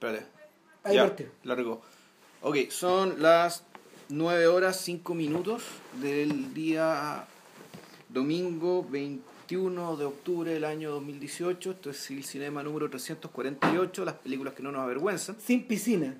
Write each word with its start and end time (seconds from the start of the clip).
Espérate. 0.00 0.26
Ahí 0.82 0.94
ya, 0.94 1.02
partió. 1.08 1.26
largo. 1.44 1.82
Ok, 2.40 2.56
son 2.70 3.20
las 3.20 3.64
9 4.08 4.46
horas 4.46 4.80
5 4.80 5.12
minutos 5.14 5.62
del 6.00 6.54
día 6.54 7.26
domingo 8.08 8.82
21 8.88 9.96
de 9.98 10.04
octubre 10.06 10.54
del 10.54 10.64
año 10.64 10.90
2018. 10.92 11.72
Esto 11.72 11.90
es 11.90 12.10
el 12.10 12.24
cinema 12.24 12.62
número 12.62 12.88
348, 12.88 14.04
las 14.06 14.14
películas 14.14 14.54
que 14.54 14.62
no 14.62 14.72
nos 14.72 14.80
avergüenzan. 14.80 15.36
Sin 15.38 15.64
piscina. 15.66 16.16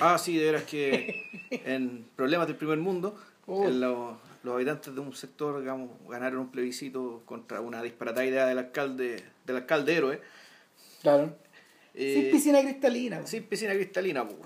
Ah, 0.00 0.16
sí, 0.16 0.36
de 0.36 0.44
veras 0.44 0.62
que 0.62 1.24
en 1.50 2.06
problemas 2.14 2.46
del 2.46 2.54
primer 2.56 2.78
mundo, 2.78 3.16
Oh. 3.46 3.64
en 3.66 3.80
lo- 3.80 4.16
los 4.44 4.54
habitantes 4.54 4.94
de 4.94 5.00
un 5.00 5.12
sector, 5.12 5.58
digamos, 5.58 5.90
ganaron 6.08 6.38
un 6.40 6.50
plebiscito 6.52 7.22
contra 7.26 7.60
una 7.60 7.82
disparatada 7.82 8.24
idea 8.24 8.46
del 8.46 8.58
alcalde, 8.58 9.24
del 9.44 9.56
alcalde 9.56 9.96
héroe. 9.96 10.20
Claro. 11.02 11.36
Eh, 11.94 12.20
sin 12.22 12.30
piscina 12.32 12.60
cristalina. 12.62 13.26
Sin 13.26 13.44
piscina 13.44 13.72
cristalina, 13.74 14.26
pues. 14.26 14.38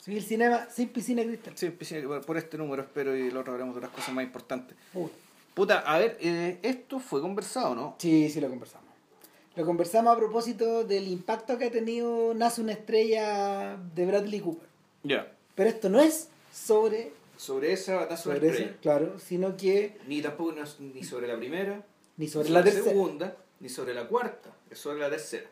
Sí, 0.00 0.16
el 0.16 0.22
cinema 0.24 0.66
sin 0.70 0.88
piscina 0.88 1.22
cristalina. 1.22 1.56
Sin 1.56 1.72
piscina, 1.72 2.20
por- 2.20 2.36
este 2.36 2.58
número 2.58 2.82
espero 2.82 3.16
y 3.16 3.30
luego 3.30 3.38
hablaremos 3.50 3.74
de 3.74 3.78
otras 3.78 3.92
cosas 3.94 4.12
más 4.14 4.24
importantes. 4.24 4.76
Uy. 4.92 5.08
Puta, 5.54 5.78
a 5.80 5.98
ver, 5.98 6.18
eh, 6.20 6.58
esto 6.62 6.98
fue 6.98 7.20
conversado, 7.20 7.74
¿no? 7.74 7.94
Sí, 7.98 8.28
sí 8.28 8.40
lo 8.40 8.48
conversamos. 8.48 8.84
Lo 9.56 9.64
conversamos 9.64 10.12
a 10.12 10.16
propósito 10.18 10.82
del 10.84 11.06
impacto 11.06 11.56
que 11.56 11.66
ha 11.66 11.70
tenido 11.70 12.34
Nace 12.34 12.60
una 12.60 12.72
estrella 12.72 13.76
de 13.94 14.04
Bradley 14.06 14.40
Cooper. 14.40 14.68
Ya. 15.04 15.32
Pero 15.54 15.70
esto 15.70 15.88
no 15.88 16.00
es 16.00 16.28
sobre, 16.52 17.12
Sobre 17.36 17.72
esa 17.72 18.00
sobre 18.16 18.16
sobre 18.16 18.48
estrella. 18.48 18.70
ese, 18.72 18.80
claro, 18.80 19.18
sino 19.20 19.56
que 19.56 19.96
Ni 20.08 20.20
tampoco 20.20 20.52
no 20.52 20.64
es- 20.64 20.80
ni 20.80 21.04
sobre 21.04 21.28
la 21.28 21.36
primera, 21.36 21.86
ni 22.16 22.24
ni 22.26 22.28
sobre 22.30 22.50
la 22.50 22.64
tercera. 22.64 22.84
segunda, 22.86 23.36
ni 23.60 23.68
sobre 23.68 23.94
la 23.94 24.08
cuarta, 24.08 24.50
es 24.70 24.78
sobre 24.78 24.98
la 24.98 25.08
tercera. 25.08 25.46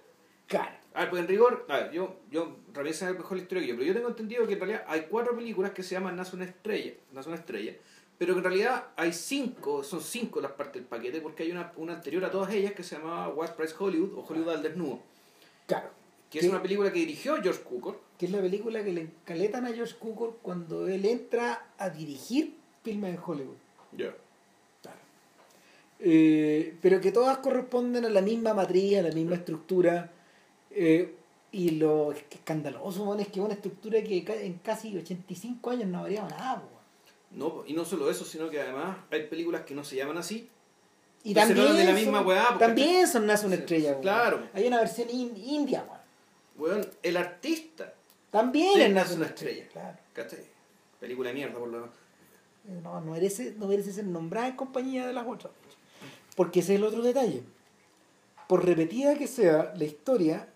Claro. 0.49 0.82
A 0.95 1.01
ver, 1.01 1.11
pues 1.11 1.23
en 1.23 1.29
rigor, 1.29 1.65
a 1.69 1.77
ver, 1.79 1.93
yo, 1.93 2.17
yo 2.31 2.57
Ramírez 2.75 2.99
sabe 2.99 3.15
mejor 3.15 3.37
la 3.39 3.43
historia 3.45 3.63
que 3.63 3.69
yo, 3.71 3.75
pero 3.77 3.87
yo 3.87 3.95
tengo 3.95 4.09
entendido 4.09 4.47
que 4.47 4.53
en 4.55 4.59
realidad 4.61 4.85
hay 4.87 5.07
cuatro 5.09 5.35
películas 5.35 5.73
que 5.73 5.83
se 5.83 5.95
llaman 5.95 6.17
Nace 6.17 6.37
una 6.37 6.45
estrella, 6.45 6.93
Nace 7.13 7.29
una 7.31 7.39
estrella, 7.39 7.75
pero 8.19 8.35
que 8.35 8.39
en 8.39 8.45
realidad 8.45 8.87
hay 8.97 9.13
cinco, 9.13 9.83
son 9.83 10.01
cinco 10.03 10.41
las 10.41 10.53
partes 10.53 10.75
del 10.75 10.85
paquete, 10.85 11.21
porque 11.21 11.45
hay 11.45 11.51
una, 11.51 11.73
una 11.77 11.95
anterior 11.95 12.25
a 12.25 12.31
todas 12.31 12.53
ellas 12.53 12.73
que 12.73 12.83
se 12.83 12.97
llamaba 12.97 13.29
West 13.31 13.55
Price 13.55 13.75
Hollywood 13.79 14.19
o 14.19 14.21
Hollywood 14.29 14.51
al 14.51 14.63
desnudo, 14.63 15.01
Claro. 15.67 15.89
que 16.31 16.41
es 16.41 16.45
una 16.47 16.61
película 16.61 16.93
que 16.93 16.99
dirigió 16.99 17.41
George 17.43 17.63
Cukor, 17.63 17.99
Que 18.19 18.27
es 18.27 18.33
la 18.33 18.41
película 18.41 18.85
que 18.85 18.93
le 18.93 19.01
encaletan 19.03 19.65
a 19.67 19.73
George 19.73 19.95
Cukor 19.99 20.39
cuando 20.43 20.87
él 20.89 21.05
entra 21.07 21.69
a 21.79 21.89
dirigir 21.91 22.55
filmes 22.85 23.15
en 23.15 23.21
Hollywood. 23.25 23.57
ya 23.97 24.15
Claro. 24.83 24.99
Eh, 26.01 26.75
pero 26.83 27.01
que 27.01 27.13
todas 27.13 27.39
corresponden 27.39 28.05
a 28.05 28.11
la 28.11 28.21
misma 28.21 28.53
matriz, 28.55 28.99
a 28.99 29.03
la 29.03 29.13
misma 29.13 29.37
estructura. 29.37 30.11
Eh, 30.75 31.15
y 31.51 31.73
lo 31.73 32.13
escandaloso 32.13 33.05
bueno, 33.05 33.23
es 33.23 33.29
que 33.29 33.41
es 33.41 33.45
una 33.45 33.55
estructura 33.55 34.03
que 34.03 34.25
en 34.47 34.55
casi 34.59 34.97
85 34.97 35.71
años 35.71 35.89
no 35.89 35.99
ha 35.99 36.03
variado 36.03 36.29
nada. 36.31 36.63
No, 37.31 37.65
y 37.67 37.73
no 37.73 37.85
solo 37.85 38.11
eso, 38.11 38.25
sino 38.25 38.51
que 38.51 38.61
además 38.61 38.97
hay 39.11 39.27
películas 39.27 39.63
que 39.63 39.75
no 39.75 39.85
se 39.85 39.97
llaman 39.97 40.19
así. 40.19 40.49
Y 41.25 41.31
se 41.31 41.35
también, 41.41 41.77
de 41.77 41.85
la 41.85 41.91
son, 41.93 41.95
misma 42.01 42.21
weá, 42.23 42.47
porque- 42.51 42.65
también 42.67 43.07
son 43.07 43.27
Nace 43.27 43.47
una 43.47 43.55
estrella. 43.57 43.99
claro. 44.01 44.49
Hay 44.55 44.67
una 44.67 44.79
versión 44.81 45.09
in- 45.11 45.37
india. 45.37 45.85
Weón, 46.59 46.87
el 47.03 47.17
artista. 47.17 47.95
También 48.31 48.81
es 48.81 48.91
Nace 48.93 49.15
una 49.15 49.27
estrella. 49.27 49.63
estrella. 49.65 49.99
Claro. 50.15 50.29
Película 51.01 51.29
de 51.29 51.35
mierda, 51.35 51.59
por 51.59 51.69
lo 51.69 51.79
demás. 51.81 51.91
Eh, 52.69 52.81
No, 52.83 53.01
no 53.01 53.13
merece, 53.13 53.55
no 53.59 53.67
merece 53.67 53.93
ser 53.93 54.05
nombrada 54.05 54.49
en 54.49 54.57
compañía 54.57 55.07
de 55.07 55.13
las 55.13 55.27
otras. 55.27 55.53
Porque 56.37 56.61
ese 56.61 56.75
es 56.75 56.79
el 56.81 56.85
otro 56.85 57.03
detalle. 57.03 57.43
Por 58.49 58.65
repetida 58.65 59.17
que 59.17 59.27
sea 59.27 59.73
la 59.77 59.85
historia, 59.85 60.49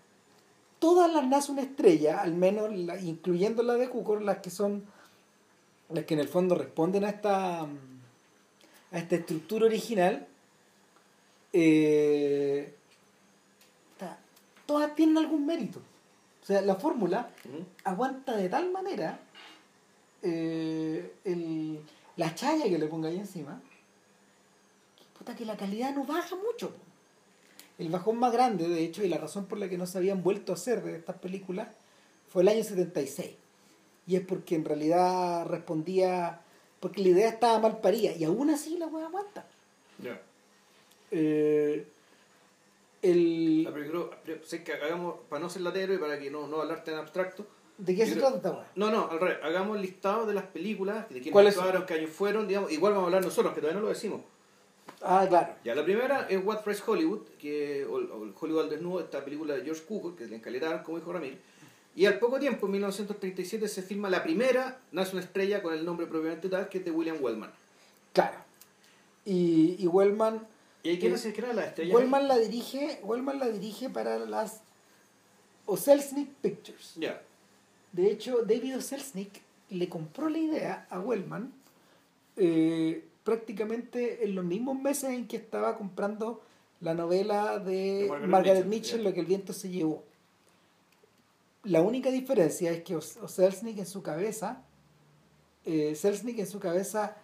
todas 0.79 1.11
las 1.11 1.25
nace 1.27 1.51
una 1.51 1.61
estrella, 1.61 2.21
al 2.21 2.33
menos 2.33 2.71
la- 2.75 2.99
incluyendo 2.99 3.63
la 3.63 3.75
de 3.75 3.89
Cukor, 3.89 4.21
las 4.21 4.37
que 4.39 4.49
son 4.49 4.85
las 5.89 6.03
que 6.05 6.13
en 6.15 6.19
el 6.19 6.27
fondo 6.27 6.55
responden 6.55 7.05
a 7.05 7.09
esta 7.09 7.65
mm, 7.65 7.77
a 8.91 8.97
esta 8.99 9.15
estructura 9.15 9.65
original, 9.65 10.27
eh, 11.53 12.73
todas 14.65 14.95
tienen 14.95 15.17
algún 15.17 15.45
mérito. 15.45 15.79
O 16.43 16.45
sea, 16.45 16.61
la 16.61 16.75
fórmula 16.75 17.29
aguanta 17.83 18.35
de 18.35 18.49
tal 18.49 18.71
manera 18.71 19.19
eh, 20.23 21.13
el- 21.23 21.79
la 22.15 22.33
chaya 22.35 22.65
que 22.65 22.77
le 22.77 22.87
ponga 22.87 23.09
ahí 23.09 23.17
encima 23.17 23.61
que, 24.97 25.03
puta, 25.17 25.35
que 25.35 25.45
la 25.45 25.55
calidad 25.55 25.93
no 25.95 26.03
baja 26.05 26.35
mucho. 26.35 26.73
El 27.77 27.89
bajón 27.89 28.17
más 28.17 28.33
grande, 28.33 28.67
de 28.67 28.83
hecho, 28.83 29.03
y 29.03 29.09
la 29.09 29.17
razón 29.17 29.45
por 29.45 29.59
la 29.59 29.69
que 29.69 29.77
no 29.77 29.85
se 29.85 29.97
habían 29.97 30.23
vuelto 30.23 30.51
a 30.51 30.55
hacer 30.55 30.83
de 30.83 30.95
estas 30.95 31.17
películas 31.17 31.67
fue 32.29 32.41
el 32.41 32.47
año 32.47 32.63
76. 32.63 33.35
Y 34.07 34.15
es 34.15 34.21
porque 34.21 34.55
en 34.55 34.65
realidad 34.65 35.45
respondía, 35.45 36.41
porque 36.79 37.01
la 37.01 37.09
idea 37.09 37.29
estaba 37.29 37.59
mal 37.59 37.79
parida, 37.79 38.13
y 38.13 38.23
aún 38.23 38.49
así 38.49 38.77
la 38.77 38.87
wea 38.87 39.07
aguanta. 39.07 39.45
Ya. 40.01 40.19
Eh, 41.11 41.87
el, 43.01 43.63
La 43.63 43.73
película, 43.73 44.09
pero 44.25 44.43
sé 44.43 44.63
que 44.63 44.73
hagamos, 44.73 45.15
para 45.29 45.41
no 45.41 45.49
ser 45.49 45.61
latero 45.61 45.93
y 45.93 45.97
para 45.97 46.19
que 46.19 46.31
no, 46.31 46.47
no 46.47 46.61
hablar 46.61 46.83
tan 46.83 46.95
abstracto. 46.95 47.45
¿De 47.77 47.95
qué 47.95 48.07
se 48.07 48.15
trata 48.15 48.37
esta? 48.37 48.67
No, 48.75 48.89
no, 48.89 49.07
al 49.09 49.19
revés. 49.19 49.37
Hagamos 49.43 49.75
el 49.75 49.83
listado 49.83 50.25
de 50.25 50.33
las 50.33 50.45
películas, 50.45 51.07
de 51.09 51.21
quiénes 51.21 51.57
actuaron, 51.57 51.85
qué 51.85 51.93
años 51.93 52.09
fueron, 52.09 52.47
digamos. 52.47 52.71
Igual 52.71 52.93
vamos 52.93 53.03
a 53.03 53.07
hablar 53.07 53.23
nosotros, 53.23 53.53
que 53.53 53.61
todavía 53.61 53.79
no 53.79 53.85
lo 53.85 53.93
decimos. 53.93 54.21
Ah, 55.01 55.25
claro. 55.29 55.53
Ya, 55.63 55.75
la 55.75 55.83
primera 55.83 56.27
es 56.29 56.43
What 56.43 56.63
Price 56.63 56.81
Hollywood, 56.85 57.21
que, 57.39 57.85
o, 57.85 57.97
o 57.97 58.33
Hollywood 58.39 58.63
al 58.63 58.69
desnudo, 58.69 58.99
esta 58.99 59.23
película 59.23 59.53
de 59.53 59.63
George 59.63 59.83
Cukor, 59.83 60.15
que 60.15 60.25
le 60.25 60.35
encaletaron, 60.37 60.83
como 60.83 60.97
dijo 60.97 61.13
Ramírez. 61.13 61.39
Y 61.95 62.05
al 62.05 62.19
poco 62.19 62.39
tiempo, 62.39 62.65
en 62.67 62.73
1937, 62.73 63.67
se 63.67 63.81
filma 63.81 64.09
la 64.09 64.23
primera, 64.23 64.79
nace 64.91 65.13
una 65.13 65.23
estrella 65.23 65.61
con 65.63 65.73
el 65.73 65.83
nombre 65.85 66.05
propiamente 66.07 66.49
tal, 66.49 66.69
que 66.69 66.79
es 66.79 66.85
de 66.85 66.91
William 66.91 67.17
Wellman. 67.19 67.51
Claro. 68.13 68.37
Y, 69.25 69.75
y 69.79 69.87
Wellman, 69.87 70.47
¿Y 70.83 70.89
ahí 70.89 70.99
quién 70.99 71.11
Eh, 71.11 71.15
hace 71.15 71.33
que 71.33 71.41
era 71.41 71.53
la 71.53 71.65
estrella? 71.65 71.93
Wellman 71.95 72.27
la 72.27 72.37
dirige, 72.37 72.99
Wellman 73.03 73.39
la 73.39 73.49
dirige 73.49 73.89
para 73.89 74.19
las 74.19 74.61
Oselznick 75.65 76.29
Pictures. 76.41 76.93
Ya. 76.95 77.21
De 77.91 78.09
hecho, 78.11 78.43
David 78.43 78.77
Oselznick 78.77 79.41
le 79.69 79.89
compró 79.89 80.29
la 80.29 80.37
idea 80.37 80.87
a 80.89 80.99
Wellman 80.99 81.51
eh, 82.37 83.03
prácticamente 83.27 84.23
en 84.23 84.35
los 84.35 84.45
mismos 84.45 84.79
meses 84.79 85.09
en 85.09 85.27
que 85.27 85.35
estaba 85.35 85.77
comprando 85.77 86.41
la 86.79 86.93
novela 86.93 87.59
de 87.59 88.03
De 88.03 88.07
Margaret 88.07 88.29
Margaret, 88.29 88.65
Mitchell. 88.67 89.03
Lo 89.03 89.13
que 89.13 89.19
el 89.19 89.25
viento 89.25 89.51
se 89.51 89.67
llevó. 89.67 90.05
La 91.65 91.81
única 91.81 92.09
diferencia 92.09 92.71
es 92.71 92.83
que 92.83 92.97
Selznick 93.01 93.79
en 93.79 93.85
su 93.85 94.01
cabeza, 94.01 94.63
eh, 95.65 95.93
Selznick 95.93 96.39
en 96.39 96.47
su 96.47 96.61
cabeza 96.61 97.17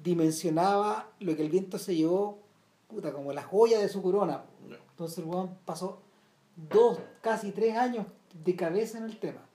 dimensionaba 0.00 1.10
lo 1.18 1.34
que 1.34 1.42
el 1.42 1.50
viento 1.50 1.76
se 1.76 1.96
llevó, 1.96 2.38
puta, 2.86 3.12
como 3.12 3.32
la 3.32 3.42
joya 3.42 3.80
de 3.80 3.88
su 3.88 4.00
corona. 4.00 4.44
Entonces 4.90 5.18
el 5.18 5.48
pasó 5.64 6.00
dos, 6.70 7.00
casi 7.20 7.50
tres 7.50 7.76
años 7.76 8.06
de 8.44 8.54
cabeza 8.54 8.98
en 8.98 9.04
el 9.06 9.18
tema. 9.18 9.47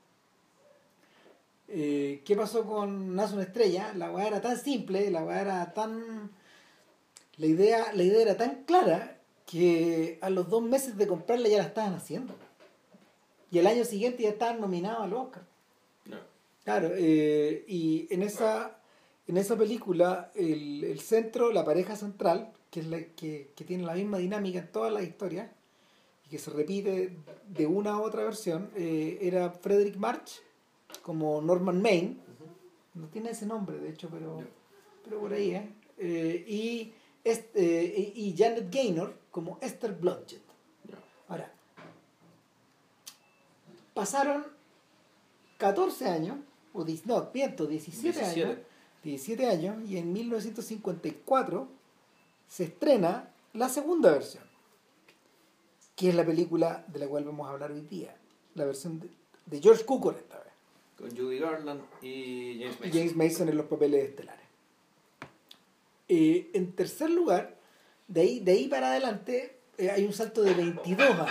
Eh, 1.76 2.22
¿Qué 2.24 2.36
pasó 2.36 2.64
con 2.64 3.16
Nace 3.16 3.34
una 3.34 3.42
estrella? 3.42 3.92
La 3.96 4.12
weá 4.12 4.28
era 4.28 4.40
tan 4.40 4.56
simple, 4.56 5.10
la 5.10 5.24
weá 5.24 5.40
era 5.40 5.74
tan. 5.74 6.30
La 7.36 7.46
idea, 7.46 7.92
la 7.92 8.04
idea 8.04 8.22
era 8.22 8.36
tan 8.36 8.62
clara 8.62 9.18
que 9.44 10.18
a 10.22 10.30
los 10.30 10.48
dos 10.48 10.62
meses 10.62 10.96
de 10.96 11.08
comprarla 11.08 11.48
ya 11.48 11.58
la 11.58 11.64
estaban 11.64 11.94
haciendo. 11.94 12.32
Y 13.50 13.58
el 13.58 13.66
año 13.66 13.84
siguiente 13.84 14.22
ya 14.22 14.28
estaban 14.28 14.60
nominados 14.60 15.02
al 15.02 15.14
Oscar. 15.14 15.42
Claro, 16.62 16.92
eh, 16.94 17.64
y 17.66 18.06
en 18.08 18.22
esa, 18.22 18.78
en 19.26 19.36
esa 19.36 19.56
película, 19.56 20.30
el, 20.36 20.84
el 20.84 21.00
centro, 21.00 21.50
la 21.50 21.64
pareja 21.64 21.96
central, 21.96 22.52
que, 22.70 22.80
es 22.80 22.86
la, 22.86 23.00
que, 23.00 23.50
que 23.56 23.64
tiene 23.64 23.82
la 23.82 23.94
misma 23.94 24.18
dinámica 24.18 24.60
en 24.60 24.70
todas 24.70 24.92
las 24.92 25.02
historias, 25.02 25.50
y 26.24 26.30
que 26.30 26.38
se 26.38 26.52
repite 26.52 27.16
de 27.48 27.66
una 27.66 27.94
a 27.94 28.00
otra 28.00 28.22
versión, 28.22 28.70
eh, 28.76 29.18
era 29.22 29.50
Frederick 29.50 29.96
March, 29.96 30.40
como 31.02 31.40
Norman 31.40 31.80
Maine, 31.80 32.18
no 32.94 33.08
tiene 33.08 33.30
ese 33.30 33.46
nombre 33.46 33.78
de 33.78 33.90
hecho, 33.90 34.08
pero, 34.10 34.42
pero 35.04 35.20
por 35.20 35.32
ahí, 35.32 35.50
¿eh? 35.52 35.74
Eh, 35.98 36.44
y, 36.48 36.92
este, 37.22 38.12
y 38.14 38.28
y 38.28 38.36
Janet 38.36 38.72
Gaynor 38.72 39.16
como 39.30 39.58
Esther 39.60 39.94
Blodgett. 39.94 40.42
Ahora, 41.28 41.52
pasaron 43.94 44.44
14 45.58 46.08
años, 46.08 46.38
o 46.72 46.84
no, 47.04 47.30
miento, 47.32 47.66
17, 47.66 48.18
17. 48.18 48.42
años, 48.42 48.58
17 49.02 49.46
años, 49.46 49.88
y 49.88 49.96
en 49.96 50.12
1954 50.12 51.68
se 52.48 52.64
estrena 52.64 53.32
la 53.52 53.68
segunda 53.68 54.10
versión, 54.10 54.44
que 55.96 56.08
es 56.08 56.14
la 56.14 56.26
película 56.26 56.84
de 56.88 56.98
la 56.98 57.08
cual 57.08 57.24
vamos 57.24 57.46
a 57.46 57.52
hablar 57.52 57.70
hoy 57.72 57.82
día, 57.82 58.16
la 58.54 58.64
versión 58.64 59.00
de, 59.00 59.10
de 59.46 59.60
George 59.60 59.84
Cukor 59.84 60.16
esta 60.16 60.38
vez, 60.38 60.43
Con 60.98 61.16
Judy 61.16 61.38
Garland 61.38 61.82
y 62.02 62.58
James 62.60 62.80
Mason. 62.80 62.92
James 62.92 63.16
Mason 63.16 63.48
en 63.48 63.56
los 63.56 63.66
papeles 63.66 64.04
estelares. 64.10 64.44
Eh, 66.08 66.50
en 66.52 66.72
tercer 66.72 67.10
lugar, 67.10 67.56
de 68.08 68.20
ahí, 68.20 68.40
de 68.40 68.52
ahí 68.52 68.68
para 68.68 68.88
adelante 68.90 69.56
eh, 69.78 69.90
hay 69.90 70.04
un 70.04 70.12
salto 70.12 70.42
de 70.42 70.54
22 70.54 71.00
años. 71.10 71.30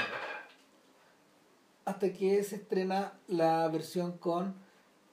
hasta 1.85 2.11
que 2.13 2.43
se 2.43 2.55
estrena 2.55 3.13
la 3.27 3.67
versión 3.67 4.17
con 4.17 4.55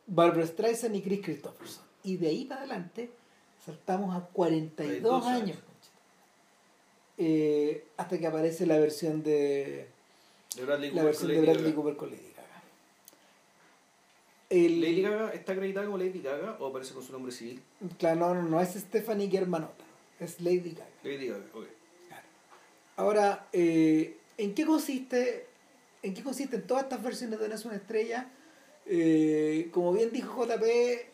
Barbara 0.07 0.47
Streisand 0.47 0.95
y 0.97 1.03
Chris 1.03 1.21
Christopherson. 1.23 1.85
Y 2.03 2.17
de 2.17 2.29
ahí 2.29 2.45
para 2.45 2.63
adelante 2.63 3.11
saltamos 3.65 4.17
a 4.17 4.21
42 4.27 5.03
42 5.03 5.27
años. 5.27 5.43
años. 5.43 5.59
Eh, 7.19 7.85
hasta 7.99 8.19
que 8.19 8.27
aparece 8.27 8.67
la 8.67 8.79
versión 8.79 9.23
de 9.23 9.89
De 10.57 10.65
Bradley 10.65 10.89
la 10.91 11.03
Cooper 11.03 11.05
versión 11.05 11.29
de 11.29 11.41
Bradley. 11.43 11.73
Cooper. 11.75 11.97
El- 14.51 14.81
¿Lady 14.81 15.03
Gaga 15.03 15.31
está 15.31 15.53
acreditada 15.53 15.87
como 15.87 15.97
Lady 15.97 16.21
Gaga 16.21 16.57
o 16.59 16.67
aparece 16.67 16.93
con 16.93 17.03
su 17.05 17.13
nombre 17.13 17.33
civil? 17.33 17.63
Claro, 17.99 18.19
no, 18.21 18.35
no, 18.35 18.43
no 18.43 18.61
es 18.61 18.71
Stephanie 18.75 19.31
Germanotta, 19.31 19.85
es 20.19 20.41
Lady 20.41 20.73
Gaga. 20.73 20.91
Lady 21.05 21.29
Gaga, 21.29 21.45
ok. 21.55 21.65
Ahora, 22.97 23.47
eh, 23.53 24.19
¿en 24.37 24.55
qué 24.55 24.67
consiste? 24.67 25.47
¿En 26.03 26.13
qué 26.13 26.23
consisten 26.23 26.67
todas 26.67 26.83
estas 26.85 27.03
versiones 27.03 27.39
de 27.41 27.47
es 27.55 27.65
una 27.65 27.77
estrella? 27.77 28.29
Eh, 28.87 29.71
como 29.73 29.93
bien 29.93 30.11
dijo 30.11 30.45
JP 30.45 30.63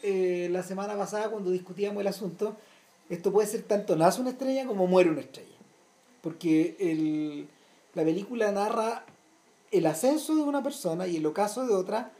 eh, 0.02 0.48
la 0.50 0.62
semana 0.62 0.96
pasada 0.96 1.30
cuando 1.30 1.50
discutíamos 1.50 2.00
el 2.00 2.06
asunto, 2.06 2.56
esto 3.10 3.30
puede 3.32 3.46
ser 3.46 3.62
tanto 3.62 3.94
nace 3.96 4.20
una 4.20 4.30
estrella 4.30 4.66
como 4.66 4.86
muere 4.86 5.10
una 5.10 5.20
estrella. 5.20 5.54
Porque 6.22 6.76
el, 6.80 7.46
la 7.94 8.02
película 8.02 8.50
narra 8.50 9.04
el 9.70 9.86
ascenso 9.86 10.34
de 10.34 10.42
una 10.42 10.62
persona 10.62 11.06
y 11.06 11.16
el 11.18 11.26
ocaso 11.26 11.66
de 11.66 11.74
otra, 11.74 12.10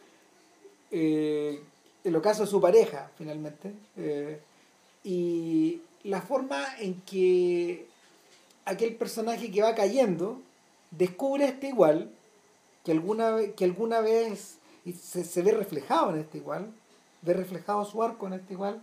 eh, 0.98 1.60
el 2.04 2.16
ocaso 2.16 2.44
de 2.44 2.48
su 2.48 2.58
pareja, 2.58 3.10
finalmente, 3.19 3.72
eh, 3.98 4.40
y 5.04 5.82
la 6.04 6.22
forma 6.22 6.64
en 6.78 6.94
que 7.02 7.87
aquel 8.64 8.94
personaje 8.94 9.50
que 9.50 9.62
va 9.62 9.75
cayendo 9.75 10.40
descubre 10.90 11.44
este 11.44 11.69
igual, 11.69 12.10
que 12.82 12.93
alguna, 12.93 13.37
que 13.56 13.64
alguna 13.64 14.00
vez 14.00 14.56
se 14.98 15.43
ve 15.43 15.52
reflejado 15.52 16.14
en 16.14 16.20
este 16.20 16.38
igual, 16.38 16.72
ve 17.20 17.34
reflejado 17.34 17.84
su 17.84 18.02
arco 18.02 18.26
en 18.28 18.34
este 18.34 18.54
igual, 18.54 18.81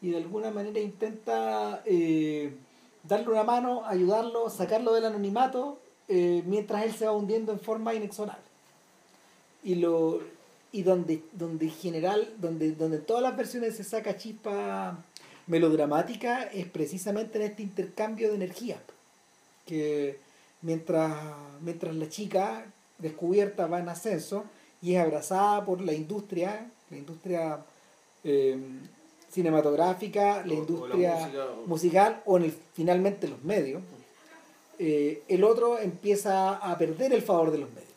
y 0.00 0.10
de 0.10 0.16
alguna 0.16 0.50
manera 0.50 0.80
intenta 0.80 1.82
eh, 1.84 2.54
darle 3.02 3.28
una 3.28 3.44
mano, 3.44 3.84
ayudarlo, 3.84 4.48
sacarlo 4.48 4.94
del 4.94 5.04
anonimato, 5.04 5.78
eh, 6.08 6.42
mientras 6.46 6.84
él 6.84 6.94
se 6.94 7.04
va 7.04 7.12
hundiendo 7.12 7.52
en 7.52 7.60
forma 7.60 7.92
inexorable. 7.92 8.42
Y 9.62 9.74
lo 9.74 10.20
y 10.72 10.82
donde, 10.82 11.22
donde 11.32 11.66
en 11.66 11.72
general, 11.72 12.32
donde, 12.38 12.72
donde 12.72 12.98
en 12.98 13.04
todas 13.04 13.22
las 13.22 13.36
versiones 13.36 13.76
se 13.76 13.84
saca 13.84 14.16
chispa 14.16 14.98
melodramática, 15.46 16.44
es 16.44 16.66
precisamente 16.66 17.38
en 17.38 17.50
este 17.50 17.62
intercambio 17.62 18.28
de 18.28 18.34
energía. 18.36 18.76
Que 19.66 20.18
mientras, 20.62 21.12
mientras 21.60 21.94
la 21.94 22.08
chica 22.08 22.64
descubierta 22.98 23.66
va 23.66 23.80
en 23.80 23.88
ascenso 23.88 24.44
y 24.82 24.94
es 24.94 25.00
abrazada 25.02 25.64
por 25.64 25.80
la 25.80 25.92
industria, 25.92 26.70
la 26.90 26.96
industria 26.96 27.58
eh, 28.24 28.58
cinematográfica, 29.30 30.44
la 30.46 30.52
O- 30.54 30.56
o 30.56 30.60
industria 30.60 31.14
música, 31.16 31.44
o- 31.46 31.66
musical 31.66 32.22
o 32.26 32.36
en 32.36 32.44
el, 32.44 32.54
finalmente 32.74 33.28
los 33.28 33.42
medios, 33.44 33.82
eh, 34.78 35.22
el 35.28 35.44
otro 35.44 35.78
empieza 35.78 36.54
a 36.56 36.76
perder 36.78 37.12
el 37.12 37.22
favor 37.22 37.50
de 37.50 37.58
los 37.58 37.68
medios 37.70 37.90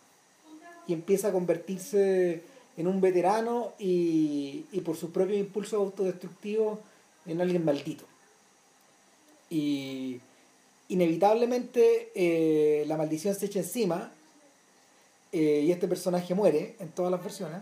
y 0.87 0.93
empieza 0.93 1.29
a 1.29 1.31
convertirse 1.31 2.41
en 2.77 2.87
un 2.87 3.01
veterano 3.01 3.73
y, 3.79 4.65
y 4.71 4.81
por 4.81 4.97
sus 4.97 5.11
propios 5.11 5.39
impulsos 5.39 5.73
autodestructivos 5.73 6.79
en 7.25 7.41
alguien 7.41 7.63
maldito. 7.63 8.05
Y 9.49 10.19
inevitablemente 10.89 12.11
eh, 12.15 12.85
la 12.87 12.97
maldición 12.97 13.35
se 13.35 13.45
echa 13.47 13.59
encima 13.59 14.11
eh, 15.31 15.63
y 15.65 15.71
este 15.71 15.87
personaje 15.87 16.35
muere 16.35 16.75
en 16.79 16.89
todas 16.89 17.11
las 17.11 17.23
versiones, 17.23 17.61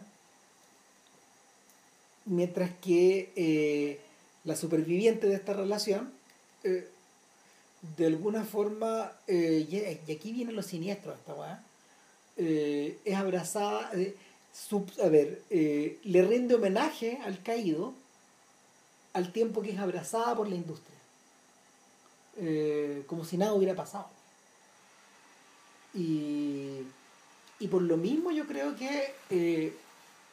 mientras 2.25 2.71
que 2.81 3.31
eh, 3.35 3.99
la 4.43 4.55
superviviente 4.55 5.27
de 5.27 5.35
esta 5.35 5.53
relación 5.53 6.11
de 7.97 8.05
alguna 8.05 8.43
forma, 8.43 9.11
y, 9.27 9.75
aquí 10.11 10.31
vienen 10.31 10.55
los 10.55 10.67
siniestros 10.67 11.15
de 11.15 11.19
esta 11.21 11.33
weá, 11.33 11.63
es 12.37 13.15
abrazada, 13.15 13.91
sub- 14.53 14.91
a 15.03 15.09
ver, 15.09 15.41
eh, 15.49 15.99
le 16.03 16.21
rinde 16.23 16.55
homenaje 16.55 17.19
al 17.25 17.41
caído 17.43 17.93
al 19.13 19.31
tiempo 19.31 19.61
que 19.61 19.71
es 19.71 19.79
abrazada 19.79 20.35
por 20.35 20.47
la 20.49 20.55
industria, 20.55 20.97
Eh, 22.37 23.03
como 23.07 23.25
si 23.25 23.37
nada 23.37 23.53
hubiera 23.53 23.75
pasado. 23.75 24.07
Y, 25.93 26.79
y 27.59 27.67
por 27.67 27.81
lo 27.81 27.97
mismo 27.97 28.31
yo 28.31 28.47
creo 28.47 28.75
que, 28.75 29.13
eh, 29.29 29.73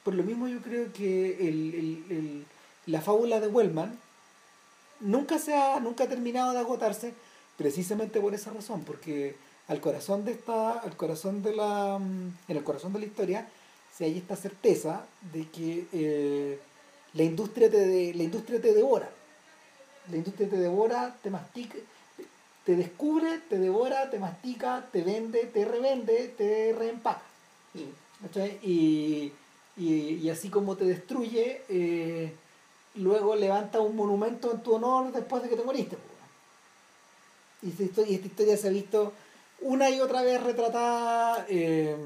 por 0.05 0.15
lo 0.15 0.23
mismo 0.23 0.47
yo 0.49 0.61
creo 0.63 0.93
que 0.93 1.49
el, 1.49 1.75
el- 1.75 2.05
el- 2.17 2.45
la 2.87 3.01
fábula 3.01 3.41
de 3.41 3.49
Wellman 3.49 3.99
nunca 5.01 5.39
se 5.39 5.55
ha, 5.55 5.81
nunca 5.81 6.05
ha 6.05 6.09
terminado 6.09 6.53
de 6.53 6.59
agotarse 6.61 7.13
precisamente 7.57 8.21
por 8.21 8.35
esa 8.35 8.53
razón, 8.53 8.85
porque 8.85 9.35
al 9.67 9.81
corazón 9.81 10.25
de 10.25 10.33
esta, 10.33 10.79
al 10.79 10.97
corazón 10.97 11.43
de 11.43 11.55
la, 11.55 11.99
mm, 11.99 12.33
en 12.49 12.57
el 12.57 12.65
corazón 12.65 12.93
de 12.93 13.01
la 13.01 13.07
historia 13.07 13.49
se 13.99 14.05
hay 14.05 14.19
esta 14.19 14.37
certeza 14.37 15.05
de 15.33 15.49
que 15.49 15.87
eh, 15.93 16.59
la 17.15 17.25
industria 17.25 17.69
te 17.69 17.79
de- 17.85 18.15
la 18.15 18.23
industria 18.23 18.61
te 18.63 18.73
devora, 18.73 19.11
la 20.11 20.17
industria 20.17 20.49
te 20.49 20.57
devora, 20.57 21.17
te 21.23 21.31
mastica, 21.31 21.77
te 22.65 22.77
descubre, 22.77 23.41
te 23.51 23.59
devora, 23.59 24.09
te 24.11 24.19
mastica, 24.21 24.87
te 24.93 25.03
vende, 25.03 25.41
te 25.47 25.65
revende, 25.65 26.29
te 26.39 26.73
reempaca. 26.79 27.23
Y, 28.63 29.33
y, 29.77 29.83
y 30.23 30.31
así 30.31 30.49
como 30.49 30.77
te 30.77 30.85
destruye, 30.85 31.63
eh, 31.69 32.33
luego 32.97 33.35
levanta 33.37 33.81
un 33.81 33.97
monumento 33.97 34.53
en 34.53 34.61
tu 34.63 34.75
honor 34.75 35.13
después 35.13 35.43
de 35.43 35.49
que 35.49 35.57
te 35.57 35.65
moriste. 35.65 35.97
po. 35.97 36.03
Y 37.67 37.71
esta 37.71 37.83
historia, 37.83 38.13
y 38.13 38.15
esta 38.17 38.27
historia 38.29 38.57
se 38.57 38.69
ha 38.69 38.71
visto 38.71 39.13
una 39.61 39.91
y 39.91 40.01
otra 40.01 40.23
vez 40.23 40.43
retratada 40.43 41.47
eh, 41.49 41.97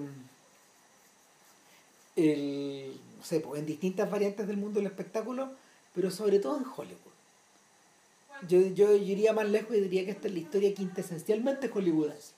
el, 2.17 3.01
no 3.19 3.25
sé, 3.25 3.41
po, 3.41 3.57
en 3.57 3.67
distintas 3.67 4.11
variantes 4.11 4.47
del 4.47 4.57
mundo 4.57 4.81
del 4.81 4.87
espectáculo, 4.87 5.51
pero 5.95 6.11
sobre 6.11 6.39
todo 6.39 6.57
en 6.57 6.65
Hollywood. 6.65 7.13
Yo, 8.49 8.61
yo, 8.61 8.97
yo 8.97 8.97
iría 8.97 9.33
más 9.33 9.49
lejos 9.49 9.77
y 9.77 9.81
diría 9.81 10.05
que 10.05 10.11
esta 10.11 10.29
es 10.29 10.35
la 10.35 10.41
historia 10.41 10.75
quintesencialmente 10.75 11.69
hollywoodense. 11.69 12.33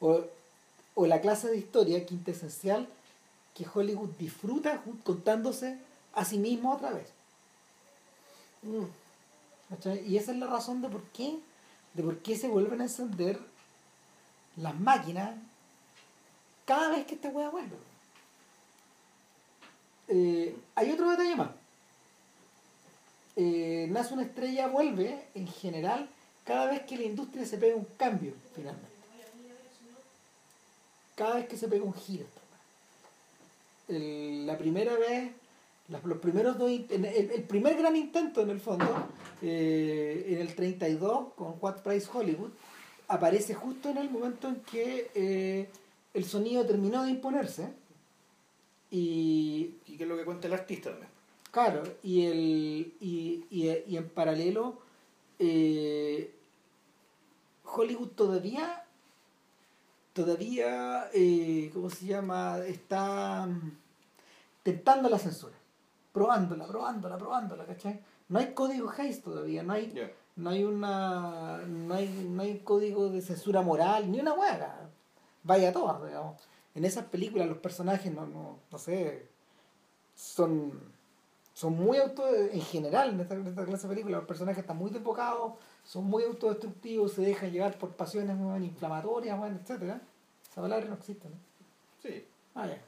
O 0.00 0.08
o, 0.08 0.24
o 0.94 1.06
la 1.06 1.20
clase 1.20 1.48
de 1.48 1.56
historia 1.56 2.04
quintesencial 2.04 2.88
que 3.54 3.66
Hollywood 3.72 4.10
disfruta 4.18 4.82
contándose 5.04 5.78
a 6.12 6.24
sí 6.24 6.38
mismo 6.38 6.72
otra 6.74 6.90
vez. 6.90 7.06
¿Cachai? 9.68 10.06
Y 10.06 10.16
esa 10.16 10.32
es 10.32 10.38
la 10.38 10.46
razón 10.46 10.82
de 10.82 10.88
por 10.88 11.02
qué, 11.10 11.38
de 11.94 12.02
por 12.02 12.18
qué 12.18 12.36
se 12.36 12.48
vuelven 12.48 12.80
a 12.80 12.84
encender 12.84 13.38
las 14.56 14.78
máquinas 14.78 15.34
cada 16.64 16.90
vez 16.90 17.06
que 17.06 17.14
esta 17.14 17.28
weá 17.28 17.48
vuelve. 17.48 17.76
Eh, 20.08 20.54
hay 20.74 20.90
otro 20.90 21.10
detalle 21.10 21.36
más. 21.36 21.50
Eh, 23.36 23.86
Nace 23.90 24.12
una 24.14 24.24
estrella 24.24 24.66
vuelve 24.68 25.26
en 25.34 25.46
general 25.48 26.08
cada 26.44 26.66
vez 26.66 26.82
que 26.82 26.96
la 26.96 27.04
industria 27.04 27.46
se 27.46 27.56
pega 27.56 27.76
un 27.76 27.86
cambio 27.96 28.34
finalmente. 28.54 28.88
Cada 31.14 31.36
vez 31.36 31.48
que 31.48 31.56
se 31.56 31.68
pega 31.68 31.84
un 31.84 31.94
giro. 31.94 32.26
la 33.88 34.56
primera 34.58 34.94
vez, 34.96 35.30
los 35.88 36.18
primeros 36.18 36.58
dos, 36.58 36.70
el, 36.70 37.04
el 37.04 37.42
primer 37.44 37.76
gran 37.76 37.96
intento 37.96 38.40
en 38.42 38.50
el 38.50 38.60
fondo, 38.60 39.06
eh, 39.42 40.26
en 40.28 40.38
el 40.38 40.54
32 40.54 41.34
con 41.34 41.56
What 41.60 41.82
Price 41.82 42.08
Hollywood, 42.12 42.50
aparece 43.08 43.54
justo 43.54 43.90
en 43.90 43.98
el 43.98 44.08
momento 44.08 44.48
en 44.48 44.56
que 44.60 45.10
eh, 45.14 45.68
el 46.14 46.24
sonido 46.24 46.66
terminó 46.66 47.04
de 47.04 47.10
imponerse 47.10 47.72
y 48.90 49.42
¿Y 49.92 49.98
qué 49.98 50.04
es 50.04 50.08
lo 50.08 50.16
que 50.16 50.24
cuenta 50.24 50.46
el 50.46 50.54
artista 50.54 50.88
también? 50.88 51.10
Claro, 51.50 51.82
y, 52.02 52.24
el, 52.24 52.94
y, 52.98 53.44
y, 53.50 53.84
y 53.86 53.96
en 53.98 54.08
paralelo, 54.08 54.78
eh, 55.38 56.34
Hollywood 57.62 58.08
todavía, 58.08 58.84
todavía, 60.14 61.10
eh, 61.12 61.70
¿cómo 61.74 61.90
se 61.90 62.06
llama? 62.06 62.58
Está 62.66 63.44
mm, 63.46 63.76
tentando 64.62 65.10
la 65.10 65.18
censura, 65.18 65.54
probándola, 66.14 66.66
probándola, 66.66 67.18
probándola, 67.18 67.66
¿cachai? 67.66 68.00
No 68.30 68.38
hay 68.38 68.54
código 68.54 68.90
Hayes 68.96 69.22
todavía, 69.22 69.62
no 69.62 69.74
hay, 69.74 69.92
no 70.36 70.48
hay 70.48 70.64
una, 70.64 71.58
no 71.66 71.94
hay, 71.94 72.08
no 72.30 72.42
hay 72.42 72.60
código 72.60 73.10
de 73.10 73.20
censura 73.20 73.60
moral, 73.60 74.10
ni 74.10 74.20
una 74.20 74.32
hueá, 74.32 74.88
vaya 75.42 75.70
a 75.70 75.72
todas, 75.72 76.04
digamos. 76.04 76.40
En 76.74 76.84
esas 76.84 77.04
películas 77.06 77.48
los 77.48 77.58
personajes, 77.58 78.12
no, 78.12 78.26
no, 78.26 78.58
no 78.70 78.78
sé, 78.78 79.26
son 80.14 80.92
son 81.54 81.76
muy 81.76 81.98
auto 81.98 82.26
en 82.34 82.62
general 82.62 83.10
en 83.10 83.20
esta, 83.20 83.34
en 83.34 83.46
esta 83.46 83.64
clase 83.66 83.86
de 83.86 83.94
películas 83.94 84.20
los 84.20 84.28
personajes 84.28 84.62
están 84.62 84.78
muy 84.78 84.90
desbocados 84.90 85.52
son 85.84 86.04
muy 86.04 86.22
autodestructivos 86.24 87.12
se 87.12 87.22
dejan 87.22 87.52
llevar 87.52 87.76
por 87.76 87.90
pasiones 87.90 88.36
weón, 88.38 88.64
inflamatorias 88.64 89.38
weón, 89.38 89.60
etcétera 89.60 90.00
Esa 90.50 90.62
palabra 90.62 90.86
no 90.86 90.94
existe, 90.94 91.28
¿no? 91.28 91.36
Sí. 92.02 92.24
Ah, 92.54 92.66
ya. 92.66 92.82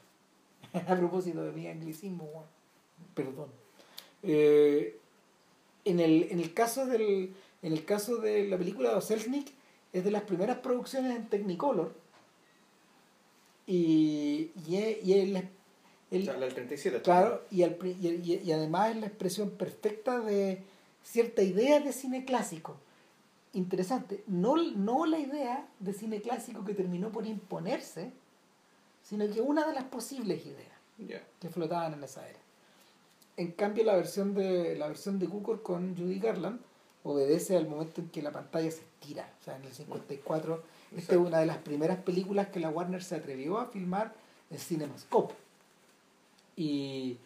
A 0.91 0.95
propósito 0.95 1.43
de 1.43 1.51
mi 1.51 1.67
anglicismo, 1.67 2.25
weón. 2.25 2.45
Perdón. 3.13 3.49
Eh, 4.23 4.99
en, 5.85 5.99
el, 5.99 6.27
en, 6.31 6.39
el 6.39 6.53
caso 6.53 6.85
del, 6.85 7.33
en 7.61 7.73
el 7.73 7.85
caso 7.85 8.17
de 8.17 8.47
la 8.47 8.57
película 8.57 8.93
de 8.93 9.01
Selznick, 9.01 9.53
es 9.93 10.03
de 10.03 10.11
las 10.11 10.23
primeras 10.23 10.57
producciones 10.57 11.15
en 11.15 11.29
Technicolor. 11.29 11.93
Y, 13.67 14.51
y, 14.67 14.75
es- 14.77 15.03
y 15.03 15.25
la- 15.27 15.43
el- 16.11 16.25
la 16.25 16.33
del 16.37 16.53
37. 16.53 17.01
Claro, 17.01 17.43
y, 17.49 17.63
pri- 17.65 17.97
y, 17.99 18.39
y- 18.43 18.51
además 18.51 18.91
es 18.91 18.97
la 18.97 19.07
expresión 19.07 19.49
perfecta 19.51 20.19
de 20.19 20.61
cierta 21.03 21.41
idea 21.41 21.79
de 21.79 21.91
cine 21.93 22.25
clásico. 22.25 22.77
Interesante, 23.53 24.23
no, 24.27 24.55
no 24.57 25.05
la 25.05 25.17
idea 25.19 25.67
de 25.79 25.93
cine 25.93 26.21
clásico 26.21 26.65
que 26.65 26.73
terminó 26.73 27.11
por 27.11 27.25
imponerse, 27.25 28.11
sino 29.01 29.29
que 29.31 29.39
una 29.41 29.65
de 29.65 29.73
las 29.73 29.85
posibles 29.85 30.45
ideas 30.45 30.71
Ya. 30.97 31.23
que 31.39 31.49
flotaban 31.49 31.93
en 31.93 32.03
esa 32.03 32.27
era. 32.27 32.39
En 33.37 33.51
cambio, 33.51 33.83
la 33.83 33.95
versión 33.95 34.33
de 34.33 34.75
la 34.75 34.87
versión 34.87 35.19
de 35.19 35.27
Cukor 35.27 35.61
con 35.61 35.95
Judy 35.97 36.19
Garland 36.19 36.59
obedece 37.03 37.55
al 37.55 37.67
momento 37.67 38.01
en 38.01 38.09
que 38.09 38.21
la 38.21 38.31
pantalla 38.31 38.71
se 38.71 38.79
estira. 38.81 39.31
O 39.41 39.43
sea, 39.43 39.55
en 39.57 39.63
el 39.63 39.73
54, 39.73 40.63
esta 40.95 41.13
es 41.13 41.19
una 41.19 41.39
de 41.39 41.45
las 41.45 41.57
primeras 41.57 41.97
películas 41.99 42.47
que 42.49 42.59
la 42.59 42.69
Warner 42.69 43.03
se 43.03 43.15
atrevió 43.15 43.57
a 43.57 43.67
filmar 43.67 44.13
en 44.49 44.59
CinemaScope. 44.59 45.33
Y 46.55 47.17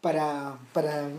para, 0.00 0.58
para 0.72 1.10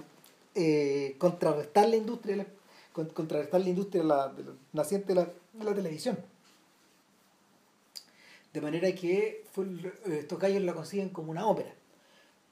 eh, 0.56 1.16
contrarrestar 1.18 1.90
la 1.90 1.96
industria, 1.96 2.48
contrarrestar 2.94 3.62
la 3.62 3.70
industria 3.70 4.04
la, 4.04 4.34
naciente 4.74 5.14
de 5.14 5.16
la, 5.16 5.32
la 5.64 5.76
televisión. 5.76 6.18
De 8.54 8.62
manera 8.62 8.94
que 8.96 9.44
fue, 9.52 9.66
estos 10.08 10.40
gallos 10.40 10.62
la 10.64 10.74
consiguen 10.74 11.10
como 11.10 11.32
una 11.32 11.46
ópera. 11.46 11.74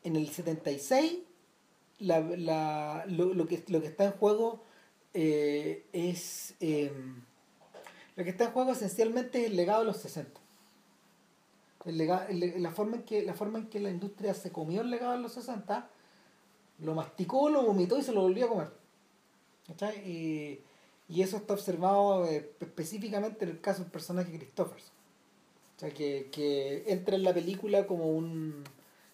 En 0.03 0.15
el 0.17 0.29
76, 0.29 1.19
la, 1.99 2.19
la- 2.19 3.05
lo, 3.07 3.33
lo 3.33 3.47
que, 3.47 3.63
lo 3.67 3.79
que 3.81 3.87
está 3.87 4.05
en 4.05 4.11
juego 4.11 4.61
eh, 5.13 5.85
es. 5.93 6.55
eh, 6.59 6.91
lo 8.15 8.23
que 8.23 8.29
está 8.29 8.45
en 8.45 8.51
juego 8.51 8.71
esencialmente 8.71 9.41
es 9.41 9.47
el 9.47 9.55
legado 9.55 9.79
de 9.81 9.85
los 9.87 9.97
60. 9.97 10.39
El 11.85 11.97
lega- 11.97 12.27
el- 12.29 12.61
la, 12.61 12.71
forma 12.71 12.97
en 12.97 13.03
que, 13.03 13.23
la 13.23 13.33
forma 13.33 13.59
en 13.59 13.67
que 13.67 13.79
la 13.79 13.89
industria 13.89 14.33
se 14.33 14.51
comió 14.51 14.81
el 14.81 14.89
legado 14.89 15.13
de 15.13 15.19
los 15.19 15.33
60, 15.33 15.89
lo 16.79 16.95
masticó, 16.95 17.49
lo 17.49 17.63
vomitó 17.63 17.97
y 17.97 18.03
se 18.03 18.13
lo 18.13 18.21
volvió 18.21 18.45
a 18.45 18.49
comer. 18.49 18.69
Y, 20.05 20.59
y 21.09 21.21
eso 21.21 21.37
está 21.37 21.53
observado 21.53 22.25
eh, 22.25 22.51
específicamente 22.59 23.45
en 23.45 23.51
el 23.51 23.61
caso 23.61 23.81
del 23.83 23.91
personaje 23.91 24.31
Christophers. 24.37 24.91
O 25.75 25.79
sea, 25.79 25.89
que, 25.91 26.29
que 26.31 26.83
entra 26.87 27.15
en 27.15 27.23
la 27.23 27.33
película 27.33 27.87
como 27.87 28.09
un 28.09 28.63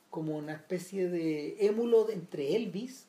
como 0.09 0.35
una 0.37 0.53
especie 0.53 1.07
de 1.07 1.55
émulo 1.67 2.03
de- 2.05 2.13
entre 2.13 2.55
Elvis, 2.55 3.05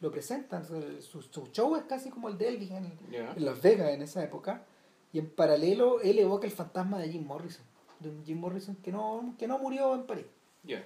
lo 0.00 0.12
presentan, 0.12 0.64
su, 0.64 1.22
su 1.22 1.48
show 1.48 1.74
es 1.76 1.82
casi 1.84 2.08
como 2.10 2.28
el 2.28 2.38
de 2.38 2.48
Elvis 2.48 2.70
en 2.70 2.92
Las 3.36 3.60
Vegas 3.60 3.90
en 3.90 4.02
esa 4.02 4.22
época, 4.22 4.64
y 5.12 5.18
en 5.18 5.28
paralelo 5.30 6.00
él 6.00 6.18
evoca 6.18 6.46
el 6.46 6.52
fantasma 6.52 6.98
de 6.98 7.08
Jim 7.10 7.26
Morrison, 7.26 7.64
de 8.00 8.10
un 8.10 8.24
Jim 8.24 8.38
Morrison 8.38 8.76
que 8.76 8.92
no, 8.92 9.34
que 9.38 9.46
no 9.48 9.58
murió 9.58 9.94
en 9.94 10.04
París 10.04 10.26
Ya. 10.64 10.84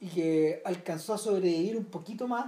y 0.00 0.08
que 0.08 0.62
alcanzó 0.64 1.14
a 1.14 1.18
sobrevivir 1.18 1.76
un 1.76 1.84
poquito 1.86 2.26
más 2.28 2.46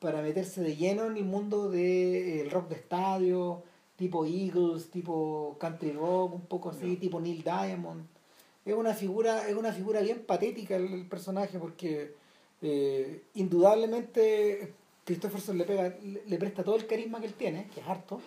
para 0.00 0.20
meterse 0.20 0.60
de 0.62 0.74
lleno 0.76 1.06
en 1.06 1.16
el 1.16 1.24
mundo 1.24 1.70
del 1.70 2.50
rock 2.50 2.68
de 2.70 2.74
estadio, 2.74 3.62
tipo 3.96 4.24
Eagles, 4.26 4.90
tipo 4.90 5.56
country 5.60 5.92
rock, 5.92 6.34
un 6.34 6.46
poco 6.46 6.70
así, 6.70 6.96
tipo 6.96 7.20
Neil 7.20 7.44
Diamond. 7.44 8.04
Es 8.64 8.74
una 8.74 8.94
figura, 8.94 9.48
es 9.48 9.54
una 9.54 9.72
figura 9.72 10.00
bien 10.00 10.24
patética 10.26 10.74
el, 10.76 10.92
el 10.92 11.06
personaje 11.06 11.58
porque 11.60 12.14
eh, 12.62 13.22
indudablemente 13.34 14.72
Christopherson 15.04 15.58
le 15.58 15.64
pega, 15.64 15.88
le, 16.02 16.22
le 16.26 16.38
presta 16.38 16.62
todo 16.64 16.76
el 16.76 16.86
carisma 16.86 17.20
que 17.20 17.26
él 17.26 17.34
tiene, 17.34 17.68
que 17.74 17.80
es 17.80 17.86
harto, 17.86 18.20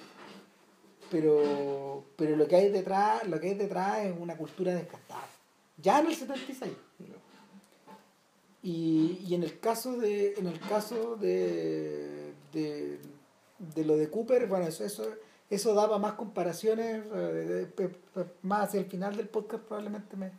pero, 1.12 2.03
pero 2.15 2.35
lo 2.35 2.47
que 2.47 2.55
hay 2.55 2.69
detrás, 2.69 3.27
lo 3.27 3.39
que 3.39 3.47
hay 3.50 3.53
detrás 3.55 4.00
es 4.05 4.13
una 4.19 4.35
cultura 4.38 4.74
desgastada. 4.74 5.27
Ya 5.81 6.00
en 6.00 6.07
el 6.07 6.15
76. 6.15 6.71
Ya. 7.00 7.05
Y, 8.63 9.19
y 9.27 9.35
en 9.35 9.43
el 9.43 9.59
caso 9.59 9.97
de 9.97 10.33
en 10.38 10.47
el 10.47 10.59
caso 10.59 11.15
de, 11.17 12.33
de, 12.51 13.00
de 13.75 13.85
lo 13.85 13.95
de 13.95 14.09
Cooper 14.09 14.47
bueno 14.47 14.65
eso 14.65 14.83
eso 14.83 15.05
eso 15.51 15.75
daba 15.75 16.00
más 16.00 16.13
comparaciones 16.13 17.03
eh, 17.13 17.67
más 18.41 18.69
hacia 18.69 18.79
el 18.79 18.88
final 18.88 19.15
del 19.15 19.27
podcast 19.27 19.63
probablemente 19.65 20.17
me 20.17 20.31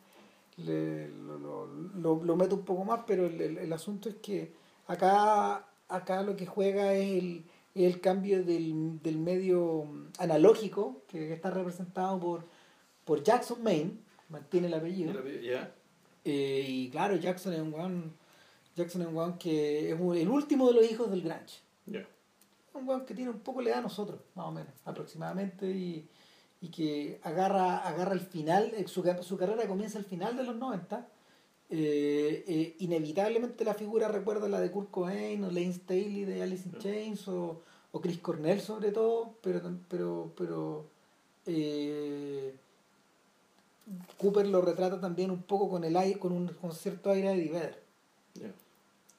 le- 0.57 1.07
lo, 1.09 1.67
lo, 1.95 2.25
lo- 2.25 2.37
meto 2.37 2.57
un 2.57 2.65
poco 2.65 2.85
más 2.85 3.03
pero 3.07 3.27
el, 3.27 3.41
el- 3.41 3.59
el 3.59 3.73
asunto 3.73 4.09
es 4.09 4.17
que 4.17 4.53
acá 4.89 5.65
acá 5.89 6.23
lo 6.23 6.35
que 6.35 6.47
juega 6.47 6.95
es 6.95 7.23
el, 7.23 7.45
el 7.85 8.01
cambio 8.01 8.43
del, 8.45 9.01
del 9.03 9.19
medio 9.19 9.87
analógico 10.19 11.03
que 11.09 11.33
está 11.33 11.51
representado 11.51 12.19
por 12.19 12.45
por 13.05 13.23
Jackson 13.23 13.63
Maine 13.63 13.93
mantiene 14.31 14.67
el 14.67 14.75
apellido 14.75 15.13
Ya. 15.43 15.73
eh, 16.25 16.65
y 16.67 16.89
claro, 16.91 17.15
Jackson 17.17 17.53
es 17.53 17.61
un 17.61 17.73
weón, 17.73 18.13
Jackson 18.75 19.03
es 19.03 19.09
un 19.09 19.17
weón 19.17 19.39
que 19.39 19.93
es 19.93 20.01
un- 20.01 20.17
el 20.17 20.29
último 20.29 20.67
de 20.69 20.75
los 20.75 20.91
hijos 20.91 21.09
del 21.11 21.23
Grange. 21.23 21.61
Un 22.75 22.87
weón 22.89 23.07
que 23.07 23.15
tiene 23.15 23.31
un 23.31 23.39
poco 23.41 23.63
la 23.63 23.69
edad 23.71 23.77
de 23.77 23.83
nosotros, 23.85 24.21
más 24.35 24.47
o 24.47 24.51
menos, 24.53 24.73
aproximadamente, 24.85 25.71
y, 25.71 26.09
y 26.61 26.69
que 26.69 27.21
agarra, 27.23 27.79
agarra 27.79 28.13
el 28.13 28.21
final, 28.21 28.73
eh, 28.77 28.87
su, 28.89 29.03
su 29.23 29.37
carrera 29.39 29.67
comienza 29.69 29.99
al 29.99 30.05
final 30.05 30.37
de 30.37 30.43
los 30.45 30.57
90. 30.57 31.07
Eh, 31.69 32.45
eh, 32.47 32.77
inevitablemente 32.79 33.65
la 33.65 33.75
figura 33.75 34.09
recuerda 34.09 34.49
la 34.49 34.61
de 34.61 34.71
Kurt 34.71 34.91
Cobain 34.91 35.43
o 35.43 35.51
Lane 35.51 35.73
Staley 35.73 36.25
de 36.25 36.43
Alice 36.43 36.69
in. 36.69 36.79
Chains 36.79 37.27
o, 37.29 37.61
o 37.91 38.01
Chris 38.01 38.19
Cornell 38.19 38.61
sobre 38.61 38.93
todo, 38.93 39.35
pero 39.43 39.61
pero 39.89 40.33
pero 40.37 40.85
eh, 41.47 42.55
Cooper 44.19 44.47
lo 44.47 44.61
retrata 44.63 45.01
también 45.01 45.31
un 45.31 45.43
poco 45.43 45.69
con 45.69 45.85
el 45.85 45.97
aire, 45.97 46.19
con 46.19 46.33
un 46.33 46.49
con 46.49 46.73
cierto 46.73 47.11
aire 47.11 47.37
de 47.37 47.49
Vedder. 47.49 47.83
Ya. 48.35 48.53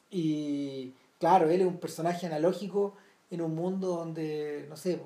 Y 0.10 0.94
claro, 1.20 1.50
él 1.50 1.62
es 1.62 1.68
un 1.68 1.80
personaje 1.80 2.28
analógico 2.28 2.96
en 3.30 3.42
un 3.42 3.56
mundo 3.56 3.88
donde, 3.88 4.66
no 4.70 4.78
sé, 4.78 5.02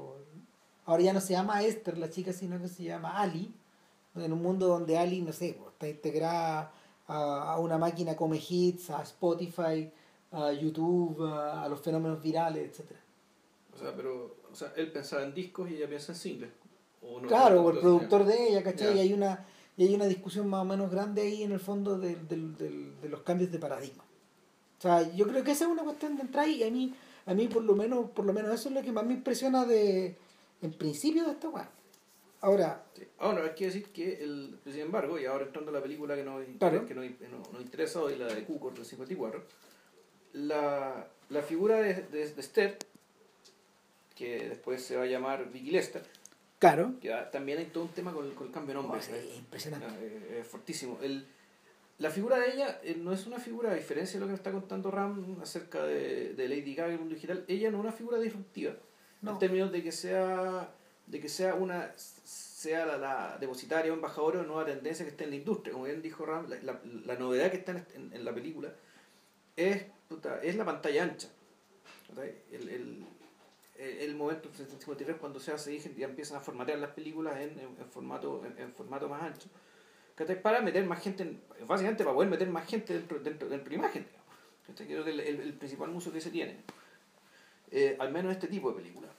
ahora 0.86 1.04
ya 1.04 1.14
no 1.14 1.22
se 1.22 1.34
llama 1.34 1.64
Esther 1.64 1.98
la 1.98 2.10
chica, 2.10 2.34
sino 2.34 2.62
que 2.62 2.68
se 2.68 2.84
llama 2.84 3.20
Ali. 3.20 3.52
En 4.16 4.34
un 4.34 4.42
mundo 4.42 4.68
donde 4.68 4.98
Ali, 4.98 5.22
no 5.22 5.32
sé, 5.32 5.58
está 5.72 5.88
integrada 5.88 6.72
a, 7.08 7.54
a 7.54 7.60
una 7.60 7.78
máquina 7.78 8.16
come 8.16 8.38
hits, 8.48 8.90
a 8.90 9.02
Spotify, 9.04 9.92
a 10.32 10.52
YouTube, 10.54 11.24
a, 11.26 11.64
a 11.64 11.70
los 11.70 11.80
fenómenos 11.82 12.22
virales, 12.22 12.70
etcétera 12.70 13.00
O 13.76 13.78
sea, 13.78 13.96
pero, 13.96 14.38
o 14.52 14.56
sea, 14.56 14.74
él 14.78 14.92
pensaba 14.92 15.24
en 15.24 15.34
discos 15.34 15.70
y 15.70 15.76
ella 15.76 15.88
piensa 15.88 16.12
en 16.14 16.18
singles. 16.18 16.50
O 17.02 17.20
no, 17.20 17.28
Claro, 17.28 17.64
o 17.64 17.72
el 17.72 17.80
productor 17.80 18.26
de 18.26 18.50
ella, 18.50 18.64
¿cachai? 18.64 18.90
Ya. 18.90 18.96
Y 18.96 19.00
hay 19.00 19.14
una 19.14 19.46
y 19.78 19.88
hay 19.88 19.96
una 19.96 20.06
discusión 20.06 20.48
más 20.50 20.62
o 20.62 20.66
menos 20.66 20.92
grande 20.92 21.22
ahí 21.22 21.44
en 21.44 21.54
el 21.54 21.60
fondo 21.60 21.98
del- 21.98 22.28
del- 22.28 22.56
del- 22.58 23.02
de 23.02 23.10
los 23.10 23.22
cambios 23.22 23.52
de 23.52 23.58
paradigma. 23.58 24.04
O 24.78 24.82
sea, 24.82 25.10
yo 25.14 25.26
creo 25.28 25.44
que 25.44 25.52
esa 25.52 25.64
es 25.66 25.72
una 25.72 25.84
cuestión 25.84 26.16
de 26.18 26.24
entrada 26.24 26.48
y 26.48 26.62
a 26.64 26.70
mí, 26.70 26.94
a 27.26 27.34
mí 27.34 27.48
por 27.48 27.64
lo 27.64 27.74
menos, 27.76 28.10
por 28.12 28.26
lo 28.26 28.34
menos 28.34 28.54
eso 28.54 28.70
es 28.70 28.76
lo 28.76 28.82
que 28.82 28.92
más 28.92 29.06
me 29.06 29.14
impresiona 29.14 29.66
de, 29.66 30.18
en 30.62 30.74
principio 30.74 31.24
de 31.26 31.32
esta 31.32 31.50
weá. 31.50 31.70
Ahora, 32.42 32.84
Sí. 32.96 33.08
Ahora, 33.20 33.44
hay 33.44 33.52
que 33.56 33.66
decir 33.66 33.86
que, 33.92 34.24
el, 34.24 34.60
sin 34.66 34.80
embargo, 34.82 35.20
y 35.20 35.26
ahora 35.26 35.46
entrando 35.46 35.70
a 35.72 35.74
la 35.76 35.82
película 35.82 36.16
que 36.16 36.24
nos, 36.24 36.44
Claro. 36.60 36.86
que 36.86 36.96
nos, 36.96 37.06
nos- 37.30 37.52
nos 37.54 37.62
interesa 37.62 38.02
hoy, 38.02 38.16
la 38.18 38.26
de 38.28 38.44
Cukor 38.44 38.74
del 38.74 38.86
54, 38.86 39.44
la, 40.34 41.08
la 41.30 41.42
figura 41.44 41.78
de, 41.82 41.94
de, 41.94 42.34
de 42.34 42.42
Esther, 42.42 42.78
que 44.16 44.50
después 44.50 44.84
se 44.84 44.96
va 44.98 45.04
a 45.04 45.08
llamar 45.08 45.52
Vicky 45.52 45.72
Lester, 45.72 46.04
claro, 46.60 46.94
que 47.02 47.14
ah, 47.14 47.30
también 47.32 47.60
hay 47.60 47.66
todo 47.66 47.84
un 47.84 47.90
tema 47.92 48.14
con, 48.14 48.26
el- 48.26 48.34
con 48.34 48.48
el 48.48 48.54
cambio 48.54 48.76
de 48.76 48.82
nombre. 48.82 49.00
Oh, 49.02 49.16
¿eh? 49.16 49.34
impresionante. 49.38 49.88
Ah, 49.90 49.96
eh, 50.00 50.38
Es 50.42 50.48
fortísimo. 50.48 51.00
El, 51.02 51.26
la 52.00 52.10
figura 52.10 52.40
de 52.40 52.54
ella 52.54 52.80
eh, 52.84 52.96
no 53.00 53.14
es 53.14 53.28
una 53.28 53.38
figura, 53.40 53.72
a 53.72 53.76
diferencia 53.76 54.20
de 54.20 54.26
lo 54.26 54.28
que 54.30 54.36
está 54.36 54.52
contando 54.52 54.90
Ram 54.90 55.38
acerca 55.42 55.84
de, 55.86 56.34
de 56.34 56.48
Lady 56.50 56.74
Gaga 56.76 56.90
y 56.90 56.94
el 56.94 57.00
mundo 57.00 57.16
digital, 57.16 57.46
ella 57.48 57.70
no 57.72 57.78
es 57.78 57.84
una 57.84 57.92
figura 57.94 58.20
disruptiva. 58.20 58.74
No. 59.22 59.32
En 59.34 59.40
términos 59.40 59.72
de 59.72 59.84
que 59.84 59.92
sea 59.92 60.72
de 61.12 61.20
que 61.20 61.30
sea 61.30 61.56
una 61.56 61.92
sea 61.98 62.86
la, 62.86 62.98
la 62.98 63.38
depositaria 63.40 63.92
o 63.92 63.96
embajadora 63.96 64.40
de 64.42 64.48
nueva 64.48 64.66
tendencia 64.66 65.04
que 65.06 65.12
está 65.12 65.24
en 65.26 65.32
la 65.32 65.36
industria. 65.36 65.74
Como 65.74 65.86
bien 65.86 66.02
dijo 66.02 66.26
Ram, 66.26 66.48
la, 66.48 66.58
la, 66.62 66.80
la 67.06 67.16
novedad 67.16 67.52
que 67.52 67.58
está 67.58 67.72
en, 67.96 68.12
en- 68.14 68.24
la 68.26 68.34
película 68.34 68.74
es, 69.56 69.86
puta, 70.08 70.42
es 70.42 70.56
la 70.56 70.64
pantalla 70.66 71.04
ancha. 71.04 71.28
El, 72.52 72.70
el, 72.70 73.06
el, 73.78 74.16
momento 74.16 74.50
en 74.60 74.68
53 74.68 75.18
cuando 75.18 75.40
se 75.40 75.52
hace 75.52 75.78
ya 75.80 76.06
empiezan 76.06 76.38
a 76.38 76.42
formatear 76.42 76.78
las 76.80 76.92
películas 76.92 77.36
en, 77.42 77.60
en, 77.60 77.76
en 77.80 77.90
formato 77.90 78.44
en, 78.58 78.74
formato 78.74 79.10
más 79.10 79.24
ancho. 79.24 79.50
Para 80.44 80.62
meter 80.62 80.86
más 80.86 81.02
gente, 81.02 81.24
en- 81.24 81.42
básicamente 81.68 82.04
para 82.04 82.14
poder 82.14 82.30
meter 82.30 82.50
más 82.50 82.68
gente 82.68 82.94
dentro, 82.94 83.20
dentro, 83.20 83.50
dentro 83.50 83.70
de 83.70 83.78
la 83.78 83.84
imagen. 83.84 84.08
Creo 84.76 85.04
que 85.04 85.12
el, 85.12 85.20
el, 85.20 85.40
el 85.42 85.54
principal 85.56 85.90
uso 85.90 86.12
que 86.14 86.22
se 86.22 86.30
tiene, 86.30 86.58
eh, 87.72 87.98
al 88.00 88.12
menos 88.12 88.30
en 88.32 88.38
este 88.38 88.48
tipo 88.48 88.70
de 88.72 88.78
películas. 88.78 89.12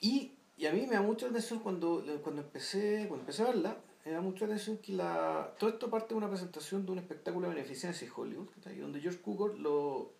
Y, 0.00 0.32
y 0.58 0.66
a 0.66 0.72
mí 0.72 0.82
me 0.86 0.94
da 0.94 1.02
mucha 1.02 1.26
atención 1.26 1.60
cuando, 1.60 2.04
cuando, 2.22 2.42
empecé, 2.42 3.04
cuando 3.06 3.20
empecé 3.22 3.42
a 3.42 3.46
verla, 3.46 3.76
me 4.04 4.12
da 4.12 4.20
mucha 4.20 4.44
atención 4.44 4.78
que 4.78 4.92
la, 4.92 5.54
todo 5.58 5.70
esto 5.70 5.88
parte 5.88 6.08
de 6.08 6.14
una 6.18 6.28
presentación 6.28 6.84
de 6.84 6.92
un 6.92 6.98
espectáculo 6.98 7.48
de 7.48 7.54
beneficencia 7.54 8.06
en 8.06 8.12
Hollywood, 8.14 8.48
donde 8.80 9.00
George 9.00 9.20
Cukor 9.20 9.58
lo, 9.58 10.10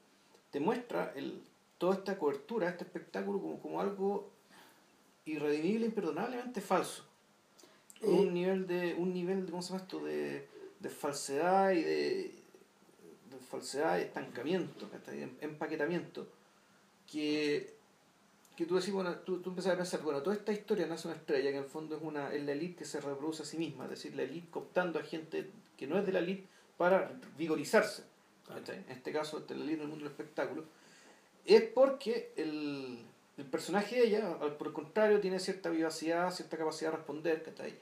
te 0.50 0.61
muestra 0.61 1.12
el, 1.16 1.42
toda 1.78 1.95
esta 1.95 2.18
cobertura, 2.18 2.68
este 2.68 2.85
espectáculo 2.85 3.40
como, 3.40 3.59
como 3.61 3.80
algo 3.80 4.30
irredimible, 5.25 5.87
imperdonablemente 5.87 6.61
falso. 6.61 7.04
Con 8.00 8.11
Eh. 8.11 8.21
un 8.21 8.35
nivel 8.35 8.66
de, 8.66 8.95
un 8.95 9.12
nivel 9.12 9.45
de, 9.45 9.50
¿cómo 9.50 9.62
se 9.62 9.71
llama 9.73 9.83
esto? 9.83 10.04
De, 10.04 10.47
de 10.78 10.88
falsedad 10.88 11.73
y 11.73 11.83
de, 11.83 12.35
de 13.30 13.37
falsedad 13.50 13.99
y 13.99 14.02
estancamiento. 14.02 14.88
Em- 15.09 15.37
empaquetamiento, 15.40 16.28
que, 17.11 17.75
que 18.59 18.67
tú 18.67 18.75
decís, 18.77 18.93
bueno, 18.93 19.15
tú, 19.21 19.41
tú 19.41 19.50
empiezas 19.50 19.75
a 19.75 19.77
pensar, 19.77 20.03
bueno, 20.03 20.21
toda 20.21 20.35
esta 20.35 20.50
historia 20.53 20.85
nace 20.88 21.07
una 21.07 21.17
estrella, 21.17 21.50
que 21.50 21.57
en 21.59 21.62
el 21.62 21.69
fondo 21.71 21.97
es 21.97 22.03
una 22.03 22.35
es 22.35 22.43
la 22.43 22.50
elite 22.53 22.75
que 22.79 22.85
se 22.85 23.00
reproduce 23.00 23.43
a 23.45 23.47
sí 23.47 23.57
misma, 23.57 23.85
es 23.85 23.91
decir, 23.91 24.17
la 24.17 24.23
elite 24.25 24.49
cooptando 24.50 24.99
a 24.99 25.03
gente 25.05 25.49
que 25.77 25.87
no 25.87 25.97
es 25.97 26.05
de 26.05 26.11
la 26.12 26.19
elite 26.19 26.45
para 26.77 27.12
vigorizarse. 27.37 28.03
En 28.73 28.85
este 28.91 29.12
caso, 29.12 29.45
la 29.49 29.55
elite 29.55 29.77
del 29.79 29.87
mundo 29.88 30.05
del 30.05 30.12
espectáculo, 30.12 30.65
es 31.47 31.62
porque 31.62 32.33
el, 32.37 32.99
el 33.37 33.45
personaje 33.45 33.95
de 33.97 34.07
ella, 34.09 34.37
al- 34.41 34.57
por 34.57 34.67
el 34.67 34.73
contrario, 34.73 35.21
tiene 35.21 35.38
cierta 35.38 35.71
vivacidad, 35.71 36.31
cierta 36.33 36.57
capacidad 36.57 36.91
de 36.91 36.97
responder, 36.97 37.43
¿cachai? 37.45 37.75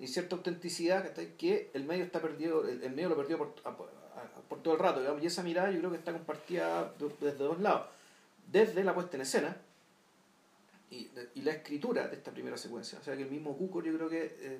y 0.00 0.06
cierta 0.08 0.34
autenticidad 0.36 1.06
¿cachai? 1.06 1.36
que 1.36 1.70
el 1.74 1.84
medio 1.84 2.04
está 2.04 2.22
perdido, 2.22 2.66
el, 2.66 2.82
el 2.82 2.92
medio 2.92 3.10
lo 3.10 3.16
perdió 3.16 3.36
por, 3.36 3.54
a- 3.64 3.68
a- 3.68 4.40
por 4.48 4.62
todo 4.62 4.74
el 4.74 4.80
rato, 4.80 5.00
digamos, 5.00 5.22
y 5.22 5.26
esa 5.26 5.42
mirada 5.42 5.70
yo 5.70 5.78
creo 5.80 5.90
que 5.90 5.98
está 5.98 6.12
compartida 6.12 6.90
de- 6.98 7.12
desde 7.20 7.44
dos 7.44 7.60
lados, 7.60 7.86
desde 8.50 8.82
la 8.82 8.94
puesta 8.94 9.16
en 9.18 9.20
escena 9.22 9.56
y, 10.92 11.10
y 11.34 11.42
la 11.42 11.52
escritura 11.52 12.06
de 12.08 12.16
esta 12.16 12.30
primera 12.30 12.56
secuencia, 12.56 12.98
o 13.00 13.02
sea 13.02 13.16
que 13.16 13.22
el 13.22 13.30
mismo 13.30 13.56
Cuco 13.56 13.82
yo 13.82 13.94
creo 13.96 14.08
que 14.08 14.36
eh, 14.40 14.58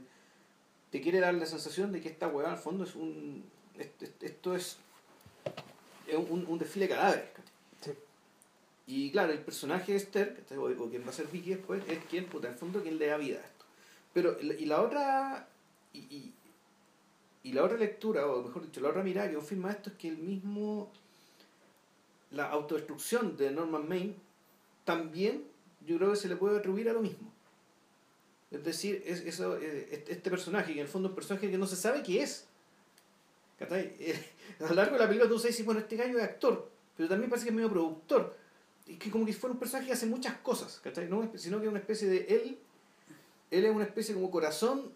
te 0.91 1.01
quiere 1.01 1.21
dar 1.21 1.35
la 1.35 1.47
sensación 1.47 1.93
de 1.93 2.01
que 2.01 2.09
esta 2.09 2.29
hueá 2.29 2.51
al 2.53 2.59
fondo 2.59 2.85
es 2.85 2.95
un, 2.95 3.45
est- 3.79 4.03
est- 4.03 4.23
esto 4.23 4.55
es, 4.57 4.79
es 6.07 6.17
un, 6.17 6.47
un 6.47 6.59
desfile 6.59 6.89
de 6.89 6.95
cadáveres. 6.95 7.29
Y 8.85 9.11
claro, 9.13 9.33
el 9.33 9.39
personaje 9.39 9.93
de 9.93 9.99
Esther, 9.99 10.45
o, 10.57 10.63
o 10.65 10.91
quien 10.91 11.05
va 11.07 11.11
a 11.11 11.13
ser 11.13 11.29
Vicky 11.29 11.51
después, 11.51 11.83
es 11.89 11.99
quien, 12.07 12.27
puta, 12.27 12.49
en 12.49 12.55
el 12.55 12.59
fondo, 12.59 12.83
quien 12.83 12.99
le 12.99 13.07
da 13.07 13.17
vida 13.17 13.39
a 13.39 13.45
esto. 13.45 13.65
Pero, 14.13 14.37
y 14.41 14.67
la 14.67 14.83
otra, 14.83 15.49
y, 15.93 16.01
y, 16.01 16.33
y 17.45 17.53
la 17.53 17.63
otra 17.63 17.79
lectura, 17.79 18.27
o 18.27 18.43
mejor 18.43 18.63
dicho, 18.63 18.81
la 18.81 18.89
otra 18.89 19.03
mirada 19.05 19.29
que 19.29 19.37
confirma 19.37 19.71
esto 19.71 19.91
es 19.91 19.97
que 19.97 20.09
el 20.09 20.19
mismo, 20.19 20.91
la 22.33 22.51
autodestrucción 22.51 23.37
de 23.37 23.53
Norman 23.53 23.89
Maine, 23.89 24.15
también 24.85 25.45
yo 25.87 25.97
creo 25.97 26.11
que 26.11 26.17
se 26.17 26.29
le 26.29 26.37
puede 26.37 26.59
atribuir 26.59 26.89
a 26.89 26.93
lo 26.93 27.03
mismo. 27.03 27.33
Es 28.51 28.63
decir, 28.63 29.03
es, 29.07 29.21
eso, 29.21 29.57
eh, 29.57 30.05
este 30.09 30.31
personaje, 30.31 30.75
que 30.75 30.81
en 30.81 30.87
el 30.87 30.89
fondo 30.89 31.09
es 31.09 31.13
un 31.13 31.17
personaje 31.17 31.51
que 31.51 31.59
no 31.59 31.67
se 31.67 31.77
sabe 31.77 32.03
qué 32.03 32.23
es. 32.23 32.47
Eh, 33.71 34.21
a 34.59 34.71
lo 34.71 34.75
largo 34.75 34.95
de 34.95 34.99
la 34.99 35.07
película 35.07 35.29
tú 35.29 35.39
dices, 35.39 35.65
bueno, 35.65 35.81
este 35.81 35.95
gallo 35.95 36.19
es 36.19 36.25
actor, 36.25 36.69
pero 36.97 37.09
también 37.09 37.31
parece 37.31 37.45
que 37.45 37.51
es 37.51 37.55
medio 37.55 37.71
productor. 37.71 38.37
Y 38.87 38.97
que 38.97 39.09
como 39.09 39.25
que 39.25 39.33
fuera 39.33 39.53
un 39.53 39.61
personaje 39.61 39.87
que 39.87 39.93
hace 39.93 40.07
muchas 40.07 40.35
cosas. 40.39 40.83
No, 41.09 41.31
sino 41.37 41.61
que 41.61 41.67
es 41.67 41.71
una 41.71 41.79
especie 41.79 42.09
de 42.09 42.27
él, 42.29 42.59
él 43.53 43.65
es 43.65 43.71
una 43.71 43.85
especie 43.85 44.15
como 44.15 44.33
corazón 44.33 44.91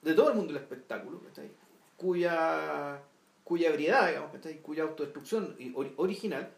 de 0.00 0.14
todo 0.14 0.30
el 0.30 0.36
mundo 0.36 0.54
del 0.54 0.62
espectáculo, 0.62 1.20
¿cachai? 1.20 1.50
Cuya, 1.98 3.02
cuya 3.44 3.68
ebriedad, 3.68 4.08
digamos, 4.08 4.32
¿cachai? 4.32 4.62
Cuya 4.62 4.84
autodestrucción 4.84 5.54
original, 5.96 6.50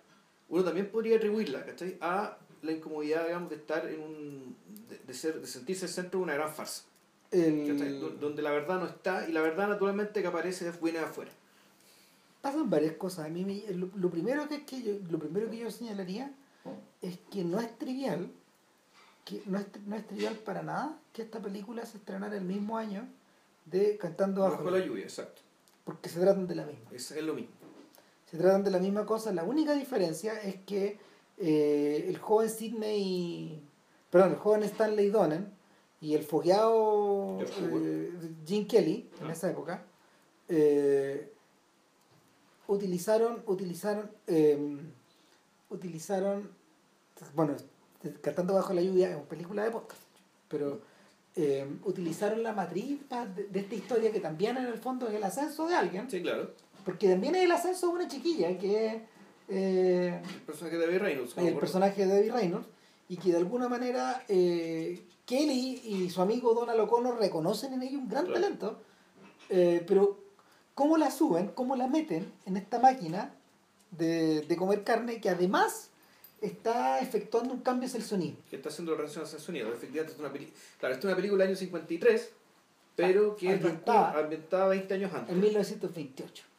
uno 0.49 0.63
también 0.63 0.89
podría 0.89 1.17
atribuirla. 1.17 1.67
A 2.01 2.39
la 2.63 2.73
incomodidad, 2.73 3.25
digamos, 3.27 3.51
de 3.51 3.57
estar 3.57 3.87
en 3.89 4.01
un, 4.01 4.57
de, 4.89 4.99
de 4.99 5.15
ser, 5.15 5.41
de 5.41 5.47
sentirse 5.47 5.87
el 5.87 5.91
centro 5.91 6.19
de 6.21 6.25
una 6.25 6.35
gran 6.35 6.53
farsa. 6.53 6.83
El- 7.31 8.01
Do- 8.01 8.11
Donde 8.11 8.43
la 8.43 8.51
verdad 8.51 8.81
no 8.81 8.87
está 8.87 9.29
y 9.29 9.33
la 9.33 9.41
verdad 9.41 9.69
naturalmente 9.69 10.21
que 10.21 10.27
aparece 10.29 10.71
viene 10.83 10.99
de 10.99 11.05
afuera. 11.05 11.31
pasan 12.43 12.69
varias 12.71 12.95
cosas. 12.97 13.27
A 13.27 13.29
mí 13.29 13.45
me- 13.45 13.73
lo, 13.75 13.89
lo 13.95 14.11
primero 14.11 14.49
que, 14.49 14.65
que 14.65 14.83
yo, 14.83 14.93
lo 15.11 15.19
primero 15.19 15.49
que 15.51 15.59
yo 15.59 15.71
señalaría 15.71 16.33
es 17.03 17.19
que 17.31 17.45
no 17.45 17.61
es 17.61 17.79
trivial, 17.79 18.31
que 19.25 19.43
no 19.47 19.59
es, 19.59 19.67
no 19.87 19.97
es 19.97 20.07
trivial 20.07 20.35
para 20.37 20.63
nada 20.63 20.99
que 21.13 21.23
esta 21.23 21.39
película 21.41 21.87
se 21.87 21.99
estrenara 21.99 22.37
el 22.37 22.45
mismo 22.45 22.77
año 22.77 23.07
de 23.67 23.97
Cantando 23.99 24.43
bajo, 24.43 24.57
Bajo 24.65 24.71
la 24.71 24.85
lluvia, 24.85 25.05
exacto. 25.05 25.41
porque 25.85 26.09
se 26.09 26.19
tratan 26.21 26.47
de 26.49 26.55
la 26.57 26.67
misma. 26.67 26.91
Es, 26.93 27.11
es 27.13 27.23
lo 27.23 27.35
mismo. 27.35 27.53
Se 28.31 28.37
tratan 28.39 28.65
de 28.65 28.71
la 28.71 28.79
misma 28.79 29.07
cosa. 29.07 29.33
La 29.33 29.45
única 29.45 29.75
diferencia 29.75 30.41
es 30.41 30.57
que 30.67 30.99
eh, 31.41 32.05
el 32.09 32.19
joven 32.19 32.49
Sidney, 32.51 33.61
perdón, 34.11 34.31
el 34.33 34.37
joven 34.37 34.63
Stanley 34.63 35.09
Donen 35.11 35.51
y 36.01 36.15
el 36.15 36.23
fogueado 36.23 37.39
eh, 37.41 38.13
Gene 38.47 38.67
Kelly 38.67 39.09
en 39.21 39.27
Ah. 39.29 39.33
esa 39.33 39.51
época 39.51 39.83
eh, 40.49 41.33
utilizaron, 42.69 43.43
utilizaron, 43.47 44.11
eh, 44.27 44.79
utilizaron, 45.71 46.51
bueno, 47.35 47.57
Cantando 48.23 48.55
bajo 48.55 48.73
la 48.73 48.81
lluvia 48.81 49.11
es 49.11 49.17
una 49.17 49.25
película 49.27 49.63
de 49.63 49.71
podcast, 49.73 50.01
pero 50.49 50.81
eh, 51.37 51.67
utilizaron 51.85 52.43
la 52.43 52.55
matriz 52.55 52.99
de, 53.37 53.45
de 53.45 53.61
esta 53.61 53.75
historia 53.75 54.11
que 54.11 54.21
también 54.21 54.57
en 54.57 54.65
el 54.65 54.79
fondo 54.79 55.07
es 55.07 55.13
el 55.13 55.23
ascenso 55.23 55.69
de 55.69 55.75
alguien. 55.75 56.11
Sí, 56.11 56.23
claro. 56.23 56.51
Porque 56.83 57.11
también 57.11 57.35
es 57.35 57.43
el 57.45 57.53
ascenso 57.53 57.89
de 57.89 57.93
una 57.93 58.09
chiquilla, 58.09 58.57
que 58.57 59.03
eh, 59.51 60.23
El 60.35 60.41
personaje 60.43 60.77
de 60.79 60.87
David 60.87 60.99
Reynolds. 61.01 61.37
el 61.37 61.53
por- 61.53 61.61
personaje 61.61 62.07
de 62.07 62.15
Debbie 62.15 62.33
Reynolds, 62.33 62.67
y 63.09 63.17
que 63.17 63.31
de 63.33 63.39
alguna 63.39 63.69
manera 63.69 64.25
eh, 64.29 65.03
Kelly 65.27 65.81
y 65.85 66.11
su 66.11 66.23
amigo 66.23 66.55
Donald 66.55 66.81
O'Connor 66.81 67.19
reconocen 67.19 67.73
en 67.75 67.83
ella 67.83 67.99
un 67.99 68.09
gran 68.09 68.27
Claro. 68.27 68.41
talento, 68.41 68.81
eh, 69.49 69.85
pero 69.87 70.19
¿cómo 70.75 70.97
la 70.97 71.11
suben, 71.11 71.49
cómo 71.49 71.75
la 71.77 71.87
meten 71.89 72.33
en 72.47 72.57
esta 72.57 72.79
máquina 72.79 73.35
de, 73.91 74.43
de 74.43 74.57
comer 74.57 74.85
carne 74.85 75.21
que 75.21 75.29
además 75.29 75.91
está 76.41 77.01
efectuando 77.01 77.53
un 77.53 77.61
cambio 77.61 77.87
hacia 77.89 77.99
el 77.99 78.05
sonido? 78.05 78.37
que 78.49 78.57
está 78.57 78.69
haciendo 78.69 78.95
relación 78.95 79.25
al 79.25 79.31
sonido. 79.41 79.73
Efectivamente, 79.73 80.15
es 80.15 80.19
una 80.21 80.33
película. 80.33 80.57
Claro, 80.79 80.95
es 80.95 81.05
una 81.05 81.17
película 81.17 81.43
del 81.45 81.49
año 81.51 81.59
53, 81.59 82.31
pero 82.97 83.37
que 83.37 83.51
Ambientada. 83.53 84.19
ambientada 84.21 84.69
20 84.69 84.95
años 84.95 85.13
antes. 85.13 85.35
En 85.35 85.41
1928, 85.41 86.45
Claro. 86.45 86.50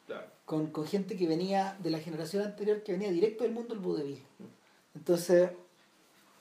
Con, 0.51 0.67
con 0.67 0.85
gente 0.85 1.15
que 1.15 1.27
venía 1.27 1.77
de 1.81 1.89
la 1.89 1.99
generación 1.99 2.43
anterior, 2.43 2.83
que 2.83 2.91
venía 2.91 3.09
directo 3.09 3.45
del 3.45 3.53
mundo 3.53 3.73
del 3.73 3.81
vodevil. 3.81 4.21
Entonces, 4.93 5.49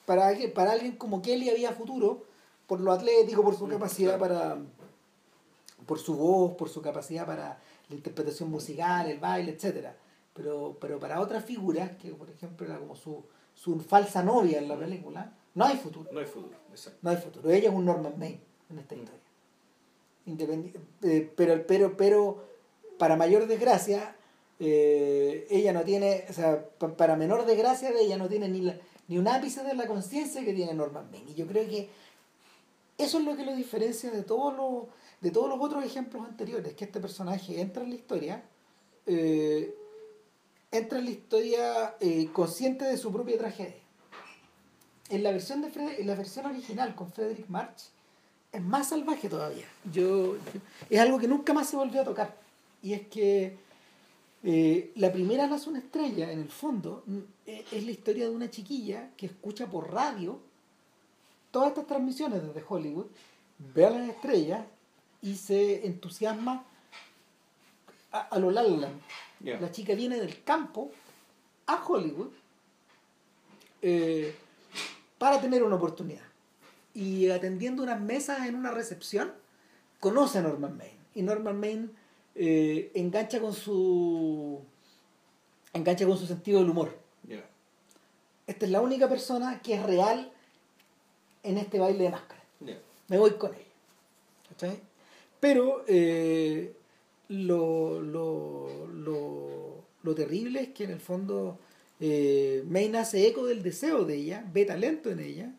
para, 0.04 0.26
alguien- 0.26 0.52
para 0.52 0.72
alguien 0.72 0.96
como 0.96 1.22
Kelly 1.22 1.48
había 1.48 1.70
futuro, 1.70 2.24
por 2.66 2.80
lo 2.80 2.90
atlético, 2.90 3.44
por 3.44 3.54
su 3.56 3.68
Mm, 3.68 3.70
capacidad 3.70 4.18
para. 4.18 4.58
por 5.86 5.98
su 6.00 6.16
voz, 6.16 6.56
por 6.56 6.68
su 6.68 6.82
capacidad 6.82 7.24
para 7.24 7.60
la 7.88 7.94
interpretación 7.94 8.50
musical, 8.50 9.08
el 9.08 9.18
baile, 9.20 9.52
etcétera 9.52 9.96
Pero, 10.34 10.76
pero 10.80 10.98
para 10.98 11.20
otras 11.20 11.44
figuras, 11.44 11.92
que 12.00 12.10
por 12.10 12.28
ejemplo 12.30 12.66
era 12.66 12.78
como 12.80 12.96
su, 12.96 13.22
su 13.54 13.78
falsa 13.80 14.22
novia 14.24 14.58
en 14.58 14.66
la 14.66 14.76
película, 14.76 15.32
no 15.54 15.64
hay 15.66 15.76
futuro. 15.76 16.10
No 16.12 16.18
hay 16.18 16.26
futuro, 16.26 16.56
exacto. 16.70 16.98
No 17.02 17.10
hay 17.10 17.16
futuro. 17.16 17.48
Ella 17.50 17.68
es 17.68 17.74
un 17.74 17.84
Norman 17.84 18.18
Maine 18.18 18.40
en 18.70 18.78
esta 18.80 18.94
Mm. 18.96 18.98
historia. 18.98 19.20
Independi- 20.26 20.74
eh, 21.02 21.32
pero, 21.36 21.64
pero, 21.66 21.96
pero, 21.96 22.49
para 23.00 23.16
mayor 23.16 23.46
desgracia, 23.46 24.14
eh, 24.60 25.46
ella 25.50 25.72
no 25.72 25.82
tiene, 25.84 26.26
o 26.28 26.32
sea, 26.34 26.62
pa- 26.78 26.94
para 26.94 27.16
menor 27.16 27.46
desgracia 27.46 27.90
de 27.92 28.02
ella 28.02 28.18
no 28.18 28.28
tiene 28.28 28.46
ni, 28.48 28.60
ni 29.08 29.16
un 29.18 29.26
ápice 29.26 29.62
de 29.64 29.72
la 29.74 29.86
conciencia 29.86 30.44
que 30.44 30.52
tiene 30.52 30.74
Norman 30.74 31.10
Maine. 31.10 31.30
Y 31.30 31.34
yo 31.34 31.46
creo 31.46 31.66
que 31.66 31.88
eso 32.98 33.18
es 33.18 33.24
lo 33.24 33.34
que 33.36 33.46
lo 33.46 33.56
diferencia 33.56 34.10
de 34.10 34.22
todos 34.22 34.54
los, 34.54 34.84
de 35.22 35.30
todos 35.30 35.48
los 35.48 35.58
otros 35.60 35.82
ejemplos 35.82 36.26
anteriores, 36.28 36.74
que 36.74 36.84
este 36.84 37.00
personaje 37.00 37.58
entra 37.60 37.82
en 37.82 37.88
la 37.88 37.94
historia, 37.96 38.42
eh, 39.06 39.74
entra 40.70 40.98
en 40.98 41.06
la 41.06 41.10
historia 41.10 41.94
eh, 42.00 42.28
consciente 42.32 42.84
de 42.84 42.98
su 42.98 43.10
propia 43.10 43.38
tragedia. 43.38 43.80
En 45.08 45.22
la 45.22 45.30
versión 45.32 45.62
de 45.62 45.68
en 46.00 46.06
la 46.06 46.14
versión 46.14 46.44
original 46.46 46.94
con 46.94 47.10
Frederick 47.10 47.48
March 47.48 47.80
es 48.52 48.62
más 48.62 48.88
salvaje 48.90 49.28
todavía. 49.30 49.64
Yo- 49.90 50.36
es 50.90 51.00
algo 51.00 51.18
que 51.18 51.26
nunca 51.28 51.54
más 51.54 51.68
se 51.70 51.76
volvió 51.76 52.02
a 52.02 52.04
tocar. 52.04 52.36
Y 52.82 52.94
es 52.94 53.06
que 53.08 53.58
eh, 54.42 54.92
la 54.96 55.12
primera 55.12 55.46
nace 55.46 55.68
una 55.68 55.80
estrella, 55.80 56.30
en 56.32 56.40
el 56.40 56.48
fondo, 56.48 57.02
mm, 57.06 57.18
eh, 57.46 57.64
es 57.72 57.84
la 57.84 57.90
historia 57.90 58.24
de 58.24 58.34
una 58.34 58.50
chiquilla 58.50 59.10
que 59.16 59.26
escucha 59.26 59.66
por 59.66 59.92
radio 59.92 60.40
todas 61.50 61.68
estas 61.68 61.86
transmisiones 61.86 62.42
desde 62.42 62.64
Hollywood, 62.66 63.06
ve 63.74 63.86
a 63.86 63.90
las 63.90 64.08
estrellas 64.08 64.64
y 65.20 65.34
se 65.34 65.86
entusiasma 65.86 66.64
a, 68.12 68.20
a 68.20 68.38
lo 68.38 68.50
La 68.50 68.62
La. 68.62 68.90
Ya. 69.40 69.60
La 69.60 69.70
chica 69.70 69.94
viene 69.94 70.18
del 70.18 70.42
campo 70.44 70.90
a 71.66 71.84
Hollywood 71.84 72.30
eh, 73.82 74.34
para 75.18 75.40
tener 75.40 75.62
una 75.62 75.76
oportunidad. 75.76 76.24
Y 76.94 77.30
atendiendo 77.30 77.82
unas 77.82 78.00
mesas 78.00 78.46
en 78.46 78.54
una 78.54 78.70
recepción, 78.70 79.32
conoce 80.00 80.38
a 80.38 80.42
Norman 80.42 80.76
Maine. 80.76 80.98
Y 81.14 81.22
Norman 81.22 81.58
Maine 81.58 81.88
eh, 82.34 82.90
engancha 82.94 83.40
con 83.40 83.54
su 83.54 84.60
engancha 85.72 86.06
con 86.06 86.18
su 86.18 86.26
sentido 86.26 86.60
del 86.60 86.70
humor. 86.70 86.98
Esta 88.46 88.64
es 88.66 88.72
la 88.72 88.80
única 88.80 89.08
persona 89.08 89.62
que 89.62 89.74
es 89.74 89.82
real 89.84 90.32
en 91.44 91.56
este 91.56 91.78
baile 91.78 92.04
de 92.04 92.10
máscara. 92.10 92.42
Me 93.06 93.16
voy 93.16 93.30
con 93.32 93.54
ella. 93.54 93.64
¿Cachai? 94.48 94.80
Pero 95.38 95.84
eh, 95.86 96.74
lo, 97.28 98.00
lo, 98.00 98.88
lo, 98.88 99.84
lo 100.02 100.14
terrible 100.16 100.62
es 100.62 100.68
que 100.70 100.84
en 100.84 100.90
el 100.90 101.00
fondo 101.00 101.58
eh, 102.00 102.64
May 102.66 102.94
hace 102.96 103.26
eco 103.26 103.46
del 103.46 103.62
deseo 103.62 104.04
de 104.04 104.16
ella, 104.16 104.44
ve 104.52 104.64
talento 104.64 105.10
en 105.10 105.20
ella, 105.20 105.54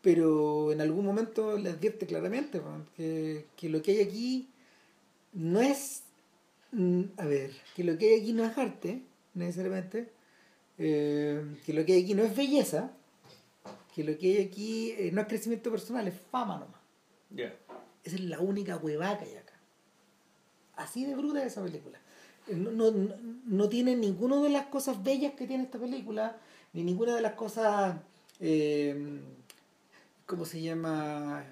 pero 0.00 0.72
en 0.72 0.80
algún 0.80 1.04
momento 1.04 1.58
le 1.58 1.70
advierte 1.70 2.06
claramente 2.06 2.60
que, 2.96 3.46
que 3.56 3.68
lo 3.68 3.82
que 3.82 3.90
hay 3.90 4.00
aquí 4.00 4.48
no 5.32 5.60
es, 5.60 6.02
mm, 6.72 7.02
a 7.16 7.24
ver, 7.26 7.50
que 7.74 7.84
lo 7.84 7.96
que 7.98 8.14
hay 8.14 8.20
aquí 8.20 8.32
no 8.32 8.44
es 8.44 8.56
arte, 8.58 9.02
necesariamente, 9.34 10.10
eh, 10.78 11.42
que 11.64 11.72
lo 11.72 11.84
que 11.84 11.94
hay 11.94 12.02
aquí 12.04 12.14
no 12.14 12.22
es 12.24 12.36
belleza, 12.36 12.92
que 13.94 14.04
lo 14.04 14.16
que 14.18 14.36
hay 14.38 14.44
aquí 14.46 14.90
eh, 14.92 15.10
no 15.12 15.20
es 15.20 15.26
crecimiento 15.26 15.70
personal, 15.70 16.06
es 16.08 16.14
fama 16.30 16.58
nomás. 16.58 16.80
Ya. 17.30 17.54
Esa 18.04 18.16
es 18.16 18.22
la 18.22 18.40
única 18.40 18.76
huevada 18.76 19.18
que 19.18 19.24
hay 19.26 19.36
acá. 19.36 19.54
Así 20.76 21.04
de 21.04 21.14
bruta 21.16 21.40
es 21.40 21.52
esa 21.52 21.62
película. 21.62 21.98
No, 22.48 22.70
no, 22.70 22.90
no- 22.92 23.14
no 23.44 23.68
tiene 23.68 23.96
ninguna 23.96 24.40
de 24.40 24.48
las 24.50 24.66
cosas 24.66 25.02
bellas 25.02 25.34
que 25.34 25.46
tiene 25.46 25.64
esta 25.64 25.78
película, 25.78 26.38
ni 26.72 26.84
ninguna 26.84 27.14
de 27.14 27.20
las 27.20 27.32
cosas, 27.34 27.96
eh, 28.40 29.20
¿cómo 30.26 30.44
se 30.44 30.62
llama? 30.62 31.44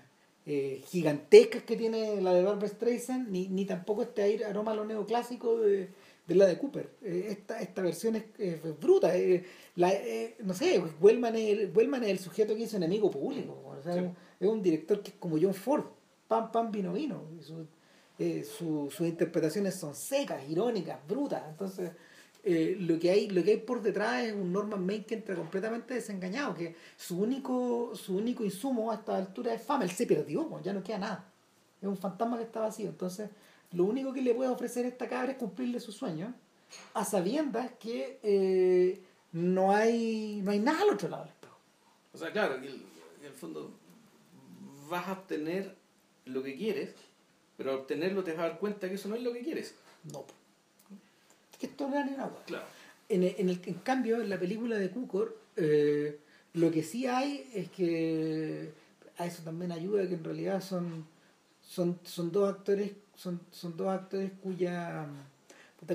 Eh, 0.48 0.80
gigantescas 0.86 1.64
que 1.64 1.76
tiene 1.76 2.20
la 2.22 2.32
de 2.32 2.42
Barbara 2.44 2.68
Streisand, 2.68 3.28
ni, 3.30 3.48
ni 3.48 3.64
tampoco 3.64 4.02
este 4.02 4.22
aire- 4.22 4.44
aroma 4.44 4.70
a 4.70 4.74
lo 4.76 4.84
neoclásico 4.84 5.58
de, 5.58 5.88
de 6.26 6.34
la 6.36 6.46
de 6.46 6.56
Cooper. 6.56 6.88
Eh, 7.02 7.26
esta, 7.30 7.60
esta 7.60 7.82
versión 7.82 8.14
es, 8.14 8.24
es 8.38 8.60
bruta. 8.80 9.16
eh, 9.16 9.44
la, 9.74 9.92
eh, 9.92 10.36
no 10.44 10.54
sé, 10.54 10.80
Wellman 11.00 11.34
es, 11.34 11.50
el, 11.50 11.72
Wellman 11.74 12.04
es 12.04 12.10
el 12.10 12.18
sujeto 12.20 12.54
que 12.54 12.62
hizo 12.62 12.76
enemigo 12.76 13.10
público. 13.10 13.60
o 13.66 13.82
sea, 13.82 13.94
Sí. 13.94 14.08
Es 14.38 14.48
un 14.48 14.62
director 14.62 15.02
que 15.02 15.10
es 15.10 15.16
como 15.16 15.36
John 15.40 15.54
Ford. 15.54 15.84
Pam, 16.28 16.52
pam, 16.52 16.70
vino, 16.70 16.92
vino. 16.92 17.22
Y 17.38 17.42
su- 17.42 17.66
eh, 18.18 18.44
su- 18.44 18.88
sus 18.90 19.06
interpretaciones 19.08 19.74
son 19.74 19.94
secas, 19.96 20.48
irónicas, 20.48 20.98
brutas. 21.08 21.42
Entonces, 21.48 21.90
eh, 22.48 22.76
lo, 22.78 22.98
que 22.98 23.10
hay, 23.10 23.28
lo 23.28 23.42
que 23.42 23.50
hay 23.50 23.56
por 23.58 23.82
detrás 23.82 24.22
es 24.24 24.32
un 24.32 24.52
Norman 24.52 24.86
Main 24.86 25.04
que 25.04 25.14
entra 25.16 25.34
completamente 25.34 25.94
desengañado, 25.94 26.54
que 26.54 26.76
su 26.96 27.18
único, 27.20 27.94
su 27.96 28.16
único 28.16 28.44
insumo 28.44 28.90
a 28.92 28.94
esta 28.94 29.16
altura 29.16 29.52
es 29.52 29.62
fama. 29.62 29.84
Él 29.84 29.90
se 29.90 30.06
perdió, 30.06 30.48
pues, 30.48 30.64
ya 30.64 30.72
no 30.72 30.82
queda 30.82 30.98
nada. 30.98 31.32
Es 31.82 31.88
un 31.88 31.96
fantasma 31.98 32.38
que 32.38 32.44
está 32.44 32.60
vacío. 32.60 32.88
Entonces, 32.88 33.28
lo 33.72 33.84
único 33.84 34.12
que 34.12 34.22
le 34.22 34.32
puede 34.34 34.48
ofrecer 34.48 34.84
a 34.84 34.88
esta 34.88 35.08
cabra 35.08 35.32
es 35.32 35.38
cumplirle 35.38 35.80
su 35.80 35.90
sueño, 35.92 36.32
a 36.94 37.04
sabiendas 37.04 37.72
que 37.80 38.18
eh, 38.22 39.00
no, 39.32 39.72
hay, 39.74 40.40
no 40.44 40.52
hay 40.52 40.60
nada 40.60 40.82
al 40.82 40.90
otro 40.90 41.08
lado 41.08 41.24
del 41.24 41.32
espejo. 41.32 41.58
O 42.14 42.18
sea, 42.18 42.32
claro, 42.32 42.60
que 42.60 42.68
el- 42.68 42.82
en 43.20 43.26
el 43.26 43.32
fondo 43.32 43.72
vas 44.88 45.08
a 45.08 45.12
obtener 45.12 45.74
lo 46.26 46.42
que 46.42 46.54
quieres, 46.56 46.94
pero 47.56 47.70
al 47.72 47.78
obtenerlo 47.78 48.22
te 48.22 48.32
vas 48.32 48.40
a 48.40 48.48
dar 48.50 48.58
cuenta 48.58 48.88
que 48.88 48.94
eso 48.94 49.08
no 49.08 49.16
es 49.16 49.22
lo 49.22 49.32
que 49.32 49.40
quieres. 49.40 49.74
No. 50.12 50.24
Que 51.56 51.66
esto 51.66 51.88
no 51.88 51.96
era 51.96 52.04
ni 52.04 52.14
una 52.14 52.26
hueá. 52.26 52.44
Claro. 52.46 52.64
En, 53.08 53.22
en, 53.22 53.48
el, 53.48 53.60
en 53.64 53.74
cambio, 53.74 54.20
en 54.20 54.28
la 54.28 54.38
película 54.38 54.76
de 54.76 54.90
Cukor, 54.90 55.38
eh, 55.56 56.18
lo 56.54 56.70
que 56.70 56.82
sí 56.82 57.06
hay 57.06 57.48
es 57.54 57.70
que 57.70 58.72
a 59.18 59.26
eso 59.26 59.42
también 59.42 59.72
ayuda 59.72 60.08
que 60.08 60.14
en 60.14 60.24
realidad 60.24 60.60
son, 60.60 61.06
son, 61.62 61.98
son 62.02 62.32
dos 62.32 62.48
actores, 62.48 62.92
son, 63.14 63.40
son 63.50 63.76
dos 63.76 63.88
actores 63.88 64.32
cuya 64.42 65.06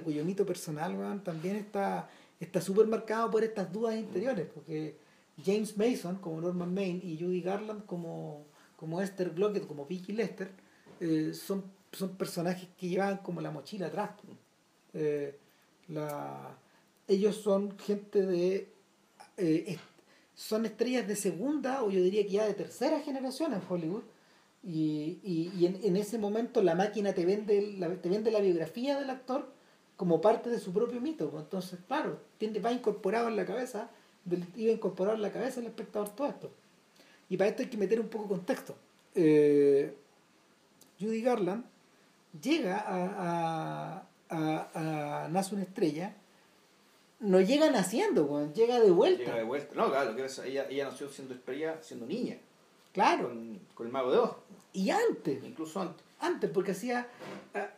cuyo 0.05 0.23
mito 0.23 0.45
personal 0.45 1.21
también 1.21 1.57
está 1.57 2.09
está 2.41 2.59
súper 2.59 2.87
marcado 2.87 3.29
por 3.29 3.43
estas 3.43 3.71
dudas 3.71 3.95
interiores, 3.95 4.47
porque 4.53 4.97
James 5.45 5.77
Mason 5.77 6.17
como 6.17 6.41
Norman 6.41 6.73
Maine 6.73 6.99
y 7.03 7.17
Judy 7.17 7.41
Garland 7.41 7.85
como, 7.85 8.45
como 8.75 8.99
Esther 8.99 9.29
Glockett, 9.29 9.67
como 9.67 9.85
Vicky 9.85 10.11
Lester, 10.11 10.49
eh, 10.99 11.33
son, 11.33 11.63
son 11.91 12.17
personajes 12.17 12.67
que 12.77 12.89
llevan 12.89 13.17
como 13.17 13.41
la 13.41 13.51
mochila 13.51 13.87
atrás. 13.87 14.11
Eh, 14.93 15.37
la, 15.91 16.57
ellos 17.07 17.35
son 17.37 17.77
gente 17.77 18.25
de 18.25 18.69
eh, 19.37 19.77
son 20.35 20.65
estrellas 20.65 21.07
de 21.07 21.15
segunda 21.15 21.83
o 21.83 21.91
yo 21.91 22.01
diría 22.01 22.23
que 22.23 22.31
ya 22.31 22.45
de 22.45 22.53
tercera 22.53 22.99
generación 23.01 23.53
en 23.53 23.61
Hollywood. 23.67 24.03
Y, 24.63 25.19
y, 25.23 25.65
en, 25.65 25.79
en 25.83 25.97
ese 25.97 26.19
momento 26.19 26.61
la 26.61 26.75
máquina 26.75 27.13
te 27.13 27.25
vende 27.25 27.75
la, 27.79 27.89
te 27.95 28.09
vende 28.09 28.29
la 28.29 28.41
biografía 28.41 28.99
del 28.99 29.09
actor 29.09 29.51
como 29.97 30.21
parte 30.21 30.51
de 30.51 30.59
su 30.59 30.71
propio 30.71 31.01
mito 31.01 31.31
pues. 31.31 31.43
entonces 31.43 31.79
claro 31.87 32.19
tiende, 32.37 32.59
va 32.59 32.71
incorporado 32.71 33.27
en 33.27 33.37
la 33.37 33.45
cabeza 33.47 33.89
del, 34.23 34.45
iba 34.55 34.71
incorporado 34.71 35.15
en 35.15 35.23
la 35.23 35.31
cabeza 35.31 35.61
del 35.61 35.69
espectador 35.69 36.09
todo 36.09 36.27
esto. 36.27 36.51
Y 37.27 37.37
para 37.37 37.49
esto 37.49 37.63
hay 37.63 37.69
que 37.69 37.77
meter 37.77 37.99
un 37.99 38.07
poco 38.07 38.25
de 38.25 38.29
contexto. 38.29 38.75
Eh, 39.15 39.95
Judy 40.99 41.21
Garland 41.21 41.65
llega 42.39 42.83
a, 42.87 44.03
a, 44.31 45.23
a 45.25 45.27
Nace 45.29 45.53
una 45.55 45.63
estrella 45.63 46.15
no 47.19 47.39
llega 47.39 47.69
naciendo, 47.69 48.51
llega 48.53 48.79
de 48.79 48.89
vuelta. 48.89 49.23
Llega 49.23 49.35
de 49.37 49.43
vuelta. 49.43 49.75
No, 49.75 49.89
claro, 49.89 50.15
que 50.15 50.25
ella, 50.47 50.65
ella 50.69 50.85
nació 50.85 51.07
siendo 51.07 51.35
estrella, 51.35 51.77
siendo 51.83 52.07
niña, 52.07 52.37
Claro. 52.93 53.27
con, 53.27 53.59
con 53.75 53.85
el 53.85 53.91
mago 53.93 54.11
de 54.11 54.17
Oz, 54.17 54.35
Y 54.73 54.89
antes, 54.89 55.43
incluso 55.43 55.79
antes. 55.81 56.03
antes, 56.19 56.49
porque 56.49 56.71
hacía. 56.71 57.07
a- 57.53 57.69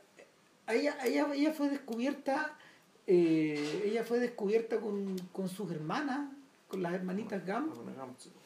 ella, 0.71 0.95
ella, 1.05 1.27
ella 1.33 1.51
fue 1.51 1.69
descubierta. 1.69 2.57
eh, 3.05 3.83
ella 3.85 4.05
fue 4.05 4.19
descubierta 4.19 4.79
con, 4.79 5.17
con 5.33 5.49
sus 5.49 5.69
hermanas, 5.71 6.29
con 6.69 6.81
las 6.81 6.93
hermanitas 6.93 7.45
Gam, 7.45 7.69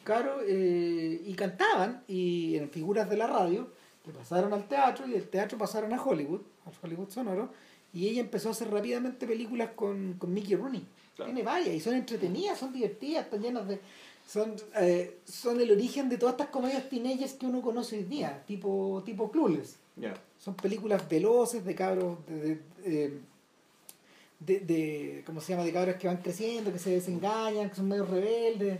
claro, 0.02 0.40
eh, 0.44 1.22
y 1.24 1.32
cantaban, 1.34 2.02
y 2.08 2.56
en 2.56 2.68
figuras 2.70 3.08
de 3.08 3.16
la 3.18 3.28
radio, 3.28 3.70
que 4.04 4.10
pasaron 4.10 4.52
al 4.52 4.66
teatro, 4.66 5.06
y 5.06 5.12
del 5.12 5.28
teatro 5.28 5.56
pasaron 5.56 5.92
a 5.94 6.02
Hollywood, 6.02 6.40
al 6.66 6.72
Hollywood 6.82 7.08
sonoro, 7.08 7.50
y 7.92 8.08
ella 8.08 8.20
empezó 8.20 8.48
a 8.48 8.52
hacer 8.52 8.70
rápidamente 8.70 9.26
películas 9.26 9.70
con, 9.74 10.14
con 10.14 10.32
Mickey 10.32 10.54
Rooney. 10.56 10.84
Claro. 11.16 11.32
Tiene 11.32 11.42
varias, 11.44 11.74
y 11.74 11.80
son 11.80 11.94
entretenidas, 11.94 12.58
son 12.58 12.72
divertidas, 12.72 13.24
están 13.24 13.42
llenas 13.42 13.66
de... 13.68 13.80
Son, 14.26 14.54
eh, 14.78 15.18
son 15.24 15.58
el 15.60 15.70
origen 15.70 16.08
de 16.10 16.18
todas 16.18 16.34
estas 16.34 16.48
comedias 16.48 16.88
teenagers 16.90 17.32
que 17.32 17.46
uno 17.46 17.62
conoce 17.62 17.96
hoy 17.96 18.04
día, 18.04 18.42
tipo, 18.46 19.02
tipo 19.06 19.30
Clueless. 19.30 19.76
Son 20.38 20.54
películas 20.54 21.08
veloces 21.08 21.64
de 21.64 21.74
cabros, 21.74 22.18
de, 22.26 22.60
de, 24.38 24.60
de, 24.60 25.22
¿cómo 25.26 25.40
se 25.40 25.52
llama? 25.52 25.64
De 25.64 25.72
cabros 25.72 25.96
que 25.96 26.06
van 26.06 26.18
creciendo, 26.18 26.72
que 26.72 26.78
se 26.78 26.90
desengañan, 26.90 27.70
que 27.70 27.76
son 27.76 27.88
medio 27.88 28.04
rebeldes. 28.04 28.78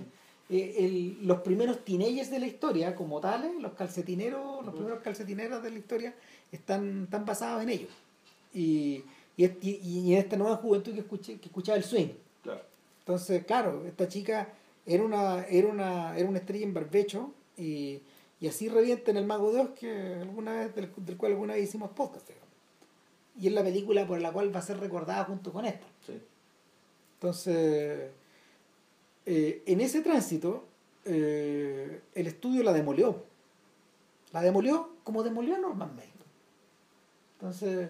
Eh, 0.51 0.75
el- 0.79 1.27
los 1.27 1.41
primeros 1.41 1.85
teenagers 1.85 2.31
de 2.31 2.39
la 2.39 2.47
historia, 2.47 2.95
como 2.95 3.21
tales, 3.21 3.51
los 3.61 3.73
calcetineros, 3.73 4.65
los 4.65 4.75
primeros 4.75 5.01
calcetineros 5.01 5.63
de 5.63 5.71
la 5.71 5.79
historia, 5.79 6.15
están, 6.53 7.05
están 7.05 7.25
basados 7.27 7.63
en 7.63 7.71
ellos. 7.71 7.91
Y, 8.53 9.05
y, 9.37 9.45
y- 9.45 9.81
y 9.83 10.13
en 10.15 10.19
esta 10.19 10.37
nueva 10.37 10.57
juventud 10.57 10.93
que, 10.93 11.01
escuché, 11.01 11.39
que 11.39 11.47
escuchaba 11.47 11.77
el 11.79 11.85
swing. 11.85 12.09
Claro. 12.43 12.63
Entonces, 13.01 13.45
claro, 13.45 13.85
esta 13.87 14.09
chica 14.09 14.49
era 14.87 15.03
una, 15.05 15.45
era 15.45 15.69
una, 15.69 16.17
era 16.19 16.29
una 16.29 16.39
estrella 16.39 16.65
en 16.65 16.75
barbecho 16.75 17.33
y, 17.57 18.01
y 18.41 18.49
así 18.49 18.69
revienta 18.69 19.11
en 19.11 19.19
El 19.19 19.27
Mago 19.27 19.53
de 19.53 19.61
Oz, 19.61 19.71
que 19.71 20.15
alguna 20.21 20.53
vez, 20.57 20.75
del, 20.75 20.91
del 20.97 21.17
cual 21.17 21.33
alguna 21.33 21.55
vez 21.55 21.65
hicimos 21.65 21.91
podcast. 21.91 22.27
digamos. 22.29 22.49
Y 23.41 23.47
es 23.49 23.53
la 23.53 23.63
película 23.63 24.07
por 24.07 24.21
la 24.21 24.33
cual 24.33 24.55
va 24.55 24.59
a 24.61 24.63
ser 24.63 24.79
recordada 24.81 25.25
junto 25.25 25.53
con 25.53 25.65
esta. 25.65 25.87
Sí. 26.07 26.21
Entonces, 27.15 28.11
eh, 29.27 29.63
en 29.67 29.81
ese 29.81 30.01
tránsito, 30.03 30.65
eh, 31.05 32.01
el 32.15 32.27
estudio 32.27 32.63
la 32.63 32.73
demolió. 32.73 33.23
La 34.33 34.43
demolió 34.43 34.91
como 35.05 35.23
demolió 35.23 35.57
Norman 35.59 35.95
Maine. 35.97 36.13
Entonces, 37.39 37.89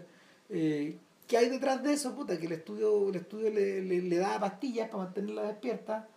eh, 0.50 0.96
¿qué 1.26 1.36
hay 1.38 1.48
detrás 1.48 1.82
de 1.82 1.92
eso? 1.92 2.14
Puta, 2.14 2.38
que 2.38 2.46
el 2.46 2.52
estudio, 2.52 3.08
el 3.08 3.16
estudio 3.16 3.50
le, 3.50 3.82
le, 3.82 4.02
le 4.02 4.16
daba 4.16 4.40
pastillas 4.40 4.88
para 4.88 5.04
mantenerla 5.04 5.42
despierta. 5.42 6.08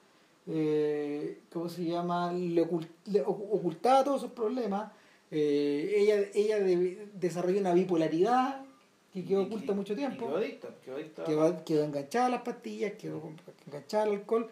Eh, 0.48 1.40
¿Cómo 1.52 1.70
se 1.70 1.86
llama? 1.86 2.32
Le, 2.34 2.66
ocult- 2.68 2.88
le 3.06 3.24
ocu- 3.24 3.48
ocultaba 3.52 4.04
todos 4.04 4.22
esos 4.24 4.32
problemas. 4.34 4.92
Eh, 5.30 5.94
ella 5.98 6.16
ella 6.34 6.60
de- 6.60 7.08
desarrolló 7.14 7.60
una 7.62 7.74
bipolaridad 7.74 8.66
que 9.14 9.24
quedó 9.24 9.44
oculta 9.44 9.74
mucho 9.74 9.96
tiempo 9.96 10.26
Quedó 10.28 10.38
adicta, 10.38 10.68
quedó 10.84 10.96
adicta. 10.96 11.24
quedó, 11.26 11.64
quedó 11.66 11.84
enganchada 11.86 12.26
a 12.26 12.30
las 12.30 12.42
pastillas, 12.42 12.94
quedó 12.94 13.22
enganchada 13.68 14.04
al 14.04 14.12
alcohol, 14.12 14.50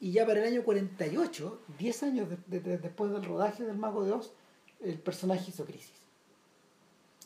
y 0.00 0.12
ya 0.12 0.24
para 0.26 0.40
el 0.40 0.46
año 0.52 0.62
48, 0.64 1.60
10 1.78 2.02
años 2.04 2.28
de- 2.30 2.36
de- 2.46 2.60
de- 2.60 2.78
después 2.78 3.10
del 3.10 3.24
rodaje 3.24 3.64
del 3.64 3.76
Mago 3.76 4.04
de 4.04 4.12
Oz, 4.12 4.32
el 4.82 4.98
personaje 4.98 5.50
hizo 5.50 5.64
crisis. 5.64 5.92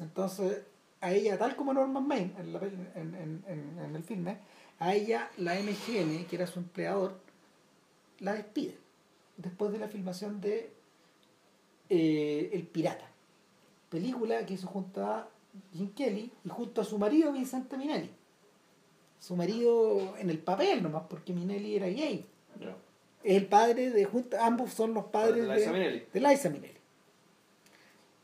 Entonces, 0.01 0.63
a 1.01 1.13
ella, 1.13 1.39
tal 1.39 1.55
como 1.57 1.73
Norman 1.73 2.07
Maine 2.07 2.33
en, 2.39 2.53
la 2.53 2.59
en- 2.61 3.15
en- 3.47 3.79
en- 3.85 3.97
el 3.97 4.03
filme, 4.03 4.39
a 4.81 4.95
ella 4.95 5.31
la 5.39 5.55
MGM, 5.59 6.27
que 6.27 6.37
era 6.37 6.47
su 6.47 6.59
empleador, 6.61 7.19
la 8.21 8.35
despide 8.35 8.77
después 9.37 9.71
de 9.73 9.79
la 9.79 9.89
filmación 9.89 10.41
de 10.41 10.71
eh, 11.89 12.51
El 12.53 12.67
Pirata, 12.67 13.09
película 13.91 14.45
que 14.45 14.55
hizo 14.55 14.67
junto 14.67 15.05
a 15.07 15.29
Jim 15.73 15.91
Kelly 15.95 16.31
y 16.45 16.49
junto 16.49 16.81
a 16.81 16.85
su 16.85 16.99
marido 16.99 17.33
Vincente 17.33 17.77
Minelli. 17.77 18.11
Su 19.21 19.35
marido 19.37 20.17
en 20.19 20.31
el 20.31 20.39
papel 20.39 20.83
nomás, 20.83 21.05
porque 21.09 21.33
Minelli 21.33 21.77
era 21.77 21.87
gay. 21.89 22.25
Es 23.25 23.37
el 23.37 23.47
padre 23.47 23.91
de 23.91 24.05
junto, 24.05 24.37
ambos 24.41 24.73
son 24.73 24.95
los 24.95 25.07
padres 25.07 25.43
De 25.43 25.49
de, 25.49 25.57
Liza 25.57 25.73
Minnelli. 25.73 26.05
de 26.13 26.21
Liza 26.21 26.51
Minnelli. 26.51 26.79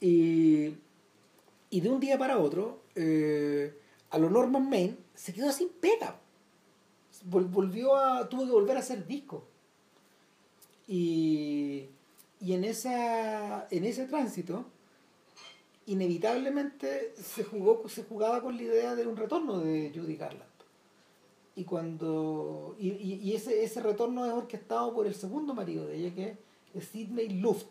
Y 0.01 0.75
y 1.75 1.81
de 1.81 1.89
un 1.91 1.99
día 1.99 2.17
para 2.17 2.39
otro, 2.39 2.83
eh, 2.95 3.77
a 4.11 4.19
lo 4.19 4.31
Norman 4.31 4.69
Main 4.71 4.97
se 5.15 5.33
quedó 5.33 5.51
sin 5.51 5.69
pega. 5.71 6.21
Vol- 7.29 7.51
volvió 7.51 7.97
a, 7.97 8.29
tuvo 8.29 8.45
que 8.47 8.53
volver 8.53 8.77
a 8.77 8.81
hacer 8.81 9.07
disco. 9.07 9.45
Y, 10.87 11.87
y 12.41 12.53
en, 12.53 12.63
esa, 12.65 13.67
en 13.71 13.85
ese 13.85 14.07
tránsito, 14.07 14.67
inevitablemente 15.87 17.13
se, 17.21 17.43
jugó, 17.43 17.89
se 17.89 18.05
jugaba 18.05 18.41
con 18.41 18.57
la 18.57 18.63
idea 18.63 18.95
de 18.95 19.07
un 19.07 19.17
retorno 19.17 19.59
de 19.59 19.91
Judy 19.95 20.15
Garland. 20.17 20.45
Y 21.57 21.65
cuando 21.65 22.77
y, 22.79 22.91
y- 22.91 23.35
ese, 23.35 23.65
ese 23.65 23.81
retorno 23.81 24.27
es 24.27 24.33
orquestado 24.33 24.95
por 24.95 25.07
el 25.09 25.15
segundo 25.15 25.55
marido 25.55 25.87
de 25.87 25.97
ella, 25.97 26.15
que 26.15 26.39
es 26.75 26.85
Sidney 26.87 27.31
Luft, 27.31 27.67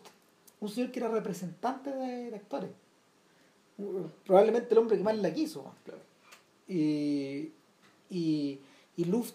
un 0.60 0.68
señor 0.68 0.90
que 0.92 1.00
era 1.00 1.08
representante 1.08 1.90
de 1.90 2.34
actores. 2.36 2.70
Probablemente 4.24 4.72
el 4.72 4.78
hombre 4.78 4.96
que 4.96 5.02
más 5.04 5.16
la 5.18 5.32
quiso. 5.32 5.74
Claro. 5.84 6.00
Y, 6.68 7.52
y, 8.10 8.60
y 8.96 9.04
Luft 9.04 9.34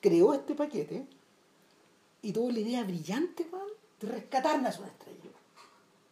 creó 0.00 0.32
este 0.34 0.54
paquete 0.54 1.06
y 2.22 2.32
tuvo 2.32 2.50
la 2.50 2.60
idea 2.60 2.84
brillante 2.84 3.46
weón, 3.52 3.68
de 4.00 4.08
rescatar 4.08 4.56
a 4.56 4.58
una 4.58 4.68
estrella 4.70 5.30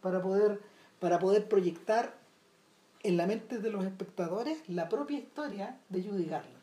para 0.01 0.21
poder, 0.21 0.61
para 0.99 1.19
poder 1.19 1.47
proyectar 1.47 2.15
en 3.01 3.17
la 3.17 3.25
mente 3.27 3.57
de 3.59 3.69
los 3.71 3.83
espectadores 3.83 4.67
la 4.69 4.87
propia 4.89 5.17
historia 5.19 5.79
de 5.89 6.03
Judy 6.03 6.25
Garland. 6.25 6.53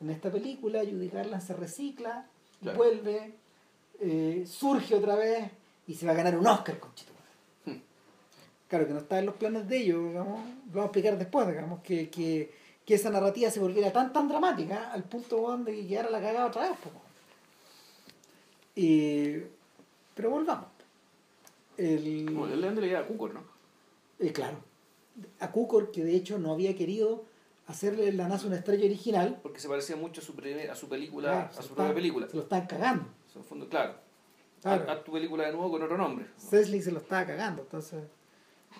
En 0.00 0.10
esta 0.10 0.30
película 0.30 0.80
Judy 0.80 1.08
Garland 1.08 1.42
se 1.42 1.54
recicla, 1.54 2.26
Claro. 2.60 2.78
vuelve, 2.78 3.34
eh, 4.00 4.44
surge 4.46 4.94
otra 4.94 5.16
vez 5.16 5.50
y 5.88 5.94
se 5.94 6.06
va 6.06 6.12
a 6.12 6.14
ganar 6.16 6.38
un 6.38 6.46
Oscar 6.46 6.78
con 6.78 6.94
Claro 8.72 8.86
que 8.86 8.94
no 8.94 9.00
está 9.00 9.18
en 9.18 9.26
los 9.26 9.34
planes 9.34 9.68
de 9.68 9.76
ellos, 9.76 10.02
digamos, 10.08 10.40
lo 10.46 10.70
vamos 10.72 10.82
a 10.84 10.84
explicar 10.86 11.18
después, 11.18 11.46
digamos, 11.46 11.82
que, 11.82 12.08
que, 12.08 12.50
que 12.86 12.94
esa 12.94 13.10
narrativa 13.10 13.50
se 13.50 13.60
volviera 13.60 13.92
tan 13.92 14.14
tan 14.14 14.28
dramática 14.28 14.90
al 14.92 15.04
punto 15.04 15.36
weón, 15.42 15.62
de 15.66 15.72
que 15.76 15.86
quedara 15.86 16.08
la 16.08 16.22
cagada 16.22 16.46
otra 16.46 16.70
vez. 16.70 16.78
po, 16.78 16.88
weón. 16.88 17.02
Y, 18.74 19.42
pero 20.14 20.30
volvamos. 20.30 20.68
El, 21.76 22.24
Como 22.26 22.46
le 22.46 22.56
la 22.56 22.72
idea 22.86 23.00
a 23.00 23.06
Cukor, 23.06 23.34
¿no? 23.34 23.42
eh, 24.20 24.32
claro. 24.32 24.56
A 25.40 25.50
Cukor, 25.52 25.90
que 25.90 26.02
de 26.02 26.14
hecho 26.16 26.38
no 26.38 26.52
había 26.52 26.74
querido 26.74 27.24
hacerle 27.66 28.10
la 28.12 28.26
NASA 28.28 28.46
una 28.46 28.56
estrella 28.56 28.86
original, 28.86 29.38
Porque 29.42 29.60
se 29.60 29.68
parecía 29.68 29.96
mucho 29.96 30.22
a 30.22 30.24
su, 30.24 30.34
primer- 30.34 30.70
a 30.70 30.74
su 30.74 30.88
película, 30.88 31.28
claro, 31.30 31.48
a 31.50 31.52
su 31.52 31.60
lo 31.60 31.66
propia 31.74 31.82
están- 31.84 31.94
película. 31.94 32.28
Se 32.28 32.36
lo 32.36 32.42
están 32.44 32.66
cagando. 32.66 33.04
En 33.34 33.38
el 33.42 33.44
fondo, 33.46 33.68
claro. 33.68 33.94
Claro. 34.62 34.90
Haz 34.90 35.04
tu 35.04 35.12
película 35.12 35.44
de 35.44 35.52
nuevo 35.52 35.70
con 35.70 35.82
otro 35.82 35.98
nombre. 35.98 36.24
Cecily 36.38 36.80
se 36.80 36.90
lo 36.92 37.00
estaba 37.00 37.26
cagando. 37.26 37.60
Entonces, 37.62 38.04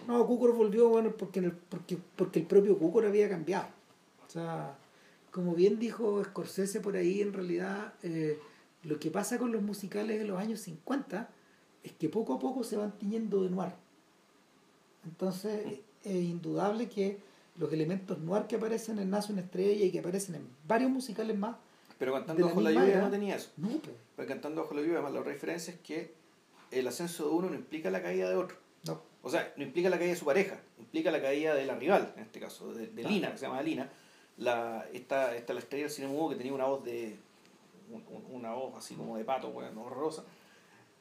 no, 0.06 0.26
Cukor 0.26 0.54
volvió 0.54 0.88
bueno 0.88 1.12
porque, 1.12 1.40
el- 1.40 1.52
porque, 1.52 1.98
porque 2.16 2.40
el 2.40 2.46
propio 2.46 2.78
Cukor 2.78 3.06
había 3.06 3.28
cambiado. 3.28 3.66
O 4.26 4.30
sea, 4.30 4.76
como 5.30 5.54
bien 5.54 5.78
dijo 5.78 6.22
Scorsese 6.24 6.80
por 6.80 6.96
ahí, 6.96 7.20
en 7.20 7.32
realidad 7.32 7.94
eh, 8.02 8.38
lo 8.84 8.98
que 8.98 9.10
pasa 9.10 9.38
con 9.38 9.52
los 9.52 9.62
musicales 9.62 10.18
de 10.18 10.26
los 10.26 10.38
años 10.38 10.60
50 10.60 11.28
es 11.84 11.92
que 11.92 12.08
poco 12.08 12.34
a 12.34 12.38
poco 12.38 12.64
se 12.64 12.76
van 12.76 12.92
tiñendo 12.98 13.42
de 13.42 13.50
noir. 13.50 13.72
Entonces, 15.04 15.80
es 16.04 16.14
indudable 16.14 16.88
que 16.88 17.18
los 17.58 17.72
elementos 17.72 18.18
noir 18.18 18.44
que 18.46 18.56
aparecen 18.56 18.98
en 18.98 19.10
Nace 19.10 19.32
una 19.32 19.42
estrella 19.42 19.84
y 19.84 19.90
que 19.90 19.98
aparecen 20.00 20.36
en 20.36 20.48
varios 20.66 20.90
musicales 20.90 21.36
más, 21.38 21.56
Pero 21.98 22.12
cantando 22.12 22.46
bajo 22.46 22.60
la 22.60 22.70
lluvia 22.72 23.00
no 23.00 23.10
tenía 23.10 23.36
eso. 23.36 23.50
no, 23.56 23.68
pues, 23.68 23.96
Porque 24.16 24.28
cantando 24.32 24.62
bajo 24.62 24.74
la 24.74 24.80
lluvia, 24.80 24.94
además 24.94 25.12
la 25.14 25.20
otra 25.20 25.32
diferencia 25.32 25.74
es 25.74 25.80
que 25.80 26.14
el 26.70 26.86
ascenso 26.88 27.28
de 27.28 27.34
uno 27.34 27.50
no 27.50 27.54
implica 27.56 27.90
la 27.90 28.02
caída 28.02 28.28
de 28.30 28.36
otro. 28.36 28.56
no. 28.86 29.11
O 29.22 29.30
sea, 29.30 29.52
no 29.56 29.62
implica 29.62 29.88
la 29.88 29.98
caída 29.98 30.12
de 30.12 30.18
su 30.18 30.24
pareja, 30.24 30.58
implica 30.78 31.10
la 31.10 31.22
caída 31.22 31.54
de 31.54 31.64
la 31.64 31.76
rival, 31.76 32.12
en 32.16 32.22
este 32.24 32.40
caso, 32.40 32.72
de, 32.74 32.88
de. 32.88 33.04
Lina, 33.04 33.30
que 33.32 33.38
se 33.38 33.46
llama 33.46 33.62
Lina. 33.62 33.88
La, 34.38 34.86
esta, 34.92 35.36
esta 35.36 35.52
la 35.52 35.60
estrella 35.60 35.84
del 35.84 35.92
cine 35.92 36.08
mudo 36.08 36.30
que 36.30 36.36
tenía 36.36 36.52
una 36.52 36.64
voz 36.66 36.82
de. 36.84 37.16
un- 37.90 38.04
un- 38.08 38.34
una 38.36 38.52
voz 38.52 38.74
así 38.76 38.94
como 38.94 39.16
de 39.16 39.24
pato, 39.24 39.50
bueno, 39.50 39.82
horrorosa. 39.84 40.24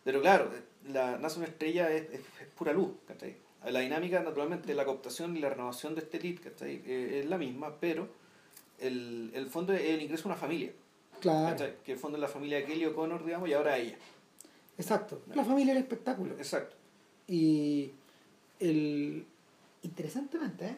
Pero 0.04 0.22
claro, 0.22 0.52
la, 0.88 1.18
nace 1.18 1.40
una 1.40 1.48
estrella 1.48 1.90
es, 1.92 2.04
es- 2.12 2.20
es 2.42 2.48
pura 2.58 2.74
luz, 2.74 2.92
¿cachai? 3.08 3.36
La 3.66 3.80
dinámica, 3.80 4.20
naturalmente, 4.22 4.74
la 4.74 4.86
cooptación 4.86 5.38
y 5.38 5.40
la 5.40 5.50
renovación 5.50 5.94
de 5.96 6.02
este 6.02 6.20
lead, 6.20 6.40
¿cachai? 6.44 6.82
Eh, 6.86 7.22
es 7.24 7.26
la 7.30 7.38
misma, 7.38 7.76
pero 7.80 8.08
el, 8.80 9.32
el 9.34 9.48
fondo 9.48 9.74
es 9.74 9.82
el 9.82 10.02
ingreso 10.02 10.24
a 10.28 10.32
una 10.34 10.40
familia, 10.40 10.72
Claro, 11.20 11.50
¿cachai? 11.52 11.76
Que 11.84 11.92
el 11.94 11.98
fondo 12.00 12.18
es 12.18 12.22
la 12.22 12.28
familia 12.28 12.58
de 12.58 12.66
Kelly 12.66 12.86
O'Connor, 12.88 13.24
digamos, 13.24 13.48
y 13.50 13.54
ahora 13.54 13.78
ella. 13.78 13.98
exacto. 14.78 15.22
La 15.34 15.44
familia 15.46 15.74
del 15.74 15.84
espectáculo. 15.84 16.36
Exacto. 16.38 16.76
Y 17.28 17.92
el 18.62 19.26
interesantemente, 19.84 20.66
¿eh? 20.68 20.78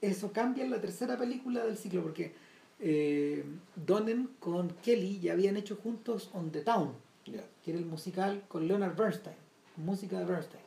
eso 0.00 0.32
cambia 0.32 0.64
en 0.64 0.70
la 0.70 0.80
tercera 0.80 1.16
película 1.18 1.64
del 1.64 1.76
ciclo, 1.76 2.02
porque 2.02 2.32
eh, 2.80 3.44
Donen 3.76 4.30
con 4.40 4.70
Kelly 4.82 5.20
ya 5.20 5.32
habían 5.34 5.56
hecho 5.56 5.76
juntos 5.76 6.30
On 6.32 6.50
the 6.50 6.62
Town, 6.62 6.92
Ya. 7.26 7.44
que 7.62 7.72
era 7.72 7.78
el 7.78 7.86
musical 7.86 8.42
con 8.48 8.66
Leonard 8.66 8.96
Bernstein, 8.96 9.36
música 9.76 10.18
de 10.18 10.24
Bernstein. 10.24 10.62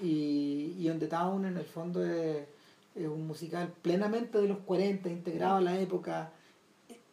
Y, 0.00 0.74
y 0.78 0.88
On 0.90 0.98
the 0.98 1.08
Town 1.08 1.44
en 1.46 1.56
el 1.56 1.64
fondo 1.64 2.04
es, 2.04 2.44
es 2.94 3.06
un 3.08 3.26
musical 3.26 3.72
plenamente 3.82 4.38
de 4.40 4.48
los 4.48 4.58
40, 4.58 5.08
integrado 5.08 5.56
a 5.56 5.60
la 5.62 5.80
época, 5.80 6.30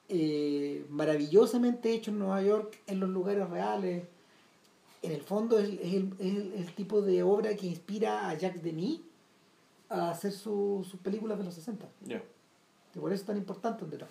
eh, 0.10 0.86
maravillosamente 0.90 1.94
hecho 1.94 2.12
en 2.12 2.20
Nueva 2.20 2.42
York, 2.44 2.78
en 2.88 3.00
los 3.00 3.10
lugares 3.10 3.50
reales. 3.50 4.04
En 5.06 5.12
el 5.12 5.22
fondo 5.22 5.58
es, 5.60 5.70
es 5.70 5.94
el, 5.94 6.14
es 6.20 6.36
el- 6.36 6.54
el 6.54 6.74
tipo 6.76 7.02
de 7.02 7.24
obra 7.24 7.56
que 7.56 7.68
inspira 7.68 8.30
a 8.30 8.34
Jacques 8.36 8.64
Denis 8.64 9.02
a 9.90 10.12
hacer 10.12 10.32
su- 10.32 10.86
sus 10.90 11.00
películas 11.00 11.38
de 11.38 11.44
los 11.46 11.54
60. 11.54 11.88
Ya. 12.06 12.22
Y 12.96 13.00
por 13.00 13.12
eso 13.12 13.22
es 13.22 13.28
tan 13.28 13.38
importante 13.38 13.84
On 13.84 13.90
the 13.90 13.98
Town. 13.98 14.10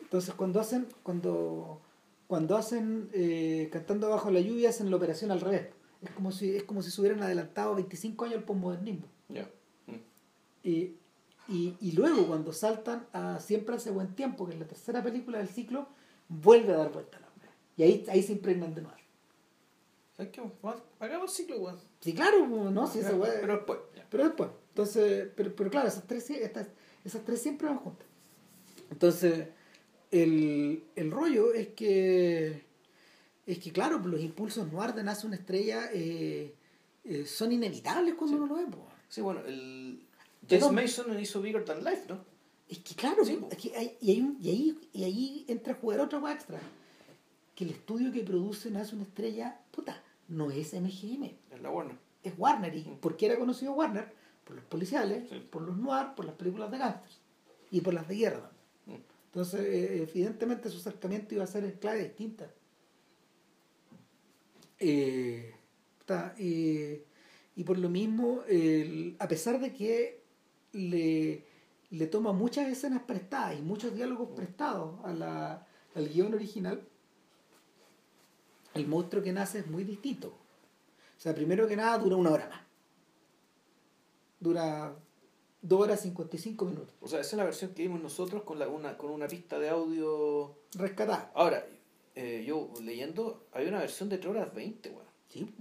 Entonces 0.00 0.34
cuando 0.34 0.60
hacen, 0.60 0.86
cuando, 1.02 1.80
cuando 2.28 2.56
hacen 2.56 3.08
eh, 3.12 3.68
Cantando 3.72 4.08
bajo 4.10 4.30
la 4.30 4.40
lluvia 4.40 4.68
hacen 4.70 4.90
la 4.90 4.96
operación 4.96 5.30
al 5.30 5.40
revés. 5.40 5.68
Es 6.02 6.10
como 6.10 6.30
si, 6.30 6.54
es 6.56 6.62
como 6.64 6.82
si 6.82 6.90
se 6.90 7.00
hubieran 7.00 7.22
adelantado 7.22 7.74
25 7.74 8.24
años 8.26 8.36
al 8.38 8.44
postmodernismo. 8.44 9.06
Ya. 9.28 9.48
Mm. 9.86 9.94
Y, 10.62 10.94
y, 11.48 11.74
y 11.80 11.92
luego 11.92 12.26
cuando 12.26 12.52
saltan 12.52 13.06
a 13.12 13.40
Siempre 13.40 13.74
hace 13.76 13.90
buen 13.90 14.14
tiempo, 14.14 14.46
que 14.46 14.52
es 14.54 14.60
la 14.60 14.66
tercera 14.66 15.02
película 15.02 15.38
del 15.38 15.48
ciclo, 15.48 15.86
vuelve 16.28 16.72
a 16.74 16.76
dar 16.76 16.92
vuelta 16.92 17.18
la 17.18 17.26
obra. 17.26 17.50
Y 17.76 17.82
ahí, 17.82 18.04
ahí 18.08 18.22
se 18.22 18.32
impregnan 18.32 18.74
de 18.74 18.82
nuevo. 18.82 18.96
¿Sabes 20.16 20.32
qué? 20.32 20.42
Hagamos 21.00 21.32
ciclo, 21.34 21.58
weón. 21.58 21.78
Sí, 22.00 22.14
claro, 22.14 22.46
no, 22.46 22.86
sí, 22.86 23.00
esa 23.00 23.12
weá- 23.14 23.38
pero 23.40 23.54
después. 23.56 23.78
ya. 23.94 24.06
pero 24.10 24.24
después. 24.24 24.50
Entonces, 24.70 25.28
pero, 25.36 25.54
pero 25.54 25.70
claro, 25.70 25.88
esas 25.88 26.06
tres, 26.06 26.28
estas, 26.30 26.68
esas 27.04 27.24
tres 27.24 27.42
siempre 27.42 27.66
van 27.68 27.78
juntas. 27.78 28.06
Entonces, 28.90 29.48
el, 30.10 30.84
el 30.94 31.10
rollo 31.10 31.52
es 31.52 31.68
que, 31.68 32.64
es 33.46 33.58
que 33.58 33.72
claro, 33.72 33.98
los 33.98 34.20
impulsos 34.20 34.70
noir 34.72 34.94
de 34.94 35.02
Nace 35.04 35.26
una 35.26 35.36
estrella 35.36 35.90
eh, 35.92 36.54
eh, 37.04 37.26
son 37.26 37.52
inevitables 37.52 38.14
cuando 38.14 38.36
Sí. 38.36 38.42
uno 38.42 38.46
lo 38.54 38.60
ve. 38.64 38.70
po. 38.70 38.86
Sí, 39.08 39.20
bueno, 39.20 39.40
el. 39.46 40.02
¿De 40.42 40.60
James? 40.60 40.98
Mason 40.98 41.18
hizo 41.20 41.40
Bigger 41.42 41.64
Than 41.64 41.82
Life, 41.84 42.04
¿no? 42.08 42.24
Es 42.68 42.78
que 42.78 42.94
claro, 42.94 43.24
Sí, 43.24 43.38
es 43.50 43.58
que 43.58 43.76
hay- 43.76 43.96
y, 44.00 44.10
hay 44.12 44.20
un- 44.20 44.38
y, 44.40 44.48
ahí, 44.50 44.78
y 44.92 45.04
ahí 45.04 45.44
entra 45.48 45.72
a 45.72 45.76
jugar 45.76 46.00
otra 46.00 46.20
cosa 46.20 46.32
extra. 46.32 46.60
Que 47.54 47.64
el 47.64 47.70
estudio 47.70 48.12
que 48.12 48.22
produce 48.22 48.70
Nace 48.70 48.94
una 48.94 49.04
estrella, 49.04 49.60
puta, 49.70 50.02
no 50.28 50.50
es 50.50 50.72
MGM, 50.74 51.24
En 51.50 51.62
la 51.62 51.70
Warner. 51.70 51.96
es 52.22 52.34
Warner. 52.36 52.74
¿Y 52.74 52.82
por 53.00 53.16
qué 53.16 53.26
era 53.26 53.38
conocido 53.38 53.72
Warner? 53.72 54.12
Por 54.44 54.56
los 54.56 54.64
policiales, 54.64 55.28
Sí. 55.28 55.40
por 55.50 55.62
los 55.62 55.76
noir, 55.76 56.14
por 56.16 56.24
las 56.24 56.34
películas 56.36 56.70
de 56.70 56.78
gángsters 56.78 57.20
y 57.70 57.80
por 57.80 57.94
las 57.94 58.06
de 58.08 58.14
guerra. 58.16 58.50
también. 58.84 59.00
Mm. 59.02 59.04
Entonces, 59.26 59.60
eh, 59.60 60.02
evidentemente 60.08 60.70
su 60.70 60.78
acercamiento 60.78 61.34
iba 61.34 61.44
a 61.44 61.46
ser 61.48 61.64
en 61.64 61.72
clave 61.72 62.04
distinta. 62.04 62.50
Eh, 64.78 65.54
puta, 65.98 66.34
eh, 66.38 67.04
y 67.54 67.64
por 67.64 67.78
lo 67.78 67.88
mismo, 67.88 68.42
a 69.18 69.28
pesar 69.28 69.58
de 69.60 69.72
que 69.72 70.22
le, 70.72 71.44
le 71.90 72.06
toma 72.06 72.32
muchas 72.32 72.68
escenas 72.68 73.02
prestadas 73.02 73.58
y 73.58 73.62
muchos 73.62 73.94
diálogos 73.94 74.30
prestados 74.36 75.02
a 75.04 75.12
la, 75.14 75.66
al 75.94 76.08
guion 76.08 76.34
original, 76.34 76.86
el 78.76 78.86
monstruo 78.86 79.22
que 79.22 79.32
nace 79.32 79.60
es 79.60 79.66
muy 79.66 79.84
distinto. 79.84 80.28
O 80.28 81.20
sea, 81.20 81.34
primero 81.34 81.66
que 81.66 81.76
nada 81.76 81.98
dura 81.98 82.16
una 82.16 82.30
hora 82.30 82.48
más. 82.48 82.60
Dura 84.38 84.94
dos 85.62 85.80
horas 85.80 86.00
55 86.00 86.64
minutos. 86.64 86.94
O 87.00 87.08
sea, 87.08 87.20
esa 87.20 87.30
es 87.30 87.36
la 87.36 87.44
versión 87.44 87.72
que 87.72 87.82
vimos 87.82 88.00
nosotros 88.00 88.42
con, 88.42 88.58
la, 88.58 88.68
una, 88.68 88.96
con 88.96 89.10
una 89.10 89.26
pista 89.26 89.58
de 89.58 89.68
audio. 89.68 90.54
Rescatada. 90.74 91.30
Ahora, 91.34 91.66
eh, 92.14 92.44
yo 92.46 92.72
leyendo, 92.82 93.46
hay 93.52 93.66
una 93.66 93.80
versión 93.80 94.08
de 94.08 94.18
3 94.18 94.30
horas 94.30 94.54
20, 94.54 94.90
weón. 94.90 95.02
Sí. 95.28 95.54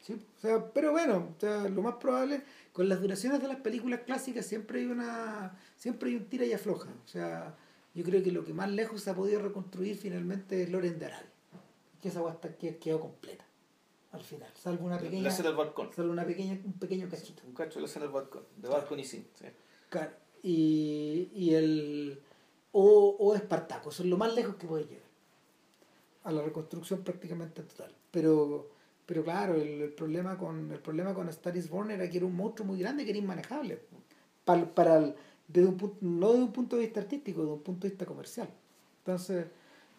Sí, 0.00 0.12
o 0.12 0.40
sea, 0.40 0.72
pero 0.72 0.92
bueno, 0.92 1.30
o 1.34 1.40
sea, 1.40 1.66
lo 1.66 1.80
más 1.80 1.94
probable, 1.94 2.42
con 2.74 2.90
las 2.90 3.00
duraciones 3.00 3.40
de 3.40 3.48
las 3.48 3.56
películas 3.56 4.00
clásicas 4.00 4.44
siempre 4.44 4.80
hay 4.80 4.86
una, 4.86 5.58
siempre 5.78 6.10
hay 6.10 6.16
un 6.16 6.26
tira 6.26 6.44
y 6.44 6.52
afloja. 6.52 6.90
O 6.90 7.08
sea, 7.08 7.56
yo 7.94 8.04
creo 8.04 8.22
que 8.22 8.32
lo 8.32 8.44
que 8.44 8.52
más 8.52 8.70
lejos 8.70 9.00
se 9.02 9.10
ha 9.10 9.14
podido 9.14 9.40
reconstruir 9.40 9.96
finalmente 9.96 10.62
es 10.62 10.70
Loren 10.70 10.98
de 10.98 11.06
Arabia. 11.06 11.30
Que 12.02 12.08
esa 12.08 12.20
guasta 12.20 12.56
que 12.56 12.76
quedó 12.78 13.00
completa. 13.00 13.44
al 14.12 14.22
final, 14.22 14.50
salvo 14.54 14.86
una 14.86 14.98
pequeña. 14.98 15.28
La 15.30 15.36
del 15.36 15.54
balcón. 15.56 15.90
Salvo 15.94 16.12
una 16.12 16.24
pequeña, 16.24 16.60
un 16.64 16.74
pequeño 16.74 17.08
cachito. 17.08 17.42
Un 17.46 17.54
cacho 17.54 17.80
de 17.80 17.86
la 17.86 17.92
del 18.00 18.10
balcón. 18.10 18.42
De 18.56 18.68
balcony 18.68 19.04
scene. 19.04 19.26
Sí. 19.34 19.46
Claro. 19.88 20.12
Y, 20.42 21.30
y 21.34 21.54
el. 21.54 22.20
O, 22.72 23.16
o 23.18 23.34
Espartaco, 23.34 23.90
eso 23.90 24.02
es 24.02 24.08
lo 24.08 24.16
más 24.16 24.34
lejos 24.34 24.56
que 24.56 24.66
puede 24.66 24.84
llegar. 24.84 25.02
A 26.24 26.32
la 26.32 26.42
reconstrucción 26.42 27.02
prácticamente 27.02 27.62
total. 27.62 27.94
Pero, 28.10 28.70
pero 29.06 29.22
claro, 29.24 29.54
el, 29.54 29.80
el 29.82 29.92
problema 29.92 30.36
con 30.38 30.70
el 30.72 30.78
problema 30.80 31.14
con 31.14 31.28
Star 31.28 31.56
is 31.56 31.68
Born 31.70 31.90
era 31.90 32.08
que 32.10 32.16
era 32.18 32.26
un 32.26 32.34
monstruo 32.36 32.66
muy 32.66 32.78
grande 32.78 33.04
que 33.04 33.10
era 33.10 33.18
inmanejable. 33.18 33.80
Para, 34.44 34.66
para 34.74 34.98
el- 34.98 35.14
desde 35.48 35.68
un 35.68 35.76
punto, 35.76 35.96
no 36.00 36.30
desde 36.32 36.44
un 36.44 36.52
punto 36.52 36.76
de 36.76 36.82
vista 36.82 37.00
artístico, 37.00 37.40
desde 37.42 37.52
un 37.54 37.62
punto 37.62 37.82
de 37.86 37.90
vista 37.90 38.06
comercial. 38.06 38.48
Entonces, 38.98 39.46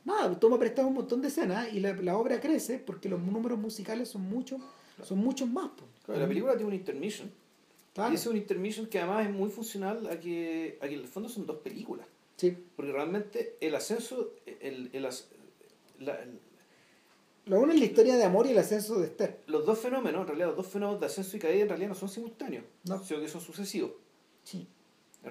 nada, 0.03 0.39
toma 0.39 0.58
prestado 0.60 0.88
un 0.88 0.95
montón 0.95 1.21
de 1.21 1.27
escenas 1.27 1.71
y 1.73 1.79
la, 1.79 1.93
la 1.93 2.17
obra 2.17 2.39
crece 2.39 2.79
porque 2.79 3.10
los 3.10 3.21
números 3.21 3.58
musicales 3.60 4.10
son 4.10 4.23
muchos, 4.23 4.60
son 5.03 5.19
muchos 5.19 5.47
más. 5.49 5.69
pues. 5.77 5.89
Claro, 6.05 6.21
la 6.21 6.27
película 6.27 6.53
tiene 6.53 6.67
un 6.67 6.73
intermission. 6.75 7.31
Claro. 7.93 8.12
Y 8.12 8.15
ese 8.15 8.23
es 8.25 8.31
un 8.31 8.38
intermission 8.38 8.88
que 8.88 8.99
además 8.99 9.27
es 9.27 9.34
muy 9.34 9.49
funcional 9.49 10.08
a 10.08 10.19
que, 10.19 10.77
a 10.81 10.88
que 10.88 10.95
en 10.95 10.99
el 11.01 11.08
fondo 11.08 11.29
son 11.29 11.45
dos 11.45 11.58
películas. 11.60 12.05
Sí. 12.36 12.58
Porque 12.75 12.91
realmente 12.91 13.55
el 13.62 13.73
ascenso, 13.75 14.31
el, 14.60 14.89
el 14.91 15.05
as- 15.05 15.29
la- 15.99 16.21
el- 16.21 16.38
Lo 17.45 17.62
uno 17.62 17.71
es 17.71 17.79
la 17.79 17.86
historia 17.86 18.17
de 18.17 18.23
amor 18.25 18.47
y 18.47 18.49
el 18.51 18.58
ascenso 18.58 18.99
de 18.99 19.05
Esther. 19.05 19.39
los 19.47 19.65
dos 19.65 19.79
fenómenos, 19.79 20.21
en 20.21 20.27
realidad 20.27 20.47
los 20.47 20.58
dos 20.58 20.67
fenómenos 20.67 20.99
de 20.99 21.05
ascenso 21.05 21.38
y 21.38 21.39
caída 21.39 21.62
en 21.63 21.69
realidad 21.69 21.89
no 21.89 21.95
son 21.95 22.10
simultáneos, 22.10 22.65
No. 22.84 23.01
sino 23.01 23.21
que 23.21 23.29
son 23.29 23.39
sucesivos. 23.39 23.91
Sí. 24.43 24.67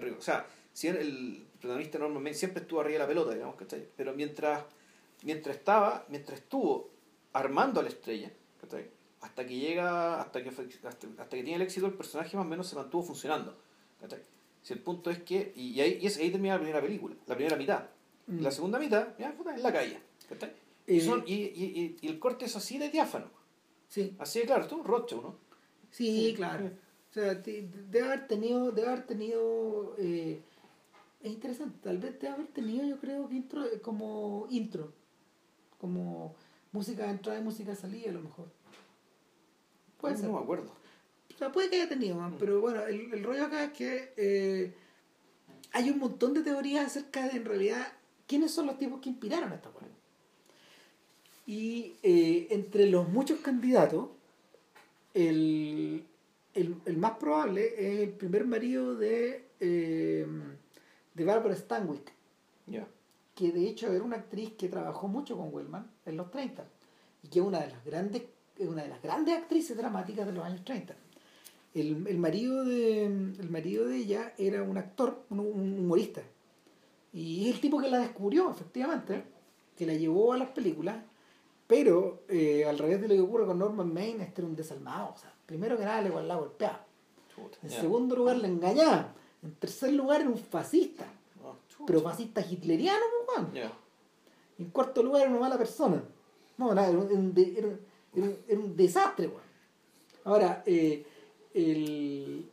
Rigor. 0.01 0.19
O 0.19 0.23
sea, 0.23 0.47
si 0.73 0.89
el- 0.89 1.47
protagonista 1.61 1.99
normalmente 1.99 2.39
siempre 2.39 2.63
estuvo 2.63 2.81
arriba 2.81 2.95
de 2.95 2.99
la 3.05 3.09
pelota, 3.09 3.33
digamos, 3.33 3.57
¿cachai? 3.57 3.89
Pero 3.97 4.13
mientras, 4.15 4.65
mientras 5.23 5.57
estaba, 5.57 6.05
mientras 6.11 6.41
estuvo 6.41 6.91
armando 7.33 7.81
a 7.81 7.83
la 7.83 7.89
estrella, 7.89 8.31
¿cachai? 8.61 8.91
Hasta 9.23 9.47
que 9.47 9.57
llega, 9.59 10.21
hasta 10.21 10.43
que, 10.43 10.51
hasta, 10.51 10.63
hasta 10.93 11.37
que 11.37 11.43
tiene 11.43 11.55
el 11.55 11.63
éxito, 11.63 11.87
el 11.87 11.95
personaje 11.95 12.37
más 12.37 12.45
o 12.45 12.49
menos 12.49 12.67
se 12.69 12.77
mantuvo 12.77 13.03
funcionando. 13.03 13.57
¿cachai? 14.01 14.21
Si 14.63 14.73
el 14.75 14.81
punto 14.81 15.11
es 15.11 15.23
que, 15.23 15.53
y 15.57 15.81
ahí, 15.81 15.99
y 16.03 16.07
es- 16.07 16.19
ahí 16.19 16.31
termina 16.31 16.55
la 16.55 16.61
primera 16.61 16.83
película, 16.83 17.15
la 17.27 17.35
primera 17.35 17.57
mitad. 17.57 17.85
Mm. 18.27 18.41
La 18.43 18.51
segunda 18.51 18.79
mitad, 18.79 19.09
ya, 19.19 19.33
puta, 19.33 19.55
en 19.55 19.63
la 19.63 19.73
calle. 19.73 19.99
¿cachai? 20.29 20.53
Y, 20.87 21.01
son, 21.01 21.25
y, 21.27 21.35
y, 21.35 21.47
y- 21.65 21.97
y 22.03 22.09
el 22.09 22.19
corte 22.19 22.45
es 22.45 22.55
así 22.57 22.77
de 22.79 22.91
diáfano. 22.91 23.31
Sí, 23.89 24.15
Así 24.19 24.41
de 24.41 24.47
claro, 24.47 24.63
esto 24.63 24.75
es 24.75 24.81
un 24.83 24.87
rocho, 24.87 25.21
¿no? 25.23 25.39
sí, 25.91 26.29
Sí, 26.31 26.35
claro. 26.35 26.71
O 27.15 27.21
sea, 27.21 27.35
debe 27.37 28.03
haber 28.03 28.27
tenido, 28.27 28.73
debe 28.73 28.89
haber 28.89 29.07
tenido, 29.07 29.95
eh, 29.99 30.43
es 31.23 31.33
interesante, 31.33 31.79
tal 31.81 31.99
vez 31.99 32.19
debe 32.19 32.35
haber 32.35 32.49
tenido, 32.49 32.85
yo 32.85 32.99
creo 32.99 33.29
que 33.29 33.37
intro, 33.37 33.65
eh, 33.65 33.81
como 33.81 34.49
intro, 34.51 34.93
como 35.79 36.35
música 36.73 37.05
de 37.05 37.11
entrada 37.11 37.39
y 37.39 37.43
música 37.45 37.71
de 37.71 37.77
salida 37.77 38.11
a 38.11 38.15
lo 38.15 38.23
mejor. 38.23 38.49
Puede 40.01 40.15
no, 40.15 40.21
ser. 40.21 40.29
no 40.29 40.39
me 40.39 40.43
acuerdo. 40.43 40.73
O 41.33 41.39
sea, 41.39 41.53
puede 41.53 41.71
que 41.71 41.77
haya 41.77 41.89
tenido, 41.89 42.17
man, 42.17 42.35
pero 42.37 42.61
bueno, 42.61 42.83
el, 42.83 43.15
el 43.15 43.23
rollo 43.23 43.45
acá 43.45 43.63
es 43.63 43.73
que 43.75 44.13
eh, 44.17 44.75
hay 45.71 45.91
un 45.91 46.01
montón 46.01 46.35
de 46.35 46.43
teorías 46.43 46.85
acerca 46.85 47.29
de, 47.29 47.37
en 47.37 47.45
realidad, 47.45 47.93
quiénes 48.27 48.51
son 48.51 48.67
los 48.67 48.77
tipos 48.77 49.01
que 49.01 49.11
inspiraron 49.11 49.53
a 49.53 49.55
esta 49.55 49.69
weá. 49.69 49.89
Y 51.47 51.95
eh, 52.03 52.49
entre 52.51 52.89
los 52.89 53.09
muchos 53.09 53.39
candidatos, 53.39 54.09
el, 55.15 56.05
el, 56.55 56.77
el 56.87 56.97
más 56.97 57.13
probable 57.19 57.75
es 57.77 58.01
el 58.01 58.11
primer 58.11 58.47
marido 58.47 58.95
de, 58.97 59.49
eh, 59.61 60.27
de 61.15 61.25
Barbara 61.25 61.55
Stanwyck, 61.57 62.13
Ya. 62.67 62.87
que 63.35 63.53
de 63.53 63.69
hecho 63.69 63.93
era 63.93 64.05
una 64.05 64.17
actriz 64.17 64.53
que 64.57 64.69
trabajó 64.69 65.09
mucho 65.09 65.37
con 65.37 65.53
Wellman 65.53 65.91
en 66.07 66.17
los 66.17 66.31
30 66.31 66.65
y 67.23 67.29
que 67.29 67.41
es 67.41 67.45
una 67.45 67.61
de 67.61 67.71
las 67.71 67.85
grandes, 67.85 68.23
es 68.59 68.69
una 68.69 68.83
de 68.83 68.89
las 68.89 69.03
grandes 69.03 69.37
actrices 69.37 69.77
dramáticas 69.77 70.27
de 70.27 70.33
los 70.33 70.45
años 70.45 70.65
30. 70.65 70.95
El, 71.75 72.07
el, 72.07 72.19
marido 72.19 72.65
de, 72.65 73.05
el 73.07 73.51
marido 73.51 73.87
de 73.89 73.97
ella 73.97 74.33
era 74.39 74.63
un 74.63 74.79
actor, 74.79 75.25
un, 75.31 75.41
un 75.41 75.79
humorista. 75.81 76.23
Y 77.13 77.49
es 77.49 77.57
el 77.57 77.61
tipo 77.61 77.81
que 77.81 77.89
la 77.91 77.99
descubrió, 77.99 78.49
efectivamente, 78.51 79.25
que 79.77 79.87
la 79.87 79.95
llevó 79.95 80.33
a 80.33 80.39
las 80.39 80.51
películas, 80.51 81.03
pero 81.67 82.23
eh, 82.29 82.65
al 82.65 82.79
revés 82.79 83.01
de 83.01 83.09
lo 83.09 83.15
que 83.15 83.21
ocurre 83.21 83.47
con 83.47 83.59
Norman 83.59 83.93
Maine, 83.93 84.23
este 84.23 84.41
era 84.43 84.49
un 84.49 84.55
desalmado. 84.55 85.15
O 85.15 85.17
sea, 85.17 85.34
primero 85.47 85.77
que 85.77 85.85
nada 85.85 86.01
le 86.03 86.11
la 86.23 86.37
golpeaba. 86.37 86.85
En 87.63 87.71
segundo 87.71 88.15
lugar 88.17 88.37
le 88.37 88.49
engañaba. 88.49 89.13
En 89.43 89.55
tercer 89.57 89.93
lugar 89.93 90.21
era 90.21 90.31
un 90.31 90.39
fascista. 90.39 91.05
Ah. 91.45 91.53
Pero 91.87 92.01
fascista 92.01 92.41
hitleriano, 92.41 93.01
pues, 93.27 93.39
weón. 93.39 93.53
Ya. 93.55 93.73
En 94.59 94.67
cuarto 94.71 95.03
lugar 95.03 95.23
era 95.23 95.31
una 95.31 95.41
mala 95.41 95.59
persona. 95.59 96.03
No, 96.57 96.73
nada, 96.75 96.89
era 96.89 96.99
un, 96.99 97.07
era 97.11 97.19
un 97.19 97.35
era 98.15 98.27
un- 98.27 98.39
era 98.49 98.61
desastre, 98.77 99.27
weón. 99.27 99.43
Ahora, 100.25 100.63
eh, 100.67 101.05
el, 101.53 102.49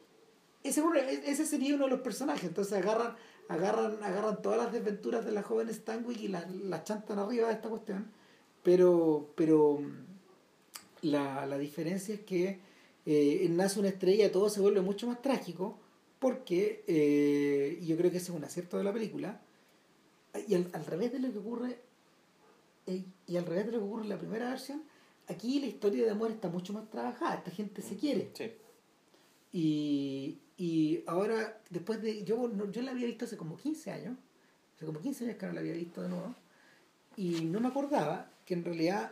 ese, 0.63 0.81
uno- 0.81 0.95
ese 0.99 1.45
sería 1.45 1.75
uno 1.75 1.85
de 1.85 1.91
los 1.91 2.01
personajes. 2.01 2.43
Entonces 2.45 2.73
agarran, 2.73 3.15
agarran, 3.47 4.03
agarran 4.03 4.41
todas 4.41 4.57
las 4.57 4.73
desventuras 4.73 5.23
de 5.23 5.31
la 5.31 5.43
joven 5.43 5.71
Stanwyck 5.73 6.19
y 6.21 6.27
las 6.27 6.49
las 6.51 6.83
chantan 6.83 7.19
arriba 7.19 7.47
de 7.47 7.53
esta 7.53 7.69
cuestión. 7.69 8.11
Pero, 8.63 9.29
pero 9.35 9.79
la, 11.01 11.45
la 11.45 11.57
diferencia 11.57 12.13
es 12.15 12.21
que 12.21 12.59
eh, 13.11 13.47
Nace 13.49 13.79
una 13.79 13.89
estrella 13.89 14.31
todo 14.31 14.49
se 14.49 14.61
vuelve 14.61 14.81
mucho 14.81 15.07
más 15.07 15.21
trágico 15.21 15.77
porque, 16.19 16.83
eh, 16.87 17.79
y 17.81 17.85
yo 17.87 17.97
creo 17.97 18.11
que 18.11 18.17
ese 18.17 18.31
es 18.31 18.37
un 18.37 18.43
acierto 18.43 18.77
de 18.77 18.83
la 18.83 18.93
película, 18.93 19.41
y 20.47 20.53
al, 20.53 20.69
al 20.73 20.85
revés 20.85 21.11
de 21.11 21.19
lo 21.19 21.31
que 21.31 21.39
ocurre 21.39 21.79
eh, 22.87 23.03
y 23.27 23.37
al 23.37 23.45
revés 23.45 23.65
de 23.65 23.71
lo 23.73 23.79
que 23.79 23.85
ocurre 23.85 24.03
en 24.03 24.09
la 24.09 24.17
primera 24.19 24.49
versión 24.49 24.83
aquí 25.27 25.59
la 25.59 25.65
historia 25.67 26.05
de 26.05 26.11
amor 26.11 26.31
está 26.31 26.47
mucho 26.47 26.73
más 26.73 26.89
trabajada 26.89 27.35
esta 27.35 27.51
gente 27.51 27.81
se 27.81 27.95
quiere 27.97 28.29
Sí. 28.33 28.51
y, 29.53 30.37
y 30.57 31.03
ahora 31.07 31.59
después 31.69 32.01
de 32.01 32.23
yo 32.23 32.47
no- 32.47 32.71
yo 32.71 32.81
la 32.81 32.91
había 32.91 33.07
visto 33.07 33.25
hace 33.25 33.37
como 33.37 33.57
15 33.57 33.91
años 33.91 34.15
hace 34.75 34.85
como 34.85 34.99
15 34.99 35.25
años 35.25 35.37
que 35.37 35.45
no 35.47 35.53
la 35.53 35.59
había 35.59 35.73
visto 35.73 36.01
de 36.01 36.09
nuevo 36.09 36.33
y 37.17 37.41
no 37.41 37.59
me 37.59 37.67
acordaba 37.67 38.29
que 38.45 38.53
en 38.53 38.63
realidad 38.63 39.11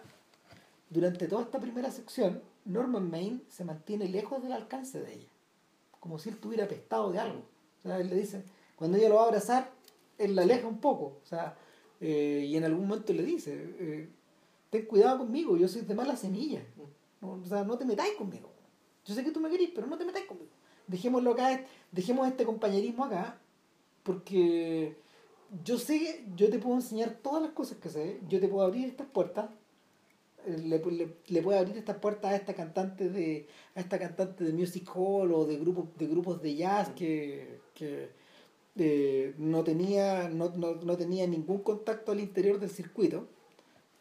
durante 0.90 1.28
toda 1.28 1.44
esta 1.44 1.60
primera 1.60 1.92
sección 1.92 2.42
Norman 2.70 3.10
Maine 3.10 3.42
se 3.50 3.66
mantiene 3.66 4.08
lejos 4.08 4.42
del 4.44 4.54
alcance 4.54 5.02
de 5.02 5.14
ella 5.14 5.30
como 6.00 6.18
si 6.18 6.30
él 6.30 6.36
estuviera 6.36 6.64
apestado 6.64 7.12
de 7.12 7.20
algo. 7.20 7.44
O 7.80 7.82
sea 7.82 7.98
él 8.00 8.10
le 8.10 8.16
dice 8.16 8.44
cuando 8.76 8.98
ella 8.98 9.10
lo 9.10 9.16
va 9.16 9.24
a 9.24 9.26
abrazar 9.26 9.72
él 10.18 10.36
la 10.36 10.44
aleja 10.44 10.68
un 10.68 10.80
poco 10.80 11.20
o 11.24 11.26
sea 11.26 11.58
eh, 12.02 12.46
y 12.48 12.56
en 12.56 12.64
algún 12.64 12.88
momento 12.88 13.12
le 13.14 13.24
dice 13.24 13.54
eh, 13.80 14.10
ten 14.70 14.86
cuidado 14.86 15.20
conmigo 15.20 15.58
yo 15.58 15.68
soy 15.68 15.82
de 15.82 15.96
mala 15.96 16.16
semilla 16.16 16.62
no, 17.22 17.32
o 17.32 17.46
sea 17.46 17.64
no 17.64 17.78
te 17.78 17.86
metáis 17.86 18.14
conmigo 18.14 18.52
yo 19.06 19.16
sé 19.16 19.24
que 19.24 19.32
tú 19.32 19.40
me 19.40 19.50
querís 19.50 19.72
pero 19.74 19.88
no 19.88 19.98
te 19.98 20.06
metáis 20.06 20.26
conmigo 20.26 20.52
dejémoslo 20.88 21.32
acá 21.32 21.66
dejemos 21.92 22.28
este 22.28 22.46
compañerismo 22.46 23.06
acá 23.06 23.40
porque 24.04 24.98
yo 25.64 25.78
sé 25.78 26.26
yo 26.36 26.50
te 26.50 26.60
puedo 26.60 26.76
enseñar 26.76 27.18
todas 27.22 27.42
las 27.42 27.52
cosas 27.52 27.78
que 27.78 27.90
sé 27.90 28.20
yo 28.28 28.40
te 28.40 28.48
puedo 28.48 28.66
abrir 28.66 28.88
estas 28.88 29.08
puertas 29.08 29.50
le, 30.46 30.80
le, 30.80 31.16
le 31.28 31.42
puedo 31.42 31.60
abrir 31.60 31.78
estas 31.78 31.98
puertas 31.98 32.32
a 32.32 32.36
esta 32.36 32.54
cantante 32.54 33.10
de 33.10 33.48
a 33.76 33.80
esta 33.80 34.00
cantante 34.00 34.44
de 34.44 34.54
music 34.54 34.90
hall 34.96 35.32
o 35.34 35.46
de 35.46 35.58
grupos 35.58 35.86
de 35.98 36.08
grupos 36.08 36.42
de 36.42 36.56
jazz 36.56 36.90
que, 36.90 37.60
que 37.74 38.10
eh, 38.78 39.34
no 39.38 39.64
tenía 39.64 40.30
no, 40.30 40.50
no, 40.50 40.76
no 40.76 40.98
tenía 40.98 41.28
ningún 41.28 41.60
contacto 41.60 42.12
al 42.12 42.20
interior 42.20 42.60
del 42.60 42.70
circuito 42.70 43.28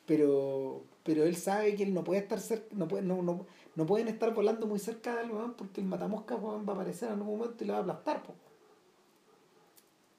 pero 0.07 0.83
pero 1.05 1.25
él 1.25 1.37
sabe 1.37 1.75
que 1.75 1.83
él 1.83 1.95
no 1.95 2.05
puede 2.05 2.21
estar 2.21 2.41
cerca 2.41 2.67
no, 2.73 2.87
puede, 2.87 3.03
no, 3.03 3.23
no, 3.23 3.47
no 3.75 3.87
pueden 3.87 4.09
estar 4.09 4.33
volando 4.35 4.67
muy 4.67 4.79
cerca 4.79 5.17
del 5.17 5.31
weón 5.31 5.55
porque 5.55 5.81
el 5.81 5.87
matamosca 5.87 6.37
weón, 6.37 6.67
va 6.67 6.73
a 6.73 6.77
aparecer 6.77 7.09
en 7.09 7.15
algún 7.19 7.39
momento 7.39 7.65
y 7.65 7.67
la 7.67 7.75
va 7.75 7.79
a 7.79 7.83
aplastar 7.83 8.23
po. 8.23 8.35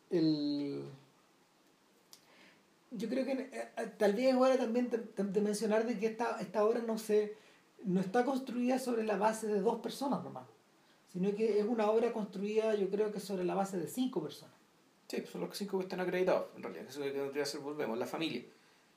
el 0.10 0.84
yo 2.92 3.10
creo 3.10 3.26
que 3.26 3.32
eh, 3.32 3.50
eh, 3.78 3.92
tal 3.98 4.14
vez 4.14 4.28
es 4.28 4.36
hora 4.36 4.58
también 4.58 4.90
de, 4.90 5.42
mencionar 5.42 5.86
de 5.86 5.98
que 6.00 6.08
esta, 6.08 6.40
esta 6.40 6.64
obra 6.64 6.82
no 6.82 6.98
se 6.98 7.36
no 7.86 8.02
está 8.02 8.26
construida 8.26 8.78
sobre 8.80 9.04
la 9.04 9.18
base 9.18 9.48
de 9.48 9.62
dos 9.62 9.80
personas 9.80 10.24
nomás 10.24 10.48
sino 11.08 11.34
que 11.34 11.60
es 11.60 11.66
una 11.66 11.90
obra 11.90 12.12
construida 12.12 12.76
yo 12.76 12.90
creo 12.90 13.12
que 13.12 13.20
sobre 13.20 13.44
la 13.44 13.56
base 13.56 13.78
de 13.78 13.88
cinco 13.88 14.22
personas 14.22 14.60
Sí, 15.10 15.24
son 15.26 15.42
los 15.42 15.58
cinco 15.58 15.80
que 15.80 15.86
están 15.86 16.00
acreditados, 16.02 16.50
en 16.56 16.62
realidad. 16.62 16.86
Eso 16.88 17.00
es 17.00 17.08
lo 17.08 17.12
que 17.12 17.20
tendría 17.20 17.44
que 17.44 17.50
ser, 17.50 17.62
volvemos, 17.62 17.98
la 17.98 18.06
familia. 18.06 18.44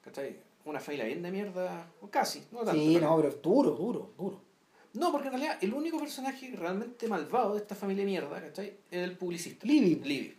¿Cachai? 0.03 0.37
Una 0.67 0.79
familia 0.79 1.07
bien 1.07 1.23
de 1.23 1.31
mierda, 1.31 1.91
o 2.03 2.09
casi, 2.09 2.47
no 2.53 2.59
tanto. 2.59 2.73
sí 2.75 2.99
no 3.01 3.17
pero 3.17 3.31
duro 3.43 3.71
duro 3.71 4.13
duro 4.17 4.41
No, 4.93 5.11
porque 5.11 5.29
en 5.29 5.33
realidad 5.33 5.59
el 5.61 5.73
único 5.73 5.99
personaje 5.99 6.55
realmente 6.55 7.09
malvado 7.09 7.55
de 7.55 7.61
esta 7.61 7.75
familia 7.75 8.05
de 8.05 8.11
mierda, 8.11 8.41
¿cachai? 8.41 8.77
Es 8.91 9.03
el 9.03 9.17
publicista. 9.17 9.67
Libby. 9.67 9.97
Libby. 10.05 10.37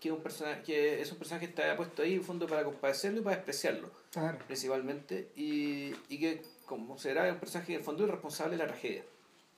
Que 0.00 0.10
un 0.12 0.20
personaje, 0.20 0.62
que 0.62 1.00
es 1.00 1.10
un 1.12 1.18
personaje 1.18 1.46
que 1.46 1.50
está 1.50 1.76
puesto 1.76 2.02
ahí 2.02 2.14
en 2.14 2.22
fondo 2.24 2.46
para 2.46 2.64
compadecerlo 2.64 3.20
y 3.20 3.22
para 3.22 3.36
despreciarlo, 3.36 3.90
claro 4.10 4.38
principalmente, 4.46 5.30
y, 5.36 5.92
y 6.08 6.18
que 6.18 6.42
como 6.66 6.98
será 6.98 7.32
un 7.32 7.38
personaje 7.38 7.68
que 7.68 7.72
en 7.74 7.78
el 7.78 7.84
fondo 7.84 8.04
es 8.04 8.10
responsable 8.10 8.56
de 8.56 8.62
la 8.62 8.66
tragedia. 8.68 9.04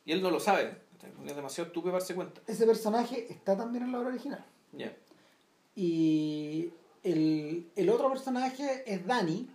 Y 0.04 0.12
él 0.12 0.22
no 0.22 0.30
lo 0.30 0.40
sabe, 0.40 0.76
es 1.26 1.34
demasiado 1.36 1.68
estúpido 1.68 1.92
para 1.92 2.00
darse 2.00 2.14
cuenta. 2.14 2.40
ese 2.46 2.66
personaje 2.66 3.26
está 3.30 3.56
también 3.56 3.84
en 3.84 3.92
la 3.92 3.98
obra 4.00 4.08
original 4.10 4.44
Ya. 4.72 4.92
Y 5.74 6.70
el, 7.04 7.68
el 7.76 7.88
otro 7.90 8.10
personaje 8.10 8.82
es 8.86 9.06
Dani, 9.06 9.48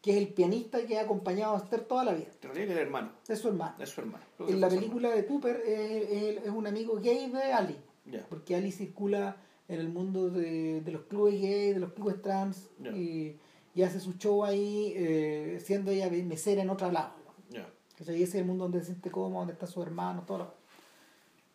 que 0.00 0.12
es 0.12 0.16
el 0.18 0.28
pianista 0.28 0.84
que 0.86 0.98
ha 0.98 1.02
acompañado 1.02 1.54
a 1.54 1.58
Esther 1.58 1.80
toda 1.84 2.04
la 2.04 2.12
vida. 2.12 2.28
Realidad 2.42 2.70
era 2.70 2.80
el 2.80 2.86
hermano. 2.86 3.12
Es 3.28 3.38
su 3.38 3.48
hermano. 3.48 3.74
Es 3.78 3.88
su 3.90 4.00
hermano. 4.00 4.24
Que 4.38 4.52
En 4.52 4.60
la 4.60 4.68
película 4.68 5.10
de 5.10 5.24
Cooper 5.26 5.62
es, 5.64 6.10
es- 6.10 6.44
es 6.44 6.50
un 6.50 6.66
amigo 6.66 6.96
gay 7.00 7.30
de 7.30 7.42
Ali. 7.52 7.76
Ya. 8.04 8.26
porque 8.28 8.56
Ali 8.56 8.72
circula 8.72 9.36
en 9.68 9.80
el 9.80 9.88
mundo 9.88 10.28
de, 10.30 10.80
de 10.80 10.92
los 10.92 11.02
clubes 11.02 11.40
gay, 11.40 11.72
de 11.72 11.80
los 11.80 11.92
clubes 11.92 12.20
trans, 12.22 12.68
y, 12.94 13.36
y 13.74 13.82
hace 13.82 14.00
su 14.00 14.14
show 14.14 14.44
ahí, 14.44 14.92
eh, 14.96 15.60
siendo 15.64 15.90
ella 15.90 16.10
mesera 16.10 16.62
en 16.62 16.70
otro 16.70 16.90
lado. 16.90 17.14
¿no? 17.50 17.64
¿Cachai? 17.98 18.16
Y 18.18 18.22
ese 18.22 18.32
es 18.38 18.42
el 18.42 18.44
mundo 18.46 18.64
donde 18.64 18.80
se 18.80 18.86
siente 18.86 19.10
cómodo, 19.10 19.38
donde 19.40 19.52
está 19.54 19.66
su 19.66 19.82
hermano, 19.82 20.24
todo 20.26 20.38
lo 20.38 20.54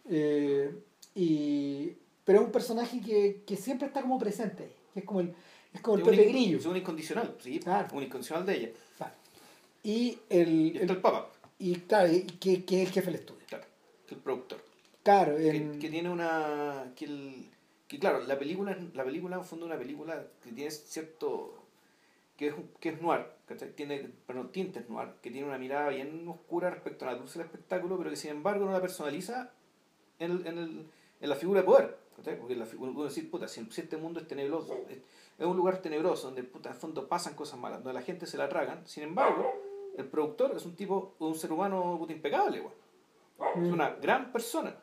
Eh, 0.06 0.72
y, 1.16 1.94
pero 2.24 2.40
es 2.40 2.46
un 2.46 2.52
personaje 2.52 3.02
que, 3.02 3.44
que 3.46 3.56
siempre 3.56 3.88
está 3.88 4.02
como 4.02 4.18
presente, 4.20 4.70
que 4.94 5.00
es 5.02 5.06
como 5.06 5.20
el, 5.22 5.34
es 5.74 5.82
como 5.82 5.98
el 5.98 6.02
Es 6.04 6.08
un 6.08 6.16
Pepe 6.16 6.30
Grillo. 6.30 6.58
Es 6.60 6.66
un 6.66 6.78
incondicional, 6.78 7.36
sí. 7.40 7.60
Claro. 7.60 7.88
Un 7.96 8.04
incondicional 8.04 8.46
de 8.46 8.56
ella. 8.56 8.70
Claro. 8.98 9.14
Y, 9.84 10.18
el, 10.30 10.50
Y 10.50 10.68
está 10.78 10.84
el- 10.84 10.90
el 10.92 10.98
Papa, 11.02 11.30
y 11.60 11.76
claro, 11.76 12.14
y 12.14 12.22
que, 12.24 12.64
que 12.66 12.82
es 12.84 12.88
el 12.88 12.94
jefe 12.94 13.08
del 13.12 13.20
estudio. 13.20 13.42
claro. 13.48 13.66
que 14.08 14.16
el 14.16 14.22
productor. 14.22 14.64
Claro, 15.04 15.38
Que, 15.38 15.50
en- 15.56 15.80
que 15.80 15.90
tiene 15.90 16.10
una. 16.10 16.92
Que, 16.96 17.06
el, 17.06 17.50
que 17.88 18.00
claro, 18.00 18.20
la 18.22 18.38
película, 18.38 18.78
la 18.94 19.04
película 19.04 19.38
en 19.38 19.46
fondo 19.46 19.66
es 19.66 19.72
una 19.72 19.80
película 19.80 20.26
que 20.44 20.52
tiene 20.52 20.72
cierto. 20.72 21.54
que 22.38 22.48
es, 22.48 22.56
que 22.80 22.90
es 22.90 23.02
noir, 23.02 23.26
¿cachai? 23.48 23.74
Tiene, 23.76 24.10
perdón, 24.28 24.52
tintes 24.52 24.90
noir, 24.90 25.10
que 25.22 25.32
tiene 25.32 25.48
una 25.48 25.58
mirada 25.58 25.90
bien 25.90 26.28
oscura 26.28 26.70
respecto 26.70 27.06
a 27.06 27.12
la 27.14 27.18
dulce 27.18 27.40
del 27.40 27.48
espectáculo, 27.48 27.98
pero 27.98 28.10
que 28.10 28.16
sin 28.16 28.32
embargo 28.32 28.66
no 28.66 28.72
la 28.74 28.82
personaliza 28.82 29.52
en, 30.20 30.32
el- 30.32 30.48
en, 30.48 30.58
el- 30.58 30.86
en 31.22 31.30
la 31.30 31.36
figura 31.36 31.62
de 31.62 31.66
poder. 31.66 31.98
¿cachai? 32.18 32.38
Porque 32.40 32.56
la, 32.56 32.68
uno 32.78 32.94
puede 32.94 33.10
decir, 33.10 33.30
puta, 33.32 33.48
si, 33.48 33.62
este 33.78 33.96
mundo 33.98 34.20
es 34.20 34.28
tenebroso, 34.28 34.74
es, 34.90 34.98
es 35.40 35.46
un 35.46 35.56
lugar 35.56 35.82
tenebroso 35.82 36.28
donde 36.28 36.44
puta, 36.44 36.70
en 36.70 36.76
fondo 36.76 37.08
pasan 37.08 37.36
cosas 37.36 37.60
malas, 37.60 37.84
donde 37.84 37.94
la 38.00 38.04
gente 38.06 38.26
se 38.26 38.38
la 38.38 38.50
tragan, 38.50 38.86
sin 38.88 39.04
embargo, 39.04 39.52
el 39.98 40.06
productor 40.06 40.52
es 40.56 40.66
un 40.66 40.76
tipo, 40.76 41.14
un 41.20 41.36
ser 41.36 41.52
humano 41.52 41.96
puta, 42.00 42.14
impecable, 42.14 42.60
güey. 42.60 42.74
Es 43.68 43.72
una 43.72 43.92
gran 43.92 44.32
persona. 44.32 44.76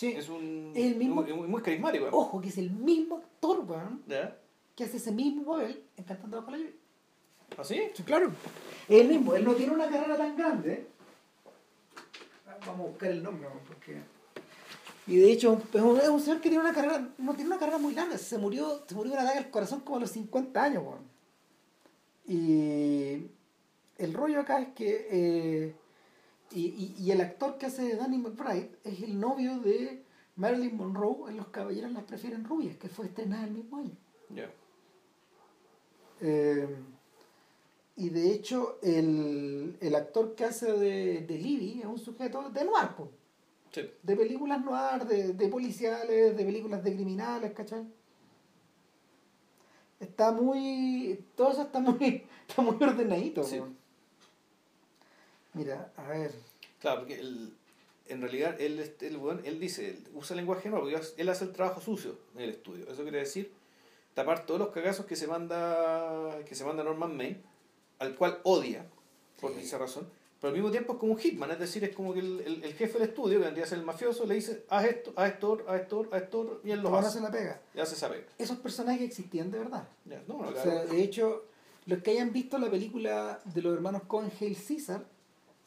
Sí. 0.00 0.12
Es 0.16 0.30
un. 0.30 0.72
Es 0.74 0.86
el 0.92 0.96
mismo- 0.96 1.20
Muy, 1.22 1.46
muy 1.46 1.60
carismático. 1.60 2.08
Ojo, 2.10 2.40
que 2.40 2.48
es 2.48 2.56
el 2.56 2.70
mismo 2.70 3.18
actor, 3.18 3.60
weón, 3.68 4.02
que 4.74 4.84
hace 4.84 4.96
ese 4.96 5.12
mismo 5.12 5.44
papel 5.44 5.84
en 5.94 6.04
Cantando 6.04 6.38
bajo 6.38 6.50
la 6.52 6.56
lluvia. 6.56 6.72
¿Ah, 7.58 7.62
sí? 7.64 7.82
Sí, 7.92 8.02
claro. 8.02 8.32
Es 8.88 8.98
el 9.02 9.08
mismo, 9.08 9.34
él 9.34 9.44
no 9.44 9.52
tiene 9.54 9.74
una 9.74 9.90
carrera 9.90 10.16
tan 10.16 10.34
grande. 10.38 10.86
Vamos 12.66 12.80
a 12.86 12.88
buscar 12.88 13.10
el 13.10 13.22
nombre, 13.22 13.46
weón, 13.46 13.60
porque... 13.66 14.00
Y 15.06 15.16
de 15.18 15.32
hecho, 15.32 15.60
es 15.74 15.80
un, 15.82 15.98
es 15.98 16.08
un 16.08 16.20
señor 16.20 16.40
que 16.40 16.48
tiene 16.48 16.64
una 16.64 16.72
carrera, 16.72 17.06
no 17.18 17.34
tiene 17.34 17.48
una 17.50 17.58
carrera 17.58 17.76
muy 17.78 17.92
larga, 17.94 18.16
se 18.16 18.38
murió, 18.38 18.82
se 18.86 18.94
murió 18.94 19.12
de 19.12 19.18
un 19.18 19.24
ataque 19.24 19.38
al 19.38 19.50
corazón 19.50 19.80
como 19.80 19.98
a 19.98 20.00
los 20.00 20.10
50 20.12 20.62
años, 20.62 20.82
weón. 20.82 21.04
Y 22.26 23.26
el 23.98 24.14
rollo 24.14 24.40
acá 24.40 24.60
es 24.62 24.68
que 24.68 25.08
eh, 25.10 25.74
y, 26.52 26.66
y, 26.66 26.94
y 26.98 27.10
el 27.12 27.20
actor 27.20 27.58
que 27.58 27.66
hace 27.66 27.82
de 27.82 27.96
Danny 27.96 28.18
McBride 28.18 28.70
es 28.84 29.02
el 29.02 29.18
novio 29.20 29.58
de 29.60 30.02
Marilyn 30.36 30.76
Monroe 30.76 31.30
en 31.30 31.36
Los 31.36 31.48
Caballeros 31.48 31.92
las 31.92 32.04
prefieren 32.04 32.44
rubias, 32.44 32.76
que 32.76 32.88
fue 32.88 33.06
estrenada 33.06 33.44
el 33.44 33.52
mismo 33.52 33.78
año. 33.78 33.96
Ya. 34.30 34.50
Eh, 36.20 36.68
y 37.96 38.08
de 38.08 38.32
hecho, 38.32 38.78
el, 38.82 39.76
el 39.80 39.94
actor 39.94 40.34
que 40.34 40.44
hace 40.44 40.72
de, 40.72 41.20
de 41.22 41.38
Libby 41.38 41.80
es 41.80 41.86
un 41.86 41.98
sujeto 41.98 42.48
de 42.50 42.64
noir. 42.64 42.88
Sí. 43.72 43.82
de 44.02 44.16
películas 44.16 44.64
noir, 44.64 45.04
de, 45.06 45.32
de 45.34 45.48
policiales, 45.48 46.36
de 46.36 46.44
películas 46.44 46.82
de 46.82 46.94
criminales, 46.94 47.52
¿cachai? 47.52 47.84
Está 50.00 50.32
muy. 50.32 51.24
Todo 51.36 51.52
eso 51.52 51.62
está 51.62 51.78
muy, 51.78 52.24
está 52.48 52.62
muy 52.62 52.76
ordenadito. 52.82 53.44
Sí. 53.44 53.60
Mira, 55.54 55.92
a 55.96 56.02
ver. 56.08 56.32
Claro, 56.80 57.00
porque 57.00 57.20
él, 57.20 57.54
en 58.06 58.20
realidad 58.20 58.60
él, 58.60 58.78
este, 58.78 59.08
el 59.08 59.16
weón, 59.16 59.42
él 59.44 59.58
dice, 59.60 59.90
él 59.90 60.08
usa 60.14 60.34
lenguaje 60.36 60.68
no, 60.70 60.80
porque 60.80 60.98
él 61.16 61.28
hace 61.28 61.44
el 61.44 61.52
trabajo 61.52 61.80
sucio 61.80 62.18
en 62.34 62.42
el 62.42 62.50
estudio. 62.50 62.88
Eso 62.90 63.02
quiere 63.02 63.18
decir 63.18 63.52
tapar 64.14 64.44
todos 64.44 64.58
los 64.60 64.70
cagazos 64.70 65.06
que 65.06 65.14
se 65.16 65.26
manda 65.28 66.38
que 66.44 66.54
se 66.54 66.64
manda 66.64 66.82
Norman 66.84 67.16
Maine, 67.16 67.40
al 67.98 68.14
cual 68.16 68.40
odia, 68.44 68.84
por 69.40 69.52
Sí. 69.54 69.60
esa 69.60 69.78
razón. 69.78 70.08
Pero 70.40 70.48
al 70.48 70.54
mismo 70.54 70.70
tiempo 70.70 70.94
es 70.94 70.98
como 70.98 71.12
un 71.12 71.18
hitman, 71.18 71.50
es 71.50 71.58
decir, 71.58 71.84
es 71.84 71.94
como 71.94 72.14
que 72.14 72.20
el, 72.20 72.40
el, 72.40 72.64
el 72.64 72.72
jefe 72.74 72.94
del 72.98 73.08
estudio, 73.10 73.38
que 73.38 73.44
vendría 73.44 73.64
a 73.66 73.68
ser 73.68 73.78
el 73.78 73.84
mafioso, 73.84 74.24
le 74.24 74.36
dice, 74.36 74.64
haz 74.70 74.86
esto, 74.86 75.12
haz 75.14 75.32
esto, 75.32 75.64
haz 75.68 75.80
esto, 75.82 76.08
haz 76.10 76.22
esto, 76.22 76.60
y 76.64 76.70
él 76.70 76.80
lo 76.80 76.96
hace. 76.96 77.10
se 77.18 77.20
la 77.20 77.30
pega. 77.30 77.60
Y 77.74 77.78
hace 77.80 77.94
esa 77.94 78.08
pega. 78.08 78.24
Esos 78.38 78.56
personajes 78.56 79.02
existían 79.02 79.50
de 79.50 79.58
verdad. 79.58 79.86
Ya, 80.06 80.22
no, 80.26 80.38
no, 80.42 80.48
O 80.48 80.52
sea, 80.54 80.86
de 80.86 81.02
hecho, 81.02 81.44
los 81.84 82.02
que 82.02 82.12
hayan 82.12 82.32
visto 82.32 82.56
la 82.56 82.70
película 82.70 83.40
de 83.44 83.60
los 83.60 83.74
hermanos 83.74 84.02
Cohen, 84.06 84.32
Hail 84.40 84.56
Caesar, 84.66 85.04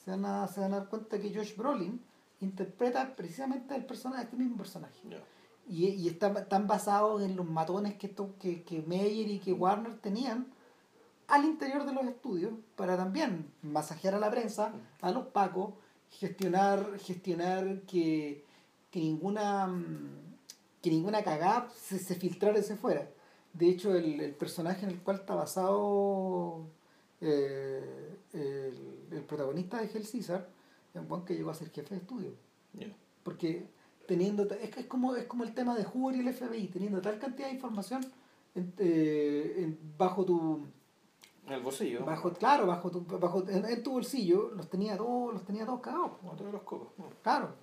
se 0.04 0.12
van, 0.12 0.26
a, 0.26 0.48
se 0.48 0.60
van 0.60 0.74
a 0.74 0.80
dar 0.80 0.90
cuenta 0.90 1.20
que 1.20 1.34
Josh 1.34 1.56
Brolin 1.56 2.02
interpreta 2.42 3.16
precisamente 3.16 3.76
el 3.76 3.86
personaje, 3.86 4.24
este 4.24 4.38
mismo 4.38 4.58
personaje. 4.58 5.00
Y, 5.68 5.88
y 5.88 6.08
está, 6.10 6.28
están 6.28 6.68
basados 6.68 7.22
en 7.22 7.36
los 7.36 7.48
matones 7.48 7.96
que, 7.96 8.08
esto, 8.08 8.36
que, 8.40 8.64
que 8.64 8.82
Meyer 8.82 9.30
y 9.30 9.40
que 9.40 9.54
Warner 9.54 9.98
tenían 10.00 10.48
al 11.28 11.46
interior 11.46 11.86
de 11.86 11.94
los 11.94 12.06
estudios 12.06 12.54
para 12.76 12.98
también 12.98 13.50
masajear 13.62 14.16
a 14.16 14.20
la 14.20 14.30
prensa, 14.30 14.74
a 15.02 15.12
los 15.12 15.28
pacos, 15.28 15.74
gestionar, 16.10 17.00
gestionar 17.00 17.82
que, 17.82 18.44
que 18.92 19.00
ninguna 19.00 19.68
mm, 19.68 20.34
que 20.82 20.90
ninguna 20.90 21.24
cagada 21.24 21.70
se, 21.74 21.98
se 21.98 22.16
filtrara 22.16 22.60
y 22.60 22.64
se 22.64 22.76
fuera. 22.76 23.10
De 23.54 23.70
hecho, 23.70 23.96
el, 23.96 24.20
el 24.20 24.36
personaje 24.36 24.86
en 24.86 24.92
el 24.92 25.00
cual 25.02 25.18
está 25.18 25.34
basado 25.34 26.68
eh, 27.24 28.18
el, 28.34 29.08
el 29.18 29.24
protagonista 29.24 29.78
de 29.80 29.86
Hell 29.86 30.08
Caesar 30.12 30.48
es 30.94 31.02
un 31.02 31.08
buen 31.08 31.24
que 31.24 31.36
llegó 31.36 31.50
a 31.52 31.56
ser 31.56 31.70
jefe 31.72 31.96
de 31.96 32.02
estudio. 32.02 32.32
Porque 33.24 33.66
teniendo 34.08 34.44
es, 34.44 34.70
que 34.70 34.82
es 34.82 34.86
como 34.88 35.16
es 35.16 35.26
como 35.26 35.44
el 35.46 35.54
tema 35.54 35.76
de 35.78 35.86
Hoover 35.86 36.16
y 36.18 36.20
el 36.28 36.34
FBI, 36.34 36.68
teniendo 36.68 37.02
tal 37.02 37.20
cantidad 37.20 37.48
de 37.48 37.54
información 37.54 38.06
en- 38.54 38.74
eh, 38.78 39.54
en- 39.60 39.80
bajo 39.98 40.26
tu 40.26 40.66
En 41.48 41.54
el 41.54 41.62
bolsillo. 41.62 42.04
bajo 42.06 42.34
claro, 42.34 42.68
bajo 42.68 42.92
tu 42.92 43.02
bajo 43.06 43.48
en, 43.48 43.64
en 43.66 43.82
tu 43.84 43.92
bolsillo, 43.92 44.52
los 44.56 44.70
tenía 44.70 44.98
todos, 44.98 45.34
los 45.34 45.46
tenía 45.46 45.66
todos 45.66 45.80
cagados. 45.80 46.12
todos 46.38 46.52
los 46.52 46.64
cocos. 46.64 46.90
no. 46.98 47.10
Claro. 47.22 47.56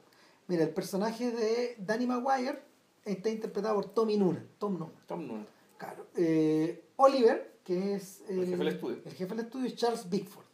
Mira, 0.48 0.64
el 0.64 0.70
personaje 0.70 1.30
de 1.30 1.76
Danny 1.78 2.06
Maguire 2.06 2.60
está 3.04 3.28
interpretado 3.28 3.76
por 3.76 3.84
Tommy 3.92 4.16
Noonan, 4.16 4.48
Tom 4.58 4.78
Noonan. 4.78 4.96
Tom 5.06 5.26
Noonan. 5.26 5.46
Claro. 5.78 6.06
Eh, 6.16 6.84
Oliver, 6.96 7.49
que 7.70 7.94
es 7.94 8.22
El 8.28 8.44
jefe 8.46 8.56
del 8.56 8.68
estudio. 8.68 8.96
el 9.04 9.12
jefe 9.14 9.34
del 9.36 9.44
estudio 9.44 9.66
es 9.68 9.76
Charles 9.76 10.10
Bigford. 10.10 10.44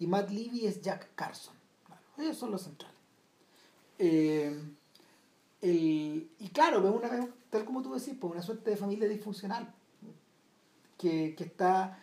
Y 0.00 0.06
Matt 0.06 0.28
Levy 0.28 0.66
es 0.66 0.82
Jack 0.82 1.14
Carson. 1.14 1.54
Ellos 2.18 2.36
son 2.36 2.50
los 2.50 2.60
centrales. 2.62 2.94
Eh, 3.98 4.54
el- 5.62 6.30
y 6.38 6.48
claro, 6.50 6.82
pues 6.82 6.94
una, 7.10 7.28
tal 7.48 7.64
como 7.64 7.80
tú 7.82 7.94
decís, 7.94 8.14
pues 8.20 8.32
una 8.34 8.42
suerte 8.42 8.70
de 8.70 8.76
familia 8.76 9.08
disfuncional. 9.08 9.72
Que, 10.98 11.34
que 11.34 11.44
está. 11.44 11.98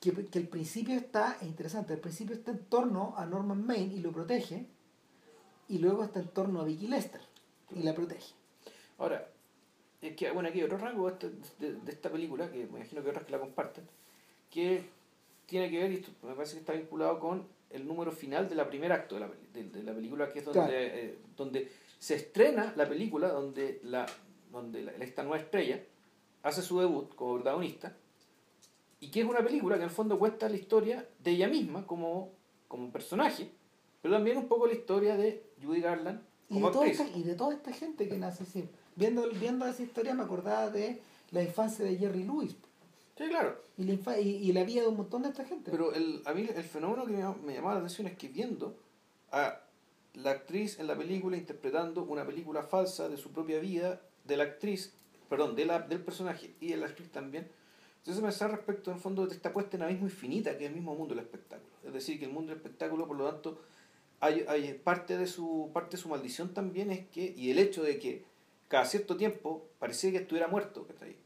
Que, 0.00 0.12
que 0.26 0.38
el 0.38 0.46
principio 0.48 0.94
está, 0.94 1.36
es 1.40 1.48
interesante, 1.48 1.94
el 1.94 2.00
principio 2.00 2.36
está 2.36 2.52
en 2.52 2.64
torno 2.66 3.14
a 3.16 3.26
Norman 3.26 3.66
Maine 3.66 3.92
y 3.94 3.98
lo 4.00 4.12
protege. 4.12 4.68
Y 5.68 5.78
luego 5.78 6.04
está 6.04 6.20
en 6.20 6.28
torno 6.28 6.60
a 6.60 6.64
Vicky 6.64 6.86
Lester 6.86 7.22
y 7.74 7.82
la 7.82 7.92
protege. 7.92 8.34
Ahora, 8.98 9.28
es 10.02 10.14
que, 10.16 10.30
bueno, 10.30 10.48
aquí 10.48 10.58
hay 10.58 10.64
otro 10.64 10.78
rango 10.78 11.10
de, 11.10 11.30
de- 11.58 11.74
de 11.74 11.92
esta 11.92 12.10
película, 12.10 12.50
que 12.50 12.66
me 12.66 12.78
imagino 12.80 13.02
que 13.02 13.10
otras 13.10 13.24
que 13.24 13.32
la 13.32 13.40
comparten, 13.40 13.84
que 14.50 14.82
tiene 15.46 15.70
que 15.70 15.78
ver, 15.78 15.92
y 15.92 15.94
esto 15.96 16.10
me 16.22 16.34
parece 16.34 16.54
que 16.54 16.60
está 16.60 16.72
vinculado 16.72 17.18
con 17.18 17.46
el 17.70 17.86
número 17.86 18.12
final 18.12 18.48
de 18.48 18.54
la 18.54 18.68
primer 18.68 18.92
acto 18.92 19.14
de 19.16 19.20
la, 19.22 19.30
de, 19.52 19.64
de 19.64 19.82
la 19.82 19.94
película, 19.94 20.28
que 20.32 20.38
es 20.40 20.44
donde, 20.44 20.60
Claro. 20.62 20.72
eh, 20.76 21.18
donde 21.36 21.70
se 21.98 22.14
estrena 22.16 22.72
la 22.76 22.88
película, 22.88 23.28
donde, 23.28 23.80
la, 23.84 24.06
donde 24.52 24.82
la- 24.82 24.92
esta 24.92 25.22
nueva 25.22 25.38
estrella 25.42 25.82
hace 26.42 26.62
su 26.62 26.78
debut 26.78 27.14
como 27.14 27.34
protagonista, 27.36 27.96
y 29.00 29.10
que 29.10 29.20
es 29.20 29.26
una 29.26 29.40
película 29.42 29.76
que 29.76 29.82
en 29.82 29.88
el 29.88 29.94
fondo 29.94 30.18
cuenta 30.18 30.48
la 30.48 30.56
historia 30.56 31.06
de 31.18 31.30
ella 31.32 31.48
misma 31.48 31.86
como, 31.86 32.32
como 32.68 32.90
personaje, 32.90 33.50
pero 34.02 34.14
también 34.14 34.36
un 34.38 34.46
poco 34.48 34.66
la 34.66 34.72
historia 34.74 35.16
de 35.16 35.42
Judy 35.62 35.80
Garland 35.80 36.20
Y 36.48 36.54
como 36.54 36.68
de, 36.68 36.72
toda 36.72 36.86
actriz. 36.86 37.00
esta, 37.06 37.18
y 37.18 37.22
de 37.24 37.34
toda 37.34 37.54
esta 37.54 37.72
gente 37.72 38.08
que 38.08 38.16
nace 38.18 38.44
así. 38.44 38.68
Viendo, 38.96 39.28
viendo 39.30 39.66
esa 39.66 39.82
historia 39.82 40.14
me 40.14 40.22
acordaba 40.24 40.70
de 40.70 41.00
la 41.30 41.42
infancia 41.42 41.84
de 41.84 41.96
Jerry 41.96 42.24
Lewis 42.24 42.56
Sí, 43.16 43.24
claro. 43.28 43.62
y 43.78 43.84
la, 43.84 44.20
y, 44.20 44.28
y 44.28 44.52
la 44.52 44.64
vida 44.64 44.82
de 44.82 44.88
un 44.88 44.96
montón 44.98 45.22
de 45.22 45.28
esta 45.28 45.44
gente. 45.44 45.70
Pero 45.70 45.94
el, 45.94 46.20
a 46.26 46.34
mí 46.34 46.46
el 46.54 46.64
fenómeno 46.64 47.06
que 47.06 47.12
me, 47.12 47.24
me 47.46 47.54
llamaba 47.54 47.74
la 47.74 47.80
atención 47.80 48.06
es 48.08 48.16
que 48.16 48.28
viendo 48.28 48.76
a 49.32 49.60
la 50.14 50.30
actriz 50.32 50.78
en 50.78 50.86
la 50.86 50.96
película 50.96 51.36
interpretando 51.36 52.02
una 52.04 52.26
película 52.26 52.62
falsa 52.62 53.08
de 53.08 53.16
su 53.16 53.30
propia 53.32 53.58
vida, 53.58 54.02
de 54.24 54.36
la 54.36 54.44
actriz, 54.44 54.92
perdón, 55.30 55.56
de 55.56 55.64
la, 55.64 55.80
del 55.80 56.00
personaje 56.02 56.54
y 56.60 56.68
de 56.68 56.76
la 56.76 56.86
actriz 56.86 57.10
también, 57.10 57.48
entonces 57.98 58.22
pensar 58.22 58.50
respecto 58.50 58.90
en 58.90 58.96
el 58.96 59.02
fondo 59.02 59.26
de 59.26 59.34
esta 59.34 59.52
puesta 59.52 59.76
en 59.76 59.82
abismo 59.82 60.06
infinita 60.06 60.56
que 60.56 60.64
es 60.64 60.70
el 60.70 60.76
mismo 60.76 60.94
mundo 60.94 61.14
del 61.14 61.24
espectáculo. 61.24 61.72
Es 61.84 61.92
decir, 61.92 62.18
que 62.18 62.26
el 62.26 62.32
mundo 62.32 62.50
del 62.50 62.58
espectáculo, 62.58 63.06
por 63.06 63.16
lo 63.16 63.30
tanto, 63.30 63.58
hay, 64.20 64.44
hay 64.48 64.74
parte 64.74 65.16
de 65.16 65.26
su 65.26 65.70
parte 65.72 65.96
de 65.96 66.02
su 66.02 66.08
maldición 66.08 66.52
también 66.54 66.90
es 66.90 67.06
que, 67.08 67.34
y 67.36 67.50
el 67.50 67.58
hecho 67.58 67.82
de 67.82 67.98
que 67.98 68.24
cada 68.68 68.84
cierto 68.84 69.16
tiempo 69.16 69.68
parecía 69.78 70.10
que 70.10 70.18
estuviera 70.18 70.48
muerto, 70.48 70.86
¿cachai? 70.86 71.16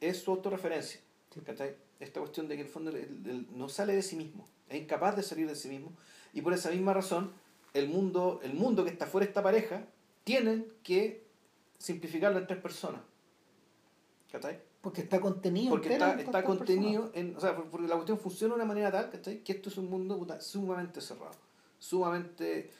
es 0.00 0.18
su 0.18 0.30
autorreferencia. 0.30 1.00
¿cachai? 1.44 1.74
Esta 2.00 2.20
cuestión 2.20 2.48
de 2.48 2.54
que 2.56 2.60
en 2.62 2.66
el 2.66 2.72
fondo 2.72 2.90
el- 2.90 2.96
el- 3.26 3.46
no 3.56 3.68
sale 3.68 3.94
de 3.94 4.02
sí 4.02 4.16
mismo, 4.16 4.46
es 4.68 4.80
incapaz 4.80 5.16
de 5.16 5.22
salir 5.22 5.46
de 5.46 5.54
sí 5.56 5.68
mismo, 5.68 5.92
y 6.32 6.42
por 6.42 6.52
esa 6.52 6.70
misma 6.70 6.92
razón, 6.94 7.32
el 7.74 7.88
mundo, 7.88 8.40
el 8.42 8.54
mundo 8.54 8.84
que 8.84 8.90
está 8.90 9.06
fuera 9.06 9.24
de 9.26 9.30
esta 9.30 9.42
pareja, 9.42 9.86
tienen 10.24 10.66
que 10.82 11.24
simplificarlo 11.78 12.38
en 12.38 12.46
tres 12.46 12.60
personas. 12.60 13.00
¿Cachai? 14.32 14.60
Porque 14.80 15.02
está 15.02 15.20
contenido. 15.20 15.70
Porque 15.70 15.92
está, 15.94 16.14
está 16.20 16.42
contenido 16.44 17.10
en. 17.14 17.36
O 17.36 17.40
sea, 17.40 17.56
por- 17.56 17.66
porque 17.70 17.86
la 17.88 17.94
cuestión 17.94 18.18
funciona 18.18 18.54
de 18.54 18.60
una 18.60 18.64
manera 18.66 18.90
tal, 18.92 19.10
¿cachai? 19.10 19.42
Que 19.42 19.52
esto 19.52 19.68
es 19.68 19.76
un 19.78 19.88
mundo 19.90 20.16
puta, 20.18 20.40
sumamente 20.40 21.00
cerrado. 21.00 21.32
Sumamente. 21.78 22.70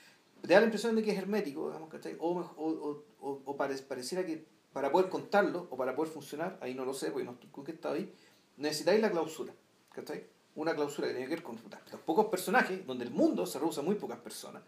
Te 0.42 0.48
da 0.52 0.60
la 0.60 0.66
impresión 0.66 0.94
de 0.94 1.02
que 1.02 1.10
es 1.12 1.18
hermético, 1.18 1.66
digamos, 1.68 1.88
¿cachai? 1.88 2.16
O, 2.20 2.30
o, 2.38 2.68
o, 2.68 3.04
o, 3.26 3.42
o 3.44 3.56
pare- 3.56 3.82
pareciera 3.82 4.24
que 4.24 4.44
para 4.72 4.92
poder 4.92 5.08
contarlo 5.08 5.66
o 5.70 5.76
para 5.76 5.94
poder 5.96 6.12
funcionar, 6.12 6.58
ahí 6.60 6.74
no 6.74 6.84
lo 6.84 6.92
sé, 6.94 7.10
porque 7.10 7.24
no 7.24 7.32
estoy 7.32 7.50
conquistado 7.50 7.94
ahí, 7.94 8.12
necesitáis 8.56 9.00
la 9.00 9.10
clausura, 9.10 9.52
¿cachai? 9.92 10.24
Una 10.54 10.74
clausura 10.74 11.08
que 11.08 11.14
tiene 11.14 11.28
que 11.28 11.34
ver 11.36 11.42
con 11.42 11.56
los 11.92 12.00
pocos 12.02 12.26
personajes, 12.26 12.86
donde 12.86 13.04
el 13.04 13.10
mundo 13.10 13.46
se 13.46 13.58
reduce 13.58 13.82
muy 13.82 13.94
pocas 13.96 14.18
personas, 14.20 14.62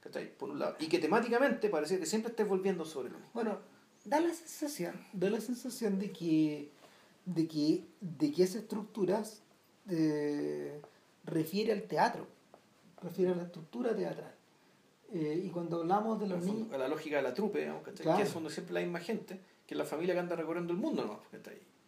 ¿cachai? 0.00 0.36
Por 0.36 0.50
un 0.50 0.58
lado. 0.58 0.76
Y 0.78 0.86
que 0.88 0.98
temáticamente 0.98 1.68
parece 1.68 1.98
que 1.98 2.06
siempre 2.06 2.30
estés 2.30 2.46
volviendo 2.48 2.84
sobre 2.84 3.08
lo 3.10 3.18
mismo. 3.18 3.30
Bueno, 3.34 3.58
da 4.04 4.20
la 4.20 4.34
sensación, 4.34 4.94
da 5.12 5.30
la 5.30 5.40
sensación 5.40 5.98
de 5.98 6.12
que, 6.12 6.70
de 7.24 7.46
que, 7.48 7.84
de 8.00 8.32
que 8.32 8.42
esa 8.42 8.58
estructura 8.58 9.22
eh, 9.88 10.80
refiere 11.24 11.72
al 11.72 11.82
teatro, 11.82 12.26
refiere 13.00 13.32
a 13.32 13.36
la 13.36 13.44
estructura 13.44 13.94
teatral. 13.94 14.34
Eh, 15.12 15.42
y 15.44 15.50
cuando 15.50 15.80
hablamos 15.80 16.18
de 16.20 16.26
los 16.26 16.42
niños, 16.44 16.68
la 16.70 16.88
lógica 16.88 17.16
de 17.16 17.22
la 17.22 17.34
trupe, 17.34 17.58
digamos. 17.60 17.82
Claro. 17.82 18.16
que 18.16 18.22
es 18.24 18.32
donde 18.32 18.50
siempre 18.50 18.74
la 18.74 18.80
misma 18.80 18.98
gente, 19.00 19.40
que 19.66 19.74
es 19.74 19.78
la 19.78 19.84
familia 19.84 20.14
que 20.14 20.20
anda 20.20 20.36
recorriendo 20.36 20.72
el 20.72 20.78
mundo 20.78 21.02
nomás, 21.04 21.20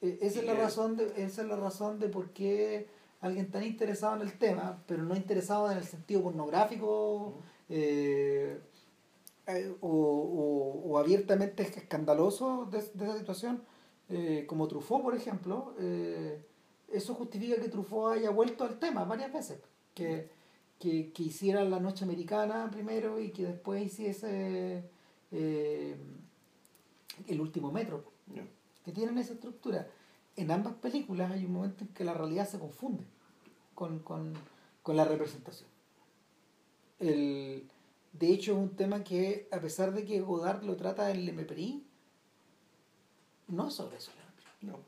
eh, 0.03 0.19
esa, 0.21 0.41
es 0.41 0.47
la 0.47 0.53
que- 0.55 0.61
razón 0.61 0.97
de, 0.97 1.07
esa 1.17 1.43
es 1.43 1.49
la 1.49 1.57
razón 1.57 1.99
de 1.99 2.09
por 2.09 2.31
qué 2.31 2.87
alguien 3.23 3.51
tan 3.51 3.63
interesado 3.65 4.17
en 4.17 4.23
el 4.23 4.35
tema, 4.39 4.83
pero 4.87 5.03
no 5.05 5.17
interesado 5.17 5.71
en 5.73 5.79
el 5.79 5.85
sentido 5.85 6.23
pornográfico 6.23 7.35
eh, 7.71 8.61
eh, 9.47 9.75
o, 9.81 9.89
o- 9.89 10.91
o 10.91 10.99
abiertamente 10.99 11.63
escandaloso 11.63 12.67
de, 12.71 12.83
de 12.93 13.05
esa 13.07 13.19
situación, 13.19 13.63
eh, 14.11 14.45
como 14.47 14.69
Truffaut, 14.69 15.03
por 15.03 15.15
ejemplo, 15.15 15.75
eh, 15.79 16.43
eso 16.93 17.15
justifica 17.15 17.57
que 17.61 17.69
Truffaut 17.71 18.13
haya 18.19 18.29
vuelto 18.31 18.65
al 18.65 18.79
tema 18.79 19.05
varias 19.05 19.33
veces. 19.33 19.59
Que, 19.95 20.29
que, 20.79 21.13
que 21.13 21.23
hiciera 21.25 21.65
la 21.65 21.81
noche 21.81 22.05
americana 22.05 22.71
primero 22.71 23.21
y 23.21 23.31
que 23.31 23.47
después 23.47 23.85
hiciese 23.85 24.85
eh, 25.33 25.97
el 27.27 27.41
último 27.41 27.73
metro, 27.73 28.05
que 28.85 28.93
tienen 28.93 29.19
esa 29.19 29.35
estructura. 29.35 29.89
En 30.37 30.51
ambas 30.51 30.75
películas 30.75 31.31
hay 31.31 31.45
un 31.45 31.53
momento 31.53 31.85
en 31.85 31.89
que 31.89 32.05
la 32.05 32.15
realidad 32.15 32.49
se 32.49 32.59
confunde 32.59 33.05
con, 33.75 34.01
con, 34.01 34.35
con 34.83 34.97
la 34.97 35.05
representación. 35.05 35.69
El, 36.99 37.69
de 38.13 38.29
hecho, 38.29 38.53
es 38.53 38.59
un 38.59 38.77
tema 38.77 39.03
que, 39.03 39.49
a 39.51 39.61
pesar 39.61 39.93
de 39.93 40.05
que 40.05 40.21
Godard 40.21 40.63
lo 40.63 40.77
trata 40.77 41.11
en 41.11 41.25
Le 41.25 41.33
Mépris, 41.33 41.83
no 43.49 43.71
sobre 43.71 43.97
eso, 43.97 44.13
No. 44.61 44.79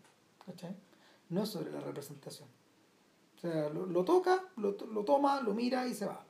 ¿cachai? 0.47 0.75
No 1.29 1.45
sobre 1.45 1.73
la 1.73 1.81
representación. 1.81 2.49
O 3.37 3.39
sea, 3.39 3.69
lo, 3.69 3.87
lo 3.87 4.05
toca, 4.05 4.43
lo, 4.57 4.77
lo 4.93 5.05
toma, 5.05 5.41
lo 5.43 5.55
mira 5.55 5.87
y 5.87 5.95
se 5.95 6.07
va. 6.07 6.25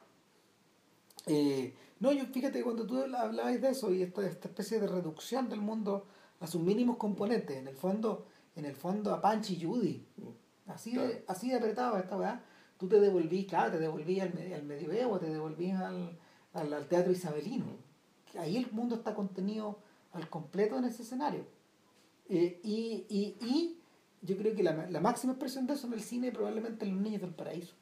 Eh, 1.26 1.74
no, 2.00 2.12
yo 2.12 2.26
fíjate, 2.26 2.62
cuando 2.62 2.86
tú 2.86 2.98
hablabas 2.98 3.60
de 3.60 3.68
eso 3.70 3.92
y 3.92 4.02
esta, 4.02 4.26
esta 4.26 4.48
especie 4.48 4.80
de 4.80 4.86
reducción 4.86 5.48
del 5.48 5.60
mundo 5.60 6.04
a 6.40 6.46
sus 6.46 6.60
mínimos 6.60 6.96
componentes, 6.98 7.56
en 7.56 7.68
el 7.68 7.76
fondo, 7.76 8.26
en 8.54 8.64
el 8.64 8.74
fondo 8.76 9.14
a 9.14 9.20
Panchi 9.20 9.54
y 9.54 9.64
Judy, 9.64 10.06
así, 10.66 10.92
Claro. 10.92 11.08
de, 11.08 11.24
así 11.28 11.48
de 11.50 11.56
apretado 11.56 11.96
esta 11.96 12.16
weá, 12.16 12.42
tú 12.78 12.88
te 12.88 13.00
devolvís, 13.00 13.46
claro, 13.46 13.72
te 13.72 13.78
devolvís 13.78 14.20
al, 14.22 14.52
al 14.52 14.62
medioevo, 14.64 15.18
te 15.18 15.26
devolvís 15.30 15.74
al, 15.74 16.18
al, 16.52 16.72
al 16.72 16.86
teatro 16.88 17.12
isabelino. 17.12 17.64
Ahí 18.38 18.56
el 18.56 18.70
mundo 18.72 18.96
está 18.96 19.14
contenido 19.14 19.78
al 20.12 20.28
completo 20.28 20.76
en 20.76 20.84
ese 20.84 21.02
escenario. 21.02 21.44
Eh, 22.28 22.60
y, 22.62 23.06
y, 23.08 23.36
y 23.46 23.78
yo 24.22 24.36
creo 24.36 24.54
que 24.54 24.62
la, 24.62 24.88
la 24.90 25.00
máxima 25.00 25.32
expresión 25.32 25.66
de 25.66 25.74
eso 25.74 25.86
en 25.86 25.92
el 25.92 26.02
cine 26.02 26.32
probablemente 26.32 26.84
en 26.84 26.92
Los 26.92 27.00
Niños 27.00 27.22
del 27.22 27.34
Paraíso, 27.34 27.74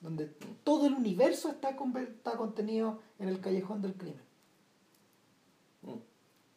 donde 0.00 0.26
todo 0.64 0.86
el 0.86 0.94
universo 0.94 1.50
está, 1.50 1.70
está 1.70 2.36
contenido 2.36 3.00
en 3.18 3.28
el 3.28 3.40
callejón 3.40 3.82
del 3.82 3.94
crimen. 3.94 4.22
Mm. 5.82 5.98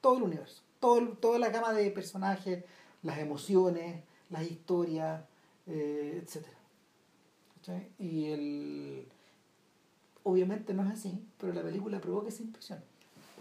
Todo 0.01 0.17
el 0.17 0.23
universo, 0.23 0.61
todo, 0.79 1.09
toda 1.17 1.39
la 1.39 1.49
gama 1.49 1.73
de 1.73 1.89
personajes, 1.91 2.63
las 3.01 3.19
emociones, 3.19 4.03
las 4.29 4.49
historias, 4.49 5.23
eh, 5.67 6.23
etc. 6.23 6.45
Y 7.99 8.25
el... 8.25 9.07
Obviamente 10.23 10.73
no 10.73 10.83
es 10.83 10.91
así, 10.91 11.23
pero 11.37 11.53
la 11.53 11.61
película 11.61 11.99
provoca 12.01 12.29
esa 12.29 12.43
impresión. 12.43 12.83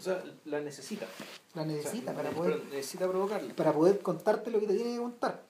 O 0.05 0.07
sea, 0.07 0.23
la 0.45 0.61
necesita. 0.61 1.07
La 1.55 1.65
necesita 1.65 2.11
O 2.11 2.13
sea, 2.13 2.23
para 2.23 2.29
poder, 2.29 2.59
pero 2.59 2.75
necesita 2.75 3.07
provocarla. 3.07 3.55
para 3.55 3.73
poder 3.73 3.99
contarte 4.01 4.51
lo 4.51 4.59
que 4.59 4.67
te 4.67 4.75
tiene 4.75 4.91
que 4.91 4.99
contar. 4.99 5.43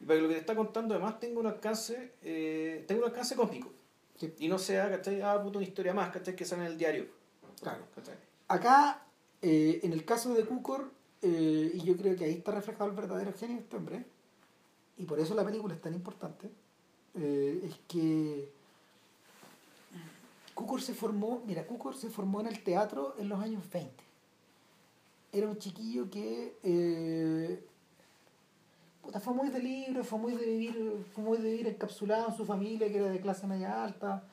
Y 0.00 0.04
para 0.04 0.18
que 0.18 0.22
lo 0.22 0.28
que 0.28 0.34
te 0.34 0.40
está 0.40 0.54
contando 0.54 0.94
además 0.94 1.18
tenga 1.18 1.40
un 1.40 1.46
alcance, 1.46 2.12
eh, 2.22 2.84
tenga 2.86 3.00
un 3.00 3.08
alcance 3.08 3.34
cósmico. 3.34 3.72
Sí. 4.18 4.34
Y 4.40 4.48
no 4.48 4.58
sea, 4.58 4.90
¿cachai? 4.90 5.22
Ah, 5.22 5.40
puta, 5.42 5.56
una 5.56 5.66
historia 5.66 5.94
más, 5.94 6.10
¿cachai? 6.10 6.36
Que 6.36 6.44
sale 6.44 6.66
en 6.66 6.72
el 6.72 6.76
diario. 6.76 7.06
Claro. 7.62 7.84
¿cachai? 7.94 8.16
Acá, 8.48 9.06
eh, 9.40 9.80
en 9.82 9.94
el 9.94 10.04
caso 10.04 10.34
de 10.34 10.44
Cukor, 10.44 10.90
eh, 11.22 11.70
y 11.72 11.80
yo 11.82 11.96
creo 11.96 12.14
que 12.14 12.24
ahí 12.24 12.34
está 12.34 12.52
reflejado 12.52 12.90
el 12.90 12.96
verdadero 12.96 13.32
genio 13.32 13.56
de 13.56 13.62
este 13.62 13.76
hombre, 13.78 14.04
y 14.98 15.06
por 15.06 15.20
eso 15.20 15.34
la 15.34 15.44
película 15.44 15.72
es 15.72 15.80
tan 15.80 15.94
importante, 15.94 16.50
eh, 17.14 17.62
es 17.64 17.76
que 17.88 18.52
Cukor 20.54 20.82
se 20.82 20.94
formó, 20.94 21.42
mira, 21.46 21.66
Cukor 21.66 21.96
se 21.96 22.10
formó 22.10 22.40
en 22.40 22.48
el 22.48 22.62
teatro 22.62 23.14
en 23.18 23.28
los 23.28 23.40
años 23.40 23.62
20. 23.72 23.92
Era 25.32 25.48
un 25.48 25.58
chiquillo 25.58 26.10
que 26.10 26.58
eh, 26.62 27.64
puta, 29.00 29.18
fue 29.20 29.32
muy 29.32 29.48
de 29.48 29.58
libro, 29.60 30.04
fue 30.04 30.18
muy 30.18 30.34
de 30.34 30.44
vivir, 30.44 31.04
fue 31.14 31.24
muy 31.24 31.38
de 31.38 31.50
vivir 31.50 31.66
encapsulado 31.68 32.28
en 32.28 32.36
su 32.36 32.44
familia, 32.44 32.88
que 32.88 32.98
era 32.98 33.10
de 33.10 33.20
clase 33.20 33.46
media 33.46 33.82
alta. 33.82 34.24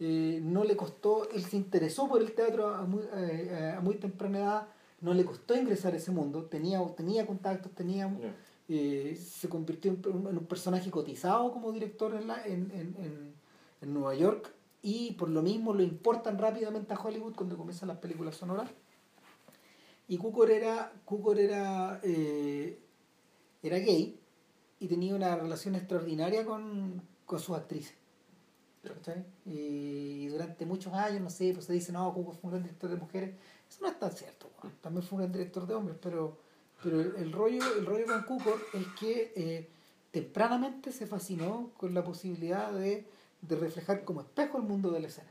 Eh, 0.00 0.40
no 0.42 0.64
le 0.64 0.76
costó, 0.76 1.28
él 1.30 1.44
se 1.44 1.56
interesó 1.56 2.08
por 2.08 2.20
el 2.20 2.32
teatro 2.32 2.74
a 2.74 2.82
muy, 2.82 3.02
eh, 3.14 3.74
a 3.76 3.80
muy 3.80 3.96
temprana 3.96 4.38
edad, 4.38 4.68
no 5.02 5.14
le 5.14 5.24
costó 5.24 5.54
ingresar 5.54 5.92
a 5.92 5.98
ese 5.98 6.10
mundo, 6.10 6.44
tenía, 6.44 6.84
tenía 6.96 7.26
contactos, 7.26 7.72
tenía, 7.72 8.10
eh, 8.68 9.16
se 9.16 9.48
convirtió 9.48 9.92
en, 9.92 10.02
en 10.04 10.38
un 10.38 10.46
personaje 10.46 10.90
cotizado 10.90 11.52
como 11.52 11.70
director 11.70 12.14
en, 12.14 12.26
la, 12.26 12.42
en, 12.44 12.70
en, 12.72 12.96
en, 12.98 13.34
en 13.82 13.94
Nueva 13.94 14.14
York 14.14 14.54
y 14.82 15.12
por 15.12 15.28
lo 15.28 15.42
mismo 15.42 15.74
lo 15.74 15.82
importan 15.82 16.38
rápidamente 16.38 16.94
a 16.94 17.00
Hollywood 17.00 17.34
cuando 17.34 17.56
comienzan 17.56 17.88
las 17.88 17.98
películas 17.98 18.36
sonoras. 18.36 18.70
Y 20.08 20.16
Cukor 20.16 20.50
era, 20.50 20.92
Cukor 21.04 21.38
era, 21.38 22.00
eh, 22.02 22.78
era 23.62 23.78
gay 23.78 24.18
y 24.80 24.88
tenía 24.88 25.14
una 25.14 25.36
relación 25.36 25.74
extraordinaria 25.74 26.44
con, 26.44 27.02
con 27.26 27.38
sus 27.38 27.56
actrices. 27.56 27.94
Y 29.44 30.26
durante 30.28 30.64
muchos 30.64 30.92
años, 30.94 31.20
no 31.20 31.30
sé, 31.30 31.52
pues 31.52 31.66
se 31.66 31.74
dice, 31.74 31.92
no, 31.92 32.12
Cukor 32.14 32.34
fue 32.34 32.48
un 32.48 32.50
gran 32.52 32.62
director 32.62 32.90
de 32.90 32.96
mujeres. 32.96 33.34
Eso 33.68 33.78
no 33.82 33.88
es 33.88 33.98
tan 33.98 34.10
cierto, 34.10 34.50
también 34.80 35.06
fue 35.06 35.16
un 35.16 35.22
gran 35.22 35.32
director 35.32 35.66
de 35.66 35.74
hombres, 35.74 35.96
pero, 36.02 36.38
pero 36.82 37.00
el, 37.00 37.30
rollo, 37.30 37.62
el 37.78 37.86
rollo 37.86 38.06
con 38.06 38.22
Cukor 38.22 38.58
es 38.72 38.86
que 38.98 39.32
eh, 39.36 39.68
tempranamente 40.10 40.90
se 40.90 41.06
fascinó 41.06 41.70
con 41.76 41.94
la 41.94 42.02
posibilidad 42.02 42.72
de, 42.72 43.06
de 43.42 43.56
reflejar 43.56 44.04
como 44.04 44.20
espejo 44.20 44.58
el 44.58 44.64
mundo 44.64 44.90
de 44.90 45.00
la 45.00 45.08
escena. 45.08 45.30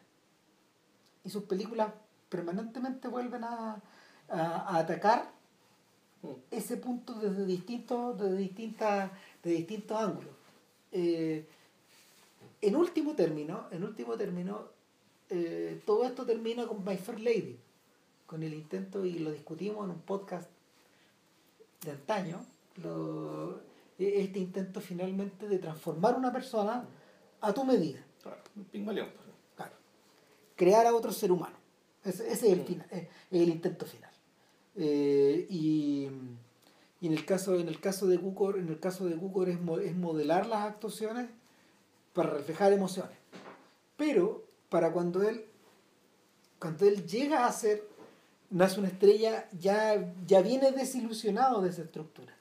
Y 1.24 1.30
sus 1.30 1.44
películas 1.44 1.94
permanentemente 2.30 3.08
vuelven 3.08 3.44
a, 3.44 3.82
a, 4.30 4.42
a 4.42 4.78
atacar 4.78 5.38
Mm. 6.22 6.28
ese 6.52 6.76
punto 6.76 7.14
desde 7.14 7.46
distintos, 7.46 8.20
desde 8.20 8.36
distintas, 8.36 9.10
de 9.42 9.52
distintos 9.52 9.98
ángulos. 9.98 10.34
Eh, 10.92 11.48
en 12.62 12.76
último 12.76 13.16
término, 13.16 13.68
en 13.72 13.86
último 13.86 14.18
término, 14.18 14.66
eh, 15.30 15.82
todo 15.86 16.04
esto 16.04 16.26
termina 16.26 16.68
con 16.68 16.84
My 16.84 16.98
Fair 16.98 17.22
Lady, 17.22 17.58
con 18.26 18.44
el 18.44 18.54
intento, 18.54 19.06
y 19.06 19.20
lo 19.20 19.32
discutimos 19.32 19.86
en 19.86 19.92
un 19.92 20.02
podcast 20.02 20.50
de 21.86 21.92
antaño, 21.92 22.46
lo- 22.84 23.62
este 23.98 24.40
intento 24.40 24.82
finalmente 24.82 25.48
de 25.48 25.58
transformar 25.58 26.18
una 26.18 26.34
persona 26.34 26.84
a 27.42 27.54
tu 27.54 27.64
medida. 27.64 28.00
Claro, 28.22 28.42
un 28.56 28.64
pigmalión. 28.66 29.10
Claro. 29.56 29.74
Crear 30.56 30.86
a 30.88 30.94
otro 30.96 31.12
ser 31.12 31.32
humano. 31.32 31.56
Ese, 32.04 32.32
ese 32.32 32.48
es 32.48 32.54
el 32.54 32.62
Mm. 32.62 32.66
final, 32.66 32.88
es 32.92 33.08
el 33.32 33.50
intento 33.50 33.86
final. 33.86 34.12
Eh, 34.76 35.46
y, 35.50 36.10
y 37.02 37.08
en 37.08 37.14
el 37.14 37.26
caso, 37.26 37.56
en 37.56 37.68
el 37.68 37.80
caso 37.80 38.08
de 38.08 38.18
Cukor, 38.20 38.58
en 38.58 38.70
el 38.70 38.80
caso 38.80 39.06
de 39.06 39.16
Cukor 39.16 39.50
es, 39.50 39.60
mo- 39.60 39.80
es 39.80 39.96
modelar 39.96 40.46
las 40.46 40.66
actuaciones 40.66 41.30
para 42.14 42.30
reflejar 42.30 42.72
emociones. 42.74 43.18
Pero 43.98 44.44
para 44.70 44.92
cuando 44.92 45.22
él 45.28 45.46
cuando 46.60 46.86
él 46.86 47.06
llega 47.06 47.46
a 47.46 47.52
ser 47.54 47.84
nace 48.50 48.80
una 48.80 48.90
estrella 48.90 49.48
ya, 49.58 50.14
ya 50.28 50.42
viene 50.42 50.72
desilusionado 50.74 51.62
de 51.62 51.70
esa 51.70 51.84
estructura. 51.84 52.36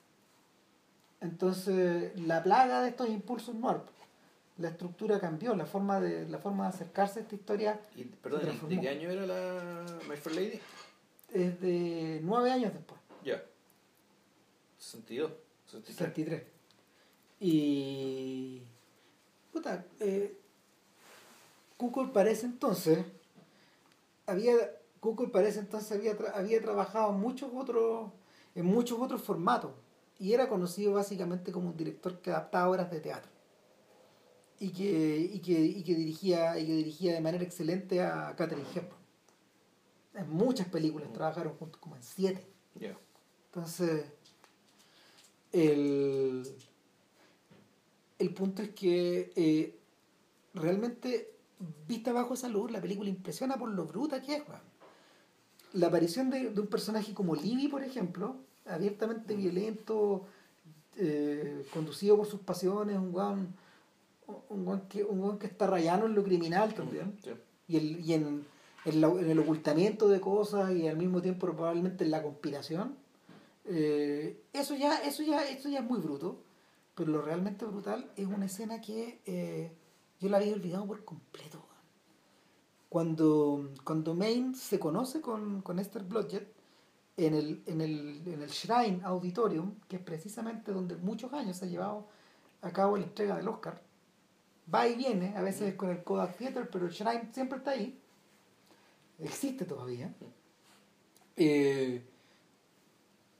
Entonces, 1.20 2.18
la 2.20 2.42
plaga 2.42 2.82
de 2.82 2.90
estos 2.90 3.09
impulsos 3.09 3.55
noir, 3.55 3.80
la 4.59 4.68
estructura 4.68 5.18
cambió, 5.20 5.54
la 5.54 5.66
forma 5.66 6.00
de, 6.00 6.28
la 6.28 6.38
forma 6.38 6.64
de 6.64 6.70
acercarse 6.70 7.20
a 7.20 7.22
esta 7.22 7.34
historia 7.34 7.80
Y, 7.96 8.04
perdón, 8.04 8.40
Se 8.40 8.46
¿y 8.46 8.48
transformó. 8.48 8.74
¿de 8.76 8.80
qué 8.82 8.88
año 8.88 9.11
era 9.11 9.26
la 9.26 9.84
My 10.09 10.16
Fair 10.16 10.34
Lady? 10.36 10.61
es 11.32 11.61
de 11.61 12.20
nueve 12.22 12.50
años 12.50 12.72
después, 12.72 13.00
Ya. 13.24 13.42
62, 14.78 15.32
63. 15.66 15.96
63. 15.96 16.42
Y. 17.40 18.62
Puta, 19.52 19.84
eh, 20.00 20.36
Kukul 21.76 22.11
parece 22.12 22.46
entonces. 22.46 23.04
Había. 24.26 24.54
Kukul 25.00 25.30
parece 25.30 25.61
entonces 25.61 25.92
había, 25.92 26.16
tra- 26.18 26.32
había 26.34 26.61
trabajado 26.61 27.12
muchos 27.12 27.50
otros. 27.54 28.11
en 28.54 28.66
muchos 28.66 28.98
otros 29.00 29.22
formatos. 29.22 29.70
Y 30.18 30.32
era 30.32 30.48
conocido 30.48 30.94
básicamente 30.94 31.52
como 31.52 31.68
un 31.68 31.76
director 31.76 32.20
que 32.20 32.30
adaptaba 32.30 32.68
obras 32.70 32.90
de 32.90 33.00
teatro. 33.00 33.30
Y 34.61 34.70
que, 34.70 35.18
y 35.18 35.38
que, 35.38 35.52
y 35.52 35.84
que 35.84 35.94
dirigía, 35.94 36.59
y 36.59 36.66
que 36.66 36.72
dirigía 36.72 37.14
de 37.14 37.20
manera 37.20 37.44
excelente 37.44 38.02
a 38.02 38.34
Catherine 38.36 38.66
Hepburn. 38.74 38.98
En 40.14 40.30
muchas 40.30 40.66
películas 40.68 41.12
trabajaron 41.12 41.54
juntos, 41.54 41.80
como 41.80 41.94
en 41.94 42.02
siete. 42.02 42.44
Ya. 42.74 42.98
Entonces, 43.46 44.04
el, 45.52 46.42
el 48.18 48.34
punto 48.34 48.62
es 48.62 48.70
que 48.70 49.32
eh, 49.36 49.78
realmente, 50.54 51.36
vista 51.86 52.12
bajo 52.12 52.34
esa 52.34 52.48
luz, 52.48 52.72
la 52.72 52.80
película 52.80 53.09
impresiona 53.09 53.56
por 53.56 53.70
lo 53.70 53.84
bruta 53.84 54.20
que 54.20 54.36
es. 54.36 54.48
weón. 54.48 54.62
La 55.74 55.86
aparición 55.86 56.30
de, 56.30 56.50
de 56.50 56.61
un 56.61 56.66
personaje 56.66 57.14
como 57.14 57.36
Libby, 57.36 57.68
por 57.68 57.84
ejemplo, 57.84 58.36
abiertamente 58.66 59.36
violento, 59.36 60.26
eh, 60.96 61.64
conducido 61.72 62.16
por 62.16 62.26
sus 62.26 62.40
pasiones, 62.40 62.96
un 62.96 63.14
weón, 63.14 63.54
un 64.49 64.66
weón 64.66 64.83
que, 64.89 65.05
un 65.05 65.39
que 65.39 65.47
está 65.47 65.66
rayano 65.66 66.07
en 66.07 66.14
lo 66.14 66.22
criminal 66.24 66.74
también. 66.74 67.16
Sí. 67.24 67.31
y, 67.68 67.76
el, 67.76 68.01
y 68.01 68.12
en, 68.14 68.45
en, 68.85 69.01
la- 69.01 69.09
en 69.09 69.31
el 69.31 69.39
ocultamiento 69.39 70.09
de 70.09 70.20
cosas 70.20 70.72
y 70.72 70.87
al 70.89 70.97
mismo 70.97 71.20
tiempo 71.22 71.47
probablemente 71.47 72.05
en 72.05 72.11
la 72.11 72.22
conspiración. 72.22 72.95
Eh, 73.66 74.41
eso 74.53 74.74
ya 74.74 74.97
eso 75.03 75.22
ya 75.22 75.45
eso 75.49 75.68
ya 75.68 75.81
es 75.81 75.85
muy 75.85 76.01
bruto. 76.01 76.43
Pero 76.95 77.12
lo 77.12 77.22
realmente 77.22 77.64
brutal 77.64 78.11
es 78.16 78.26
una 78.26 78.47
escena 78.47 78.81
que 78.81 79.20
eh, 79.26 79.70
yo 80.20 80.29
la 80.29 80.39
había 80.39 80.53
olvidado 80.53 80.85
por 80.87 81.05
completo 81.05 81.64
cuando 82.89 83.68
cuando 83.85 84.14
Maine 84.14 84.55
se 84.55 84.79
conoce 84.79 85.20
con, 85.20 85.61
con 85.62 85.79
Esther 85.79 86.05
Blodgett 86.05 86.49
en 87.16 87.35
el, 87.35 87.62
en, 87.66 87.81
el, 87.81 88.22
en 88.26 88.43
el 88.43 88.49
Shrine 88.49 89.01
Auditorium 89.05 89.74
que 89.89 89.97
es 89.97 90.03
precisamente 90.03 90.72
donde 90.72 90.97
muchos 90.97 91.33
años 91.33 91.57
se 91.59 91.66
ha 91.66 91.68
llevado 91.68 92.07
a 92.62 92.70
cabo 92.72 92.97
la 92.97 93.05
entrega 93.05 93.37
del 93.37 93.49
Oscar 93.49 93.81
va 94.72 94.86
y 94.88 94.94
viene, 94.96 95.34
a 95.36 95.42
veces 95.42 95.74
con 95.74 95.90
el 95.90 96.02
Kodak 96.02 96.36
Theater, 96.36 96.68
pero 96.70 96.86
el 96.86 96.92
Shrine 96.92 97.28
siempre 97.32 97.58
está 97.58 97.70
ahí. 97.72 97.98
Existe 99.20 99.64
todavía. 99.64 100.12
Eh, 101.36 102.02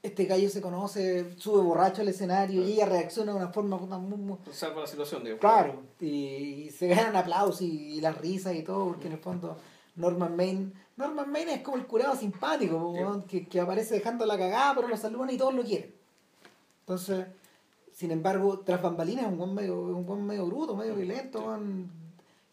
este 0.01 0.25
gallo 0.25 0.49
se 0.49 0.61
conoce, 0.61 1.35
sube 1.37 1.61
borracho 1.61 2.01
al 2.01 2.07
escenario 2.07 2.63
y 2.65 2.73
ella 2.73 2.85
reacciona 2.85 3.33
de 3.33 3.37
una 3.37 3.49
forma 3.49 3.77
muy, 3.77 4.17
muy- 4.17 4.37
Salva 4.51 4.81
la 4.81 4.87
situación, 4.87 5.23
digamos. 5.23 5.41
claro. 5.41 5.81
Y, 5.99 6.07
y 6.07 6.69
se 6.71 6.87
ganan 6.87 7.15
aplausos 7.17 7.61
y, 7.61 7.95
y 7.97 8.01
las 8.01 8.17
risas 8.17 8.55
y 8.55 8.63
todo, 8.63 8.85
porque 8.85 9.07
en 9.07 9.13
el 9.13 9.19
fondo 9.19 9.57
Norman 9.97 10.35
Maine, 10.37 10.71
Norman 10.95 11.29
Maine 11.29 11.55
es 11.55 11.61
como 11.61 11.75
el 11.77 11.85
curado 11.85 12.15
simpático, 12.15 12.93
Sí. 12.95 13.27
que, 13.27 13.47
que 13.49 13.59
aparece 13.59 13.95
dejando 13.95 14.25
la 14.25 14.37
cagada, 14.37 14.75
pero 14.75 14.87
lo 14.87 14.95
saludan 14.95 15.29
y 15.31 15.37
todos 15.37 15.53
lo 15.53 15.63
quieren. 15.63 15.93
Entonces, 16.81 17.25
sin 17.99 18.11
embargo, 18.11 18.59
tras 18.61 18.81
bambalinas 18.81 19.25
es 19.25 19.31
un 19.31 19.37
buen 19.37 19.53
medio, 19.53 19.77
un 19.81 20.05
buen 20.05 20.25
medio 20.25 20.45
bruto, 20.45 20.73
medio 20.73 20.95
violento, 20.95 21.59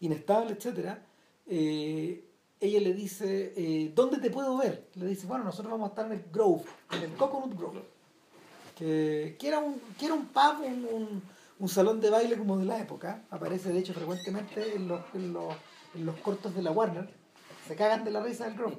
inestable, 0.01 0.51
etcétera. 0.51 1.01
Eh, 1.47 2.25
ella 2.59 2.81
le 2.81 2.93
dice, 2.93 3.53
eh, 3.55 3.93
¿dónde 3.95 4.17
te 4.17 4.29
puedo 4.29 4.57
ver? 4.57 4.89
Le 4.95 5.05
dice, 5.05 5.25
bueno, 5.25 5.45
nosotros 5.45 5.71
vamos 5.71 5.87
a 5.87 5.89
estar 5.91 6.05
en 6.07 6.11
el 6.19 6.25
Grove, 6.33 6.63
en 6.91 7.03
el 7.03 7.13
Coconut 7.13 7.57
Grove, 7.57 7.81
que, 8.77 9.37
que 9.39 9.47
era 9.47 9.59
un, 9.59 9.79
que 9.97 10.05
era 10.07 10.15
un 10.15 10.25
pub, 10.25 10.65
un, 10.65 10.85
un- 10.91 11.23
un 11.59 11.69
salón 11.69 12.01
de 12.01 12.09
baile 12.09 12.37
como 12.37 12.57
de 12.57 12.65
la 12.65 12.79
época. 12.81 13.23
Aparece, 13.29 13.71
de 13.71 13.79
hecho, 13.79 13.93
frecuentemente 13.93 14.75
en 14.75 14.89
los, 14.89 14.99
en 15.15 15.31
los, 15.31 15.55
en 15.95 16.05
los 16.05 16.15
cortos 16.17 16.53
de 16.55 16.61
la 16.61 16.71
Warner. 16.71 17.09
Se 17.69 17.75
cagan 17.77 18.03
de 18.03 18.11
la 18.11 18.21
risa 18.21 18.45
del 18.45 18.55
Grove. 18.57 18.77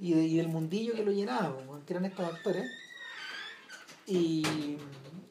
Y, 0.00 0.12
de- 0.14 0.26
y 0.26 0.36
del 0.38 0.48
mundillo 0.48 0.94
que 0.94 1.04
lo 1.04 1.12
llenaba, 1.12 1.54
que 1.86 1.92
eran 1.92 2.04
estos 2.04 2.26
actores. 2.26 2.68
Y, 4.06 4.76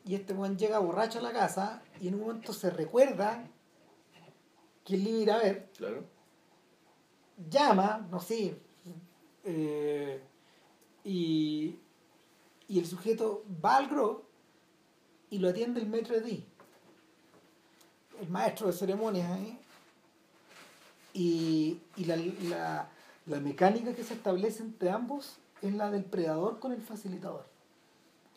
y 0.07 0.15
este 0.15 0.33
weón 0.33 0.57
llega 0.57 0.79
borracho 0.79 1.19
a 1.19 1.21
la 1.21 1.33
casa 1.33 1.81
y 2.01 2.07
en 2.07 2.15
un 2.15 2.21
momento 2.21 2.53
se 2.53 2.69
recuerda 2.69 3.45
que 4.85 4.95
él 4.95 5.07
iba 5.07 5.17
a 5.17 5.21
ir 5.21 5.31
a 5.31 5.37
ver, 5.39 5.69
Claro. 5.77 6.03
llama, 7.49 8.07
no 8.09 8.19
sé, 8.19 8.57
eh, 9.43 10.21
y, 11.03 11.77
y 12.67 12.79
el 12.79 12.85
sujeto 12.85 13.43
va 13.63 13.77
al 13.77 13.87
Grove 13.87 14.21
y 15.29 15.39
lo 15.39 15.49
atiende 15.49 15.81
el 15.81 15.87
maître 15.87 16.21
D, 16.21 16.43
el 18.21 18.29
maestro 18.29 18.67
de 18.67 18.73
ceremonias 18.73 19.29
ahí, 19.29 19.59
y, 21.13 21.81
y 21.97 22.05
la, 22.05 22.15
la, 22.15 22.89
la 23.25 23.39
mecánica 23.41 23.93
que 23.93 24.03
se 24.03 24.13
establece 24.13 24.63
entre 24.63 24.89
ambos 24.89 25.37
es 25.61 25.73
la 25.73 25.91
del 25.91 26.05
predador 26.05 26.59
con 26.59 26.71
el 26.71 26.81
facilitador. 26.81 27.45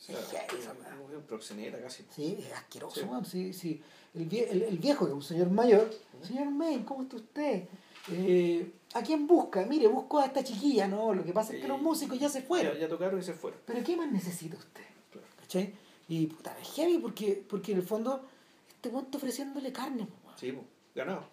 O 0.01 0.03
sea, 0.03 0.19
Es 0.19 0.29
heavy 0.31 0.63
esa 0.63 0.73
weá. 0.73 0.97
un 1.19 1.23
proxeneta 1.25 1.79
casi. 1.81 2.05
Sí, 2.15 2.39
es 2.41 2.53
asqueroso, 2.53 3.01
Sí. 3.01 3.07
weón. 3.07 3.25
Sí, 3.25 3.53
sí. 3.53 3.83
El, 4.15 4.29
vie- 4.29 4.47
el, 4.51 4.63
el 4.63 4.79
viejo, 4.79 5.05
que 5.05 5.11
es 5.13 5.15
un 5.17 5.23
señor 5.23 5.51
mayor, 5.51 5.91
señor 6.23 6.51
May, 6.51 6.79
¿cómo 6.85 7.03
está 7.03 7.17
usted? 7.17 7.65
Eh, 8.11 8.73
¿A 8.95 9.03
quién 9.03 9.27
busca? 9.27 9.65
Mire, 9.67 9.87
busco 9.89 10.19
a 10.19 10.25
esta 10.27 10.43
chiquilla, 10.43 10.89
¿no? 10.89 11.13
Lo 11.15 11.23
que 11.25 11.33
pasa 11.33 11.55
es 11.55 11.61
que 11.61 11.69
los 11.69 11.81
músicos 11.81 12.19
ya 12.19 12.29
se 12.29 12.43
fueron. 12.43 12.73
Ya, 12.75 12.81
ya 12.81 12.89
tocaron 12.89 13.21
y 13.21 13.23
se 13.23 13.35
fueron. 13.35 13.61
Pero 13.67 13.85
¿qué 13.85 13.97
más 13.97 14.11
necesita 14.11 14.57
usted? 14.57 14.83
Claro. 15.13 15.27
¿Cachai? 15.39 15.75
Y 16.09 16.27
puta, 16.27 16.57
es 16.61 16.69
heavy 16.71 16.99
porque, 16.99 17.45
porque 17.49 17.73
en 17.73 17.79
el 17.79 17.85
fondo 17.85 18.27
este 18.75 18.89
está 18.89 19.19
ofreciéndole 19.19 19.71
carne. 19.73 20.09
weón. 20.25 20.39
Sí, 20.39 20.53
ganado. 20.95 21.25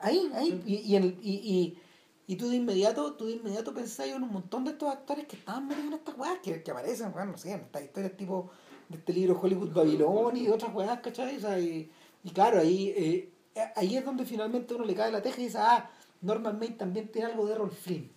Ahí, 0.00 0.30
ahí. 0.34 0.62
Y, 0.66 0.74
y, 0.92 0.96
en 0.96 1.04
el- 1.04 1.18
y, 1.22 1.32
y, 1.32 1.78
y 2.26 2.36
tú 2.36 2.48
de 2.48 2.56
inmediato, 2.56 3.14
tú 3.14 3.26
de 3.26 3.32
inmediato 3.32 3.74
pensás 3.74 4.06
en 4.06 4.22
un 4.22 4.32
montón 4.32 4.64
de 4.64 4.72
estos 4.72 4.90
actores 4.90 5.26
que 5.26 5.36
estaban 5.36 5.68
metidos 5.68 5.88
en 5.88 5.94
estas 5.94 6.16
weas, 6.16 6.38
que, 6.42 6.62
que 6.62 6.70
aparecen, 6.70 7.12
bueno, 7.12 7.32
no 7.32 7.38
sé, 7.38 7.52
en 7.52 7.60
estas 7.60 7.82
historias 7.82 8.16
tipo 8.16 8.50
de 8.88 8.96
este 8.98 9.12
libro 9.12 9.38
Hollywood 9.40 9.72
Babilón 9.72 10.36
y 10.36 10.48
otras 10.48 10.74
weas, 10.74 11.00
¿cachai? 11.00 11.36
O 11.36 11.40
sea, 11.40 11.58
y, 11.58 11.90
y 12.22 12.30
claro, 12.30 12.60
ahí, 12.60 12.88
eh, 12.96 13.32
ahí 13.76 13.96
es 13.96 14.04
donde 14.04 14.24
finalmente 14.24 14.74
uno 14.74 14.84
le 14.84 14.94
cae 14.94 15.12
la 15.12 15.22
teja 15.22 15.40
y 15.40 15.44
dice, 15.44 15.58
ah, 15.58 15.90
Norman 16.22 16.58
Maine 16.58 16.76
también 16.76 17.08
tiene 17.08 17.28
algo 17.30 17.46
de 17.46 17.54
Rolf 17.54 17.78
Flynn. 17.78 18.10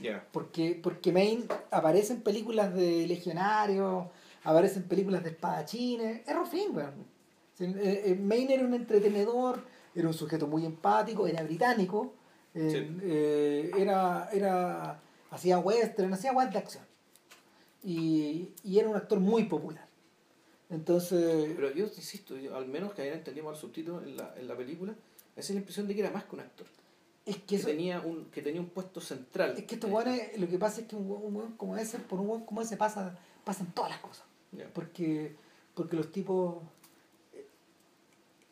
Ya. 0.00 0.24
Porque, 0.32 0.78
porque 0.80 1.12
Maine 1.12 1.44
aparece 1.70 2.12
en 2.12 2.22
películas 2.22 2.72
de 2.72 3.06
legionarios, 3.06 4.06
aparece 4.44 4.78
en 4.78 4.84
películas 4.84 5.22
de 5.24 5.30
espadachines. 5.30 6.22
Es 6.26 6.34
Rolf 6.34 6.50
Flynn, 6.50 6.74
weón. 6.74 7.04
Eh, 7.58 8.02
eh, 8.06 8.14
Maine 8.14 8.54
era 8.54 8.64
un 8.64 8.74
entretenedor, 8.74 9.62
era 9.94 10.08
un 10.08 10.14
sujeto 10.14 10.46
muy 10.46 10.64
empático, 10.64 11.26
era 11.26 11.42
británico, 11.42 12.14
eh, 12.54 12.70
Sí. 12.70 12.98
eh, 13.02 13.70
era, 13.78 14.28
era, 14.32 15.00
hacía 15.30 15.58
western, 15.58 16.12
hacía 16.12 16.32
weas 16.32 16.52
de 16.52 16.58
acción. 16.58 16.84
Y, 17.82 18.50
y 18.62 18.78
era 18.78 18.88
un 18.88 18.96
actor 18.96 19.20
muy 19.20 19.44
popular. 19.44 19.86
Entonces, 20.68 21.52
Pero 21.56 21.72
yo 21.74 21.86
insisto, 21.86 22.36
yo, 22.36 22.56
al 22.56 22.66
menos 22.68 22.92
que 22.94 23.02
hayan 23.02 23.18
entendido 23.18 23.44
mal 23.46 23.54
el 23.54 23.60
subtítulo 23.60 24.02
en 24.02 24.16
la, 24.16 24.34
en 24.36 24.46
la 24.46 24.56
película, 24.56 24.92
esa 25.34 25.48
es 25.48 25.50
la 25.50 25.60
impresión 25.60 25.88
de 25.88 25.94
que 25.94 26.00
era 26.00 26.10
más 26.10 26.24
que 26.24 26.34
un 26.36 26.40
actor. 26.40 26.66
es 27.26 27.36
que 27.38 27.42
Que, 27.46 27.56
eso, 27.56 27.66
tenía 27.68 28.00
un, 28.00 28.26
que 28.26 28.42
tenía 28.42 28.60
un 28.60 28.68
puesto 28.68 29.00
central. 29.00 29.54
es 29.56 29.64
que 29.64 29.74
estos 29.74 29.90
weones, 29.90 30.38
lo 30.38 30.48
que 30.48 30.58
pasa 30.58 30.82
es 30.82 30.86
que 30.86 30.94
un 30.96 31.10
un 31.10 31.34
weón 31.36 31.52
como 31.56 31.76
ese, 31.76 31.98
por 31.98 32.20
un 32.20 32.28
weón 32.28 32.44
como 32.44 32.60
ese 32.62 32.76
pasa, 32.76 33.18
pasan 33.44 33.72
todas 33.72 33.90
las 33.90 34.00
cosas. 34.00 34.24
Porque 34.74 35.34
porque 35.74 35.96
los 35.96 36.12
tipos 36.12 36.62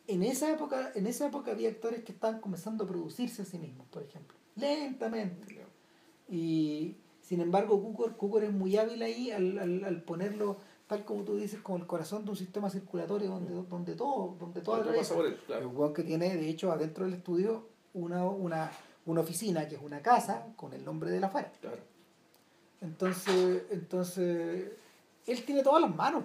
en 0.09 0.23
esa 0.23 0.51
época 0.51 0.91
en 0.95 1.07
esa 1.07 1.27
época 1.27 1.51
había 1.51 1.69
actores 1.69 2.03
que 2.03 2.11
estaban 2.11 2.41
comenzando 2.41 2.83
a 2.83 2.87
producirse 2.87 3.43
a 3.43 3.45
sí 3.45 3.59
mismos 3.59 3.87
por 3.87 4.03
ejemplo 4.03 4.35
lentamente 4.55 5.63
y 6.27 6.95
sin 7.21 7.41
embargo 7.41 7.81
Cukor, 7.81 8.15
Cukor 8.17 8.43
es 8.43 8.51
muy 8.51 8.75
hábil 8.75 9.01
ahí 9.03 9.31
al, 9.31 9.57
al, 9.59 9.83
al 9.83 10.01
ponerlo 10.01 10.57
tal 10.87 11.05
como 11.05 11.23
tú 11.23 11.37
dices 11.37 11.61
como 11.61 11.77
el 11.77 11.85
corazón 11.85 12.25
de 12.25 12.31
un 12.31 12.37
sistema 12.37 12.69
circulatorio 12.69 13.29
donde, 13.29 13.53
donde 13.69 13.95
todo 13.95 14.35
donde 14.39 14.61
por 14.61 14.79
él, 14.87 15.33
el 15.33 15.37
claro. 15.45 15.93
que 15.93 16.03
tiene 16.03 16.35
de 16.35 16.49
hecho 16.49 16.71
adentro 16.71 17.05
del 17.05 17.13
estudio 17.13 17.67
una, 17.93 18.25
una, 18.25 18.71
una 19.05 19.21
oficina 19.21 19.67
que 19.67 19.75
es 19.75 19.81
una 19.81 20.01
casa 20.01 20.47
con 20.55 20.73
el 20.73 20.83
nombre 20.83 21.11
de 21.11 21.19
la 21.19 21.27
afuera 21.27 21.51
claro. 21.61 21.77
entonces, 22.81 23.63
entonces, 23.69 24.71
él 25.27 25.45
tiene 25.45 25.61
todas 25.61 25.81
las 25.81 25.95
manos. 25.95 26.23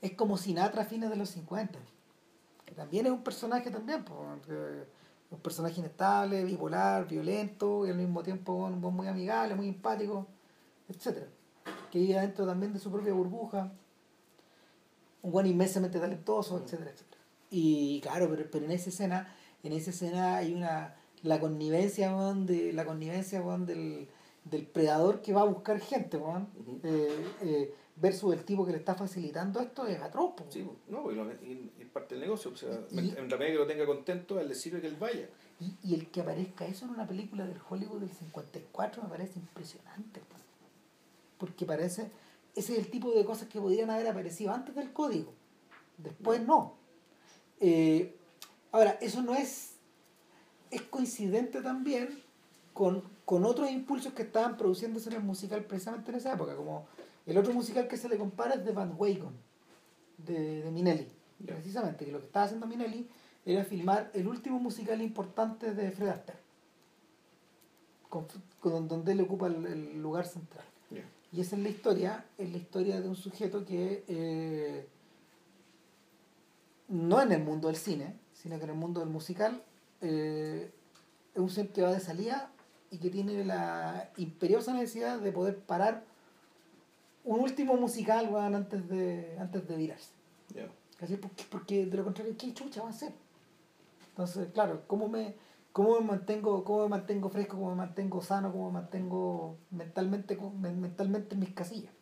Es 0.00 0.12
como 0.12 0.36
Sinatra 0.36 0.82
a 0.82 0.84
fines 0.84 1.10
de 1.10 1.16
los 1.16 1.30
50. 1.30 1.78
que 2.64 2.74
También 2.74 3.06
es 3.06 3.12
un 3.12 3.22
personaje 3.22 3.70
también, 3.70 4.04
po, 4.04 4.24
que- 4.46 4.84
un 5.30 5.38
personaje 5.40 5.80
inestable, 5.80 6.44
bipolar, 6.44 7.06
violento, 7.06 7.86
y 7.86 7.90
al 7.90 7.96
mismo 7.96 8.22
tiempo 8.22 8.68
muy 8.70 9.06
amigable, 9.08 9.54
muy 9.54 9.68
empático, 9.68 10.26
etcétera. 10.88 11.26
Que 11.90 11.98
vive 11.98 12.20
dentro 12.20 12.46
también 12.46 12.72
de 12.72 12.78
su 12.78 12.90
propia 12.90 13.12
burbuja, 13.12 13.72
un 15.22 15.32
buen 15.32 15.46
inmensamente 15.46 15.98
talentoso, 15.98 16.58
etcétera, 16.58 16.90
etcétera. 16.90 17.20
Y 17.50 18.00
claro, 18.02 18.28
pero, 18.30 18.50
pero 18.50 18.64
en 18.66 18.70
esa 18.72 18.90
escena, 18.90 19.34
en 19.62 19.72
esa 19.72 19.90
escena 19.90 20.36
hay 20.36 20.54
una 20.54 20.94
la 21.22 21.40
connivencia 21.40 22.12
de 22.34 22.72
la 22.72 22.84
connivencia 22.84 23.40
del, 23.40 24.08
del 24.44 24.66
predador 24.66 25.20
que 25.20 25.32
va 25.32 25.40
a 25.42 25.44
buscar 25.44 25.80
gente, 25.80 26.18
eh, 26.84 27.26
eh, 27.42 27.74
versus 28.00 28.32
el 28.32 28.44
tipo 28.44 28.64
que 28.64 28.72
le 28.72 28.78
está 28.78 28.94
facilitando 28.94 29.60
esto 29.60 29.86
es 29.86 30.00
atroz. 30.00 30.34
po. 30.36 30.46
Sí, 30.48 30.66
no, 30.88 31.10
y, 31.12 31.70
es 31.80 31.88
parte 31.88 32.14
del 32.14 32.22
negocio. 32.22 32.50
O 32.52 32.56
sea, 32.56 32.80
Y- 32.90 32.98
en 33.16 33.28
la 33.28 33.36
medida 33.36 33.52
que 33.52 33.58
lo 33.58 33.66
tenga 33.66 33.86
contento, 33.86 34.38
él 34.40 34.48
le 34.48 34.54
sirve 34.54 34.80
que 34.80 34.86
él 34.86 34.96
vaya. 34.96 35.28
Y, 35.60 35.74
y 35.82 35.94
el 35.94 36.10
que 36.10 36.20
aparezca 36.20 36.66
eso 36.66 36.84
en 36.84 36.92
una 36.92 37.06
película 37.06 37.44
del 37.46 37.58
Hollywood 37.68 38.00
del 38.00 38.10
54 38.10 39.02
me 39.02 39.08
parece 39.08 39.38
impresionante. 39.38 40.20
po. 40.20 40.36
Porque 41.38 41.64
parece, 41.66 42.10
ese 42.54 42.72
es 42.74 42.78
el 42.78 42.90
tipo 42.90 43.10
de 43.12 43.24
cosas 43.24 43.48
que 43.48 43.60
podrían 43.60 43.90
haber 43.90 44.06
aparecido 44.08 44.52
antes 44.52 44.74
del 44.74 44.92
código. 44.92 45.32
Después 45.96 46.40
no. 46.46 46.74
Eh, 47.60 48.16
ahora, 48.72 48.98
eso 49.00 49.22
no 49.22 49.34
es, 49.34 49.74
es 50.70 50.82
coincidente 50.82 51.60
también 51.62 52.22
con, 52.72 53.02
con 53.24 53.44
otros 53.44 53.70
impulsos 53.70 54.12
que 54.12 54.22
estaban 54.22 54.56
produciéndose 54.56 55.10
en 55.10 55.16
el 55.16 55.22
musical 55.22 55.64
precisamente 55.64 56.10
en 56.12 56.18
esa 56.18 56.34
época. 56.34 56.54
Como 56.54 56.86
el 57.28 57.38
otro 57.38 57.52
musical 57.52 57.86
que 57.86 57.96
se 57.96 58.08
le 58.08 58.16
compara 58.18 58.54
es 58.54 58.74
Van 58.74 58.94
Weyden, 58.96 59.36
de, 60.18 60.62
de 60.62 60.70
Minelli. 60.70 61.06
Ya. 61.38 61.54
Precisamente, 61.54 62.04
que 62.04 62.10
lo 62.10 62.18
que 62.18 62.26
estaba 62.26 62.46
haciendo 62.46 62.66
Minelli 62.66 63.08
era 63.46 63.62
filmar 63.64 64.10
el 64.14 64.26
último 64.26 64.58
musical 64.58 65.00
importante 65.00 65.72
de 65.74 65.90
Fred 65.92 66.08
Astaire, 66.08 66.40
con, 68.08 68.26
con- 68.60 68.88
donde 68.88 69.12
él 69.12 69.20
ocupa 69.20 69.46
el, 69.46 69.64
el 69.66 70.02
lugar 70.02 70.26
central. 70.26 70.64
Y 71.30 71.42
esa 71.42 71.56
es 71.56 71.62
la 71.62 71.68
historia, 71.68 72.24
es 72.38 72.50
la 72.50 72.56
historia 72.56 73.00
de 73.02 73.08
un 73.08 73.14
sujeto 73.14 73.62
que 73.66 74.02
eh, 74.08 74.88
no 76.88 77.20
en 77.20 77.32
el 77.32 77.42
mundo 77.44 77.68
del 77.68 77.76
cine, 77.76 78.14
sino 78.32 78.56
que 78.56 78.64
en 78.64 78.70
el 78.70 78.76
mundo 78.76 79.00
del 79.00 79.10
musical, 79.10 79.62
eh, 80.00 80.70
es 81.34 81.38
un 81.40 81.50
ser 81.50 81.68
que 81.70 81.82
va 81.82 81.92
de 81.92 82.00
salida 82.00 82.50
y 82.90 82.96
que 82.96 83.10
tiene 83.10 83.44
la 83.44 84.10
imperiosa 84.16 84.72
necesidad 84.72 85.18
de 85.18 85.30
poder 85.30 85.58
parar 85.58 86.02
un 87.28 87.40
último 87.40 87.76
musical 87.76 88.28
weón, 88.30 88.54
antes 88.54 88.88
de 88.88 89.36
antes 89.38 89.68
de 89.68 89.76
virarse. 89.76 90.12
¿Cachai? 90.98 91.18
Porque, 91.18 91.44
porque 91.50 91.86
de 91.86 91.96
lo 91.96 92.04
contrario, 92.04 92.34
¿qué 92.38 92.54
chucha 92.54 92.80
va 92.80 92.88
a 92.88 92.90
hacer? 92.90 93.12
Entonces, 94.08 94.48
claro, 94.52 94.82
¿cómo 94.86 95.08
me, 95.08 95.34
cómo 95.72 96.00
me 96.00 96.06
mantengo, 96.06 96.64
cómo 96.64 96.84
me 96.84 96.88
mantengo 96.88 97.28
fresco, 97.28 97.56
cómo 97.56 97.70
me 97.70 97.76
mantengo 97.76 98.22
sano, 98.22 98.50
cómo 98.50 98.68
me 98.68 98.80
mantengo 98.80 99.58
mentalmente, 99.70 100.36
mentalmente 100.36 101.34
en 101.34 101.40
mis 101.40 101.50
casillas? 101.50 101.92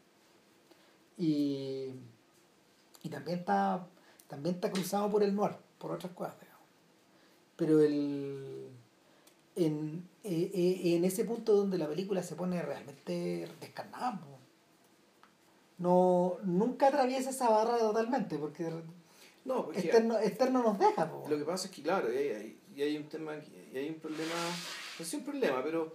Y, 1.19 1.91
y 3.03 3.09
también 3.11 3.41
está, 3.41 3.87
también 4.29 4.55
está 4.55 4.71
cruzado 4.71 5.11
por 5.11 5.25
el 5.25 5.35
noir, 5.35 5.57
por 5.79 5.91
otras 5.91 6.13
cosas, 6.13 6.41
digamos. 6.41 6.67
Pero 7.57 7.81
el 7.83 8.71
en, 9.57 10.09
eh, 10.23 10.51
eh, 10.55 10.97
en 10.97 11.05
ese 11.05 11.25
punto 11.25 11.57
donde 11.57 11.79
la 11.79 11.89
película 11.89 12.23
se 12.23 12.37
pone 12.37 12.63
realmente 12.63 13.49
descarnada. 13.61 14.21
No 15.79 16.39
nunca 16.45 16.89
atraviesa 16.89 17.31
esa 17.31 17.49
barra 17.51 17.79
totalmente, 17.79 18.39
porque 18.39 18.71
No, 19.45 19.65
porque 19.65 19.81
externo, 19.81 20.19
externo 20.19 20.63
nos 20.63 20.79
deja. 20.79 21.11
po. 21.11 21.27
lo 21.29 21.39
que 21.39 21.45
pasa 21.45 21.67
es 21.69 21.73
que, 21.75 21.83
claro, 21.83 22.13
y 22.13 22.17
hay, 22.17 22.59
y 22.75 22.83
hay 22.83 22.97
un 22.97 23.09
tema, 23.09 23.35
y 23.73 23.77
hay 23.77 23.89
un 23.89 23.97
problema, 23.97 24.35
no 24.99 25.05
sé 25.05 25.17
un 25.17 25.25
problema, 25.25 25.63
pero 25.63 25.95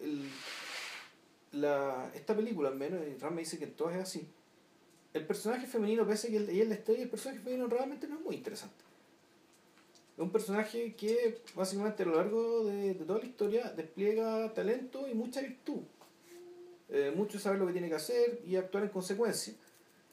el, 0.00 0.28
la, 1.52 2.10
esta 2.14 2.34
película, 2.34 2.68
al 2.68 2.76
menos, 2.76 3.00
y 3.06 3.16
Ram 3.18 3.34
me 3.34 3.42
dice 3.42 3.58
que 3.58 3.66
todas 3.68 3.96
es 3.96 4.02
así. 4.02 4.28
El 5.12 5.26
personaje 5.26 5.66
femenino, 5.66 6.04
pese 6.06 6.26
a 6.26 6.30
que 6.30 6.36
ella 6.38 6.62
es 6.64 6.68
la 6.68 6.74
estrella, 6.74 7.02
el 7.04 7.08
personaje 7.10 7.40
femenino 7.40 7.68
realmente 7.68 8.08
no 8.08 8.16
es 8.16 8.20
muy 8.22 8.34
interesante. 8.34 8.82
Es 10.16 10.20
un 10.20 10.30
personaje 10.30 10.94
que 10.94 11.40
básicamente 11.54 12.02
a 12.02 12.06
lo 12.06 12.16
largo 12.16 12.64
de, 12.64 12.94
de 12.94 13.04
toda 13.04 13.18
la 13.20 13.24
historia 13.24 13.72
despliega 13.76 14.52
talento 14.54 15.08
y 15.08 15.14
mucha 15.14 15.40
virtud. 15.40 15.80
Eh, 16.90 17.12
mucho 17.14 17.38
saber 17.38 17.58
lo 17.58 17.66
que 17.66 17.72
tiene 17.72 17.88
que 17.88 17.94
hacer 17.94 18.40
y 18.46 18.56
actuar 18.56 18.84
en 18.84 18.90
consecuencia. 18.90 19.54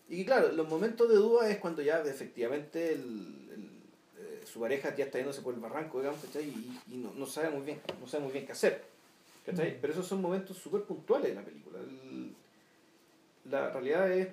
Y 0.09 0.26
claro, 0.26 0.51
los 0.51 0.67
momentos 0.67 1.07
de 1.09 1.15
duda 1.15 1.49
es 1.49 1.57
cuando 1.59 1.82
ya 1.82 2.01
efectivamente 2.01 2.93
el, 2.93 2.99
el, 3.53 3.69
eh, 4.19 4.41
su 4.45 4.59
pareja 4.59 4.95
ya 4.95 5.05
está 5.05 5.17
yéndose 5.17 5.41
por 5.41 5.53
el 5.53 5.59
barranco, 5.59 5.99
digamos, 5.99 6.22
¿cachai? 6.24 6.43
Y, 6.49 6.80
y 6.91 6.97
no, 6.97 7.13
no 7.13 7.26
sabe 7.26 7.49
muy 7.49 7.61
bien, 7.65 7.80
no 7.99 8.07
sabe 8.07 8.24
muy 8.24 8.34
bien 8.34 8.45
qué 8.45 8.51
hacer. 8.53 8.84
¿cachai? 9.45 9.72
Mm. 9.74 9.78
Pero 9.82 9.93
esos 9.93 10.07
son 10.07 10.22
momentos 10.22 10.57
súper 10.57 10.84
puntuales 10.84 11.30
de 11.30 11.36
la 11.36 11.43
película. 11.45 11.80
El- 11.80 12.36
la 13.49 13.69
realidad 13.72 14.11
es. 14.11 14.28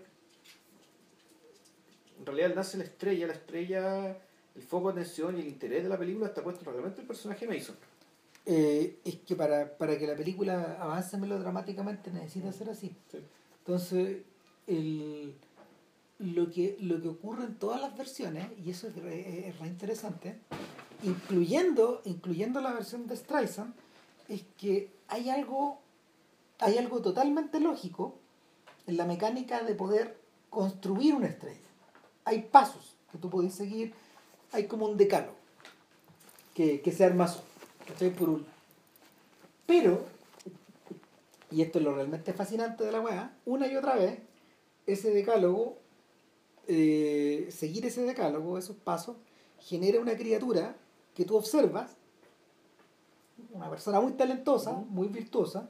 En 2.19 2.27
realidad 2.27 2.55
nace 2.55 2.79
la 2.79 2.85
estrella, 2.85 3.27
la 3.27 3.33
estrella, 3.33 4.17
el 4.57 4.63
foco 4.63 4.93
de 4.93 5.01
atención 5.01 5.37
y 5.39 5.41
el 5.41 5.47
interés 5.49 5.83
de 5.85 5.89
la 5.89 5.99
película 5.99 6.27
está 6.27 6.43
puesto 6.43 6.65
realmente 6.71 6.97
en 6.97 7.03
el 7.03 7.07
personaje 7.07 7.47
Mason. 7.47 7.77
Eh, 8.51 8.99
es 9.05 9.17
que 9.17 9.37
para, 9.37 9.77
para 9.77 9.99
que 9.99 10.07
la 10.07 10.17
película 10.17 10.79
avance 10.81 11.19
melodramáticamente 11.19 12.11
necesita 12.11 12.51
ser 12.51 12.71
así. 12.71 12.97
Sí. 13.13 13.19
Entonces, 13.59 14.23
el, 14.67 15.35
lo, 16.19 16.51
que, 16.51 16.79
lo 16.81 16.99
que 17.03 17.09
ocurre 17.09 17.45
en 17.45 17.57
todas 17.57 17.79
las 17.79 17.95
versiones, 17.95 18.47
y 18.65 18.71
eso 18.71 18.89
es 18.89 18.97
re, 18.97 19.49
es 19.49 19.59
re 19.59 19.67
interesante, 19.67 20.39
incluyendo, 21.03 22.01
incluyendo 22.07 22.63
la 22.63 22.73
versión 22.73 23.07
de 23.07 23.17
Streisand, 23.17 23.75
es 24.31 24.45
que 24.57 24.91
hay 25.09 25.29
algo, 25.29 25.83
hay 26.59 26.79
algo 26.79 27.03
totalmente 27.03 27.61
lógico 27.61 28.15
en 28.87 28.97
la 28.97 29.05
mecánica 29.05 29.63
de 29.63 29.75
poder 29.75 30.17
construir 30.49 31.15
una 31.15 31.27
estrella. 31.27 31.61
Hay 32.25 32.49
pasos 32.51 32.97
que 33.13 33.19
tú 33.19 33.29
puedes 33.29 33.55
seguir, 33.55 33.93
hay 34.53 34.67
como 34.67 34.87
un 34.87 34.97
decálogo 34.97 35.37
que, 36.55 36.81
que 36.81 36.93
se 36.93 37.05
arma 37.05 37.29
solo, 37.29 37.45
¿cachai? 37.89 38.11
Por 38.11 38.29
un... 38.29 38.47
Pero, 39.67 40.05
y 41.51 41.63
esto 41.63 41.79
es 41.79 41.85
lo 41.85 41.95
realmente 41.95 42.33
fascinante 42.33 42.85
de 42.85 42.93
la 42.93 43.01
weá, 43.01 43.37
una 43.47 43.67
y 43.67 43.77
otra 43.77 43.97
vez, 43.97 44.19
ese 44.87 45.11
decálogo, 45.11 45.79
eh, 46.67 47.49
seguir 47.51 47.87
ese 47.87 48.03
decálogo, 48.03 48.59
esos 48.59 48.77
pasos, 48.77 49.17
genera 49.61 50.01
una 50.01 50.17
criatura 50.17 50.77
que 51.15 51.25
tú 51.25 51.37
observas, 51.37 51.97
una 53.53 53.69
persona 53.69 54.01
muy 54.01 54.13
talentosa, 54.13 54.73
muy 54.73 55.09
virtuosa, 55.09 55.69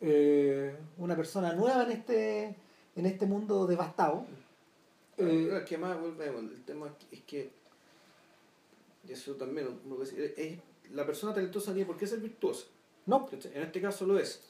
eh, 0.00 0.76
una 0.98 1.16
persona 1.16 1.52
nueva 1.52 1.84
en 1.84 1.92
este, 1.92 2.56
en 2.96 3.06
este 3.06 3.26
mundo 3.26 3.66
devastado. 3.66 4.24
Eh, 5.18 5.64
que 5.68 5.76
más 5.76 6.00
volvemos, 6.00 6.42
el 6.42 6.64
tema 6.64 6.94
es 7.10 7.20
que, 7.22 7.50
y 9.06 9.12
eso 9.12 9.34
también 9.34 9.78
es, 10.36 10.58
la 10.92 11.06
persona 11.06 11.32
talentosa 11.34 11.72
tiene 11.72 11.86
por 11.86 11.96
qué 11.96 12.06
ser 12.06 12.20
virtuosa. 12.20 12.66
no. 13.06 13.28
En 13.32 13.62
este 13.62 13.80
caso 13.80 14.06
lo 14.06 14.18
es. 14.18 14.42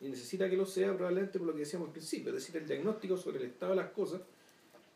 Y 0.00 0.08
necesita 0.08 0.48
que 0.48 0.56
lo 0.56 0.64
sea 0.66 0.94
probablemente 0.96 1.38
por 1.38 1.46
lo 1.48 1.52
que 1.54 1.60
decíamos 1.60 1.88
al 1.88 1.92
principio, 1.92 2.28
es 2.30 2.36
decir, 2.36 2.56
el 2.56 2.66
diagnóstico 2.66 3.16
sobre 3.16 3.38
el 3.38 3.44
estado 3.46 3.72
de 3.72 3.76
las 3.82 3.90
cosas 3.90 4.20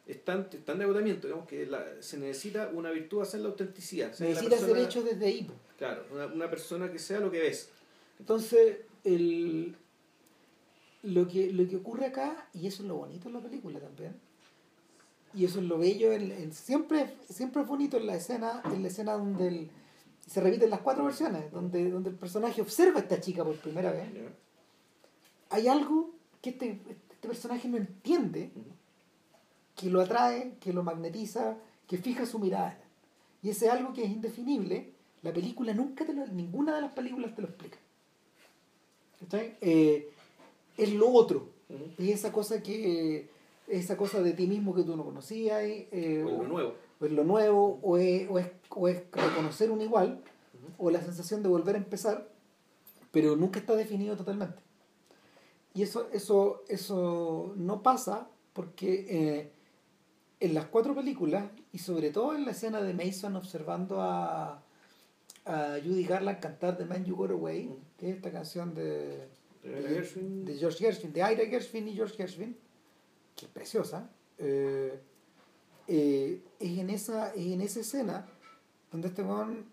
es 0.06 0.24
tan, 0.24 0.48
tan 0.48 0.78
de 0.78 0.84
agotamiento, 0.84 1.26
digamos, 1.26 1.48
que 1.48 1.66
la- 1.66 1.84
se 2.00 2.16
necesita 2.18 2.70
una 2.72 2.90
virtud 2.90 3.20
hacer 3.22 3.40
la 3.40 3.48
autenticidad. 3.48 4.12
La 4.18 4.26
necesita 4.26 4.56
ser 4.58 4.76
hecho 4.78 5.02
desde 5.02 5.26
ahí. 5.26 5.50
Claro, 5.78 6.04
una, 6.12 6.26
una 6.26 6.48
persona 6.48 6.90
que 6.90 6.98
sea 6.98 7.18
lo 7.20 7.30
que 7.30 7.40
ves. 7.40 7.68
Entonces, 8.20 8.78
el, 9.04 9.76
lo, 11.02 11.26
que, 11.28 11.52
lo 11.52 11.68
que 11.68 11.76
ocurre 11.76 12.06
acá, 12.06 12.48
y 12.54 12.66
eso 12.66 12.82
es 12.82 12.88
lo 12.88 12.96
bonito 12.96 13.28
en 13.28 13.34
la 13.34 13.40
película 13.40 13.78
también, 13.80 14.14
y 15.34 15.44
eso 15.44 15.58
es 15.58 15.66
lo 15.66 15.76
bello, 15.78 16.12
en, 16.12 16.30
en- 16.32 16.52
siempre, 16.52 17.14
siempre 17.28 17.62
es 17.62 17.68
bonito 17.68 17.96
en 17.98 18.06
la 18.06 18.16
escena, 18.16 18.62
en 18.72 18.82
la 18.82 18.88
escena 18.88 19.12
donde 19.14 19.48
el- 19.48 19.70
se 20.26 20.40
repiten 20.40 20.70
las 20.70 20.80
cuatro 20.80 21.04
versiones, 21.04 21.50
donde, 21.52 21.90
donde 21.90 22.10
el 22.10 22.16
personaje 22.16 22.60
observa 22.60 22.98
a 22.98 23.02
esta 23.02 23.20
chica 23.20 23.44
por 23.44 23.56
primera 23.56 23.92
vez. 23.92 24.08
Hay 25.50 25.68
algo 25.68 26.10
que 26.42 26.50
este, 26.50 26.80
este 26.88 27.28
personaje 27.28 27.68
no 27.68 27.76
entiende, 27.76 28.50
que 29.74 29.90
lo 29.90 30.00
atrae, 30.00 30.54
que 30.60 30.72
lo 30.72 30.82
magnetiza, 30.82 31.56
que 31.86 31.98
fija 31.98 32.26
su 32.26 32.38
mirada. 32.38 32.78
Y 33.42 33.50
ese 33.50 33.70
algo 33.70 33.92
que 33.92 34.04
es 34.04 34.10
indefinible, 34.10 34.92
la 35.22 35.32
película 35.32 35.72
nunca 35.72 36.04
te 36.04 36.12
lo, 36.12 36.26
ninguna 36.26 36.74
de 36.74 36.82
las 36.82 36.92
películas 36.92 37.34
te 37.34 37.42
lo 37.42 37.48
explica. 37.48 37.78
¿Cachai? 39.20 39.56
Eh, 39.60 40.10
es 40.76 40.92
lo 40.92 41.10
otro. 41.10 41.50
Es 41.98 42.10
esa 42.10 42.32
cosa 42.32 42.62
que 42.62 43.28
esa 43.68 43.96
cosa 43.96 44.22
de 44.22 44.32
ti 44.32 44.46
mismo 44.46 44.74
que 44.74 44.82
tú 44.82 44.96
no 44.96 45.04
conocías, 45.04 45.60
eh, 45.62 46.24
O 46.24 46.42
lo 46.42 46.48
nuevo. 46.48 46.74
O 47.00 47.06
es 47.06 47.12
lo 47.12 47.24
nuevo, 47.24 47.78
o 47.82 47.98
es, 47.98 48.28
o 48.30 48.38
es, 48.38 48.50
o 48.70 48.88
es 48.88 49.02
reconocer 49.12 49.70
un 49.70 49.80
igual, 49.80 50.22
o 50.78 50.90
la 50.90 51.00
sensación 51.00 51.42
de 51.42 51.48
volver 51.48 51.74
a 51.74 51.78
empezar, 51.78 52.28
pero 53.10 53.36
nunca 53.36 53.58
está 53.58 53.74
definido 53.74 54.16
totalmente. 54.16 54.62
Y 55.74 55.82
eso, 55.82 56.08
eso, 56.12 56.64
eso 56.68 57.52
no 57.56 57.82
pasa 57.82 58.28
porque 58.52 59.06
eh, 59.08 59.52
en 60.40 60.54
las 60.54 60.66
cuatro 60.66 60.94
películas, 60.94 61.44
y 61.72 61.78
sobre 61.78 62.10
todo 62.10 62.34
en 62.34 62.44
la 62.44 62.52
escena 62.52 62.80
de 62.80 62.94
Mason 62.94 63.36
observando 63.36 64.00
a, 64.00 64.62
a 65.44 65.76
Judy 65.84 66.04
Garland 66.04 66.40
cantar 66.40 66.76
The 66.78 66.86
Man 66.86 67.04
You 67.04 67.16
Got 67.16 67.32
Away, 67.32 67.74
que 67.98 68.10
es 68.10 68.16
esta 68.16 68.32
canción 68.32 68.74
de, 68.74 69.28
De 69.62 69.82
Gershwin. 69.88 70.44
de 70.44 70.56
George 70.56 70.78
Gershwin, 70.78 71.12
de 71.12 71.20
Ira 71.20 71.46
Gershwin 71.46 71.88
y 71.88 71.94
George 71.94 72.16
Gershwin, 72.16 72.56
que 73.34 73.44
es 73.46 73.50
preciosa, 73.52 74.10
eh, 74.38 74.98
eh, 75.88 76.42
es, 76.60 76.78
en 76.78 76.90
esa, 76.90 77.32
es 77.34 77.46
en 77.46 77.60
esa 77.60 77.80
escena 77.80 78.26
donde 78.92 79.08
este 79.08 79.22
weón 79.22 79.64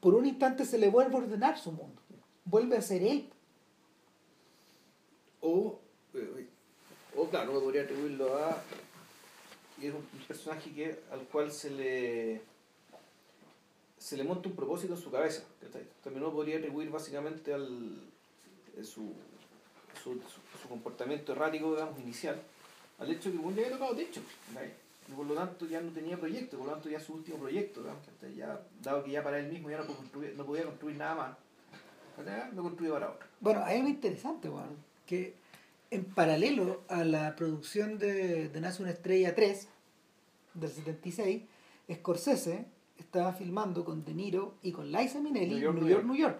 por 0.00 0.14
un 0.14 0.26
instante 0.26 0.64
se 0.64 0.78
le 0.78 0.88
vuelve 0.88 1.14
a 1.14 1.18
ordenar 1.18 1.58
su 1.58 1.72
mundo, 1.72 2.00
vuelve 2.44 2.76
a 2.76 2.82
ser 2.82 3.02
él. 3.02 3.28
O, 5.40 5.78
eh, 6.14 6.46
o 7.16 7.28
claro, 7.28 7.52
uno 7.52 7.60
podría 7.60 7.82
atribuirlo 7.82 8.36
a. 8.36 8.62
es 9.82 9.92
un 9.94 10.02
personaje 10.28 10.70
que, 10.72 10.98
al 11.10 11.20
cual 11.28 11.50
se 11.50 11.70
le. 11.70 12.40
se 13.98 14.16
le 14.16 14.24
monta 14.24 14.48
un 14.48 14.56
propósito 14.56 14.94
en 14.94 15.00
su 15.00 15.10
cabeza. 15.10 15.42
También 16.02 16.24
uno 16.24 16.32
podría 16.32 16.58
atribuir 16.58 16.90
básicamente 16.90 17.52
al. 17.54 18.00
eh, 18.76 18.84
su, 18.84 19.12
su, 20.02 20.14
su- 20.14 20.68
comportamiento 20.68 21.32
errático, 21.32 21.72
digamos, 21.74 21.98
inicial, 22.00 22.40
al 22.98 23.10
hecho 23.10 23.32
que 23.32 23.38
un 23.38 23.54
día 23.54 23.64
había 23.66 23.76
tocado 23.78 23.96
techo. 23.96 24.20
¿cachai? 24.54 24.72
Y 25.10 25.12
por 25.12 25.26
lo 25.26 25.34
tanto 25.34 25.66
ya 25.66 25.80
no 25.80 25.90
tenía 25.90 26.16
proyecto, 26.16 26.56
por 26.56 26.66
lo 26.66 26.72
tanto 26.72 26.88
ya 26.88 27.00
su 27.00 27.14
último 27.14 27.38
proyecto, 27.38 27.82
ya, 28.36 28.60
dado 28.80 29.02
que 29.02 29.10
ya 29.10 29.24
para 29.24 29.40
él 29.40 29.50
mismo 29.50 29.68
ya 29.70 29.78
no, 29.78 30.44
podía 30.44 30.64
construir 30.64 30.96
nada 30.96 31.14
más, 31.14 31.36
lo 32.54 32.62
construyó 32.62 32.92
para 32.94 33.10
otro. 33.10 33.26
Bueno, 33.40 33.62
hay 33.64 33.78
algo 33.78 33.88
interesante, 33.88 34.48
weón, 34.48 34.76
que 35.06 35.34
en 35.90 36.04
paralelo 36.04 36.82
a 36.88 37.02
la 37.02 37.34
producción 37.34 37.98
de, 37.98 38.48
de 38.48 38.60
Nace 38.60 38.82
una 38.82 38.92
Estrella 38.92 39.34
3 39.34 39.68
del 40.54 40.70
76, 40.70 41.42
Scorsese 41.92 42.66
estaba 42.98 43.32
filmando 43.32 43.84
con 43.84 44.04
De 44.04 44.14
Niro 44.14 44.54
y 44.62 44.70
con 44.70 44.92
Liza 44.92 45.18
Minnelli 45.20 45.54
New 45.54 45.58
York, 45.58 45.76
New 45.76 45.88
York. 45.88 46.04
New 46.04 46.16
York. 46.16 46.38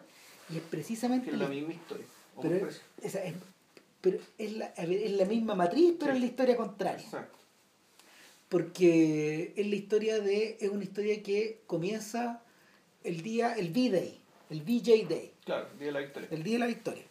Y 0.50 0.58
es 0.58 0.62
precisamente 0.62 1.30
es 1.30 1.38
la 1.38 1.48
misma 1.48 1.72
historia. 1.72 2.06
pero, 2.40 2.68
esa 3.02 3.24
es, 3.24 3.34
pero 4.00 4.18
es, 4.38 4.52
la, 4.56 4.72
ver, 4.76 4.92
es 4.92 5.12
la 5.12 5.24
misma 5.24 5.54
matriz, 5.56 5.94
pero 5.98 6.12
Sí. 6.12 6.16
es 6.18 6.20
la 6.20 6.26
historia 6.26 6.56
contraria. 6.56 7.04
Exacto. 7.04 7.39
Porque 8.50 9.54
es 9.56 9.66
la 9.66 9.76
historia 9.76 10.20
de. 10.20 10.58
es 10.60 10.68
una 10.70 10.82
historia 10.82 11.22
que 11.22 11.62
comienza 11.68 12.42
el 13.04 13.22
día, 13.22 13.54
el 13.54 13.70
V-Day, 13.70 14.20
el 14.50 14.60
VJ 14.62 15.08
Day. 15.08 15.32
Claro, 15.44 15.68
día 15.78 15.86
de 15.86 15.92
la 15.92 16.00
victoria. 16.00 16.28
el 16.32 16.42
día 16.42 16.52
de 16.54 16.58
la 16.58 16.66
victoria. 16.66 17.04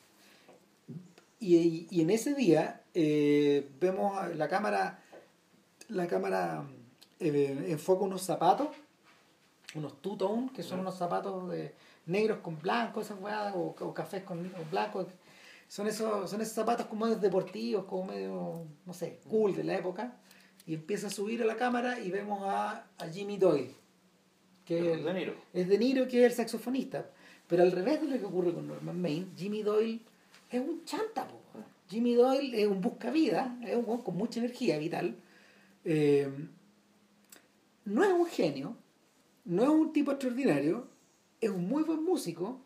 Y, 1.39 1.87
y- 1.89 2.01
en 2.01 2.09
ese 2.09 2.35
día 2.35 2.83
eh, 2.93 3.69
vemos 3.79 4.35
la 4.35 4.49
cámara, 4.49 5.01
la 5.87 6.07
cámara 6.07 6.65
eh, 7.21 7.65
enfoca 7.69 8.03
unos 8.03 8.21
zapatos, 8.23 8.67
unos 9.75 10.01
two-tone, 10.01 10.51
que 10.53 10.61
son 10.61 10.81
unos 10.81 10.97
zapatos 10.97 11.49
de 11.49 11.73
negros 12.05 12.39
con 12.39 12.59
blancos, 12.59 13.05
esas 13.05 13.21
weas, 13.21 13.53
o, 13.55 13.73
o 13.79 13.93
cafés 13.93 14.23
con, 14.23 14.51
blancos. 14.69 15.07
Son 15.69 15.87
esos, 15.87 16.29
son 16.29 16.41
esos 16.41 16.53
zapatos 16.53 16.87
como 16.87 17.07
deportivos, 17.07 17.85
como 17.85 18.05
medio, 18.07 18.65
no 18.85 18.93
sé, 18.93 19.21
cool 19.29 19.55
de 19.55 19.63
la 19.63 19.77
época. 19.77 20.17
Y 20.69 20.75
empieza 20.75 21.07
a 21.07 21.09
subir 21.09 21.41
a 21.41 21.45
la 21.47 21.55
cámara 21.55 21.99
y 21.99 22.11
vemos 22.11 22.41
a, 22.43 22.85
a 22.99 23.07
Jimmy 23.09 23.37
Doyle, 23.39 23.71
que 24.65 24.93
es 24.93 25.03
De 25.03 25.13
Niro. 25.15 25.33
es 25.51 25.67
De 25.67 25.79
Niro 25.79 26.07
que 26.07 26.19
es 26.23 26.25
el 26.31 26.37
saxofonista. 26.37 27.09
Pero 27.47 27.63
al 27.63 27.71
revés 27.71 27.99
de 28.01 28.07
lo 28.07 28.19
que 28.19 28.25
ocurre 28.25 28.53
con 28.53 28.67
Norman 28.67 29.01
Maine, 29.01 29.25
Jimmy 29.35 29.63
Doyle 29.63 29.99
es 30.51 30.61
un 30.61 30.85
chanta. 30.85 31.27
po. 31.27 31.39
Jimmy 31.89 32.13
Doyle 32.13 32.53
es 32.61 32.67
un 32.67 32.81
buscavida, 32.81 33.57
es 33.65 33.75
un 33.75 33.83
con 34.03 34.15
mucha 34.15 34.39
energía 34.41 34.77
vital. 34.77 35.15
Eh, 35.85 36.29
no 37.85 38.03
es 38.03 38.11
un 38.11 38.27
genio, 38.27 38.75
no 39.45 39.63
es 39.63 39.69
un 39.69 39.91
tipo 39.91 40.11
extraordinario, 40.11 40.87
es 41.41 41.49
un 41.49 41.67
muy 41.67 41.81
buen 41.81 42.03
músico, 42.03 42.61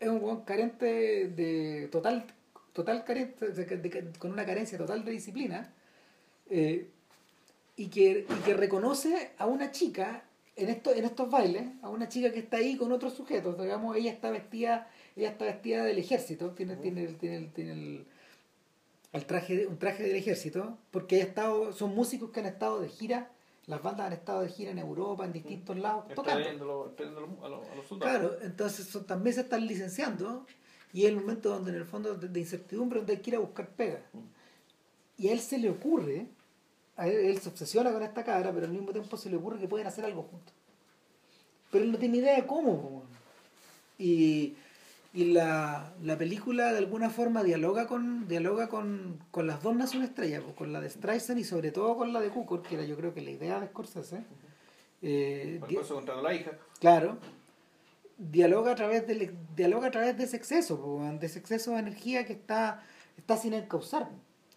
es 0.00 0.08
un 0.08 0.40
carente 0.44 1.28
de 1.28 1.88
total, 1.92 2.24
total 2.72 3.04
carente, 3.04 3.50
de- 3.50 3.64
de- 3.66 3.76
de- 3.76 4.12
con 4.18 4.32
una 4.32 4.46
carencia 4.46 4.78
total 4.78 5.04
de 5.04 5.10
disciplina. 5.12 5.74
eh, 6.48 6.88
y 7.76 7.88
que, 7.88 8.26
y 8.28 8.42
que 8.44 8.54
reconoce 8.54 9.32
a 9.38 9.46
una 9.46 9.70
chica 9.70 10.24
en, 10.56 10.70
esto, 10.70 10.94
en 10.94 11.04
estos 11.04 11.30
bailes, 11.30 11.64
a 11.82 11.90
una 11.90 12.08
chica 12.08 12.32
que 12.32 12.38
está 12.38 12.56
ahí 12.56 12.76
con 12.76 12.90
otros 12.92 13.12
sujetos, 13.14 13.60
digamos, 13.60 13.94
ella 13.96 14.10
está 14.10 14.30
vestida, 14.30 14.88
ella 15.14 15.30
está 15.30 15.44
vestida 15.44 15.84
del 15.84 15.98
ejército, 15.98 16.50
tiene, 16.52 16.76
tiene, 16.76 17.04
el- 17.04 17.16
tiene, 17.16 17.36
el- 17.36 17.52
tiene 17.52 17.72
el, 17.72 18.06
el 19.12 19.26
traje, 19.26 19.66
un 19.66 19.78
traje 19.78 20.02
del 20.04 20.16
ejército, 20.16 20.78
porque 20.90 21.16
ella 21.16 21.24
ha 21.24 21.28
estado, 21.28 21.72
son 21.72 21.94
músicos 21.94 22.30
que 22.30 22.40
han 22.40 22.46
estado 22.46 22.80
de 22.80 22.88
gira, 22.88 23.30
las 23.66 23.82
bandas 23.82 24.06
han 24.06 24.12
estado 24.14 24.42
de 24.42 24.48
gira 24.48 24.70
en 24.70 24.78
Europa, 24.78 25.24
en 25.24 25.32
distintos 25.32 25.76
lados, 25.76 26.04
tocando. 26.14 26.40
Trayéndolo, 26.42 26.92
trayéndolo 26.96 27.28
a 27.44 27.48
los, 27.48 27.68
a 27.68 27.74
los 27.74 27.86
soldados. 27.86 28.18
Claro, 28.18 28.36
entonces 28.42 28.86
son- 28.86 29.06
también 29.06 29.34
se 29.34 29.40
están 29.42 29.66
licenciando 29.66 30.46
y 30.92 31.02
es 31.04 31.10
el 31.10 31.16
momento 31.16 31.50
donde 31.50 31.72
en 31.72 31.76
el 31.78 31.84
fondo 31.84 32.14
de, 32.14 32.28
de 32.28 32.40
incertidumbre 32.40 33.00
donde 33.00 33.14
hay 33.14 33.20
que 33.20 33.30
ir 33.30 33.36
a 33.36 33.40
buscar 33.40 33.68
pega. 33.68 34.00
Y 35.18 35.28
a 35.28 35.32
él 35.32 35.40
se 35.40 35.58
le 35.58 35.68
ocurre, 35.70 36.26
a 36.96 37.06
él, 37.08 37.16
él 37.26 37.38
se 37.40 37.48
obsesiona 37.48 37.92
con 37.92 38.02
esta 38.02 38.24
cabra, 38.24 38.52
pero 38.52 38.66
al 38.66 38.72
mismo 38.72 38.92
tiempo 38.92 39.16
se 39.16 39.30
le 39.30 39.36
ocurre 39.36 39.58
que 39.58 39.68
pueden 39.68 39.86
hacer 39.86 40.04
algo 40.04 40.22
juntos. 40.22 40.54
Pero 41.70 41.84
él 41.84 41.92
no 41.92 41.98
tiene 41.98 42.18
idea 42.18 42.36
de 42.36 42.46
cómo. 42.46 43.02
Y, 43.98 44.54
y 45.14 45.24
la, 45.32 45.92
la 46.02 46.16
película 46.18 46.72
de 46.72 46.78
alguna 46.78 47.10
forma 47.10 47.42
dialoga 47.42 47.86
con 47.86 48.28
dialoga 48.28 48.68
con, 48.68 49.18
con 49.30 49.46
las 49.46 49.62
dos 49.62 49.74
naciones 49.74 50.10
estrellas, 50.10 50.42
con 50.56 50.72
la 50.72 50.80
de 50.80 50.90
Streisand 50.90 51.38
y 51.40 51.44
sobre 51.44 51.72
todo 51.72 51.96
con 51.96 52.12
la 52.12 52.20
de 52.20 52.28
Cukor, 52.28 52.62
que 52.62 52.74
era 52.74 52.84
yo 52.84 52.96
creo 52.96 53.14
que 53.14 53.22
la 53.22 53.30
idea 53.30 53.60
de 53.60 53.68
Scorsese. 53.68 54.24
Eh, 55.02 55.60
di- 55.68 55.76
contra 55.76 56.20
la 56.22 56.34
hija. 56.34 56.52
Claro. 56.80 57.18
Dialoga 58.18 58.72
a 58.72 58.74
través 58.74 59.06
del 59.06 59.36
dialoga 59.54 59.88
a 59.88 59.90
través 59.90 60.16
de 60.16 60.24
ese 60.24 60.36
exceso, 60.38 61.00
de 61.20 61.26
ese 61.26 61.38
exceso 61.38 61.72
de 61.72 61.80
energía 61.80 62.24
que 62.24 62.32
está, 62.32 62.82
está 63.18 63.36
sin 63.36 63.52
encauzar. 63.52 64.08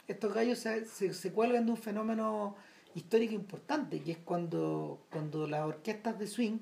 Estos 0.09 0.33
gallos 0.33 0.57
se, 0.57 0.85
se, 0.85 1.13
se 1.13 1.31
cuelgan 1.31 1.65
de 1.65 1.71
un 1.71 1.77
fenómeno 1.77 2.55
histórico 2.95 3.33
importante, 3.33 4.01
que 4.01 4.13
es 4.13 4.17
cuando, 4.17 5.05
cuando 5.11 5.47
las 5.47 5.65
orquestas 5.65 6.17
de 6.17 6.27
swing 6.27 6.59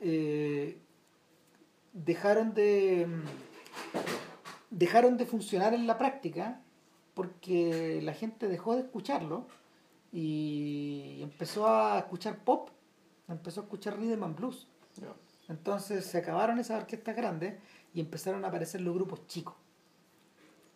eh, 0.00 0.78
dejaron 1.92 2.54
de 2.54 3.06
dejaron 4.70 5.16
de 5.16 5.26
funcionar 5.26 5.74
en 5.74 5.86
la 5.86 5.98
práctica 5.98 6.62
porque 7.14 8.00
la 8.02 8.14
gente 8.14 8.48
dejó 8.48 8.74
de 8.74 8.82
escucharlo 8.82 9.46
y 10.12 11.20
empezó 11.22 11.68
a 11.68 11.98
escuchar 11.98 12.38
pop, 12.44 12.70
empezó 13.28 13.60
a 13.60 13.64
escuchar 13.64 13.98
rhythm 13.98 14.24
and 14.24 14.36
blues. 14.36 14.66
Entonces 15.48 16.06
se 16.06 16.18
acabaron 16.18 16.58
esas 16.58 16.80
orquestas 16.80 17.16
grandes 17.16 17.54
y 17.94 18.00
empezaron 18.00 18.44
a 18.44 18.48
aparecer 18.48 18.80
los 18.80 18.94
grupos 18.94 19.26
chicos. 19.26 19.54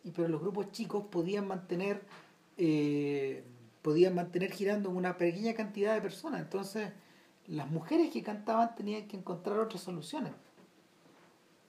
Y 0.04 0.10
pero 0.10 0.28
los 0.28 0.40
grupos 0.40 0.70
chicos 0.70 1.04
podían 1.10 1.48
mantener 1.48 2.02
eh, 2.56 3.42
podían 3.82 4.14
mantener 4.14 4.52
girando 4.52 4.90
una 4.90 5.16
pequeña 5.16 5.54
cantidad 5.54 5.94
de 5.94 6.00
personas. 6.00 6.40
Entonces 6.40 6.90
las 7.46 7.70
mujeres 7.70 8.10
que 8.10 8.22
cantaban 8.22 8.74
tenían 8.74 9.06
que 9.06 9.16
encontrar 9.16 9.58
otras 9.58 9.82
soluciones. 9.82 10.32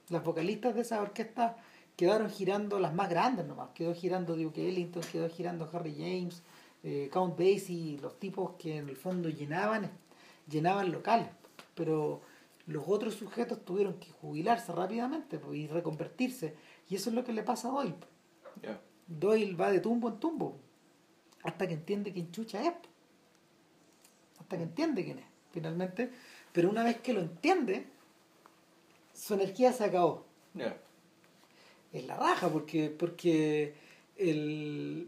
Las 0.10 0.24
vocalistas 0.24 0.76
de 0.76 0.82
esas 0.82 1.02
orquestas 1.02 1.56
quedaron 1.96 2.30
girando 2.30 2.80
las 2.80 2.94
más 2.94 3.10
grandes 3.10 3.46
nomás. 3.46 3.70
Quedó 3.74 3.94
girando 3.94 4.36
Duke 4.36 4.68
Ellington, 4.68 5.04
quedó 5.12 5.30
girando 5.30 5.70
Harry 5.74 5.96
James, 5.96 6.44
eh, 6.84 7.10
Count 7.12 7.38
Basie, 7.38 8.00
los 8.02 8.20
tipos 8.20 8.52
que 8.58 8.78
en 8.78 8.90
el 8.90 8.96
fondo 8.96 9.30
llenaban, 9.30 9.92
llenaban 10.50 10.92
locales. 10.92 11.28
Pero 11.74 12.22
los 12.68 12.84
otros 12.88 13.16
sujetos 13.16 13.66
tuvieron 13.66 13.96
que 13.96 14.12
jubilarse 14.12 14.72
rápidamente 14.72 15.40
pues, 15.40 15.58
y 15.58 15.68
reconvertirse. 15.68 16.56
Y 16.90 16.96
eso 16.96 17.10
es 17.10 17.16
lo 17.16 17.24
que 17.24 17.34
le 17.34 17.44
pasa 17.44 17.70
a 17.70 17.72
Doyle. 19.08 19.56
Va 19.56 19.72
de 19.72 19.80
tumbo 19.80 20.10
en 20.10 20.20
tumbo 20.20 20.58
hasta 21.44 21.68
que 21.68 21.74
entiende 21.76 22.12
quién 22.12 22.32
chucha 22.32 22.62
es. 22.64 22.74
Hasta 24.40 24.58
que 24.58 24.64
entiende 24.64 25.04
quién 25.04 25.20
es, 25.20 25.26
finalmente. 25.52 26.10
Pero 26.52 26.70
una 26.70 26.84
vez 26.84 26.98
que 27.02 27.14
lo 27.14 27.20
entiende, 27.22 27.86
su 29.14 29.34
energía 29.34 29.72
se 29.74 29.84
acabó. 29.84 30.26
Ya. 30.54 30.76
Es 31.94 32.06
la 32.06 32.18
raja, 32.18 32.50
porque, 32.50 32.90
porque 32.90 33.74
el, 34.18 35.08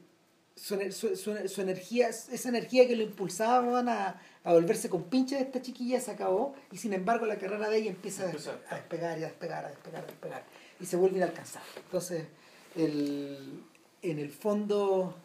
su, 0.55 0.75
su- 0.91 1.15
su- 1.15 1.47
su 1.47 1.61
energía, 1.61 2.09
esa 2.09 2.49
energía 2.49 2.87
que 2.87 2.95
lo 2.95 3.03
impulsaban 3.03 3.89
a, 3.89 4.21
a 4.43 4.53
volverse 4.53 4.89
con 4.89 5.03
pinche 5.03 5.35
de 5.35 5.41
esta 5.41 5.61
chiquilla 5.61 5.99
se 5.99 6.11
acabó 6.11 6.55
y 6.71 6.77
sin 6.77 6.93
embargo 6.93 7.25
la 7.25 7.37
carrera 7.37 7.69
de 7.69 7.77
ella 7.77 7.89
empieza 7.91 8.23
a, 8.23 8.25
Empieza. 8.27 8.59
a 8.69 8.75
despegar 8.75 9.19
y 9.19 9.23
a 9.23 9.27
despegar, 9.27 9.65
a 9.65 9.69
despegar, 9.69 10.03
a 10.03 10.07
despegar 10.07 10.43
y 10.79 10.85
se 10.85 10.95
vuelve 10.95 11.17
inalcanzable. 11.17 11.69
Entonces, 11.77 12.25
el, 12.77 13.63
en 14.01 14.19
el 14.19 14.29
fondo, 14.29 15.15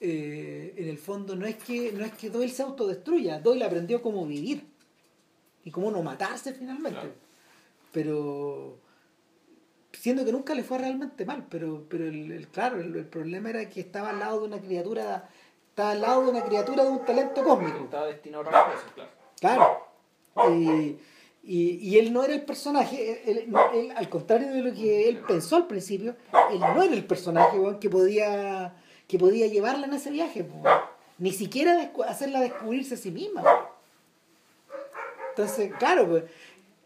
eh, 0.00 0.74
en 0.76 0.88
el 0.88 0.98
fondo 0.98 1.34
no 1.36 1.46
es 1.46 1.56
que 1.56 1.92
no 1.92 2.04
es 2.04 2.12
que 2.12 2.30
Doyle 2.30 2.52
se 2.52 2.62
autodestruya, 2.62 3.40
Doyle 3.40 3.64
aprendió 3.64 4.00
cómo 4.02 4.26
vivir 4.26 4.66
y 5.64 5.70
cómo 5.70 5.90
no 5.90 6.02
matarse 6.02 6.52
finalmente. 6.52 7.00
Claro. 7.00 7.14
Pero 7.92 8.78
siendo 9.92 10.24
que 10.24 10.32
nunca 10.32 10.54
le 10.54 10.64
fue 10.64 10.78
realmente 10.78 11.24
mal, 11.24 11.46
pero, 11.48 11.84
pero 11.88 12.06
el, 12.06 12.30
el- 12.32 12.48
claro, 12.48 12.80
el, 12.80 12.94
el 12.94 13.06
problema 13.06 13.50
era 13.50 13.68
que 13.70 13.80
estaba 13.80 14.10
al 14.10 14.18
lado 14.18 14.40
de 14.40 14.46
una 14.48 14.60
criatura, 14.60 15.28
estaba 15.70 15.92
al 15.92 16.00
lado 16.00 16.24
de 16.24 16.30
una 16.30 16.44
criatura 16.44 16.84
de 16.84 16.90
un 16.90 17.04
talento 17.04 17.42
cósmico. 17.44 17.84
Estaba 17.84 18.06
destinado 18.06 18.44
a 18.44 18.48
otras 18.48 18.64
cosas, 18.74 18.92
claro. 19.40 19.78
Claro. 20.34 20.52
Y, 20.54 20.98
Y, 21.46 21.72
y 21.76 21.98
él 21.98 22.12
no 22.12 22.24
era 22.24 22.32
el 22.32 22.42
personaje, 22.42 23.22
él, 23.30 23.52
al 23.96 24.08
contrario 24.08 24.50
de 24.50 24.62
lo 24.62 24.72
que 24.72 25.08
él 25.10 25.18
pensó 25.28 25.56
al 25.56 25.66
principio, 25.66 26.16
él 26.50 26.58
no 26.58 26.82
era 26.82 26.94
el 26.94 27.04
personaje 27.04 27.58
que 27.80 27.90
podía 27.90 28.74
que 29.06 29.18
podía 29.18 29.46
llevarla 29.46 29.86
en 29.86 29.92
ese 29.92 30.10
viaje, 30.10 30.40
weón. 30.42 30.78
ni 31.18 31.30
siquiera 31.32 31.74
descu- 31.76 32.06
hacerla 32.08 32.40
descubrirse 32.40 32.94
a 32.94 32.96
sí 32.96 33.10
misma. 33.10 33.42
Entonces, 35.30 35.72
claro, 35.78 36.08
pues, 36.08 36.24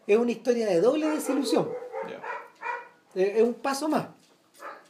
es 0.07 0.17
una 0.17 0.31
historia 0.31 0.65
de 0.67 0.81
doble 0.81 1.07
desilusión. 1.07 1.69
Es, 3.15 3.37
es 3.37 3.41
un 3.43 3.53
paso 3.53 3.87
más. 3.87 4.07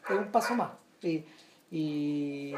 Es 0.10 0.16
un 0.18 0.32
paso 0.32 0.56
más. 0.56 0.72
Y, 1.04 1.24
y- 1.72 2.54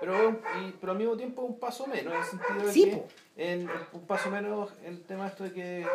Pero, 0.00 0.28
es 0.30 0.34
y- 0.66 0.72
pero 0.80 0.92
al 0.92 0.98
mismo 0.98 1.16
tiempo 1.16 1.42
un 1.42 1.58
paso 1.60 1.86
menos, 1.86 2.12
en 2.12 2.18
el 2.18 2.24
sentido 2.24 2.66
de 2.66 2.72
Sí, 2.72 2.84
que 2.90 3.52
en, 3.52 3.70
un 3.92 4.06
paso 4.06 4.30
menos 4.30 4.70
en 4.82 4.94
el 4.94 5.02
tema 5.02 5.28
esto 5.28 5.44
de 5.44 5.52
que 5.52 5.86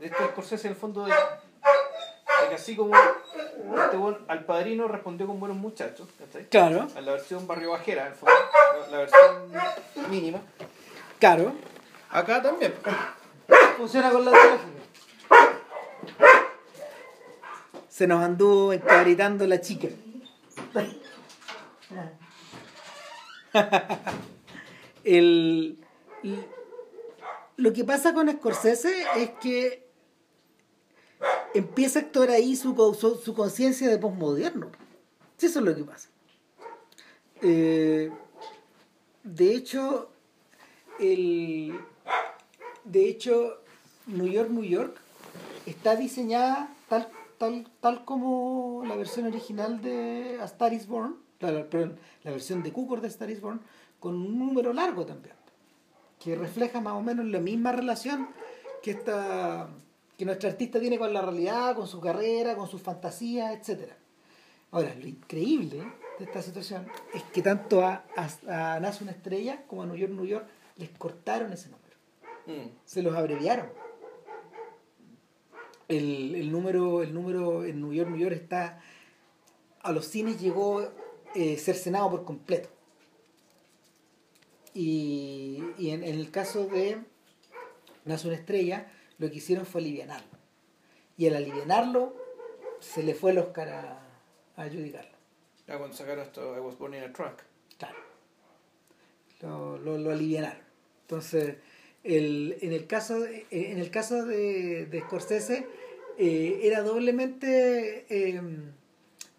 de 0.00 0.06
esto 0.06 0.22
de 0.22 0.28
Scorsese 0.30 0.66
en 0.66 0.72
el 0.72 0.78
fondo 0.78 1.04
de, 1.04 1.12
de 1.12 2.48
que 2.48 2.54
así 2.54 2.74
como 2.74 2.94
este 2.96 3.96
weón 3.96 4.24
al 4.28 4.44
padrino 4.44 4.88
respondió 4.88 5.26
con 5.26 5.38
buenos 5.38 5.58
muchachos, 5.58 6.08
¿cachai? 6.18 6.46
claro, 6.48 6.88
A 6.96 7.00
la 7.00 7.12
versión 7.12 7.46
barrio 7.46 7.70
bajera, 7.70 8.06
en 8.06 8.12
el 8.12 8.14
fondo, 8.18 8.34
la, 8.80 8.88
la 8.88 8.98
versión 8.98 9.52
mínima. 10.10 10.40
claro. 11.18 11.52
Acá 12.10 12.42
también. 12.42 12.74
Funciona 13.76 14.10
con 14.10 14.24
la 14.24 14.32
tecnología. 14.32 14.80
Se 17.88 18.06
nos 18.08 18.20
anduvo 18.22 18.72
encabritando 18.72 19.46
la 19.46 19.60
chica. 19.60 19.88
El, 25.04 25.78
lo 27.56 27.72
que 27.72 27.84
pasa 27.84 28.12
con 28.12 28.30
Scorsese 28.30 29.04
es 29.16 29.30
que 29.40 29.89
empieza 31.54 31.98
a 31.98 32.02
actuar 32.02 32.30
ahí 32.30 32.56
su, 32.56 32.74
su, 32.98 33.16
su 33.16 33.34
conciencia 33.34 33.88
de 33.88 33.98
posmoderno. 33.98 34.70
Sí, 35.36 35.46
eso 35.46 35.60
es 35.60 35.64
lo 35.64 35.74
que 35.74 35.84
pasa. 35.84 36.08
Eh, 37.42 38.10
de 39.24 39.54
hecho, 39.54 40.10
el, 40.98 41.78
de 42.84 43.08
hecho, 43.08 43.60
New 44.06 44.26
York, 44.26 44.50
New 44.50 44.64
York 44.64 45.00
está 45.66 45.96
diseñada 45.96 46.74
tal, 46.88 47.08
tal, 47.38 47.66
tal 47.80 48.04
como 48.04 48.82
la 48.86 48.96
versión 48.96 49.26
original 49.26 49.80
de 49.80 50.38
A 50.40 50.44
Star 50.44 50.72
is 50.72 50.86
Born, 50.86 51.16
la, 51.40 51.64
perdón, 51.68 51.98
la 52.22 52.32
versión 52.32 52.62
de 52.62 52.72
Cukor 52.72 53.00
de 53.00 53.08
Star 53.08 53.30
is 53.30 53.40
Born, 53.40 53.60
con 53.98 54.14
un 54.14 54.38
número 54.38 54.72
largo 54.72 55.06
también, 55.06 55.34
que 56.18 56.34
refleja 56.34 56.80
más 56.80 56.94
o 56.94 57.02
menos 57.02 57.26
la 57.26 57.40
misma 57.40 57.72
relación 57.72 58.28
que, 58.82 58.90
esta, 58.92 59.68
que 60.20 60.26
nuestra 60.26 60.50
artista 60.50 60.78
tiene 60.78 60.98
con 60.98 61.14
la 61.14 61.22
realidad, 61.22 61.74
con 61.74 61.88
su 61.88 61.98
carrera, 61.98 62.54
con 62.54 62.68
sus 62.68 62.82
fantasías, 62.82 63.54
etc. 63.54 63.92
Ahora, 64.70 64.94
lo 64.94 65.06
increíble 65.08 65.78
de 66.18 66.24
esta 66.26 66.42
situación 66.42 66.86
es 67.14 67.22
que 67.22 67.40
tanto 67.40 67.82
a, 67.82 68.04
a, 68.14 68.74
a 68.74 68.80
Nace 68.80 69.02
una 69.02 69.12
estrella 69.12 69.64
como 69.66 69.82
a 69.82 69.86
New 69.86 69.96
York, 69.96 70.12
New 70.12 70.26
York 70.26 70.46
les 70.76 70.90
cortaron 70.90 71.50
ese 71.54 71.70
número 71.70 71.96
Mm. 72.46 72.68
se 72.84 73.02
los 73.02 73.16
abreviaron. 73.16 73.70
El, 75.88 76.34
el 76.34 76.52
número, 76.52 77.02
el 77.02 77.14
número 77.14 77.64
en 77.64 77.80
New 77.80 77.94
York, 77.94 78.10
New 78.10 78.18
York 78.20 78.34
está. 78.34 78.78
A 79.80 79.90
los 79.90 80.04
cines 80.04 80.38
llegó 80.38 80.86
eh, 81.34 81.56
cercenado 81.56 82.10
por 82.10 82.26
completo. 82.26 82.68
Y, 84.74 85.64
y 85.78 85.90
en, 85.90 86.04
en 86.04 86.14
el 86.16 86.30
caso 86.30 86.66
de 86.66 86.98
Nace 88.04 88.26
una 88.28 88.36
estrella, 88.36 88.86
lo 89.20 89.30
que 89.30 89.36
hicieron 89.36 89.64
fue 89.66 89.80
alivianarlo. 89.82 90.38
Y 91.16 91.28
al 91.28 91.36
alivianarlo, 91.36 92.16
se 92.80 93.02
le 93.04 93.14
fue 93.14 93.30
el 93.30 93.38
Oscar 93.38 93.68
a, 93.68 94.00
a 94.56 94.64
Judy 94.64 94.90
Garland. 94.90 95.14
Ya 95.68 95.78
cuando 95.78 95.96
sacaron 95.96 96.24
esto, 96.24 96.56
I 96.56 96.60
was 96.60 96.76
born 96.76 96.94
in 96.94 97.04
a 97.04 97.12
trunk. 97.12 97.38
Claro. 97.78 97.98
Lo, 99.40 99.78
lo, 99.78 99.98
lo 99.98 100.10
alivianaron. 100.10 100.62
Entonces, 101.02 101.56
el, 102.02 102.56
en 102.60 102.72
el 102.72 102.86
caso 102.86 103.20
de, 103.20 103.46
en 103.50 103.78
el 103.78 103.90
caso 103.90 104.24
de, 104.24 104.86
de 104.86 105.00
Scorsese, 105.02 105.66
eh, 106.18 106.60
era 106.64 106.82
doblemente. 106.82 108.06
eh, 108.08 108.40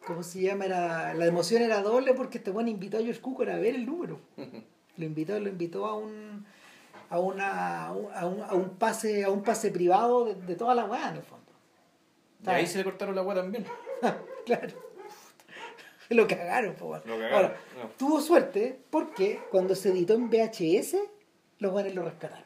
¿Cómo 0.05 0.23
se 0.23 0.41
llama? 0.41 0.65
Era, 0.65 1.13
la 1.13 1.25
emoción 1.27 1.61
era 1.61 1.81
doble 1.83 2.13
porque 2.13 2.39
este 2.39 2.49
buen 2.51 2.67
invitó 2.67 2.97
a 2.97 3.01
George 3.01 3.21
Cukor 3.21 3.49
a 3.51 3.57
ver 3.59 3.75
el 3.75 3.85
número. 3.85 4.19
Lo 4.97 5.05
invitó, 5.05 5.39
lo 5.39 5.47
invitó 5.47 5.85
a 5.85 5.95
un 5.95 6.45
a 7.11 7.19
una 7.19 7.87
a 7.87 7.91
un, 7.93 8.41
a 8.41 8.55
un, 8.55 8.69
pase 8.77 9.23
a 9.25 9.29
un 9.29 9.43
pase 9.43 9.69
privado 9.69 10.25
de, 10.25 10.33
de 10.35 10.55
toda 10.55 10.73
la 10.73 10.85
weá 10.85 11.09
en 11.09 11.17
el 11.17 11.23
fondo. 11.23 11.51
Y 12.45 12.49
ahí 12.49 12.65
se 12.65 12.79
le 12.79 12.83
cortaron 12.85 13.13
la 13.13 13.21
agua 13.21 13.35
también. 13.35 13.65
claro. 14.45 14.73
Lo 16.09 16.27
cagaron, 16.27 16.73
po, 16.75 16.87
weón. 16.87 17.03
Lo 17.05 17.13
cagaron, 17.17 17.35
Ahora, 17.35 17.57
no. 17.81 17.89
tuvo 17.97 18.19
suerte 18.21 18.79
porque 18.89 19.41
cuando 19.51 19.75
se 19.75 19.89
editó 19.89 20.13
en 20.13 20.29
VHS, 20.29 20.95
los 21.59 21.71
buenos 21.71 21.93
lo 21.93 22.03
rescataron. 22.03 22.45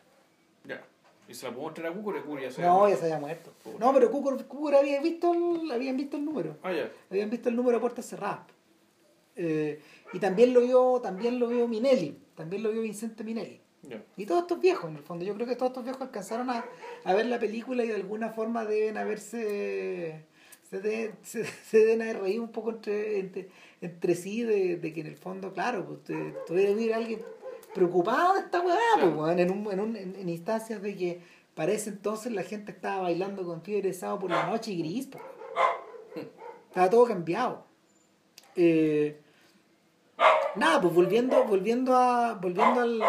Ya. 0.66 0.84
Y 1.28 1.34
se 1.34 1.46
la 1.46 1.52
puedo 1.54 1.68
mostrar 1.68 1.92
a 1.92 1.96
Cucur, 1.96 2.22
Cucur 2.24 2.42
ya 2.42 2.52
se 2.52 2.62
No, 2.62 2.90
ya 2.90 2.96
se 2.98 3.06
había 3.06 3.20
muerto. 3.20 3.52
No, 3.80 3.94
pero 3.94 4.12
Cukor, 4.12 4.46
Cukor 4.46 4.76
había 4.76 5.00
visto 5.02 5.34
el, 5.34 5.72
habían 5.72 5.96
visto 5.96 6.18
el 6.18 6.26
número. 6.26 6.58
Ah, 6.64 6.74
ya. 6.74 6.92
Habían 7.10 7.30
visto 7.30 7.50
el 7.50 7.56
número 7.56 7.78
a 7.78 7.82
puertas 7.82 8.06
cerradas. 8.06 8.42
Eh, 9.36 9.82
y 10.14 10.20
también 10.20 10.54
lo 10.54 10.62
vio, 10.62 11.00
también 11.02 11.40
lo 11.40 11.48
vio 11.48 11.68
Minelli, 11.68 12.18
también 12.36 12.64
lo 12.64 12.72
vio 12.72 12.82
Vicente 12.82 13.24
Minelli. 13.24 13.62
Y 14.18 14.26
todos 14.26 14.42
estos 14.44 14.60
viejos, 14.60 14.90
en 14.90 14.98
el 14.98 15.04
fondo. 15.04 15.26
Yo 15.26 15.34
creo 15.36 15.48
que 15.48 15.56
todos 15.56 15.72
estos 15.72 15.84
viejos 15.84 16.02
alcanzaron 16.02 16.50
a, 16.50 16.66
a 17.04 17.14
ver 17.14 17.26
la 17.28 17.40
película 17.40 17.84
y 17.84 17.88
de 17.90 17.96
alguna 17.96 18.30
forma 18.30 18.66
deben 18.66 18.98
haberse. 18.98 20.24
Se, 20.70 20.80
de- 20.80 21.14
se, 21.24 21.46
se 21.46 21.78
deben 21.80 22.02
haber 22.02 22.22
reído 22.22 22.44
un 22.44 22.52
poco 22.52 22.72
entre, 22.72 23.20
entre, 23.20 23.50
entre 23.82 24.16
sí 24.16 24.44
de, 24.44 24.78
de 24.78 24.94
que 24.94 25.02
en 25.02 25.08
el 25.08 25.16
fondo, 25.18 25.54
claro, 25.54 25.86
pues 25.86 26.04
te- 26.04 26.34
tuviera 26.48 26.76
que 26.76 26.94
alguien 26.94 27.22
preocupado 27.74 28.34
de 28.34 28.40
esta 28.40 28.62
weá, 28.62 28.78
pues, 29.16 29.38
en, 29.38 29.52
un, 29.52 29.72
en, 29.72 29.80
un, 29.80 29.96
en, 29.96 30.16
en 30.16 30.30
instancias 30.30 30.82
de 30.82 30.96
que 30.96 31.22
para 31.54 31.72
ese 31.72 31.90
entonces 31.90 32.32
la 32.32 32.44
gente 32.44 32.72
estaba 32.72 33.04
bailando 33.04 33.44
con 33.46 33.62
fiebre 33.62 33.94
sábado 33.94 34.20
por 34.20 34.32
la 34.32 34.48
noche 34.48 34.72
y 34.72 34.80
gris, 34.80 35.08
pues. 35.08 35.24
Estaba 36.70 36.90
todo 36.90 37.06
cambiado. 37.06 37.64
Eh, 38.56 39.20
nada, 40.56 40.82
pues 40.82 40.94
volviendo, 40.94 41.44
volviendo 41.46 41.94
a. 41.96 42.34
volviendo 42.34 42.82
al. 42.82 43.02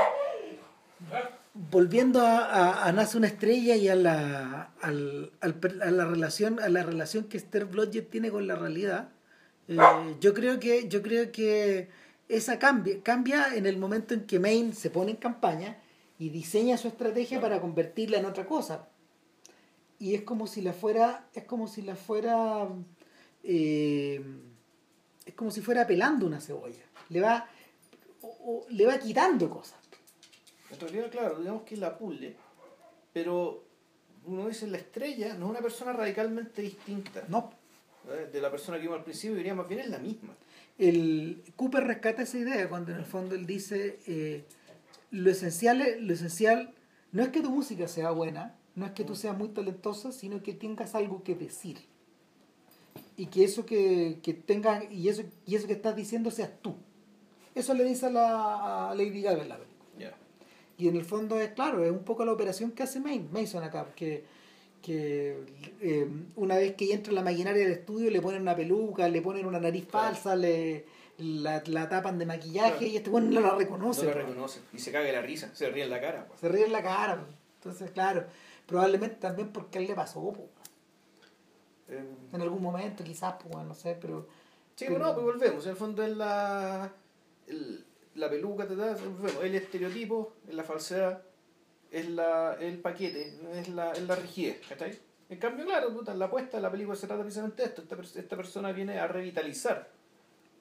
Volviendo 1.71 2.21
a, 2.21 2.87
a, 2.87 2.93
Nace 2.93 3.17
una 3.17 3.29
estrella 3.29 3.77
y 3.77 3.89
a 3.89 3.95
la, 3.95 4.73
al, 4.81 5.33
al 5.41 5.81
a 5.83 5.91
la 5.91 6.05
relación, 6.05 6.61
a 6.61 6.69
la 6.69 6.83
relación 6.83 7.25
que 7.25 7.37
Esther 7.37 7.65
Blodgett 7.65 8.11
tiene 8.11 8.31
con 8.31 8.47
la 8.47 8.57
realidad, 8.57 9.09
eh, 9.69 9.79
yo 10.21 10.35
creo 10.35 10.61
que, 10.61 10.89
yo 10.89 11.03
creo 11.03 11.33
que 11.33 11.89
esa 12.29 12.59
cambia, 12.59 13.03
cambia 13.03 13.55
en 13.55 13.67
el 13.67 13.79
momento 13.79 14.15
en 14.15 14.27
que 14.27 14.39
Maine 14.39 14.75
se 14.75 14.91
pone 14.91 15.13
en 15.13 15.17
campaña 15.17 15.79
y 16.19 16.29
diseña 16.29 16.77
su 16.77 16.89
estrategia 16.89 17.41
para 17.41 17.61
convertirla 17.61 18.19
en 18.19 18.27
otra 18.27 18.47
cosa. 18.47 18.89
Y 19.99 20.15
es 20.15 20.23
como 20.23 20.47
si 20.47 20.61
la 20.61 20.73
fuera, 20.73 21.27
es 21.35 21.45
como 21.45 21.69
si 21.69 21.83
la 21.83 21.97
fuera 21.97 22.69
eh, 23.49 24.21
es 25.25 25.35
como 25.35 25.51
si 25.51 25.61
fuera 25.61 25.87
pelando 25.87 26.27
una 26.27 26.41
cebolla. 26.41 26.83
Le 27.09 27.21
va, 27.21 27.49
o 28.23 28.67
le 28.71 28.87
va 28.87 28.99
quitando 28.99 29.49
cosas. 29.49 29.79
En 30.71 30.81
realidad, 30.81 31.11
claro, 31.11 31.39
digamos 31.39 31.63
que 31.63 31.75
es 31.75 31.81
la 31.81 31.97
puzzle, 31.97 32.35
pero 33.13 33.65
uno 34.27 34.49
dice 34.49 34.67
la 34.67 34.79
estrella 34.79 35.35
no 35.35 35.47
es 35.47 35.51
una 35.51 35.61
persona 35.61 35.93
radicalmente 35.93 36.61
distinta 36.63 37.25
No, 37.29 37.51
¿eh? 38.11 38.29
de 38.33 38.41
la 38.41 38.51
persona 38.51 38.77
que 38.77 38.83
vimos 38.83 38.99
al 38.99 39.05
principio, 39.05 39.37
diría 39.37 39.55
más 39.55 39.69
bien 39.69 39.81
es 39.81 39.89
la 39.89 39.99
misma. 39.99 40.35
el 40.79 41.43
Cooper 41.55 41.85
rescata 41.85 42.23
esa 42.23 42.37
idea 42.39 42.69
cuando 42.69 42.91
en 42.93 42.99
el 42.99 43.05
fondo 43.05 43.35
él 43.37 43.47
dice 43.47 44.01
eh, 44.09 44.45
lo 45.13 45.31
esencial 45.31 45.81
es- 45.81 46.01
lo 46.03 46.13
esencial 46.13 46.75
no 47.13 47.23
es 47.23 47.29
que 47.29 47.41
tu 47.41 47.51
música 47.51 47.87
sea 47.87 48.11
buena 48.11 48.57
no 48.75 48.85
es 48.87 48.93
que 48.93 49.05
tú 49.05 49.15
seas 49.15 49.39
muy 49.39 49.49
talentosa 49.51 50.11
sino 50.11 50.43
que 50.43 50.53
tengas 50.53 50.95
algo 50.97 51.23
que 51.23 51.37
decir 51.37 51.79
y 53.17 53.27
que 53.27 53.45
eso 53.45 53.65
que, 53.65 54.19
que 54.23 54.35
tengas 54.35 54.91
y 54.91 55.09
eso 55.09 55.23
y 55.47 55.55
eso 55.55 55.67
que 55.69 55.73
estás 55.75 55.95
diciendo 55.95 56.31
seas 56.33 56.51
tú 56.61 56.75
eso 57.55 57.73
le 57.75 57.85
dice 57.85 58.07
a, 58.07 58.11
la, 58.11 58.91
a 58.91 58.95
Lady 58.97 59.23
Gaga 59.23 59.45
la 59.45 59.57
Ya. 59.59 59.65
Y 60.79 60.89
en 60.89 60.97
el 60.97 61.05
fondo 61.05 61.41
es 61.41 61.51
claro, 61.53 61.85
es 61.85 61.91
un 61.91 62.05
poco 62.05 62.25
la 62.25 62.33
operación 62.33 62.73
que 62.73 62.83
hace 62.83 63.01
Mason 63.01 63.63
acá, 63.65 63.87
que, 63.97 64.25
que 64.83 65.43
eh, 65.81 66.09
una 66.37 66.57
vez 66.57 66.75
que 66.77 66.93
entra 66.93 67.11
en 67.11 67.15
la 67.17 67.23
maquinaria 67.23 67.63
del 67.63 67.73
estudio 67.73 68.11
le 68.11 68.21
ponen 68.21 68.43
una 68.43 68.55
peluca, 68.55 69.09
le 69.09 69.23
ponen 69.23 69.47
una 69.47 69.59
nariz 69.61 69.87
Claro. 69.87 70.07
falsa, 70.15 70.37
le 70.37 70.85
la, 71.19 71.63
la 71.67 71.89
tapan 71.89 72.19
de 72.19 72.27
maquillaje 72.27 72.73
Claro. 72.73 72.87
y 72.87 72.97
este 72.97 73.09
bueno 73.11 73.31
no 73.31 73.41
la 73.41 73.55
reconoce. 73.55 74.03
no 74.05 74.11
la 74.11 74.17
reconoce 74.17 74.61
y 74.75 74.79
se 74.79 74.93
caga 74.93 75.07
de 75.07 75.13
la 75.13 75.23
risa, 75.23 75.51
se 75.55 75.71
ríe 75.71 75.85
en 75.85 75.91
la 75.91 76.01
cara. 76.01 76.27
pues. 76.27 76.41
Se 76.41 76.49
ríe 76.49 76.67
en 76.67 76.73
la 76.73 76.83
cara. 76.83 77.25
Entonces, 77.59 77.91
claro, 77.91 78.27
probablemente 78.67 79.17
también 79.17 79.51
porque 79.51 79.79
él 79.79 79.87
le 79.87 79.95
pasó, 79.95 80.21
po. 80.33 80.47
Eh, 81.89 82.05
en 82.33 82.41
algún 82.43 82.61
momento 82.63 83.03
quizás, 83.03 83.37
pues, 83.43 83.65
no 83.65 83.75
sé, 83.75 83.97
pero... 84.01 84.29
sí, 84.77 84.85
pero- 84.89 84.99
bueno, 84.99 85.15
pues 85.15 85.25
volvemos. 85.25 85.65
En 85.65 85.71
el 85.71 85.77
fondo 85.77 86.03
es 86.05 86.17
la, 86.17 86.93
el- 87.47 87.86
la 88.17 88.29
peluca, 88.31 88.67
te 88.67 88.77
da, 88.77 88.95
volvemos. 88.95 89.43
El 89.45 89.55
estereotipo, 89.55 90.33
es 90.49 90.55
la 90.55 90.65
falsedad. 90.65 91.23
es 91.91 92.09
la, 92.11 92.57
el 92.61 92.79
paquete, 92.79 93.33
es 93.55 93.69
la, 93.69 93.93
es 93.93 94.03
la 94.03 94.17
rigidez, 94.17 94.61
¿cachai? 94.69 94.99
En 95.29 95.39
cambio, 95.39 95.65
claro, 95.65 95.93
puta, 95.95 96.15
la 96.15 96.27
apuesta 96.27 96.57
de 96.59 96.63
la 96.63 96.71
película 96.71 96.97
se 96.97 97.07
trata 97.07 97.23
precisamente 97.23 97.63
de 97.63 97.69
esto. 97.69 97.83
Esta, 97.83 98.21
esta 98.21 98.37
persona 98.37 98.73
viene 98.73 98.99
a 98.99 99.07
revitalizar 99.07 99.89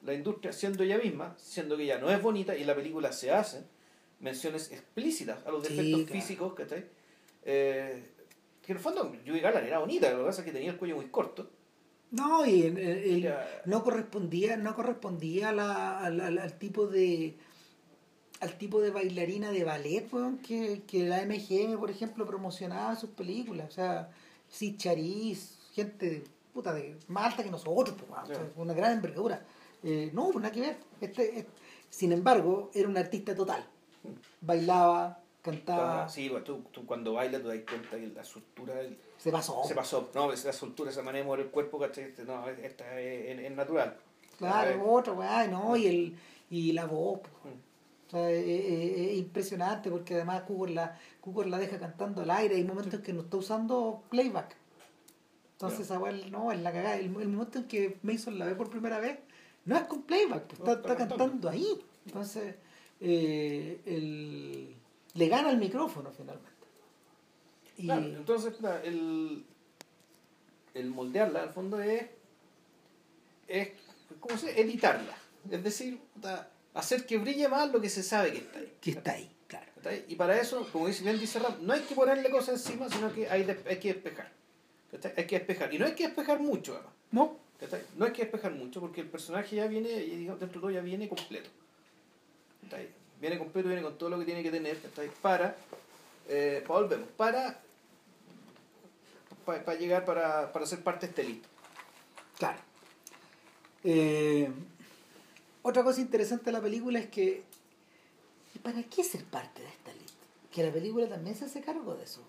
la 0.04 0.14
industria 0.14 0.52
siendo 0.52 0.82
ella 0.84 0.98
misma, 0.98 1.34
siendo 1.38 1.76
que 1.76 1.82
ella 1.84 1.98
no 1.98 2.10
es 2.10 2.22
bonita 2.22 2.56
y 2.56 2.60
en 2.62 2.66
la 2.68 2.74
película 2.74 3.12
se 3.12 3.30
hacen 3.32 3.64
menciones 4.20 4.70
explícitas 4.72 5.44
a 5.46 5.50
los 5.50 5.62
defectos 5.62 6.02
claro. 6.04 6.12
físicos, 6.12 6.54
¿cachai? 6.54 6.84
Eh, 7.44 8.02
que 8.64 8.72
en 8.72 8.78
el 8.78 8.82
fondo 8.82 9.12
Judy 9.26 9.40
Garland 9.40 9.66
era 9.66 9.78
bonita, 9.78 10.10
lo 10.12 10.18
que 10.20 10.24
pasa 10.24 10.40
es 10.42 10.46
que 10.46 10.52
tenía 10.52 10.70
el 10.70 10.76
cuello 10.76 10.96
muy 10.96 11.06
corto. 11.06 11.50
No, 12.12 12.46
y 12.46 12.62
el- 12.62 12.78
el- 12.78 12.98
el- 12.98 13.24
Era- 13.26 13.62
no 13.66 13.82
correspondía, 13.82 14.56
no 14.56 14.74
correspondía 14.74 15.50
a 15.50 15.52
la- 15.52 15.98
al, 16.00 16.20
al- 16.20 16.38
al 16.38 16.58
tipo 16.58 16.86
de 16.86 17.36
al 18.40 18.58
tipo 18.58 18.80
de 18.80 18.90
bailarina 18.90 19.50
de 19.50 19.64
ballet 19.64 20.12
weón, 20.12 20.38
que, 20.38 20.82
que 20.86 21.04
la 21.08 21.24
MGM, 21.24 21.78
por 21.78 21.90
ejemplo, 21.90 22.26
promocionaba 22.26 22.94
sus 22.96 23.10
películas. 23.10 23.68
O 23.68 23.72
sea, 23.72 24.10
Sid 24.48 24.76
Charisse, 24.76 25.58
gente 25.74 26.10
de, 26.10 26.24
puta, 26.52 26.72
de, 26.74 26.96
más 27.08 27.26
alta 27.32 27.42
que 27.44 27.50
nosotros, 27.50 27.96
pues, 27.98 28.10
o 28.22 28.26
sea, 28.26 28.46
una 28.56 28.74
gran 28.74 28.92
envergadura. 28.92 29.42
Eh, 29.82 30.10
no, 30.12 30.24
pues 30.30 30.42
nada 30.42 30.52
que 30.52 30.60
ver. 30.60 30.76
Este, 31.00 31.38
este- 31.38 31.50
sin 31.90 32.12
embargo, 32.12 32.70
era 32.74 32.88
un 32.88 32.96
artista 32.98 33.34
total. 33.34 33.64
Bailaba, 34.40 35.20
cantaba, 35.42 36.08
sí, 36.08 36.28
bueno, 36.28 36.44
tú, 36.44 36.62
tú 36.72 36.84
cuando 36.84 37.14
bailas 37.14 37.42
te 37.42 37.48
das 37.48 37.58
cuenta 37.68 37.90
que 37.96 38.06
la 38.08 38.24
soltura 38.24 38.80
el- 38.80 38.98
se 39.18 39.30
pasó. 39.32 39.62
se 39.64 39.74
pasó. 39.74 40.10
No, 40.14 40.32
es 40.32 40.44
la 40.44 40.52
soltura, 40.52 40.90
esa 40.90 41.02
manera 41.02 41.22
de 41.22 41.26
mover 41.26 41.40
el 41.46 41.50
cuerpo, 41.50 41.78
¿cachai? 41.78 42.04
Este, 42.04 42.24
No, 42.24 42.46
esta 42.48 43.00
es, 43.00 43.38
es- 43.38 43.44
es 43.46 43.52
natural. 43.56 43.96
Claro, 44.38 44.92
otra, 44.92 45.12
weá, 45.14 45.46
no, 45.46 45.76
y, 45.76 45.86
el, 45.86 46.16
y 46.50 46.72
la 46.72 46.84
voz, 46.86 47.20
pues, 47.20 47.54
Mm. 47.54 47.58
O 48.06 48.10
sea, 48.10 48.30
es, 48.30 48.44
es- 48.46 48.98
es 49.10 49.18
impresionante 49.18 49.90
porque 49.90 50.14
además 50.14 50.42
Cooper 50.42 50.70
la, 50.70 50.98
la 51.46 51.58
deja 51.58 51.78
cantando 51.78 52.22
al 52.22 52.30
aire. 52.30 52.56
Hay 52.56 52.64
momentos 52.64 52.94
en 52.94 53.02
que 53.02 53.12
no 53.12 53.22
está 53.22 53.36
usando 53.36 54.02
playback. 54.10 54.56
Entonces, 55.52 55.80
esa 55.80 55.98
weá, 55.98 56.12
no, 56.30 56.52
es 56.52 56.60
la 56.60 56.72
cagada. 56.72 56.96
El, 56.96 57.06
el 57.20 57.28
momento 57.28 57.58
en 57.58 57.64
que 57.66 57.98
Mason 58.02 58.38
la 58.38 58.44
ve 58.44 58.54
por 58.54 58.68
primera 58.70 58.98
vez, 59.00 59.18
no 59.64 59.76
es 59.76 59.82
con 59.84 60.02
playback, 60.02 60.52
está, 60.52 60.72
está 60.72 60.92
está 60.92 60.96
cantando 61.08 61.48
ahí. 61.48 61.66
Entonces, 62.04 62.54
eh, 63.00 63.80
el- 63.86 64.76
le 65.14 65.28
gana 65.28 65.50
el 65.50 65.56
micrófono 65.58 66.10
finalmente. 66.12 66.50
Y, 67.78 67.84
Claro, 67.86 68.06
entonces 68.06 68.54
el, 68.84 69.44
el 70.74 70.90
moldearla 70.90 71.42
al 71.42 71.50
fondo 71.50 71.80
es, 71.80 72.04
es 73.48 73.70
¿cómo 74.20 74.36
se 74.38 74.60
editarla. 74.60 75.16
Es 75.50 75.62
decir, 75.64 75.98
puta, 76.14 76.50
hacer 76.78 77.06
que 77.06 77.18
brille 77.18 77.48
más 77.48 77.70
lo 77.72 77.80
que 77.80 77.88
se 77.88 78.02
sabe 78.02 78.32
que 78.32 78.38
está 78.38 78.58
ahí. 78.58 78.72
que 78.80 78.90
está 78.90 79.12
ahí, 79.12 79.30
claro. 79.48 79.66
¿Cachai? 79.76 80.04
Y 80.08 80.14
para 80.16 80.40
eso, 80.40 80.66
como 80.72 80.86
dice 80.86 81.02
bien 81.02 81.18
dice 81.18 81.38
Ram, 81.38 81.54
no 81.62 81.72
hay 81.72 81.80
que 81.82 81.94
ponerle 81.94 82.30
cosas 82.30 82.66
encima, 82.66 82.88
sino 82.88 83.12
que 83.12 83.28
hay, 83.28 83.44
de- 83.44 83.62
hay 83.68 83.78
que 83.78 83.94
despejar. 83.94 84.30
Hay 85.16 85.26
que 85.26 85.38
despejar. 85.38 85.74
Y 85.74 85.78
no 85.78 85.86
hay 85.86 85.94
que 85.94 86.04
despejar 86.06 86.40
mucho, 86.40 86.74
además. 86.74 86.92
No. 87.10 87.38
No 87.96 88.04
hay 88.04 88.12
que 88.12 88.22
despejar 88.22 88.52
mucho 88.52 88.80
porque 88.80 89.00
el 89.00 89.08
personaje 89.08 89.56
ya 89.56 89.66
viene, 89.66 89.88
dentro 89.88 90.46
de 90.46 90.52
todo 90.60 90.70
ya 90.70 90.80
viene 90.80 91.08
completo. 91.08 91.48
¿cachai? 92.62 92.88
Viene 93.20 93.38
completo, 93.38 93.68
viene 93.68 93.82
con 93.82 93.96
todo 93.96 94.10
lo 94.10 94.18
que 94.18 94.24
tiene 94.26 94.42
que 94.42 94.50
tener 94.50 94.78
¿cachai? 94.80 95.08
para, 95.22 95.56
eh, 96.28 96.62
para 96.66 96.80
volvemos, 96.80 97.08
para, 97.16 97.58
para, 99.46 99.64
para 99.64 99.78
llegar, 99.78 100.04
para, 100.04 100.52
para 100.52 100.66
ser 100.66 100.80
parte 100.82 101.06
de 101.06 101.10
este 101.10 101.22
elite. 101.22 101.48
Claro. 102.38 102.58
Eh, 103.84 104.50
otra 105.68 105.82
cosa 105.84 106.00
interesante 106.00 106.44
de 106.46 106.52
la 106.52 106.60
película 106.60 106.98
es 106.98 107.06
que. 107.08 107.42
¿Y 108.54 108.58
para 108.60 108.82
qué 108.84 109.04
ser 109.04 109.24
parte 109.24 109.60
de 109.62 109.68
esta 109.68 109.92
lista? 109.92 110.24
Que 110.50 110.62
la 110.64 110.72
película 110.72 111.08
también 111.08 111.36
se 111.36 111.44
hace 111.44 111.60
cargo 111.60 111.94
de 111.94 112.04
eso. 112.04 112.22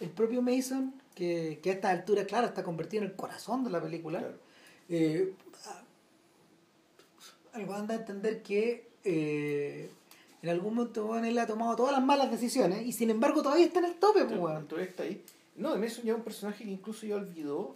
El 0.00 0.10
propio 0.10 0.40
Mason, 0.42 0.94
que, 1.14 1.58
que 1.62 1.70
a 1.70 1.72
esta 1.74 1.90
altura, 1.90 2.24
claro, 2.26 2.46
está 2.46 2.62
convertido 2.62 3.02
en 3.04 3.10
el 3.10 3.16
corazón 3.16 3.64
de 3.64 3.70
la 3.70 3.80
película, 3.82 4.18
Claro. 4.20 4.34
eh, 4.88 5.34
algo 7.52 7.74
anda 7.74 7.94
a 7.94 7.98
entender 7.98 8.42
que 8.42 8.88
eh, 9.04 9.90
en 10.42 10.48
algún 10.50 10.74
momento 10.74 11.06
bueno, 11.06 11.26
él 11.26 11.38
ha 11.38 11.46
tomado 11.46 11.74
todas 11.76 11.92
las 11.92 12.04
malas 12.04 12.30
decisiones 12.30 12.86
y 12.86 12.92
sin 12.92 13.08
embargo 13.10 13.42
todavía 13.42 13.66
está 13.66 13.78
en 13.78 13.86
el 13.86 13.94
tope, 13.94 14.24
pues. 14.26 14.38
Todavía 14.68 14.90
está 14.90 15.02
ahí. 15.04 15.24
No, 15.56 15.72
de 15.72 15.78
Mason 15.78 16.04
ya 16.04 16.12
es 16.12 16.18
un 16.18 16.24
personaje 16.24 16.64
que 16.64 16.70
incluso 16.70 17.06
ya 17.06 17.16
olvidó, 17.16 17.74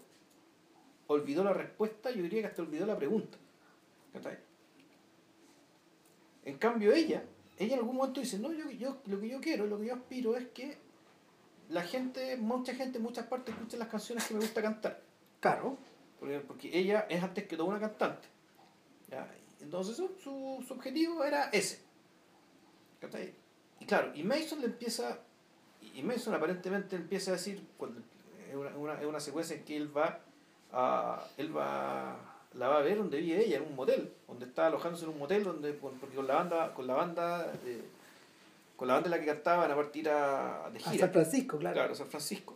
olvidó 1.06 1.42
la 1.42 1.54
respuesta, 1.54 2.10
yo 2.10 2.22
diría 2.22 2.42
que 2.42 2.46
hasta 2.48 2.60
olvidó 2.62 2.84
la 2.84 2.96
pregunta. 2.98 3.38
En 6.44 6.58
cambio 6.58 6.92
ella, 6.92 7.22
ella 7.58 7.74
en 7.74 7.80
algún 7.80 7.96
momento 7.96 8.20
dice, 8.20 8.38
no, 8.38 8.52
yo, 8.52 8.70
yo 8.70 9.02
lo 9.06 9.20
que 9.20 9.28
yo 9.28 9.40
quiero, 9.40 9.66
lo 9.66 9.78
que 9.78 9.86
yo 9.86 9.94
aspiro 9.94 10.36
es 10.36 10.48
que 10.48 10.78
la 11.68 11.82
gente, 11.82 12.36
mucha 12.36 12.74
gente 12.74 12.98
en 12.98 13.04
muchas 13.04 13.26
partes 13.26 13.54
escuche 13.54 13.76
las 13.76 13.88
canciones 13.88 14.26
que 14.26 14.34
me 14.34 14.40
gusta 14.40 14.62
cantar. 14.62 15.02
Claro. 15.40 15.78
Porque, 16.18 16.70
ella 16.72 17.06
es 17.08 17.22
antes 17.22 17.46
que 17.46 17.56
todo 17.56 17.66
una 17.66 17.80
cantante. 17.80 18.28
¿ya? 19.08 19.30
Entonces 19.60 19.96
su, 19.96 20.08
su, 20.22 20.64
su 20.66 20.74
objetivo 20.74 21.24
era 21.24 21.50
ese. 21.50 21.82
¿cachai? 23.00 23.34
Y 23.80 23.86
claro, 23.86 24.12
y 24.14 24.22
Mason 24.22 24.60
le 24.60 24.66
empieza, 24.66 25.20
y 25.94 26.02
Mason 26.02 26.34
aparentemente 26.34 26.96
empieza 26.96 27.30
a 27.30 27.34
decir, 27.34 27.66
cuando, 27.76 28.00
es 28.48 28.54
una, 28.54 28.76
una, 28.76 29.06
una 29.06 29.20
secuencia 29.20 29.56
en 29.56 29.64
que 29.64 29.76
él 29.76 29.96
va 29.96 30.20
a, 30.72 31.26
él 31.38 31.56
va, 31.56 32.29
la 32.54 32.68
va 32.68 32.78
a 32.78 32.82
ver 32.82 32.98
donde 32.98 33.20
vive 33.20 33.44
ella, 33.44 33.58
en 33.58 33.62
un 33.64 33.76
motel, 33.76 34.12
donde 34.26 34.46
está 34.46 34.66
alojándose 34.66 35.04
en 35.04 35.10
un 35.10 35.18
motel, 35.18 35.44
donde, 35.44 35.72
porque 35.72 36.16
con 36.16 36.26
la 36.26 36.34
banda, 36.34 36.74
con 36.74 36.86
la 36.86 36.94
banda, 36.94 37.52
eh, 37.64 37.82
con 38.76 38.88
la 38.88 38.94
banda 38.94 39.06
en 39.06 39.10
la 39.12 39.20
que 39.20 39.26
cantaban 39.26 39.70
a 39.70 39.76
partir 39.76 40.08
a, 40.08 40.70
de 40.72 40.78
A 40.78 40.90
gira. 40.90 41.06
San 41.06 41.12
Francisco, 41.12 41.58
claro. 41.58 41.74
Claro, 41.74 41.94
San 41.94 42.08
Francisco. 42.08 42.54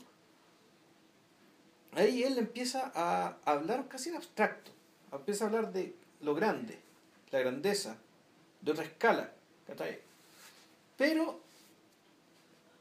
Ahí 1.93 2.25
él 2.25 2.39
empieza 2.39 2.91
a 2.95 3.37
hablar 3.45 3.87
casi 3.87 4.09
en 4.11 4.17
abstracto. 4.17 4.73
Empieza 5.13 5.45
a 5.45 5.47
hablar 5.47 5.73
de 5.73 5.95
lo 6.23 6.35
grande, 6.35 6.79
la 7.31 7.39
grandeza, 7.39 7.97
de 8.61 8.73
otra 8.73 8.85
escala. 8.85 9.31
¿cachai? 9.67 10.01
Pero, 10.97 11.41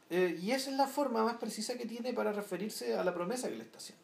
eh, 0.10 0.40
y 0.42 0.52
esa 0.52 0.72
es 0.72 0.78
la 0.78 0.88
forma 0.88 1.24
más 1.24 1.38
precisa 1.38 1.78
que 1.78 1.86
tiene 1.86 2.14
para 2.14 2.32
referirse 2.32 2.98
a 2.98 3.04
la 3.04 3.14
promesa 3.14 3.50
que 3.50 3.56
le 3.56 3.64
está 3.64 3.78
haciendo. 3.78 4.03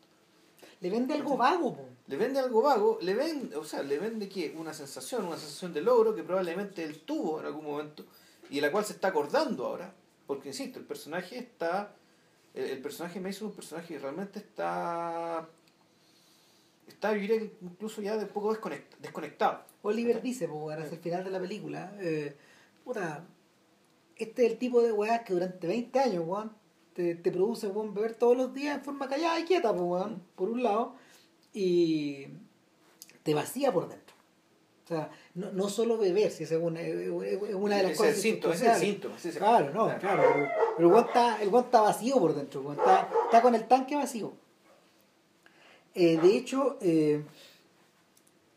Le 0.81 0.89
vende 0.89 1.13
algo 1.13 1.35
vago, 1.37 1.75
po. 1.75 1.85
Le 2.07 2.15
vende 2.17 2.39
algo 2.39 2.61
vago, 2.61 2.97
le 3.01 3.13
vende, 3.13 3.55
o 3.55 3.63
sea, 3.63 3.83
le 3.83 3.99
vende 3.99 4.27
que 4.29 4.55
una 4.57 4.73
sensación, 4.73 5.25
una 5.25 5.37
sensación 5.37 5.73
de 5.73 5.81
logro 5.81 6.15
que 6.15 6.23
probablemente 6.23 6.83
él 6.83 7.01
tuvo 7.01 7.39
en 7.39 7.45
algún 7.47 7.65
momento 7.65 8.05
y 8.49 8.55
de 8.55 8.61
la 8.61 8.71
cual 8.71 8.85
se 8.85 8.93
está 8.93 9.09
acordando 9.09 9.65
ahora, 9.65 9.93
porque 10.25 10.47
insisto, 10.49 10.79
el 10.79 10.85
personaje 10.85 11.37
está, 11.37 11.93
el, 12.53 12.65
el 12.65 12.81
personaje 12.81 13.19
Mason 13.19 13.33
es 13.35 13.41
un 13.43 13.51
personaje 13.53 13.93
que 13.93 13.99
realmente 13.99 14.39
está, 14.39 15.47
está, 16.87 17.13
yo 17.13 17.19
diría 17.21 17.39
que 17.39 17.53
incluso 17.61 18.01
ya 18.01 18.17
de 18.17 18.25
poco 18.25 18.55
desconect- 18.55 18.97
desconectado. 18.99 19.63
Oliver 19.81 20.21
dice, 20.21 20.47
pues, 20.47 20.77
hacia 20.79 20.95
el 20.95 21.01
final 21.01 21.23
de 21.23 21.29
la 21.31 21.39
película, 21.39 21.93
eh, 21.99 22.35
puta, 22.83 23.23
este 24.15 24.45
es 24.45 24.51
el 24.53 24.57
tipo 24.57 24.81
de 24.81 24.91
weá 24.91 25.23
que 25.23 25.33
durante 25.33 25.67
20 25.67 25.99
años, 25.99 26.23
weón, 26.25 26.51
te, 26.93 27.15
te 27.15 27.31
produce, 27.31 27.67
weón, 27.67 27.93
beber 27.93 28.15
todos 28.15 28.35
los 28.37 28.53
días 28.53 28.77
en 28.77 28.83
forma 28.83 29.07
callada 29.07 29.39
y 29.39 29.43
quieta, 29.45 29.71
pues, 29.71 29.83
weón, 29.83 30.23
por 30.35 30.49
un 30.49 30.63
lado, 30.63 30.95
y 31.53 32.27
te 33.23 33.33
vacía 33.33 33.71
por 33.71 33.87
dentro. 33.89 34.15
O 34.85 34.87
sea, 34.89 35.11
no, 35.35 35.51
no 35.51 35.69
solo 35.69 35.97
beber, 35.99 36.31
si 36.31 36.43
es 36.45 36.51
una, 36.51 36.81
es 36.81 37.07
una 37.09 37.77
de 37.77 37.83
las 37.83 37.91
Ese 37.91 37.97
cosas 37.97 38.09
es 38.11 38.15
el 38.15 38.21
síntoma, 38.21 38.55
es 38.55 38.61
el 38.63 38.75
síntoma. 38.75 39.15
es 39.17 39.25
el- 39.25 39.33
Claro, 39.37 39.71
no, 39.73 39.99
claro, 39.99 40.23
pero, 40.33 40.47
pero 40.77 40.87
el 40.87 40.93
weón 40.93 41.05
está, 41.07 41.41
el 41.41 41.53
está 41.55 41.81
vacío 41.81 42.19
por 42.19 42.33
dentro, 42.35 42.71
está, 42.73 43.09
está 43.25 43.41
con 43.41 43.53
el 43.55 43.67
tanque 43.67 43.95
vacío. 43.95 44.33
Eh, 45.93 46.17
de 46.17 46.37
hecho, 46.37 46.77
eh, 46.81 47.23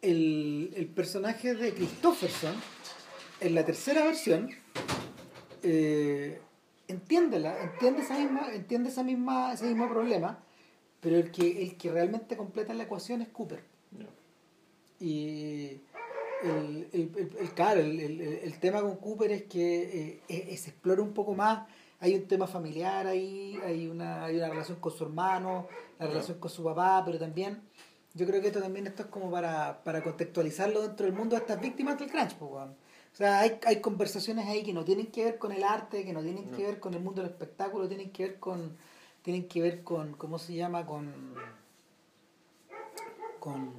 el, 0.01 0.73
el 0.75 0.87
personaje 0.87 1.55
de 1.55 1.75
Christofferson, 1.75 2.55
en 3.41 3.55
la 3.55 3.65
tercera 3.65 4.05
versión, 4.05 4.49
eh, 5.63 6.41
entiende, 6.93 7.40
la, 7.40 7.60
entiende, 7.62 8.02
esa 8.02 8.19
misma, 8.19 8.52
entiende 8.55 8.89
esa 8.90 9.02
misma, 9.02 9.52
ese 9.52 9.66
mismo 9.66 9.89
problema, 9.89 10.39
pero 11.01 11.16
el 11.16 11.31
que, 11.32 11.62
el 11.62 11.77
que 11.77 11.90
realmente 11.90 12.36
completa 12.36 12.73
la 12.74 12.85
ecuación 12.85 13.23
es 13.23 13.28
Cooper. 13.28 13.64
Y 15.01 15.81
el, 16.44 16.89
el, 16.93 17.10
el- 17.16 17.36
el- 17.40 17.51
claro, 17.55 17.81
el, 17.81 17.98
el- 18.01 18.20
el 18.20 18.59
tema 18.60 18.81
con 18.82 18.97
Cooper 18.97 19.32
es 19.32 19.43
que 19.44 20.20
eh, 20.28 20.56
se 20.56 20.70
explora 20.70 21.02
un 21.02 21.12
poco 21.12 21.35
más. 21.35 21.66
Hay 22.01 22.14
un 22.14 22.27
tema 22.27 22.47
familiar 22.47 23.06
ahí, 23.06 23.59
hay 23.64 23.86
una, 23.86 24.24
hay 24.24 24.36
una 24.36 24.48
relación 24.48 24.78
con 24.81 24.93
su 24.93 25.05
hermano, 25.05 25.69
la 25.98 26.06
relación 26.06 26.39
con 26.39 26.51
su 26.51 26.64
papá, 26.64 27.02
pero 27.05 27.19
también 27.19 27.62
yo 28.14 28.27
creo 28.27 28.40
que 28.40 28.48
esto 28.48 28.60
también 28.60 28.86
esto 28.89 29.02
es 29.05 29.09
como 29.09 29.31
para, 29.31 29.82
para 29.85 30.02
contextualizarlo 30.02 30.82
dentro 30.82 31.06
del 31.06 31.14
mundo 31.14 31.36
de 31.36 31.43
estas 31.43 31.60
víctimas 31.60 31.98
del 31.98 32.10
crunch. 32.10 32.35
pues. 32.35 32.69
O 33.12 33.16
sea, 33.16 33.40
hay, 33.40 33.59
hay 33.66 33.80
conversaciones 33.80 34.47
ahí 34.48 34.62
que 34.62 34.72
no 34.72 34.84
tienen 34.84 35.06
que 35.09 35.24
ver 35.24 35.39
con 35.39 35.52
el 35.52 35.62
arte, 35.64 36.05
que 36.05 36.12
no 36.14 36.22
tienen 36.22 36.51
que 36.51 36.62
ver 36.64 36.80
con 36.80 36.94
el 36.94 37.01
mundo 37.01 37.20
del 37.22 37.30
espectáculo, 37.30 37.86
tienen 37.89 38.10
que 38.10 38.22
ver 38.28 38.39
con, 38.40 38.76
tienen 39.22 39.47
que 39.48 39.60
ver 39.60 39.82
con, 39.84 40.14
¿cómo 40.14 40.39
se 40.39 40.55
llama? 40.55 40.86
Con, 40.86 41.12
con, 43.39 43.72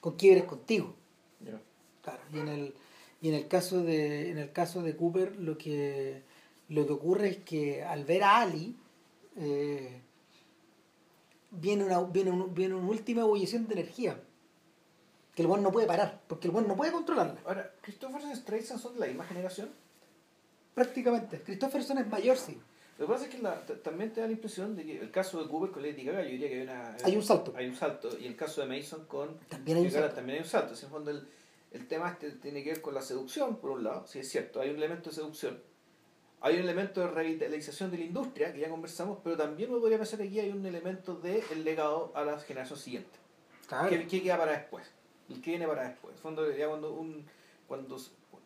con 0.00 0.16
quiebres 0.16 0.44
contigo. 0.44 0.94
Claro, 2.02 2.20
y 2.32 2.38
en 2.38 2.48
el, 2.48 2.74
y 3.22 3.28
en 3.28 3.34
el 3.34 3.48
caso 3.48 3.82
de, 3.82 4.30
en 4.30 4.38
el 4.38 4.52
caso 4.52 4.82
de 4.82 4.96
Cooper, 4.96 5.36
lo 5.38 5.56
que 5.56 6.22
lo 6.68 6.86
que 6.86 6.92
ocurre 6.94 7.28
es 7.28 7.36
que 7.38 7.84
al 7.84 8.04
ver 8.04 8.22
a 8.24 8.40
Ali, 8.40 8.74
eh, 9.36 10.00
viene, 11.50 11.84
una, 11.84 12.00
viene, 12.00 12.30
un- 12.30 12.54
viene 12.54 12.74
una 12.74 12.88
última 12.88 13.20
ebullición 13.22 13.66
de 13.68 13.74
energía. 13.74 14.20
Que 15.34 15.42
el 15.42 15.48
buen 15.48 15.62
no 15.62 15.72
puede 15.72 15.86
parar, 15.86 16.20
porque 16.28 16.46
el 16.48 16.52
buen 16.52 16.68
no 16.68 16.76
puede 16.76 16.92
controlarla. 16.92 17.40
Ahora, 17.44 17.72
Christopher 17.80 18.22
Streisand 18.36 18.80
son 18.80 18.94
de 18.94 19.00
la 19.00 19.06
misma 19.06 19.24
generación. 19.24 19.68
Prácticamente. 20.74 21.40
Christopherson 21.42 21.98
es 21.98 22.06
mayor, 22.08 22.36
sí. 22.36 22.60
Lo 22.98 23.06
que 23.06 23.12
pasa 23.12 23.24
es 23.26 23.30
que 23.34 23.38
la- 23.42 23.64
también 23.82 24.12
te 24.12 24.20
da 24.20 24.26
la 24.26 24.32
impresión 24.32 24.76
de 24.76 24.84
que 24.84 25.00
el 25.00 25.10
caso 25.10 25.42
de 25.42 25.48
Cooper 25.48 25.70
con 25.72 25.82
Lady 25.82 26.04
Gaga, 26.04 26.22
yo 26.22 26.28
diría 26.30 26.48
que 26.48 26.54
hay, 26.56 26.62
una, 26.62 26.96
Hay 27.04 27.16
un 27.16 27.22
salto. 27.22 27.52
Hay 27.56 27.66
un 27.66 27.74
salto. 27.74 28.08
Y 28.18 28.26
el 28.26 28.36
caso 28.36 28.60
de 28.60 28.68
Mason 28.68 29.06
con 29.06 29.36
También 29.48 29.78
hay 29.78 29.84
un 29.84 29.88
Gaga 29.90 30.00
salto. 30.02 30.14
también 30.16 30.38
hay 30.38 30.44
un 30.44 30.48
salto. 30.50 30.74
Si 30.76 30.82
en 30.82 30.86
el 30.86 30.92
fondo 30.92 31.10
el, 31.10 31.28
el 31.72 31.88
tema 31.88 32.10
este 32.10 32.30
tiene 32.32 32.62
que 32.62 32.70
ver 32.70 32.80
con 32.80 32.94
la 32.94 33.02
seducción, 33.02 33.56
por 33.56 33.70
un 33.72 33.82
lado, 33.84 34.06
sí 34.06 34.20
es 34.20 34.28
cierto, 34.28 34.60
hay 34.60 34.70
un 34.70 34.76
elemento 34.76 35.10
de 35.10 35.16
seducción. 35.16 35.60
Hay 36.40 36.54
un 36.56 36.60
elemento 36.62 37.00
de 37.00 37.08
revitalización 37.08 37.90
de 37.90 37.98
la 37.98 38.04
industria, 38.04 38.52
que 38.52 38.60
ya 38.60 38.68
conversamos, 38.68 39.18
pero 39.24 39.36
también 39.36 39.70
uno 39.70 39.80
podría 39.80 39.96
pensar 39.98 40.18
que 40.20 40.26
aquí 40.26 40.38
hay 40.38 40.50
un 40.50 40.64
elemento 40.64 41.14
del 41.16 41.64
legado 41.64 42.12
a 42.14 42.22
la 42.24 42.38
generación 42.38 42.78
siguiente. 42.78 43.18
Claro. 43.66 43.88
¿Qué, 43.88 44.06
qué 44.06 44.22
queda 44.22 44.36
para 44.36 44.52
después? 44.52 44.86
¿El 45.28 45.40
qué 45.40 45.50
viene 45.50 45.66
para 45.66 45.88
después? 45.88 46.12
En 46.12 46.16
el 46.16 46.22
fondo, 46.22 46.50
ya 46.50 46.68
cuando, 46.68 46.92
un, 46.92 47.24
cuando, 47.66 47.98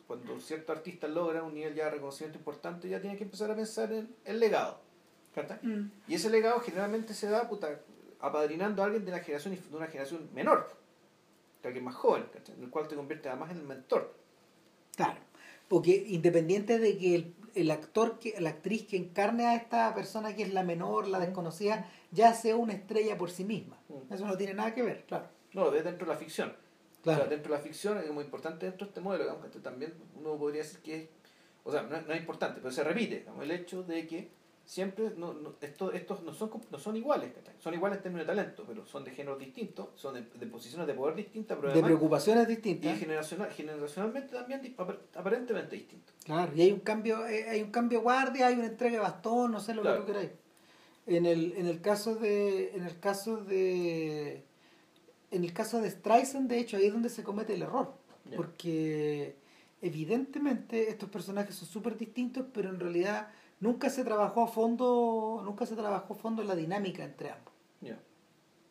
cuando 0.07 0.41
ciertos 0.41 0.77
artistas 0.77 1.11
logran 1.11 1.45
un 1.45 1.55
nivel 1.55 1.75
ya 1.75 1.87
de 1.87 1.91
reconocimiento 1.93 2.39
importante, 2.39 2.89
ya 2.89 3.01
tienen 3.01 3.19
que 3.19 3.25
empezar 3.25 3.51
a 3.51 3.57
pensar 3.57 3.93
en 3.93 4.15
el 4.25 4.41
legado. 4.41 4.81
Mm. 5.63 5.91
Y 6.09 6.15
ese 6.15 6.31
legado 6.31 6.61
generalmente 6.61 7.15
se 7.15 7.29
da 7.29 7.49
puta, 7.49 7.81
apadrinando 8.21 8.83
a 8.83 8.87
alguien 8.87 9.05
de, 9.05 9.13
la 9.13 9.21
generación, 9.21 9.55
de 9.55 9.77
una 9.77 9.87
generación 9.87 10.29
menor, 10.35 10.71
alguien 11.65 11.85
más 11.85 11.95
joven, 11.95 12.25
¿cachai? 12.33 12.57
en 12.57 12.65
el 12.65 12.71
cual 12.71 12.89
te 12.89 12.97
convierte 12.97 13.29
además 13.29 13.51
en 13.51 13.59
el 13.59 13.65
mentor. 13.65 14.15
Claro. 14.97 15.21
Porque 15.69 16.05
independiente 16.09 16.79
de 16.79 16.97
que 16.97 17.15
el, 17.15 17.35
el 17.55 17.71
actor, 17.71 18.19
que, 18.19 18.41
la 18.41 18.51
actriz 18.51 18.87
que 18.87 18.97
encarne 18.97 19.47
a 19.47 19.55
esta 19.55 19.95
persona 19.95 20.35
que 20.35 20.43
es 20.43 20.53
la 20.53 20.63
menor, 20.63 21.07
la 21.09 21.21
desconocida, 21.21 21.91
ya 22.11 22.33
sea 22.33 22.57
una 22.57 22.73
estrella 22.73 23.19
por 23.19 23.31
sí 23.31 23.45
misma. 23.45 23.79
Mm. 23.89 24.13
Eso 24.13 24.27
no 24.27 24.37
tiene 24.37 24.55
nada 24.55 24.75
que 24.75 24.83
ver, 24.83 25.05
claro. 25.07 25.27
No, 25.53 25.65
lo 25.65 25.71
ves 25.71 25.85
dentro 25.85 26.07
de 26.07 26.13
la 26.13 26.19
ficción. 26.19 26.55
Claro. 27.09 27.23
O 27.23 27.27
sea, 27.27 27.31
dentro 27.37 27.53
de 27.53 27.59
la 27.59 27.65
ficción 27.65 27.99
es 27.99 28.11
muy 28.11 28.25
importante 28.25 28.67
dentro 28.67 28.87
de 28.87 28.91
este 28.91 29.01
modelo, 29.01 29.25
digamos, 29.25 29.47
que 29.51 29.59
también 29.61 29.95
uno 30.17 30.37
podría 30.37 30.63
decir 30.63 30.81
que 30.81 30.97
es, 30.97 31.09
o 31.65 31.73
sea, 31.73 31.83
no, 31.83 31.97
es- 31.97 32.07
no 32.07 32.13
es 32.15 32.21
importante, 32.21 32.61
pero 32.63 32.73
se 32.73 32.85
repite, 32.85 33.21
digamos, 33.21 33.43
el 33.43 33.51
hecho 33.51 33.83
de 33.83 34.07
que 34.07 34.29
siempre 34.65 35.11
no, 35.17 35.33
no- 35.33 35.55
estos, 35.63 35.95
estos 35.95 36.23
no 36.23 36.35
son 36.35 36.51
no 36.71 36.79
son 36.79 36.95
iguales, 36.97 37.33
¿cachai? 37.33 37.55
son 37.59 37.73
iguales 37.75 37.97
en 37.99 38.03
términos 38.03 38.27
de 38.27 38.35
talento, 38.35 38.65
pero 38.69 38.85
son 38.87 39.03
de 39.05 39.11
géneros 39.13 39.39
distintos, 39.39 39.89
son 39.95 40.15
de, 40.15 40.23
de 40.39 40.47
posiciones 40.47 40.87
de 40.87 40.93
poder 40.95 41.15
distintas, 41.17 41.57
pero 41.61 41.73
de 41.73 41.83
preocupaciones 41.83 42.45
y 42.45 42.57
distintas. 42.57 42.99
generacional, 42.99 43.51
generacionalmente 43.51 44.35
también 44.35 44.75
aparentemente 45.15 45.75
distintos. 45.77 46.15
Claro, 46.25 46.53
y 46.55 46.61
hay 46.63 46.73
un 46.73 46.81
cambio, 46.81 47.27
eh, 47.27 47.49
hay 47.49 47.63
un 47.63 47.71
cambio 47.71 47.99
de 48.01 48.03
guardia, 48.05 48.47
hay 48.49 48.55
una 48.57 48.67
entrega 48.67 48.95
de 48.97 49.01
bastón, 49.01 49.53
no 49.53 49.61
sé 49.61 49.73
lo 49.75 49.81
Claro. 49.83 49.97
que 49.97 50.01
tú 50.03 50.07
queráis. 50.13 50.31
En 51.07 51.25
el, 51.25 51.55
en 51.57 51.67
el 51.67 51.81
caso 51.81 52.17
de. 52.17 52.73
En 52.75 52.85
el 52.85 53.01
caso 53.01 53.39
de. 53.43 54.45
En 55.31 55.45
el 55.45 55.53
caso 55.53 55.81
de 55.81 55.91
Streisand, 55.91 56.49
de 56.49 56.59
hecho, 56.59 56.77
ahí 56.77 56.87
es 56.87 56.93
donde 56.93 57.09
se 57.11 57.23
comete 57.23 57.55
el 57.55 57.63
error. 57.63 57.93
Porque 58.37 59.37
evidentemente 59.81 60.91
estos 60.91 61.09
personajes 61.09 61.55
son 61.55 61.69
súper 61.69 61.97
distintos, 61.97 62.45
pero 62.53 62.69
en 62.69 62.79
realidad 62.81 63.29
nunca 63.61 63.91
se 63.91 64.05
trabajó 64.05 64.43
a 64.45 64.49
fondo, 64.49 65.41
nunca 65.45 65.67
se 65.67 65.75
trabajó 65.77 66.15
a 66.15 66.17
fondo 66.17 66.43
la 66.45 66.55
dinámica 66.55 67.05
entre 67.05 67.31
ambos. 67.31 67.53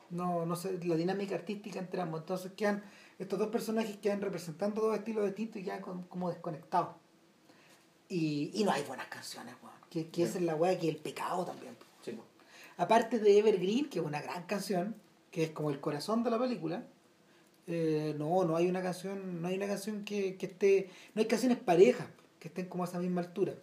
No, 0.09 0.45
no 0.45 0.55
sé, 0.55 0.81
la 0.85 0.95
dinámica 0.95 1.35
artística 1.35 1.79
entre 1.79 1.99
ambos. 2.01 2.21
Entonces 2.21 2.53
quedan, 2.53 2.81
estos 3.19 3.37
dos 3.39 3.49
personajes 3.49 3.97
quedan 3.97 4.21
representando 4.21 4.81
dos 4.81 4.97
estilos 4.97 5.25
distintos 5.25 5.57
y 5.61 5.65
quedan 5.65 5.81
con- 5.81 6.03
como 6.03 6.29
desconectados. 6.29 6.95
Y, 8.09 8.51
y 8.53 8.63
no 8.63 8.71
hay 8.71 8.83
buenas 8.83 9.07
canciones, 9.07 9.53
weón. 9.61 9.75
Que, 9.89 10.07
que 10.09 10.23
esa 10.23 10.37
es 10.37 10.43
la 10.45 10.55
weá 10.55 10.77
que 10.79 10.87
es 10.87 10.95
el 10.95 11.01
pecado 11.01 11.43
también. 11.45 11.75
Sí. 12.03 12.17
Aparte 12.77 13.19
de 13.19 13.37
Evergreen, 13.39 13.89
que 13.89 13.99
es 13.99 14.05
una 14.05 14.21
gran 14.21 14.43
canción, 14.43 14.95
que 15.31 15.43
es 15.43 15.49
como 15.51 15.69
el 15.71 15.79
corazón 15.79 16.23
de 16.23 16.31
la 16.31 16.39
película, 16.39 16.83
eh, 17.67 18.15
no, 18.17 18.45
no 18.45 18.55
hay 18.55 18.67
una 18.67 18.81
canción, 18.81 19.41
no 19.41 19.47
hay 19.47 19.57
una 19.57 19.67
canción 19.67 20.05
que, 20.05 20.35
que 20.37 20.45
esté, 20.45 20.89
no 21.13 21.21
hay 21.21 21.27
canciones 21.27 21.57
parejas 21.57 22.07
que 22.39 22.47
estén 22.47 22.67
como 22.67 22.83
a 22.83 22.87
esa 22.87 22.99
misma 22.99 23.21
altura. 23.21 23.53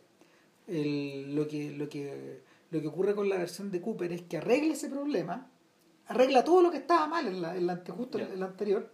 El- 0.67 1.35
lo 1.35 1.47
que, 1.49 1.71
lo 1.71 1.89
que, 1.89 2.41
lo 2.71 2.81
que 2.81 2.87
ocurre 2.87 3.15
con 3.15 3.29
la 3.29 3.37
versión 3.39 3.71
de 3.71 3.81
Cooper 3.81 4.13
es 4.13 4.23
que 4.23 4.37
arregla 4.39 4.75
ese 4.75 4.89
problema, 4.89 5.51
arregla 6.07 6.45
todo 6.45 6.63
lo 6.63 6.71
que 6.71 6.79
estaba 6.79 7.07
mal 7.07 7.27
en 7.27 7.41
la, 7.43 7.57
en 7.57 7.67
la 7.67 7.83
justo 7.89 8.19
en 8.19 8.39
la 8.41 8.47
anterior, 8.47 8.91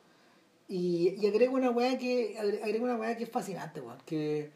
y, 0.68 1.14
y 1.20 1.26
agrega 1.26 1.50
una 1.50 1.70
weá 1.70 1.98
que, 1.98 2.36
agre- 2.38 2.62
agrega 2.62 2.84
una 2.84 2.96
weá 2.96 3.16
que 3.16 3.24
es 3.24 3.30
fascinante, 3.30 3.80
weón, 3.80 3.98
que, 4.06 4.50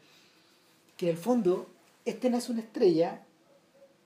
que 0.95 1.07
en 1.09 1.11
el 1.15 1.17
fondo, 1.21 1.67
este 2.05 2.29
nace 2.29 2.51
una 2.53 2.61
estrella, 2.61 3.25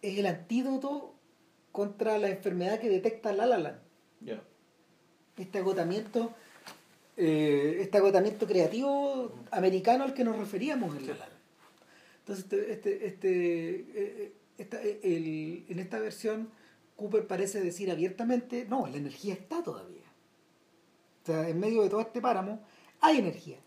es 0.02 0.18
el 0.18 0.26
antídoto 0.26 1.14
contra 1.72 2.18
la 2.18 2.30
enfermedad 2.30 2.80
que 2.80 2.90
detecta 2.90 3.32
La 3.34 3.46
La 3.46 3.60
Land. 3.60 3.80
Ya. 4.22 4.42
Este 5.38 5.60
agotamiento, 5.60 6.34
eh, 7.18 7.78
este 7.82 7.98
agotamiento 7.98 8.46
creativo 8.46 9.34
americano 9.52 10.04
al 10.04 10.14
que 10.14 10.24
nos 10.24 10.38
referíamos 10.38 10.96
en 10.96 11.08
La. 11.08 11.28
Entonces, 12.20 12.46
este, 12.46 12.74
este, 12.74 13.08
este, 13.08 13.30
eh, 13.80 13.86
eh, 13.96 14.34
esta- 14.58 14.82
el- 14.82 15.66
en 15.70 15.80
esta 15.80 16.00
versión, 16.00 16.50
Cooper 16.96 17.26
parece 17.28 17.62
decir 17.62 17.90
abiertamente, 17.90 18.66
no, 18.70 18.86
la 18.88 18.98
energía 18.98 19.34
está 19.34 19.64
todavía. 19.64 20.04
O 21.24 21.26
sea, 21.26 21.48
en 21.48 21.60
medio 21.60 21.82
de 21.84 21.90
todo 21.90 22.02
este 22.02 22.20
páramo 22.22 22.62
hay 23.00 23.18
energía. 23.20 23.58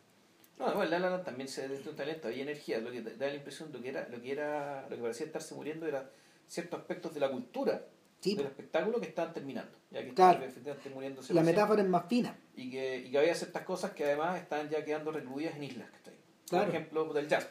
No, 0.58 0.66
bueno, 0.74 0.90
La 0.90 0.98
La 0.98 1.24
también 1.24 1.48
se 1.48 1.66
de 1.66 1.88
un 1.88 1.96
talento, 1.96 2.28
había 2.28 2.42
energía, 2.42 2.78
lo 2.78 2.90
que 2.92 3.00
da 3.02 3.26
la 3.28 3.34
impresión 3.34 3.72
de 3.72 3.78
lo 3.78 3.82
que 3.82 3.88
era, 3.88 4.08
lo 4.10 4.20
que 4.20 4.32
era, 4.32 4.82
lo 4.88 4.96
que 4.96 5.02
parecía 5.02 5.26
estarse 5.26 5.54
muriendo 5.54 5.86
era 5.86 6.10
ciertos 6.46 6.78
aspectos 6.80 7.14
de 7.14 7.20
la 7.20 7.30
cultura, 7.30 7.84
Sí, 8.22 8.36
del 8.36 8.46
espectáculo 8.46 9.00
que 9.00 9.08
estaban 9.08 9.34
terminando, 9.34 9.72
ya 9.90 10.00
que 10.04 10.14
Claro. 10.14 10.32
estaban 10.34 10.48
efectivamente 10.50 10.90
muriéndose 10.90 11.34
la 11.34 11.42
metáfora 11.42 11.82
es 11.82 11.88
más 11.88 12.06
fina. 12.08 12.36
y 12.56 12.70
que, 12.70 12.98
y 12.98 13.10
que 13.10 13.18
había 13.18 13.34
ciertas 13.34 13.62
cosas 13.64 13.90
que 13.92 14.04
además 14.04 14.40
estaban 14.40 14.70
ya 14.70 14.84
quedando 14.84 15.10
recluidas 15.10 15.56
en 15.56 15.64
islas, 15.64 15.90
¿cachai? 15.90 16.14
Claro. 16.48 16.66
Por 16.66 16.74
ejemplo, 16.76 17.12
del 17.14 17.26
jazz, 17.28 17.48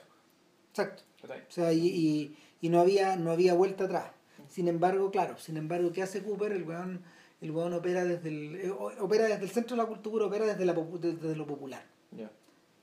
Exacto. 0.69 1.03
¿cachai? 1.21 1.41
O 1.41 1.51
sea, 1.51 1.73
y, 1.73 1.87
y, 1.87 2.37
y 2.61 2.69
no 2.69 2.79
había 2.79 3.17
no 3.17 3.31
había 3.31 3.53
vuelta 3.53 3.83
atrás. 3.83 4.11
Sin 4.47 4.67
embargo, 4.69 5.11
claro, 5.11 5.37
sin 5.37 5.57
embargo, 5.57 5.91
¿qué 5.91 6.03
hace 6.03 6.23
Cooper? 6.23 6.53
El 6.53 6.63
weón, 6.63 7.01
el 7.41 7.51
weón 7.51 7.73
opera 7.73 8.05
desde 8.05 8.29
el 8.29 8.55
eh, 8.55 8.71
opera 8.71 9.25
desde 9.25 9.43
el 9.43 9.49
centro 9.51 9.75
de 9.75 9.83
la 9.83 9.87
cultura, 9.89 10.25
opera 10.25 10.45
desde 10.45 10.63
la 10.65 10.73
desde 10.73 11.35
lo 11.35 11.45
popular. 11.45 11.83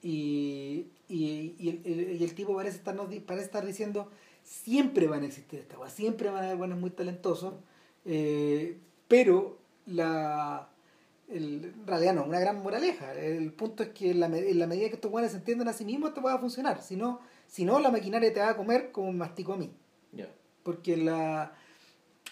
Y, 0.01 0.87
y, 1.09 1.57
y 1.59 1.69
el, 1.85 2.17
y 2.21 2.23
el 2.25 2.35
tipo 2.35 2.55
parece 2.55 2.77
estar, 2.77 2.95
parece 3.27 3.45
estar 3.47 3.67
diciendo 3.67 4.09
siempre 4.45 5.09
van 5.09 5.25
a 5.25 5.27
existir 5.27 5.59
esta 5.59 5.77
weá, 5.79 5.91
siempre 5.91 6.31
van 6.31 6.43
a 6.45 6.47
haber 6.47 6.57
buenos 6.57 6.79
muy 6.79 6.91
talentosos, 6.91 7.55
eh, 8.09 8.77
pero 9.07 9.59
la 9.87 10.69
el, 11.29 11.65
en 11.65 11.87
realidad 11.87 12.15
no, 12.15 12.25
una 12.25 12.41
gran 12.41 12.63
moraleja. 12.63 13.13
El 13.15 13.53
punto 13.53 13.83
es 13.83 13.91
que 13.91 14.11
en 14.13 14.21
la, 14.21 14.27
en 14.27 14.59
la 14.59 14.67
medida 14.67 14.89
que 14.89 14.95
estos 14.95 15.11
buenos 15.11 15.31
se 15.31 15.37
entiendan 15.37 15.69
a 15.69 15.73
sí 15.73 15.85
mismos, 15.85 16.09
esto 16.11 16.23
va 16.23 16.35
a 16.35 16.39
funcionar. 16.39 16.83
Si 16.83 16.97
no, 16.97 17.21
si 17.47 17.65
no, 17.65 17.79
la 17.79 17.91
maquinaria 17.91 18.33
te 18.33 18.41
va 18.41 18.51
a 18.51 18.57
comer 18.57 18.91
como 18.93 19.13
me 19.13 19.19
mastico 19.19 19.53
a 19.53 19.57
mí. 19.57 19.71
Ya. 20.13 20.29
Porque 20.63 20.97
la. 20.97 21.53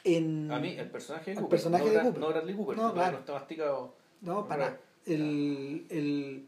En, 0.04 0.50
A 0.50 0.58
mí, 0.60 0.76
el 0.78 0.90
personaje 0.90 1.26
de 1.26 1.32
el 1.32 1.36
Cooper, 1.42 1.50
personaje 1.50 1.84
no, 1.84 1.90
de 1.90 2.00
Cooper. 2.00 2.20
no 2.20 2.28
Bradley 2.28 2.54
Cooper, 2.54 2.76
No, 2.76 2.92
claro. 2.94 3.12
no 3.12 3.18
está 3.18 3.32
masticado. 3.32 3.94
No, 4.22 4.46
para 4.48 4.64
nada. 4.64 4.80
El, 5.04 5.86
el, 5.90 6.46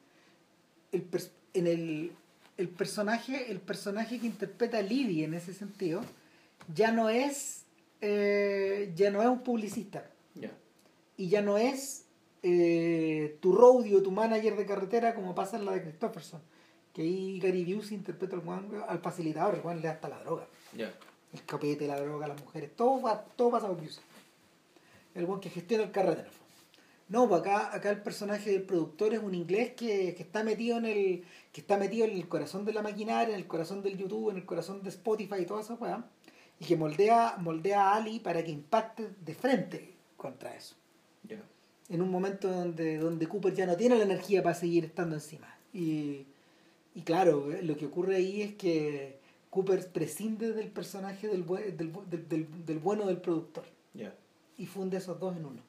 el, 0.93 1.07
en 1.55 1.67
el, 1.67 2.13
el 2.57 2.69
personaje, 2.69 3.51
el 3.51 3.61
personaje 3.61 4.19
que 4.21 4.27
interpreta 4.27 4.79
a 4.79 4.83
Liddy 4.83 5.25
en 5.25 5.35
ese 5.35 5.53
sentido, 5.55 6.03
ya 6.75 6.93
no 6.93 7.09
es 7.09 7.58
eh, 8.01 8.93
ya 8.95 9.11
no 9.11 9.23
es 9.23 9.29
un 9.29 9.43
publicista. 9.43 10.11
Ya. 10.35 10.51
Y 11.17 11.29
ya 11.29 11.43
no 11.43 11.59
es 11.59 12.05
eh, 12.43 13.37
tu 13.41 13.53
roadie 13.53 13.97
o 13.97 14.03
tu 14.03 14.11
manager 14.11 14.57
de 14.57 14.67
carretera 14.67 15.15
como 15.15 15.35
pasa 15.35 15.57
en 15.57 15.65
la 15.65 15.73
de 15.73 15.83
Christopherson. 15.83 16.41
Que 16.93 17.03
ahí 17.03 17.39
Gary 17.41 17.75
Busey 17.75 17.97
interpreta 17.97 18.37
al, 18.37 18.43
weón- 18.45 18.85
al 18.87 18.99
facilitador, 19.01 19.55
el 19.65 19.77
le 19.77 19.83
da 19.89 19.93
hasta 19.95 20.09
la 20.09 20.21
droga. 20.23 20.47
Ya. 20.77 20.93
El 21.33 21.45
capete, 21.45 21.87
la 21.87 22.01
droga, 22.01 22.27
las 22.29 22.41
mujeres, 22.41 22.75
todo, 22.75 23.03
va, 23.03 23.23
todo 23.37 23.51
pasa 23.51 23.69
por 23.69 23.77
Busey. 23.81 24.03
El 25.15 25.27
buen 25.27 25.41
que 25.41 25.51
gestiona 25.51 25.85
el 25.85 25.91
carretero. 25.91 26.31
No, 27.09 27.27
pues 27.29 27.41
acá, 27.41 27.75
acá 27.75 27.91
el 27.91 28.03
personaje 28.03 28.51
del 28.53 28.63
productor 28.63 29.15
es 29.15 29.21
un 29.23 29.35
inglés 29.35 29.73
que, 29.75 30.15
que 30.15 30.23
está 30.23 30.45
metido 30.45 30.77
en 30.77 30.85
el. 30.85 31.25
que 31.53 31.61
está 31.63 31.79
metido 31.79 32.05
en 32.05 32.13
el 32.13 32.29
corazón 32.29 32.65
de 32.67 32.73
la 32.75 32.83
maquinaria, 32.83 33.35
en 33.35 33.41
el 33.41 33.47
corazón 33.47 33.83
del 33.83 33.97
YouTube, 33.97 34.31
en 34.31 34.37
el 34.37 34.45
corazón 34.45 34.83
de 34.83 34.91
Spotify 34.91 35.37
y 35.41 35.47
toda 35.47 35.63
esa 35.63 35.75
weá. 35.75 36.05
Y 36.61 36.65
que 36.65 36.77
moldea, 36.77 37.37
moldea 37.39 37.91
a 37.93 37.97
Ali 37.97 38.19
para 38.21 38.43
que 38.45 38.51
impacte 38.51 39.09
de 39.25 39.35
frente 39.35 39.95
contra 40.17 40.55
eso. 40.57 40.75
Ya. 41.23 41.41
En 41.89 42.03
un 42.03 42.11
momento 42.11 42.49
donde, 42.51 42.99
donde 42.99 43.27
Cooper 43.29 43.55
ya 43.55 43.65
no 43.67 43.77
tiene 43.77 43.97
la 43.97 44.05
energía 44.05 44.43
para 44.43 44.55
seguir 44.55 44.85
estando 44.85 45.15
encima. 45.15 45.55
Y, 45.73 46.27
y 46.95 47.03
claro, 47.03 47.53
eh, 47.53 47.63
lo 47.63 47.77
que 47.77 47.87
ocurre 47.87 48.17
ahí 48.17 48.43
es 48.43 48.55
que 48.57 49.19
Cooper 49.51 49.87
prescinde 49.93 50.53
del 50.53 50.69
personaje 50.69 51.29
del, 51.29 51.47
del, 51.47 51.93
del, 52.11 52.29
del- 52.29 52.67
del 52.67 52.79
bueno 52.79 53.07
del 53.07 53.19
productor 53.21 53.65
Ya. 53.95 54.15
y 54.59 54.67
funde 54.67 54.97
esos 54.99 55.19
dos 55.21 55.37
en 55.37 55.47
uno. 55.47 55.63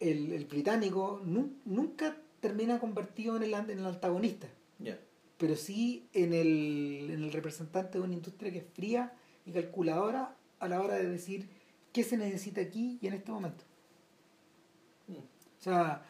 El, 0.00 0.32
el 0.32 0.44
británico 0.44 1.20
nu- 1.24 1.52
nunca 1.64 2.16
termina 2.40 2.78
convertido 2.78 3.36
en 3.36 3.42
el, 3.42 3.54
en 3.54 3.70
el 3.70 3.86
antagonista. 3.86 4.46
Ya. 4.78 4.96
pero 5.38 5.56
sí 5.56 6.06
en 6.14 6.32
el, 6.32 7.08
en 7.10 7.24
el 7.24 7.32
representante 7.32 7.98
de 7.98 8.04
una 8.04 8.14
industria 8.14 8.52
que 8.52 8.58
es 8.58 8.64
fría 8.74 9.12
y 9.48 9.52
calculadora 9.52 10.36
a 10.60 10.68
la 10.68 10.80
hora 10.80 10.94
de 10.94 11.08
decir 11.08 11.48
qué 11.92 12.04
se 12.04 12.16
necesita 12.16 12.60
aquí 12.60 12.98
y 13.00 13.06
en 13.06 13.14
este 13.14 13.32
momento. 13.32 13.64
O 15.08 15.60
sea, 15.60 16.04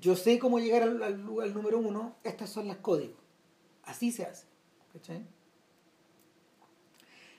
yo 0.00 0.16
sé 0.16 0.38
cómo 0.38 0.58
llegar 0.58 0.82
al, 0.82 1.02
al, 1.02 1.14
al 1.42 1.54
número 1.54 1.78
uno, 1.78 2.16
estas 2.24 2.50
son 2.50 2.66
las 2.66 2.78
códigos. 2.78 3.16
Así 3.84 4.10
se 4.10 4.24
hace. 4.24 4.46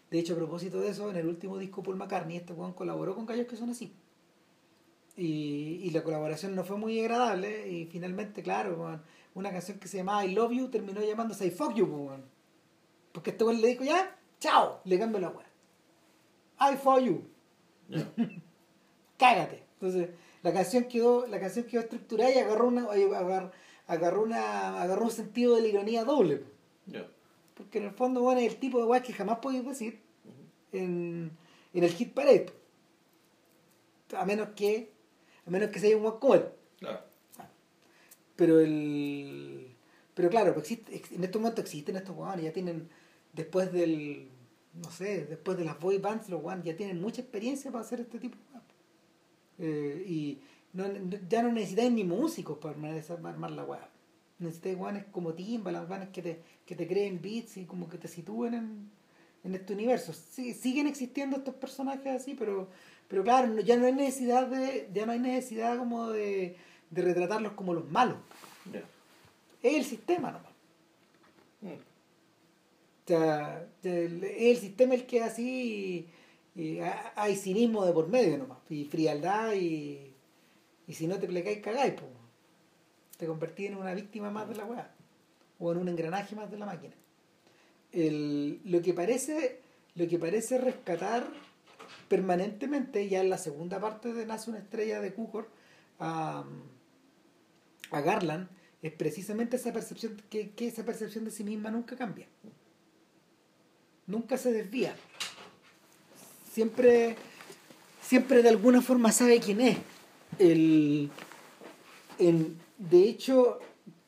De 0.09 0.19
hecho, 0.19 0.33
a 0.33 0.37
propósito 0.37 0.79
de 0.79 0.89
eso, 0.89 1.09
en 1.09 1.15
el 1.17 1.27
último 1.27 1.57
disco 1.57 1.83
Paul 1.83 1.97
McCartney, 1.97 2.37
este 2.37 2.53
Juan 2.53 2.73
colaboró 2.73 3.15
con 3.15 3.25
gallos 3.25 3.47
que 3.47 3.55
son 3.57 3.69
así. 3.69 3.93
Y, 5.17 5.79
y 5.83 5.89
la 5.91 6.03
colaboración 6.03 6.55
no 6.55 6.63
fue 6.63 6.77
muy 6.77 6.99
agradable 6.99 7.69
y 7.69 7.85
finalmente, 7.85 8.41
claro, 8.41 8.75
weón, 8.81 9.01
una 9.35 9.51
canción 9.51 9.77
que 9.77 9.87
se 9.87 9.97
llamaba 9.97 10.25
I 10.25 10.33
Love 10.33 10.51
You 10.53 10.69
terminó 10.69 11.01
llamándose 11.01 11.45
I 11.47 11.51
Fuck 11.51 11.75
You, 11.75 11.87
pues, 11.89 12.01
weón. 12.01 12.23
porque 13.11 13.31
este 13.31 13.43
weón 13.43 13.61
le 13.61 13.67
dijo 13.67 13.83
ya, 13.83 14.17
chao, 14.41 14.81
le 14.83 14.99
cambió 14.99 15.21
la 15.21 15.29
weá. 15.29 15.47
I 16.59 16.75
Fuck 16.75 16.99
You, 16.99 17.23
Ya. 17.87 18.11
cágate. 19.17 19.63
Entonces, 19.79 20.09
la 20.43 20.51
canción 20.51 20.83
quedó, 20.85 21.25
la 21.27 21.39
canción 21.39 21.65
quedó 21.65 21.81
estructurada 21.81 22.31
y 22.33 22.39
agarró 22.39 22.67
una, 22.67 22.83
agarró, 22.83 23.51
agarró 23.87 24.23
una, 24.23 24.81
agarró 24.81 25.05
un 25.05 25.11
sentido 25.11 25.55
de 25.55 25.61
la 25.61 25.67
ironía 25.69 26.03
doble. 26.03 26.43
Ya. 26.87 27.07
Porque 27.55 27.77
en 27.77 27.85
el 27.85 27.91
fondo, 27.91 28.21
bueno, 28.21 28.41
es 28.41 28.51
el 28.51 28.59
tipo 28.59 28.79
de 28.79 28.85
weá 28.85 29.01
que 29.01 29.13
jamás 29.13 29.39
podéis 29.39 29.65
decir 29.65 30.01
en, 30.71 31.31
en 31.73 31.83
el 31.83 31.91
hit 31.91 32.13
parade. 32.13 32.47
A 34.17 34.25
menos 34.25 34.49
que, 34.55 34.91
a 35.45 35.49
menos 35.49 35.69
que 35.69 35.79
sea 35.79 35.95
un 35.95 36.11
como 36.19 36.35
él. 36.35 36.45
Claro. 36.79 36.99
Pero 38.35 38.59
el. 38.59 39.75
Pero 40.13 40.29
claro, 40.29 40.53
pues 40.53 40.69
existe, 40.69 41.15
en 41.15 41.23
este 41.23 41.37
momento 41.37 41.61
existen 41.61 41.95
estos 41.95 42.15
weones, 42.15 42.43
ya 42.43 42.51
tienen, 42.51 42.89
después 43.33 43.71
del, 43.71 44.29
no 44.73 44.89
sé, 44.91 45.25
después 45.25 45.57
de 45.57 45.65
las 45.65 45.79
boy 45.79 45.97
bands, 45.97 46.29
los 46.29 46.43
weones 46.43 46.65
ya 46.65 46.75
tienen 46.75 47.01
mucha 47.01 47.21
experiencia 47.21 47.71
para 47.71 47.83
hacer 47.83 48.01
este 48.01 48.19
tipo 48.19 48.37
de. 48.37 48.51
Eh, 49.59 50.05
y 50.07 50.39
no, 50.73 50.87
no- 50.87 51.17
ya 51.29 51.43
no 51.43 51.51
necesitáis 51.51 51.91
ni 51.91 52.03
músicos 52.03 52.57
para 52.57 52.73
armar, 52.73 52.93
esa- 52.95 53.17
para 53.17 53.33
armar 53.33 53.51
la 53.51 53.63
weá. 53.63 53.89
Necesitáis 54.39 54.77
weones 54.77 55.05
como 55.11 55.33
Timbaland, 55.33 55.89
weones 55.89 56.09
que 56.09 56.21
te, 56.21 56.41
que 56.65 56.75
te 56.75 56.87
creen 56.87 57.21
beats 57.21 57.57
y 57.57 57.65
como 57.65 57.87
que 57.89 57.97
te 57.99 58.07
sitúen 58.07 58.53
en, 58.55 58.89
en 59.43 59.53
este 59.55 59.73
universo. 59.73 60.13
Sí, 60.13 60.53
siguen 60.53 60.87
existiendo 60.87 61.37
estos 61.37 61.53
personajes 61.55 62.07
así, 62.21 62.33
pero, 62.33 62.69
pero 63.07 63.23
claro, 63.23 63.47
no- 63.47 63.61
ya 63.61 63.77
no 63.77 63.85
hay 63.85 63.93
necesidad 63.93 64.47
de, 64.47 64.89
ya 64.93 65.05
no 65.05 65.11
hay 65.11 65.19
necesidad 65.19 65.77
como 65.77 66.09
de, 66.09 66.55
de 66.89 67.01
retratarlos 67.03 67.53
como 67.53 67.73
los 67.75 67.87
malos. 67.91 68.17
Es 69.61 69.75
el 69.75 69.83
sistema 69.85 70.31
nomás. 70.31 70.51
Mm. 71.61 71.90
O 73.11 73.13
sea, 73.13 73.67
el- 73.83 74.23
el 74.23 74.55
sistema 74.57 74.93
el 74.93 75.05
que 75.05 75.21
así 75.21 76.07
y, 76.55 76.61
y 76.61 76.79
ha- 76.79 77.11
hay 77.17 77.35
cinismo 77.35 77.85
de 77.85 77.91
por 77.91 78.07
medio 78.07 78.37
nomás. 78.37 78.59
Y 78.69 78.85
frialdad 78.85 79.51
y, 79.53 80.13
y 80.87 80.93
si 80.93 81.07
no 81.07 81.19
te 81.19 81.27
plecáis 81.27 81.59
cagáis, 81.59 81.93
pues. 81.95 82.09
Te 83.17 83.27
convertís 83.27 83.67
en 83.67 83.75
una 83.75 83.93
víctima 83.93 84.31
más 84.31 84.47
de 84.47 84.55
la 84.55 84.63
weá. 84.65 84.95
O 85.59 85.73
en 85.73 85.79
un 85.79 85.89
engranaje 85.89 86.35
más 86.37 86.49
de 86.49 86.57
la 86.57 86.65
máquina. 86.65 86.93
El- 87.91 88.61
lo 88.63 88.81
que 88.81 88.93
parece 88.93 89.59
lo 89.95 90.07
que 90.07 90.17
parece 90.17 90.57
rescatar 90.57 91.27
permanentemente 92.07 93.09
ya 93.09 93.19
en 93.19 93.29
la 93.29 93.37
segunda 93.37 93.81
parte 93.81 94.13
de 94.13 94.25
Nace 94.25 94.49
una 94.51 94.59
estrella 94.59 95.01
de 95.01 95.13
Cukor 95.13 95.49
a, 95.99 96.45
a 97.91 98.01
Garland 98.01 98.47
es 98.81 98.93
precisamente 98.93 99.57
esa 99.57 99.73
percepción 99.73 100.15
que, 100.29 100.51
que 100.51 100.67
esa 100.67 100.85
percepción 100.85 101.25
de 101.25 101.31
sí 101.31 101.43
misma 101.43 101.71
nunca 101.71 101.97
cambia 101.97 102.27
nunca 104.07 104.37
se 104.37 104.51
desvía. 104.51 104.95
Siempre 106.51 107.15
siempre 108.11 108.43
de 108.43 108.49
alguna 108.49 108.81
forma 108.81 109.13
sabe 109.13 109.39
quién 109.39 109.61
es. 109.61 109.77
El, 110.37 111.09
de 112.17 113.03
hecho 113.03 113.59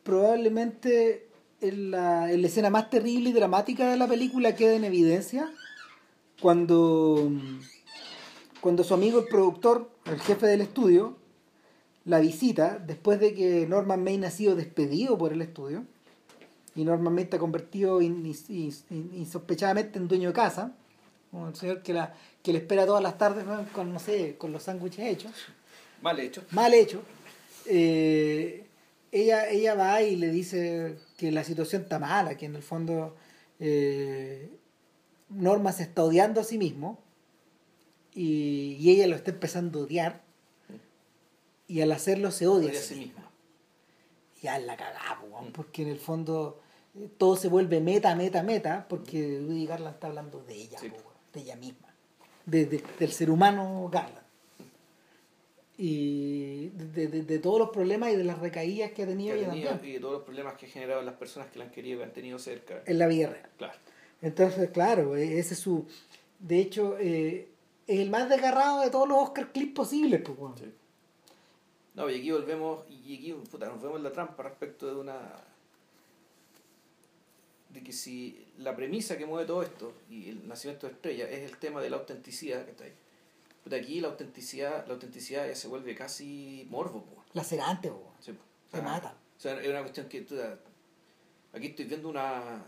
probablemente 0.03 1.29
en 1.61 1.91
la, 1.91 2.27
la 2.27 2.47
escena 2.47 2.69
más 2.69 2.89
terrible 2.89 3.29
y 3.29 3.33
dramática 3.33 3.89
de 3.89 3.95
la 3.95 4.05
película 4.05 4.57
queda 4.57 4.73
en 4.73 4.83
evidencia 4.83 5.49
cuando 6.41 7.31
cuando 8.59 8.83
su 8.83 8.93
amigo 8.93 9.19
el 9.19 9.27
productor 9.27 9.89
el 10.05 10.19
jefe 10.19 10.47
del 10.47 10.59
estudio 10.59 11.15
la 12.03 12.19
visita 12.19 12.79
después 12.85 13.21
de 13.21 13.33
que 13.33 13.65
Norman 13.67 14.03
Maine 14.03 14.27
ha 14.27 14.31
sido 14.31 14.55
despedido 14.57 15.17
por 15.17 15.31
el 15.31 15.41
estudio 15.41 15.85
y 16.75 16.83
Norman 16.85 17.13
Maine 17.13 17.23
está 17.23 17.39
convertido 17.39 18.01
in- 18.01 18.25
in- 18.25 18.73
in- 18.89 19.11
insospechadamente 19.15 19.99
en 19.99 20.07
dueño 20.07 20.29
de 20.29 20.33
casa 20.33 20.73
como 21.31 21.47
el 21.47 21.55
señor 21.55 21.81
que 21.83 21.93
la 21.93 22.13
que 22.41 22.51
le 22.51 22.59
espera 22.59 22.85
todas 22.85 23.01
las 23.01 23.17
tardes 23.17 23.45
con 23.73 23.93
no 23.93 23.99
sé 23.99 24.35
con 24.37 24.51
los 24.51 24.63
sándwiches 24.63 25.05
hechos 25.05 25.31
Mal 26.01 26.19
hecho. 26.19 26.43
mal 26.51 26.73
hecho 26.73 27.01
eh, 27.65 28.65
ella 29.11 29.47
ella 29.49 29.75
va 29.75 30.01
y 30.01 30.15
le 30.15 30.29
dice 30.29 30.97
que 31.17 31.31
la 31.31 31.43
situación 31.43 31.83
está 31.83 31.99
mala 31.99 32.35
que 32.37 32.45
en 32.47 32.55
el 32.55 32.63
fondo 32.63 33.15
eh, 33.59 34.49
Norma 35.29 35.71
se 35.71 35.83
está 35.83 36.03
odiando 36.03 36.41
a 36.41 36.43
sí 36.43 36.57
mismo 36.57 36.99
y, 38.13 38.77
y 38.79 38.91
ella 38.91 39.07
lo 39.07 39.15
está 39.15 39.31
empezando 39.31 39.79
a 39.79 39.83
odiar 39.83 40.21
y 41.67 41.81
al 41.81 41.91
hacerlo 41.91 42.29
se 42.31 42.45
odia, 42.47 42.69
Odia 42.69 42.79
a 42.79 42.81
a 42.81 42.85
sí 42.85 42.95
misma 42.95 43.13
misma. 43.21 43.31
ya 44.41 44.57
es 44.57 44.65
la 44.65 44.75
cagada, 44.77 44.99
Mm. 45.41 45.51
porque 45.53 45.81
en 45.81 45.87
el 45.87 45.97
fondo 45.99 46.61
todo 47.17 47.35
se 47.35 47.47
vuelve 47.47 47.79
meta, 47.81 48.15
meta, 48.15 48.43
meta, 48.43 48.85
porque 48.87 49.39
Rudy 49.41 49.65
Garland 49.65 49.95
está 49.95 50.07
hablando 50.07 50.39
de 50.43 50.53
ella, 50.55 50.79
Sí. 50.79 50.89
po, 50.89 50.97
weón, 50.97 51.13
de 51.33 51.39
ella 51.41 51.55
misma, 51.55 51.87
de, 52.45 52.65
de- 52.65 52.83
del 52.99 53.11
ser 53.11 53.29
humano 53.31 53.89
Garland. 53.91 54.21
Y 55.75 56.67
de, 56.69 57.07
de- 57.07 57.23
de 57.23 57.39
todos 57.39 57.57
los 57.59 57.69
problemas 57.71 58.11
y 58.11 58.15
de 58.15 58.23
las 58.23 58.37
recaídas 58.37 58.91
que 58.91 59.03
ha 59.03 59.07
tenido 59.07 59.35
Que 59.35 59.45
ha 59.45 59.49
tenido 59.49 59.79
y 59.83 59.91
de 59.93 59.99
todos 59.99 60.13
los 60.13 60.23
problemas 60.23 60.53
que 60.55 60.67
ha 60.67 60.69
generado 60.69 60.99
en 60.99 61.07
las 61.07 61.15
personas 61.15 61.49
que 61.49 61.57
la 61.59 61.65
han 61.65 61.71
querido, 61.71 61.97
que 61.99 62.03
han 62.05 62.13
tenido 62.13 62.37
cerca. 62.37 62.83
en 62.85 62.99
la 62.99 63.07
vida 63.07 63.29
real. 63.29 63.49
Claro. 63.57 63.73
Entonces, 64.21 64.69
claro, 64.69 65.15
eh, 65.15 65.39
ese 65.39 65.55
es 65.55 65.59
su... 65.59 65.85
De 66.39 66.59
hecho, 66.59 66.97
eh, 66.99 67.49
es 67.87 67.99
el 67.99 68.09
más 68.11 68.29
desgarrado 68.29 68.81
de 68.81 68.89
todos 68.91 69.07
los 69.07 69.17
Oscar 69.17 69.51
clips 69.51 69.73
posibles, 69.73 70.21
pues. 70.21 70.37
Sí. 70.59 70.71
No, 71.95 72.09
y 72.09 72.19
aquí 72.19 72.31
volvemos, 72.31 72.85
y 72.89 73.15
aquí 73.17 73.33
puta, 73.49 73.67
nos 73.67 73.81
vemos 73.81 73.97
en 73.97 74.03
la 74.03 74.11
trampa 74.11 74.43
respecto 74.43 74.87
de 74.87 74.95
una. 74.95 75.17
De 77.73 77.81
que 77.83 77.91
si 77.91 78.45
la 78.59 78.75
premisa 78.75 79.17
que 79.17 79.25
mueve 79.25 79.47
todo 79.47 79.63
esto 79.63 79.93
y 80.09 80.29
el 80.29 80.47
nacimiento 80.47 80.87
de 80.87 80.93
estrella 80.93 81.29
es 81.29 81.49
el 81.51 81.57
tema 81.57 81.81
de 81.81 81.89
la 81.89 81.97
autenticidad, 81.97 82.65
que 82.65 82.93
Puta, 83.63 83.77
aquí 83.77 84.01
la 84.01 84.09
autenticidad, 84.09 84.85
la 84.87 84.93
autenticidad 84.93 85.47
ya 85.47 85.55
se 85.55 85.69
vuelve 85.69 85.95
casi 85.95 86.67
morbo, 86.69 87.03
po. 87.05 87.23
Lacerante, 87.33 87.89
po. 87.89 88.11
Sí, 88.19 88.33
po. 88.33 88.43
Te 88.69 88.81
mata. 88.81 89.15
O 89.37 89.41
sea, 89.41 89.59
es 89.61 89.67
una 89.69 89.79
cuestión 89.81 90.07
que 90.09 90.21
tú, 90.21 90.35
aquí 91.53 91.67
estoy 91.67 91.85
viendo 91.85 92.09
una 92.09 92.63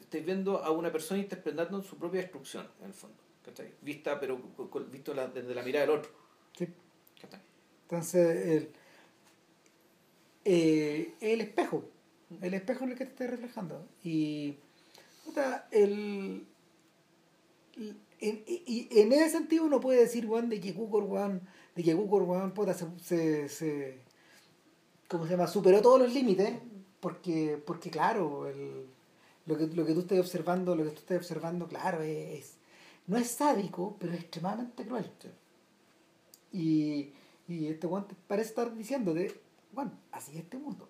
estoy 0.00 0.20
viendo 0.22 0.58
a 0.64 0.70
una 0.70 0.90
persona 0.90 1.20
interpretando 1.20 1.82
su 1.82 1.96
propia 1.98 2.22
destrucción 2.22 2.66
en 2.80 2.86
el 2.86 2.94
fondo 2.94 3.16
¿cachai? 3.44 3.72
vista 3.82 4.18
pero 4.18 4.38
visto 4.90 5.12
la- 5.12 5.26
desde 5.28 5.54
la 5.54 5.62
mirada 5.62 5.86
del 5.86 5.96
otro 5.98 6.10
Sí. 6.56 6.66
¿cachai? 7.20 7.40
Entonces, 7.82 8.46
el, 8.46 8.72
eh, 10.44 11.14
el 11.20 11.40
espejo. 11.42 11.84
El 12.40 12.54
espejo 12.54 12.84
es 12.84 12.90
el 12.92 12.98
que 12.98 13.04
te 13.06 13.10
está 13.12 13.26
reflejando. 13.26 13.86
Y, 14.04 14.56
puta, 15.24 15.68
el, 15.70 16.46
el- 17.76 17.96
en, 18.20 18.44
y- 18.46 18.88
en 19.00 19.12
ese 19.12 19.30
sentido 19.30 19.64
uno 19.64 19.80
puede 19.80 20.00
decir, 20.00 20.26
weón, 20.26 20.48
de 20.48 20.60
que 20.60 20.72
Google, 20.72 21.06
weón, 21.06 21.42
de 21.74 21.82
que 21.82 21.94
Google, 21.94 22.24
weón, 22.26 22.52
puta, 22.52 22.74
se, 22.74 22.86
se, 23.00 23.48
se- 23.48 23.98
¿cómo 25.08 25.24
se 25.24 25.30
llama? 25.32 25.46
Superó 25.46 25.80
todos 25.82 26.00
los 26.00 26.12
límites, 26.12 26.52
porque, 27.00 27.60
porque 27.66 27.90
claro, 27.90 28.48
el, 28.48 28.86
lo, 29.46 29.56
que, 29.58 29.66
lo 29.68 29.84
que 29.86 29.94
tú 29.94 30.00
estás 30.00 30.18
observando, 30.20 30.74
lo 30.76 30.84
que 30.84 30.90
tú 30.90 30.98
estás 31.00 31.18
observando, 31.18 31.66
claro, 31.68 32.02
es, 32.02 32.54
no 33.06 33.16
es 33.16 33.28
sádico, 33.28 33.96
pero 33.98 34.12
es 34.12 34.20
extremadamente 34.20 34.84
cruel. 34.86 35.06
Y, 36.52 37.12
y 37.48 37.66
este 37.68 37.86
weón 37.86 38.06
parece 38.26 38.50
estar 38.50 38.74
diciéndote, 38.76 39.40
bueno, 39.72 39.92
así 40.12 40.32
es 40.32 40.38
este 40.38 40.58
mundo. 40.58 40.88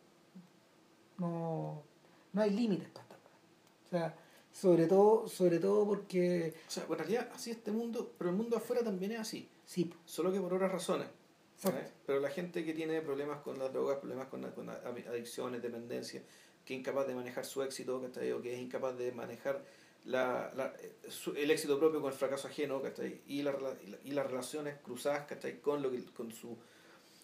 No, 1.23 1.82
no 2.32 2.43
hay 2.43 2.51
límites 2.51 2.89
para 2.90 3.05
esta. 3.07 3.16
O 3.86 3.90
sea, 3.90 4.16
sobre 4.53 4.86
todo, 4.86 5.28
sobre 5.28 5.59
todo 5.59 5.86
porque, 5.86 6.55
O 6.69 6.70
sea, 6.70 6.85
en 6.89 6.99
realidad 6.99 7.28
así 7.35 7.51
es 7.51 7.57
este 7.59 7.70
mundo, 7.73 8.12
pero 8.19 8.31
el 8.31 8.36
mundo 8.36 8.57
afuera 8.57 8.82
también 8.82 9.12
es 9.12 9.20
así, 9.20 9.49
sí, 9.65 9.93
solo 10.05 10.32
que 10.32 10.40
por 10.40 10.53
otras 10.55 10.73
razones. 10.73 11.09
¿sabes? 11.57 11.89
Pero 12.07 12.19
la 12.19 12.28
gente 12.28 12.65
que 12.65 12.74
tiene 12.74 13.01
problemas 13.03 13.39
con 13.43 13.57
las 13.57 13.73
drogas, 13.73 13.99
problemas 13.99 14.27
con, 14.27 14.43
con 14.51 14.69
adicciones, 14.69 15.62
dependencia, 15.62 16.20
que 16.65 16.74
es 16.74 16.81
incapaz 16.81 17.07
de 17.07 17.15
manejar 17.15 17.44
su 17.44 17.62
éxito, 17.62 18.03
¿cachai? 18.03 18.32
o 18.32 18.43
que 18.43 18.53
es 18.55 18.61
incapaz 18.61 18.99
de 18.99 19.12
manejar 19.12 19.65
la, 20.05 20.51
la- 20.57 20.73
su- 21.09 21.35
el 21.36 21.51
éxito 21.53 21.78
propio 21.78 22.01
con 22.01 22.11
el 22.12 22.19
fracaso 22.19 22.49
ajeno, 22.49 22.82
¿cachai? 22.82 23.20
Y, 23.28 23.43
la, 23.43 23.55
y, 23.85 23.86
la- 23.90 23.99
y 24.05 24.11
las 24.11 24.27
relaciones 24.27 24.74
cruzadas 24.82 25.24
¿cachai? 25.27 25.61
con, 25.61 25.81
lo 25.82 25.90
que, 25.93 26.05
con, 26.07 26.32
su, 26.32 26.57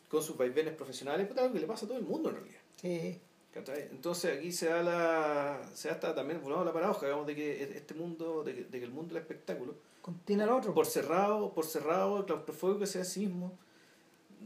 con 0.09 0.23
sus 0.23 0.37
vaivenes 0.37 0.75
profesionales, 0.75 1.27
pues, 1.27 1.37
algo 1.41 1.53
que 1.55 1.61
le 1.61 1.66
pasa 1.66 1.87
a 1.87 1.89
todo 1.89 1.99
el 1.99 2.05
mundo 2.05 2.29
en 2.29 2.37
realidad. 2.37 2.61
Sí. 2.81 3.20
Entonces 3.55 4.39
aquí 4.39 4.53
se 4.53 4.66
da 4.69 4.83
la 4.83 5.61
se 5.75 5.89
da 5.89 5.95
hasta 5.95 6.15
también 6.15 6.41
volvamos 6.43 6.66
la 6.66 6.73
paradoja 6.73 7.07
digamos, 7.07 7.27
de 7.27 7.35
que 7.35 7.62
este 7.77 7.95
mundo 7.95 8.45
de 8.45 8.55
que, 8.55 8.65
de 8.65 8.79
que 8.79 8.85
el 8.85 8.93
mundo 8.93 9.15
del 9.15 9.23
espectáculo 9.23 9.75
Contiene 10.03 10.45
al 10.45 10.51
otro. 10.51 10.73
por 10.75 10.87
cerrado 10.87 11.53
por 11.53 11.65
cerrado 11.66 12.25
claustrofóbico 12.25 12.81
que 12.81 12.87
sea 12.87 13.03
a 13.03 13.05
sí 13.05 13.27
mismo 13.27 13.53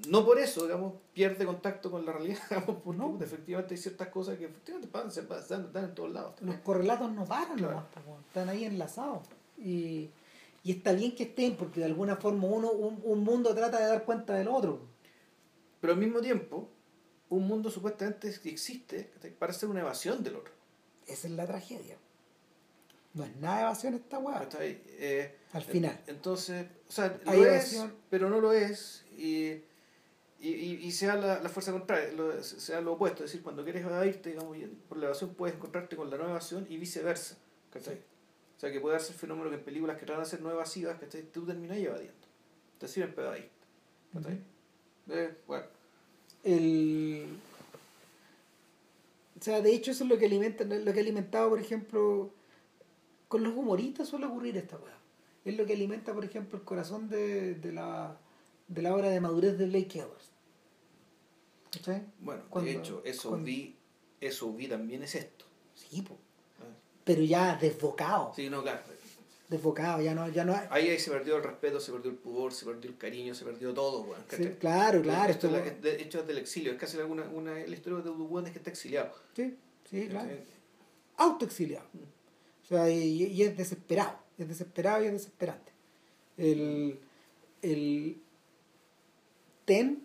no 0.08 0.24
por 0.24 0.38
eso 0.38 0.62
digamos 0.64 0.94
pierde 1.12 1.44
contacto 1.44 1.90
con 1.90 2.06
la 2.06 2.12
realidad 2.12 2.38
digamos, 2.50 2.76
porque 2.82 2.98
No. 2.98 3.18
efectivamente 3.20 3.74
hay 3.74 3.78
ciertas 3.80 4.08
cosas 4.08 4.38
que 4.38 4.46
efectivamente 4.46 4.88
pasan, 4.90 5.12
se 5.12 5.22
pasan, 5.24 5.66
están 5.66 5.84
en 5.84 5.94
todos 5.94 6.10
lados 6.10 6.34
los 6.40 6.54
correlatos 6.56 7.12
no 7.12 7.26
paran 7.26 7.58
Claro. 7.58 7.74
nomás, 8.06 8.26
están 8.28 8.48
ahí 8.48 8.64
enlazados. 8.64 9.26
Y, 9.58 10.08
y 10.64 10.72
está 10.72 10.92
bien 10.92 11.14
que 11.14 11.24
estén, 11.24 11.56
porque 11.56 11.80
de 11.80 11.86
alguna 11.86 12.16
forma 12.16 12.46
uno, 12.46 12.70
un, 12.72 13.00
un 13.04 13.20
mundo 13.22 13.54
trata 13.54 13.78
de 13.78 13.86
dar 13.86 14.04
cuenta 14.04 14.34
del 14.34 14.48
otro. 14.48 14.80
pero 15.80 15.92
al 15.92 15.98
mismo 15.98 16.20
tiempo 16.20 16.68
un 17.36 17.46
mundo 17.46 17.70
supuestamente 17.70 18.28
existe 18.44 19.10
¿cachai? 19.14 19.30
para 19.32 19.52
ser 19.52 19.68
una 19.68 19.80
evasión 19.80 20.22
del 20.22 20.36
otro 20.36 20.52
Esa 21.06 21.26
es 21.28 21.32
la 21.32 21.46
tragedia. 21.46 21.96
No 23.14 23.24
es 23.24 23.36
nada 23.36 23.56
de 23.56 23.62
evasión 23.62 23.94
esta 23.94 24.18
weá. 24.18 24.48
Eh, 24.60 25.38
Al 25.52 25.62
final. 25.62 26.00
Entonces, 26.06 26.66
o 26.88 26.92
sea, 26.92 27.20
Hay 27.26 27.38
lo 27.40 27.46
evasión. 27.46 27.88
es, 27.88 27.94
pero 28.08 28.30
no 28.30 28.40
lo 28.40 28.52
es, 28.52 29.04
y, 29.18 29.48
y, 30.40 30.48
y, 30.48 30.78
y 30.82 30.92
sea 30.92 31.16
la, 31.16 31.40
la 31.42 31.48
fuerza 31.48 31.72
contraria, 31.72 32.12
lo, 32.12 32.42
sea 32.42 32.80
lo 32.80 32.94
opuesto, 32.94 33.24
es 33.24 33.30
decir, 33.30 33.42
cuando 33.42 33.64
quieres 33.64 33.84
evadirte, 33.84 34.30
digamos, 34.30 34.56
por 34.88 34.96
la 34.98 35.06
evasión 35.06 35.34
puedes 35.34 35.56
encontrarte 35.56 35.94
con 35.96 36.08
la 36.10 36.16
no 36.16 36.24
evasión 36.28 36.66
y 36.70 36.78
viceversa, 36.78 37.36
¿cachai? 37.70 37.96
O 38.56 38.60
sea, 38.60 38.72
que 38.72 38.80
puede 38.80 38.94
darse 38.94 39.12
el 39.12 39.18
fenómeno 39.18 39.50
que 39.50 39.56
en 39.56 39.64
películas 39.64 39.98
que 39.98 40.06
tratan 40.06 40.24
de 40.24 40.30
ser 40.30 40.40
no 40.40 40.50
evasivas, 40.50 40.98
¿cachai? 40.98 41.22
Tú 41.24 41.44
terminas 41.44 41.76
evadiendo, 41.78 42.26
te 42.78 42.88
sirven 42.88 43.14
para 43.14 43.28
evadirte, 43.28 43.66
¿cachai? 44.14 44.40
Eh, 45.10 45.34
bueno, 45.46 45.66
el 46.44 47.26
o 49.40 49.42
sea 49.44 49.60
de 49.60 49.74
hecho 49.74 49.90
eso 49.90 50.04
es 50.04 50.10
lo 50.10 50.18
que 50.18 50.26
alimenta 50.26 50.64
lo 50.64 50.92
que 50.92 50.98
ha 50.98 51.02
alimentado 51.02 51.48
por 51.50 51.60
ejemplo 51.60 52.30
con 53.28 53.42
los 53.42 53.54
humoristas 53.54 54.08
suele 54.08 54.26
ocurrir 54.26 54.56
esta 54.56 54.76
weá 54.76 54.96
es 55.44 55.56
lo 55.56 55.66
que 55.66 55.72
alimenta 55.72 56.12
por 56.14 56.24
ejemplo 56.24 56.58
el 56.58 56.64
corazón 56.64 57.08
de, 57.08 57.54
de 57.54 57.72
la 57.72 58.16
de 58.68 58.82
la 58.82 58.94
obra 58.94 59.08
de 59.10 59.20
madurez 59.20 59.58
de 59.58 59.66
Blake 59.66 59.98
Edwards 59.98 60.30
¿Cachai? 61.72 62.02
bueno 62.20 62.42
Cuando- 62.50 62.70
de 62.70 62.76
hecho, 62.76 63.02
eso 63.04 63.28
cuando- 63.30 63.46
vi, 63.46 63.74
eso 64.20 64.52
vi 64.52 64.68
también 64.68 65.02
es 65.02 65.14
esto. 65.14 65.44
sí 65.74 66.02
po. 66.02 66.16
Ah. 66.60 66.64
pero 67.04 67.22
ya 67.22 67.56
desbocado 67.56 68.32
Sí, 68.36 68.48
no, 68.50 68.62
claro. 68.62 68.80
Desbocado 69.52 70.02
ya 70.02 70.14
no 70.14 70.28
ya 70.28 70.44
no 70.44 70.52
hay- 70.54 70.66
Ahí, 70.70 70.88
ahí 70.90 70.98
se 70.98 71.10
perdió 71.10 71.36
el 71.36 71.44
respeto, 71.44 71.78
se 71.78 71.92
perdió 71.92 72.10
el 72.10 72.16
pudor, 72.16 72.52
se 72.52 72.64
perdió 72.64 72.90
el 72.90 72.96
cariño, 72.98 73.34
se 73.34 73.44
perdió 73.44 73.72
todo, 73.72 74.02
weón. 74.02 74.22
sí, 74.28 74.48
claro 74.58 75.00
claro 75.02 75.30
Esto 75.30 75.46
esto, 75.46 75.58
es 75.58 75.66
la- 75.66 75.80
de 75.80 76.02
hecho 76.02 76.20
es 76.20 76.26
del 76.26 76.38
exilio, 76.38 76.72
es 76.72 76.78
casi 76.78 76.98
alguna, 76.98 77.22
una, 77.28 77.52
la 77.54 77.74
historia 77.74 78.00
de 78.02 78.10
un 78.10 78.46
es 78.46 78.52
que 78.52 78.58
está 78.58 78.70
exiliado. 78.70 79.12
sí, 79.36 79.54
sí, 79.88 80.08
claro 80.08 80.30
autoexiliado. 81.16 81.86
O 82.64 82.66
sea, 82.66 82.88
y, 82.90 83.24
y 83.24 83.42
es 83.42 83.56
desesperado, 83.56 84.18
es 84.38 84.48
desesperado 84.48 85.04
y 85.04 85.06
es 85.06 85.12
desesperante. 85.12 85.70
El, 86.36 86.98
el 87.60 88.20
Ten 89.64 90.04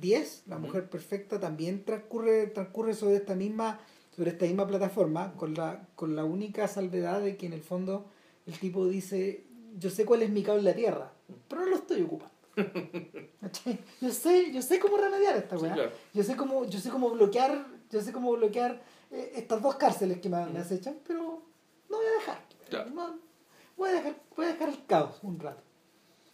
10, 0.00 0.42
la 0.46 0.58
mujer 0.58 0.88
perfecta, 0.90 1.38
también 1.40 1.84
transcurre, 1.84 2.46
transcurre 2.48 2.94
sobre 2.94 3.16
esta 3.16 3.34
misma, 3.34 3.80
sobre 4.14 4.30
esta 4.30 4.44
misma 4.46 4.66
plataforma, 4.66 5.34
con 5.34 5.54
la, 5.54 5.86
con 5.94 6.16
la 6.16 6.24
única 6.24 6.66
salvedad 6.68 7.20
de 7.22 7.36
que 7.36 7.46
en 7.46 7.52
el 7.52 7.62
fondo 7.62 8.10
el 8.46 8.58
tipo 8.58 8.86
dice, 8.88 9.46
yo 9.78 9.90
sé 9.90 10.04
cuál 10.04 10.22
es 10.22 10.30
mi 10.30 10.42
cable 10.42 10.70
a 10.70 10.74
tierra, 10.74 11.12
pero 11.48 11.62
no 11.62 11.68
lo 11.68 11.76
estoy 11.76 12.02
ocupando. 12.02 12.34
Yo 14.00 14.10
sé, 14.10 14.52
yo 14.52 14.60
sé 14.60 14.78
cómo 14.80 14.96
remediar 14.98 15.36
esta 15.36 15.56
Sí, 15.56 15.62
weá. 15.62 15.72
claro. 15.74 15.90
Yo 16.12 16.22
sé 16.22 16.36
cómo, 16.36 16.64
yo 16.66 16.78
sé 16.78 16.90
cómo 16.90 17.10
bloquear, 17.10 17.66
yo 17.90 18.00
sé 18.00 18.12
cómo 18.12 18.32
bloquear 18.32 18.82
eh, 19.10 19.32
estas 19.36 19.62
dos 19.62 19.76
cárceles 19.76 20.20
que 20.20 20.28
me, 20.28 20.44
me 20.46 20.52
Mm. 20.58 20.62
acechan, 20.62 20.98
pero 21.06 21.42
no 21.88 21.96
voy 21.96 22.06
a 22.06 22.18
dejar. 22.18 22.44
Claro. 22.68 22.90
No, 22.90 23.18
voy 23.76 23.88
a 23.90 23.92
dejar, 23.94 24.16
voy 24.36 24.46
a 24.46 24.48
dejar 24.52 24.68
el 24.68 24.84
caos 24.86 25.18
un 25.22 25.38
rato. 25.40 25.62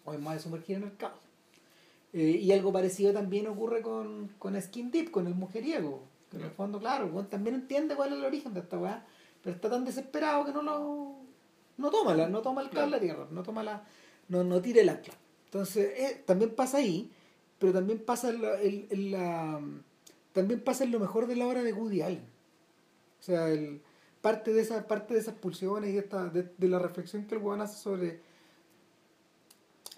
Hoy 0.04 0.18
me 0.18 0.24
voy 0.24 0.34
a 0.34 0.38
sumergir 0.38 0.76
en 0.76 0.82
el 0.84 0.96
caos. 0.96 1.20
Eh, 2.12 2.38
y 2.42 2.50
algo 2.52 2.72
parecido 2.72 3.12
también 3.12 3.46
ocurre 3.46 3.82
con, 3.82 4.28
con 4.38 4.60
Skin 4.60 4.90
Deep, 4.90 5.10
con 5.10 5.26
el 5.26 5.34
mujeriego. 5.34 6.02
Que 6.30 6.38
en 6.38 6.44
el 6.44 6.50
fondo, 6.50 6.78
claro, 6.80 7.08
también 7.30 7.54
entiende 7.54 7.94
cuál 7.94 8.12
es 8.12 8.18
el 8.18 8.24
origen 8.24 8.52
de 8.54 8.60
esta 8.60 8.78
weá, 8.78 9.06
pero 9.42 9.54
está 9.54 9.70
tan 9.70 9.84
desesperado 9.84 10.44
que 10.44 10.52
no 10.52 10.62
lo. 10.62 11.16
No 11.78 11.90
toma, 11.90 12.14
la, 12.14 12.28
no 12.28 12.42
toma 12.42 12.62
el 12.62 12.70
Claro. 12.70 12.84
cable 12.90 12.96
a 12.96 13.00
tierra, 13.00 13.26
no 13.30 13.42
toma 13.42 13.62
la. 13.62 13.84
no, 14.28 14.42
no 14.44 14.60
tira 14.62 14.80
el 14.82 14.88
ancla. 14.88 15.14
Entonces, 15.46 15.92
eh, 15.98 16.22
también 16.26 16.54
pasa 16.54 16.78
ahí, 16.78 17.10
pero 17.58 17.72
también 17.72 17.98
pasa 18.00 18.30
en 18.30 18.42
la, 18.42 18.60
en- 18.60 18.86
en 18.90 19.10
la- 19.12 19.60
también 20.32 20.60
pasa 20.60 20.84
en 20.84 20.90
lo 20.92 20.98
mejor 21.00 21.26
de 21.26 21.36
la 21.36 21.46
obra 21.46 21.62
de 21.62 21.72
Woody 21.72 22.02
Allen. 22.02 22.24
O 23.20 23.22
sea, 23.22 23.48
el, 23.48 23.80
parte 24.20 24.52
de 24.52 24.60
esa, 24.60 24.86
parte 24.86 25.14
de 25.14 25.20
esas 25.20 25.34
pulsiones 25.34 25.94
y 25.94 25.98
esta, 25.98 26.26
de, 26.28 26.50
de 26.58 26.68
la 26.68 26.78
reflexión 26.78 27.24
que 27.26 27.36
el 27.36 27.42
weón 27.42 27.60
hace 27.60 27.76
sobre 27.78 28.20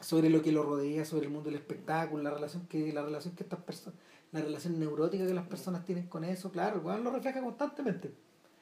sobre 0.01 0.31
lo 0.31 0.43
que 0.43 0.53
lo 0.53 0.63
rodea, 0.63 1.05
sobre 1.05 1.27
el 1.27 1.33
mundo 1.33 1.51
del 1.51 1.59
espectáculo, 1.59 2.23
la 2.23 2.31
relación 2.31 2.67
que, 2.69 2.93
la 2.93 3.03
relación 3.03 3.35
que 3.35 3.43
estas 3.43 3.59
personas, 3.61 3.99
la 4.31 4.41
relación 4.43 4.79
neurótica 4.79 5.27
que 5.27 5.35
las 5.35 5.47
personas 5.49 5.85
tienen 5.85 6.07
con 6.07 6.23
eso, 6.25 6.53
claro, 6.53 6.77
el 6.79 6.85
weón 6.87 7.03
lo 7.03 7.11
refleja 7.11 7.41
constantemente. 7.43 8.13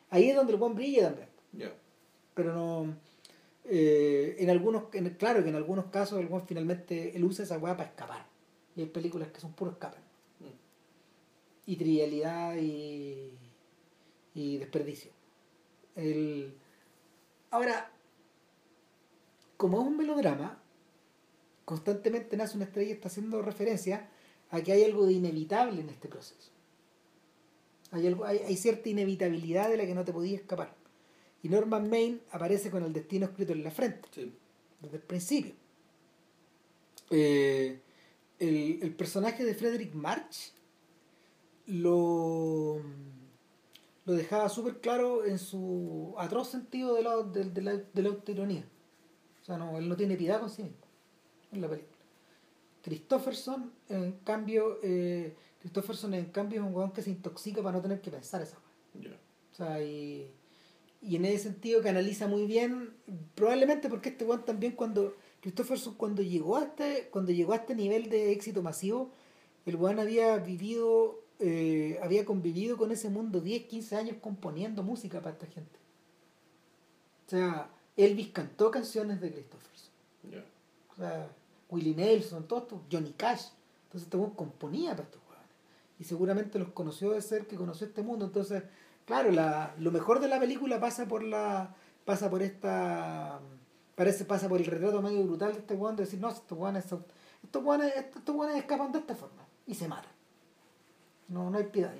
Ahí 0.08 0.30
es 0.30 0.36
donde 0.36 0.54
el 0.54 0.60
weón 0.60 0.74
brilla 0.74 1.08
también 1.08 1.28
Ya. 1.52 1.72
Pero 2.36 2.52
no 2.54 2.94
eh, 3.64 4.36
en 4.38 4.50
algunos 4.50 4.84
en- 4.92 5.10
claro 5.14 5.42
que 5.42 5.48
en 5.48 5.56
algunos 5.56 5.86
casos 5.86 6.20
el 6.20 6.28
finalmente 6.46 7.16
él 7.16 7.24
usa 7.24 7.44
esa 7.44 7.58
weá 7.58 7.76
para 7.76 7.88
escapar. 7.88 8.26
Y 8.76 8.82
hay 8.82 8.86
películas 8.88 9.30
que 9.32 9.40
son 9.40 9.54
puro 9.54 9.72
escape. 9.72 9.96
Mm. 10.40 11.70
y 11.70 11.76
trivialidad 11.76 12.56
y, 12.58 13.32
y 14.34 14.58
desperdicio. 14.58 15.10
El, 15.96 16.54
ahora 17.50 17.90
como 19.56 19.80
es 19.80 19.86
un 19.86 19.96
melodrama 19.96 20.60
constantemente 21.64 22.36
nace 22.36 22.56
una 22.56 22.66
estrella 22.66 22.90
y 22.90 22.92
está 22.92 23.08
haciendo 23.08 23.40
referencia 23.40 24.10
a 24.50 24.60
que 24.60 24.72
hay 24.72 24.84
algo 24.84 25.06
de 25.06 25.14
inevitable 25.14 25.80
en 25.80 25.88
este 25.88 26.06
proceso. 26.06 26.52
Hay, 27.92 28.06
algo, 28.06 28.26
hay, 28.26 28.38
hay 28.38 28.56
cierta 28.56 28.90
inevitabilidad 28.90 29.70
de 29.70 29.78
la 29.78 29.86
que 29.86 29.94
no 29.94 30.04
te 30.04 30.12
podías 30.12 30.42
escapar 30.42 30.75
y 31.42 31.48
Norman 31.48 31.88
Maine 31.88 32.20
aparece 32.30 32.70
con 32.70 32.82
el 32.84 32.92
destino 32.92 33.26
escrito 33.26 33.52
en 33.52 33.62
la 33.64 33.70
frente 33.70 34.08
Sí. 34.12 34.32
desde 34.80 34.96
el 34.96 35.02
principio. 35.02 35.54
Eh, 37.10 37.80
el, 38.38 38.78
el 38.82 38.94
personaje 38.94 39.44
de 39.44 39.54
Frederick 39.54 39.94
March 39.94 40.52
lo, 41.66 42.80
lo 44.04 44.12
dejaba 44.12 44.48
súper 44.48 44.80
claro 44.80 45.24
en 45.24 45.38
su 45.38 46.14
atroz 46.18 46.48
sentido 46.48 46.94
de 46.94 47.02
la, 47.02 47.16
de, 47.22 47.44
de 47.44 47.62
la, 47.62 47.76
de 47.76 48.02
la 48.02 48.08
autoironía. 48.08 48.64
O 49.42 49.44
sea, 49.44 49.56
no, 49.56 49.78
él 49.78 49.88
no 49.88 49.96
tiene 49.96 50.16
piedad 50.16 50.40
con 50.40 50.50
sí 50.50 50.62
mismo 50.64 50.78
en 51.52 51.60
la 51.60 51.68
película. 51.68 51.96
Christopherson, 52.82 53.72
en 53.88 54.12
cambio, 54.24 54.78
eh, 54.82 55.34
Christopherson 55.60 56.14
en 56.14 56.26
cambio 56.26 56.60
es 56.60 56.66
un 56.66 56.74
weón 56.74 56.92
que 56.92 57.02
se 57.02 57.10
intoxica 57.10 57.62
para 57.62 57.76
no 57.76 57.82
tener 57.82 58.00
que 58.00 58.10
pensar 58.10 58.42
esa 58.42 58.56
weá. 58.58 59.10
Ya. 59.10 59.16
O 59.52 59.54
sea, 59.54 59.82
y, 59.82 60.30
y 61.06 61.16
en 61.16 61.24
ese 61.24 61.44
sentido 61.44 61.82
que 61.82 61.88
analiza 61.88 62.26
muy 62.26 62.46
bien, 62.46 62.92
probablemente 63.36 63.88
porque 63.88 64.08
este 64.08 64.24
weón 64.24 64.44
también 64.44 64.72
cuando, 64.72 65.14
Christopherson 65.40 65.94
cuando 65.94 66.20
llegó 66.20 66.56
a 66.56 66.64
este, 66.64 67.08
cuando 67.12 67.30
llegó 67.30 67.52
a 67.52 67.56
este 67.56 67.76
nivel 67.76 68.10
de 68.10 68.32
éxito 68.32 68.60
masivo, 68.60 69.12
el 69.66 69.76
weón 69.76 70.00
había 70.00 70.36
vivido, 70.38 71.22
eh, 71.38 72.00
había 72.02 72.24
convivido 72.24 72.76
con 72.76 72.90
ese 72.90 73.08
mundo 73.08 73.40
10, 73.40 73.66
15 73.66 73.96
años 73.96 74.16
componiendo 74.20 74.82
música 74.82 75.20
para 75.20 75.34
esta 75.34 75.46
gente. 75.46 75.78
O 77.26 77.30
sea, 77.30 77.70
Elvis 77.96 78.28
cantó 78.32 78.72
canciones 78.72 79.20
de 79.20 79.32
Christopherson. 79.32 79.90
Ya. 80.30 80.44
O 80.92 80.96
sea, 80.96 81.28
Willie 81.70 81.94
Nelson, 81.94 82.48
todo 82.48 82.60
esto, 82.60 82.82
Johnny 82.90 83.12
Cash. 83.16 83.46
Entonces 83.84 84.08
este 84.12 84.34
componía 84.36 84.90
para 84.90 85.04
estos 85.04 85.20
weones. 85.28 85.50
Y 86.00 86.04
seguramente 86.04 86.58
los 86.58 86.68
conoció 86.70 87.12
de 87.12 87.22
ser 87.22 87.46
que 87.46 87.56
conoció 87.56 87.86
este 87.86 88.02
mundo. 88.02 88.24
Entonces, 88.24 88.64
claro, 89.06 89.30
la, 89.30 89.74
lo 89.78 89.90
mejor 89.90 90.20
de 90.20 90.28
la 90.28 90.38
película 90.38 90.78
pasa 90.80 91.06
por 91.08 91.22
la. 91.22 91.74
pasa 92.04 92.28
por 92.28 92.42
esta. 92.42 93.40
parece, 93.94 94.24
pasa 94.26 94.48
por 94.48 94.60
el 94.60 94.66
retrato 94.66 95.00
medio 95.00 95.22
brutal 95.24 95.52
de 95.54 95.60
este 95.60 95.74
weón 95.74 95.96
de 95.96 96.04
decir, 96.04 96.20
no, 96.20 96.28
estos 96.30 96.56
weones 96.58 96.84
estos 96.84 97.64
weones, 97.64 97.94
estos 97.96 98.34
weones 98.34 98.56
escapan 98.58 98.92
de 98.92 98.98
esta 98.98 99.14
forma. 99.14 99.46
Y 99.66 99.74
se 99.74 99.88
matan. 99.88 100.10
No, 101.28 101.48
no 101.50 101.58
hay 101.58 101.64
piedad. 101.64 101.94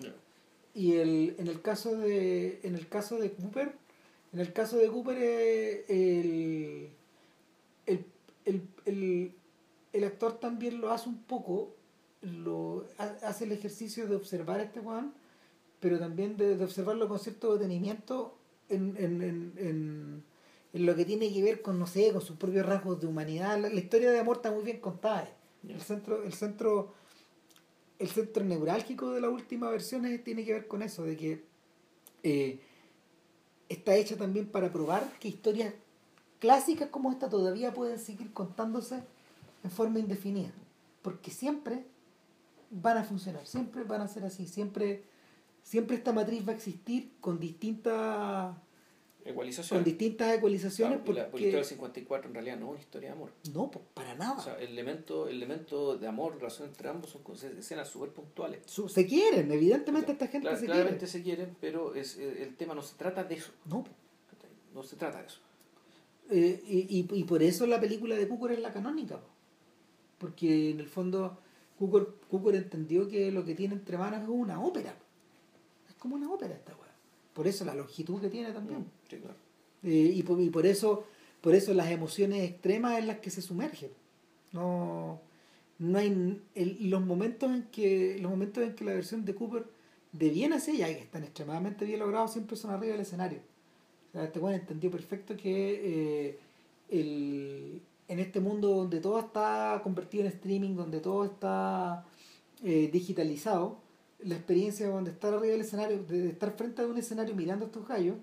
Y 0.75 0.97
el, 0.97 1.35
en 1.39 1.47
el 1.49 1.63
caso 1.63 1.97
de 1.97 2.61
en 2.63 2.75
el 2.75 2.87
caso 2.89 3.19
de 3.19 3.33
Cooper, 3.33 3.73
en 4.33 4.41
el 4.41 4.53
caso 4.53 4.77
de 4.77 4.89
Cooper 4.89 5.17
eh, 5.19 5.85
el, 5.89 6.91
el, 7.87 8.05
el, 8.45 8.63
el, 8.85 9.35
el 9.93 10.05
actor 10.05 10.39
también 10.39 10.81
lo 10.81 10.91
hace 10.93 11.09
un 11.09 11.23
poco, 11.23 11.75
lo 12.21 12.85
ha- 12.99 13.17
hace 13.27 13.45
el 13.45 13.53
ejercicio 13.53 14.07
de 14.07 14.17
observar 14.17 14.61
a 14.61 14.65
este 14.65 14.81
Juan, 14.81 15.15
pero 15.81 15.99
también 15.99 16.37
de, 16.37 16.57
de 16.57 16.65
observarlo 16.65 17.09
con 17.09 17.19
cierto 17.19 17.53
detenimiento 17.55 18.37
en, 18.69 18.97
en, 18.99 19.23
en, 19.23 19.53
en, 20.73 20.87
lo 20.87 20.95
que 20.95 21.05
tiene 21.05 21.33
que 21.33 21.43
ver 21.43 21.63
con, 21.63 21.79
no 21.79 21.87
sé, 21.87 22.13
con 22.13 22.21
sus 22.21 22.37
propios 22.37 22.67
rasgos 22.67 23.01
de 23.01 23.07
humanidad. 23.07 23.59
La, 23.59 23.69
la 23.69 23.81
historia 23.81 24.11
de 24.11 24.19
amor 24.19 24.37
está 24.37 24.51
muy 24.51 24.63
bien 24.65 24.81
contada. 24.81 25.29
El 25.69 25.81
centro, 25.81 26.23
el 26.23 26.33
centro 26.33 26.93
el 27.99 28.09
centro 28.09 28.45
neurálgico 28.45 29.11
de 29.13 29.23
la 29.23 29.31
última 29.31 29.71
versión 29.71 30.05
es- 30.05 30.23
tiene 30.23 30.45
que 30.45 30.53
ver 30.53 30.67
con 30.69 30.83
eso, 30.83 31.05
de 31.05 31.17
que 31.17 31.45
eh, 32.23 32.61
está 33.69 33.95
hecha 33.97 34.17
también 34.17 34.47
para 34.47 34.71
probar 34.73 35.11
que 35.19 35.29
historias 35.29 35.73
clásicas 36.41 36.91
como 36.91 37.11
esta 37.11 37.29
todavía 37.31 37.73
pueden 37.73 37.99
seguir 37.99 38.33
contándose 38.33 39.01
en 39.65 39.71
forma 39.71 39.99
indefinida. 39.99 40.53
Porque 41.03 41.31
siempre 41.31 41.85
van 42.71 42.99
a 42.99 43.05
funcionar, 43.05 43.47
siempre 43.47 43.85
van 43.85 44.03
a 44.03 44.09
ser 44.09 44.25
así, 44.25 44.47
siempre, 44.47 45.03
siempre 45.67 45.97
esta 45.97 46.13
matriz 46.13 46.47
va 46.47 46.53
a 46.53 46.55
existir 46.55 47.11
con 47.21 47.41
distintas 47.41 48.55
Ecualización. 49.25 49.79
con 49.81 49.85
distintas 49.85 50.37
ecualizaciones 50.37 51.01
Claro, 51.01 51.05
porque 51.05 51.21
la 51.21 51.27
historia 51.49 51.57
del 51.57 51.65
54 51.65 52.29
en 52.29 52.35
realidad 52.35 52.57
no 52.59 52.67
es 52.67 52.71
una 52.71 52.81
historia 52.81 53.09
de 53.09 53.15
amor. 53.17 53.33
no, 53.53 53.69
pues, 53.73 53.85
para 53.93 54.15
nada. 54.15 54.39
O 54.39 54.43
sea, 54.43 54.55
el 54.61 54.69
elemento, 54.71 55.27
el 55.27 55.37
elemento 55.39 55.99
de 55.99 56.07
amor, 56.07 56.37
relación 56.37 56.69
entre 56.69 56.89
ambos 56.89 57.11
son 57.11 57.23
escenas 57.59 57.89
súper 57.89 58.11
puntuales. 58.11 58.61
Se 58.67 59.05
quieren, 59.05 59.51
evidentemente 59.51 60.13
esta 60.13 60.29
gente 60.29 60.49
Cla- 60.49 60.57
se 60.57 60.67
claramente 60.67 60.99
quiere. 60.99 61.13
se 61.13 61.23
quieren, 61.23 61.57
pero 61.61 61.95
es, 61.97 62.17
eh, 62.19 62.45
el 62.45 62.55
tema 62.55 62.75
no 62.77 62.83
se 62.83 62.95
trata 62.95 63.25
de 63.25 63.35
eso. 63.35 63.51
No. 63.65 63.85
No 64.73 64.83
se 64.85 64.95
trata 64.95 65.21
de 65.21 65.27
eso. 65.27 65.41
Eh, 66.31 66.63
y, 66.69 66.99
y, 67.01 67.09
y 67.21 67.25
por 67.25 67.43
eso 67.43 67.67
la 67.67 67.81
película 67.81 68.15
de 68.15 68.29
Cooker 68.29 68.53
es 68.53 68.61
la 68.61 68.73
canónica. 68.73 69.17
po. 69.19 69.27
Porque 70.19 70.71
en 70.71 70.79
el 70.81 70.89
fondo 70.89 71.39
Cooker 71.79 72.55
entendió 72.55 73.09
que 73.09 73.33
lo 73.33 73.45
que 73.45 73.55
tiene 73.57 73.75
entre 73.75 73.99
manos 73.99 74.23
es 74.23 74.29
una 74.29 74.61
ópera. 74.63 74.95
Como 75.99 76.17
una 76.17 76.31
ópera 76.33 76.55
esta 76.55 76.73
weá. 76.73 76.93
Por 77.35 77.47
eso 77.47 77.65
la 77.65 77.75
longitud 77.75 78.21
que 78.21 78.29
tiene 78.29 78.53
también. 78.53 78.87
Sí, 79.09 79.17
claro. 79.17 79.37
Eh, 79.83 80.13
y, 80.15 80.23
por, 80.23 80.41
y 80.41 80.51
por 80.51 80.67
eso 80.67 81.05
por 81.41 81.55
eso 81.55 81.73
las 81.75 81.91
emociones 81.91 82.43
extremas 82.43 82.99
en 82.99 83.07
las 83.07 83.19
que 83.19 83.31
se 83.31 83.41
sumerge. 83.43 83.91
No, 84.53 85.21
no 85.79 85.99
hay 85.99 86.41
el- 86.55 86.91
los 86.91 87.05
momentos 87.05 87.51
en 87.53 87.65
que 87.65 88.19
los 88.21 88.31
momentos 88.31 88.65
en 88.65 88.75
que 88.75 88.85
la 88.85 88.95
versión 88.95 89.25
de 89.25 89.35
Cooper 89.35 89.65
de 90.13 90.31
bien 90.31 90.53
hacia 90.55 90.73
allá, 90.75 90.87
que 90.97 91.03
están 91.03 91.23
extremadamente 91.25 91.85
bien 91.85 92.01
logrados, 92.01 92.33
siempre 92.33 92.57
son 92.57 92.71
arriba 92.71 92.93
del 92.93 93.03
escenario. 93.03 93.41
O 94.09 94.13
sea, 94.13 94.25
este 94.25 94.39
weón 94.41 94.55
entendió 94.59 94.91
perfecto 94.91 95.37
que 95.37 96.29
eh, 96.31 96.39
el, 96.89 97.81
en 98.09 98.19
este 98.19 98.41
mundo 98.41 98.69
donde 98.69 99.01
todo 99.01 99.21
está 99.21 99.81
convertido 99.85 100.25
en 100.25 100.31
streaming, 100.31 100.75
donde 100.75 101.01
todo 101.01 101.25
está 101.27 102.05
eh, 102.65 102.89
digitalizado, 102.93 103.79
la 104.21 104.35
experiencia 104.35 104.89
de 104.89 105.11
estar 105.11 105.35
arriba 105.35 105.53
del 105.53 105.61
escenario, 105.61 106.03
de 106.03 106.29
estar 106.31 106.57
frente 106.57 106.83
a 106.83 106.87
un 106.87 106.97
escenario 106.97 107.35
mirando 107.35 107.65
a 107.65 107.69
estos 107.69 107.87
gallos, 107.87 108.17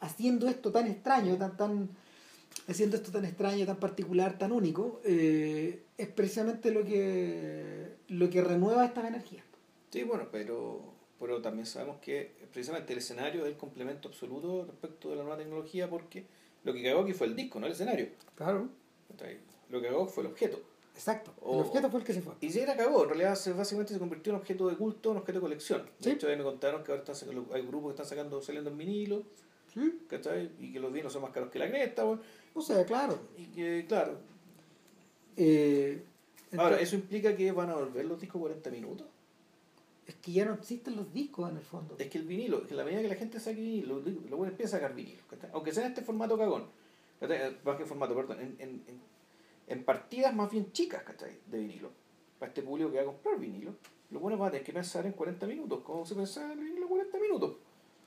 haciendo 0.00 0.48
esto 0.48 0.70
tan 0.72 0.86
extraño, 0.86 1.36
tan, 1.36 1.56
tan, 1.56 1.88
haciendo 2.68 2.96
esto 2.96 3.10
tan 3.10 3.24
extraño, 3.24 3.66
tan 3.66 3.78
particular, 3.78 4.38
tan 4.38 4.52
único, 4.52 5.00
eh, 5.04 5.82
es 5.98 6.08
precisamente 6.08 6.70
lo 6.70 6.84
que, 6.84 7.96
lo 8.08 8.30
que 8.30 8.42
renueva 8.42 8.84
estas 8.84 9.06
energías. 9.06 9.44
Sí, 9.90 10.04
bueno, 10.04 10.28
pero, 10.30 10.94
pero 11.18 11.42
también 11.42 11.66
sabemos 11.66 11.98
que 12.00 12.32
precisamente 12.52 12.92
el 12.92 13.00
escenario 13.00 13.42
es 13.42 13.48
el 13.48 13.56
complemento 13.56 14.08
absoluto 14.08 14.64
respecto 14.64 15.10
de 15.10 15.16
la 15.16 15.22
nueva 15.22 15.38
tecnología 15.38 15.90
porque 15.90 16.24
lo 16.64 16.72
que 16.72 16.82
cagó 16.82 17.02
aquí 17.02 17.12
fue 17.12 17.26
el 17.26 17.36
disco, 17.36 17.58
no 17.58 17.66
el 17.66 17.72
escenario. 17.72 18.08
Claro. 18.36 18.68
Lo 19.68 19.80
que 19.80 19.88
cagó 19.88 20.06
fue 20.06 20.24
el 20.24 20.30
objeto. 20.30 20.60
Exacto. 20.94 21.32
O- 21.40 21.60
el 21.60 21.66
objeto 21.66 21.90
fue 21.90 22.00
el 22.00 22.06
que 22.06 22.12
se 22.14 22.20
fue. 22.22 22.34
Y 22.40 22.50
si 22.50 22.60
era 22.60 22.76
cagó, 22.76 23.02
en 23.04 23.08
realidad 23.10 23.34
se, 23.34 23.52
básicamente 23.52 23.92
se 23.94 23.98
convirtió 23.98 24.32
en 24.32 24.38
objeto 24.38 24.68
de 24.68 24.76
culto, 24.76 25.12
en 25.12 25.18
objeto 25.18 25.38
de 25.38 25.42
colección. 25.42 25.82
De 25.98 26.04
Sí. 26.04 26.10
hecho, 26.10 26.28
ahí 26.28 26.36
me 26.36 26.42
contaron 26.44 26.82
que 26.84 26.90
ahora 26.92 27.02
están 27.02 27.14
sacando, 27.16 27.46
hay 27.54 27.62
grupos 27.62 27.90
que 27.90 28.02
están 28.02 28.06
sacando, 28.06 28.42
saliendo 28.42 28.70
en 28.70 28.78
vinilo, 28.78 29.22
¿Sí? 29.72 30.00
¿cachai? 30.08 30.50
Y 30.58 30.72
que 30.72 30.80
los 30.80 30.92
vinos 30.92 31.12
son 31.12 31.22
más 31.22 31.30
caros 31.30 31.50
que 31.50 31.58
la 31.58 31.68
cresta, 31.68 32.04
weón. 32.04 32.20
O 32.54 32.60
sea, 32.60 32.84
claro. 32.84 33.18
Y 33.38 33.44
que, 33.46 33.84
claro. 33.88 34.18
eh, 35.36 36.02
Ahora, 36.58 36.80
¿eso 36.80 36.96
implica 36.96 37.36
que 37.36 37.52
van 37.52 37.70
a 37.70 37.74
volver 37.76 38.04
los 38.04 38.20
discos 38.20 38.40
40 38.40 38.70
minutos? 38.70 39.06
es 40.06 40.16
que 40.16 40.32
ya 40.32 40.44
no 40.44 40.54
existen 40.54 40.96
los 40.96 41.12
discos 41.14 41.48
en 41.48 41.56
el 41.58 41.62
fondo. 41.62 41.94
Es 41.96 42.10
que 42.10 42.18
el 42.18 42.24
vinilo, 42.24 42.66
que 42.66 42.74
la 42.74 42.82
medida 42.84 43.00
que 43.00 43.06
la 43.06 43.14
gente 43.14 43.38
saque 43.38 43.60
vinilo, 43.60 44.00
bueno 44.30 44.46
empieza 44.46 44.76
a 44.76 44.80
sacar 44.80 44.92
vinilo, 44.96 45.22
¿cachai? 45.30 45.50
aunque 45.52 45.72
sea 45.72 45.84
en 45.84 45.90
este 45.92 46.02
formato 46.02 46.36
cagón, 46.36 46.66
¿cachai? 47.20 47.56
más 47.64 47.76
que 47.76 47.84
formato, 47.86 48.16
perdón, 48.16 48.40
en, 48.40 48.56
en, 48.58 48.68
en, 48.88 49.00
en 49.70 49.84
partidas 49.84 50.34
más 50.34 50.50
bien 50.50 50.72
chicas 50.72 51.02
¿cachai? 51.04 51.38
de 51.46 51.58
vinilo, 51.58 51.90
para 52.38 52.50
este 52.50 52.62
público 52.62 52.90
que 52.90 52.96
va 52.96 53.02
a 53.02 53.06
comprar 53.06 53.38
vinilo, 53.38 53.74
lo 54.10 54.18
bueno 54.20 54.36
va 54.36 54.48
a 54.48 54.50
tener 54.50 54.64
que 54.66 54.72
pensar 54.72 55.06
en 55.06 55.12
40 55.12 55.46
minutos, 55.46 55.80
como 55.82 56.04
se 56.04 56.14
pensaba 56.14 56.52
en 56.52 56.58
el 56.58 56.64
vinilo 56.66 56.88
40 56.88 57.18
minutos. 57.20 57.56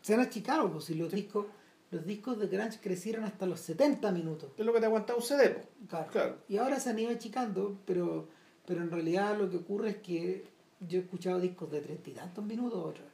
Se 0.02 0.14
han 0.14 0.20
achicado, 0.20 0.70
pues 0.72 0.84
si 0.86 0.96
los 0.96 1.12
discos, 1.12 1.46
los 1.92 2.06
discos 2.06 2.38
de 2.38 2.48
Grunge 2.48 2.80
crecieron 2.82 3.24
hasta 3.24 3.46
los 3.46 3.62
70 3.62 4.12
minutos. 4.12 4.52
Es 4.58 4.66
lo 4.66 4.74
que 4.74 4.82
te 4.82 4.86
aguanta 4.88 5.16
un 5.16 5.22
CD. 5.22 5.64
Claro. 5.88 6.12
Claro. 6.12 6.38
Y 6.50 6.58
ahora 6.58 6.78
se 6.82 6.90
han 6.90 7.00
ido 7.00 7.12
achicando, 7.12 7.78
pero, 7.86 8.28
pero 8.66 8.82
en 8.82 8.92
realidad 8.92 9.38
lo 9.38 9.50
que 9.50 9.56
ocurre 9.58 9.92
es 9.92 9.98
que 9.98 10.44
yo 10.82 11.00
he 11.00 11.04
escuchado 11.04 11.40
discos 11.40 11.72
de 11.72 11.80
treinta 11.80 12.10
y 12.10 12.14
tantos 12.14 12.44
minutos 12.44 12.84
otra 12.84 13.04
vez. 13.06 13.14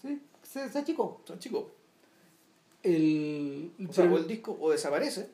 Sí, 0.00 0.22
se, 0.42 0.70
se 0.70 0.78
achicó. 0.78 1.20
Son 1.24 1.38
chicos. 1.38 1.66
El, 2.82 3.72
O 3.88 3.92
sea, 3.92 4.04
pero- 4.04 4.14
o 4.14 4.18
el 4.18 4.26
disco 4.26 4.56
o 4.58 4.70
desaparece 4.70 5.28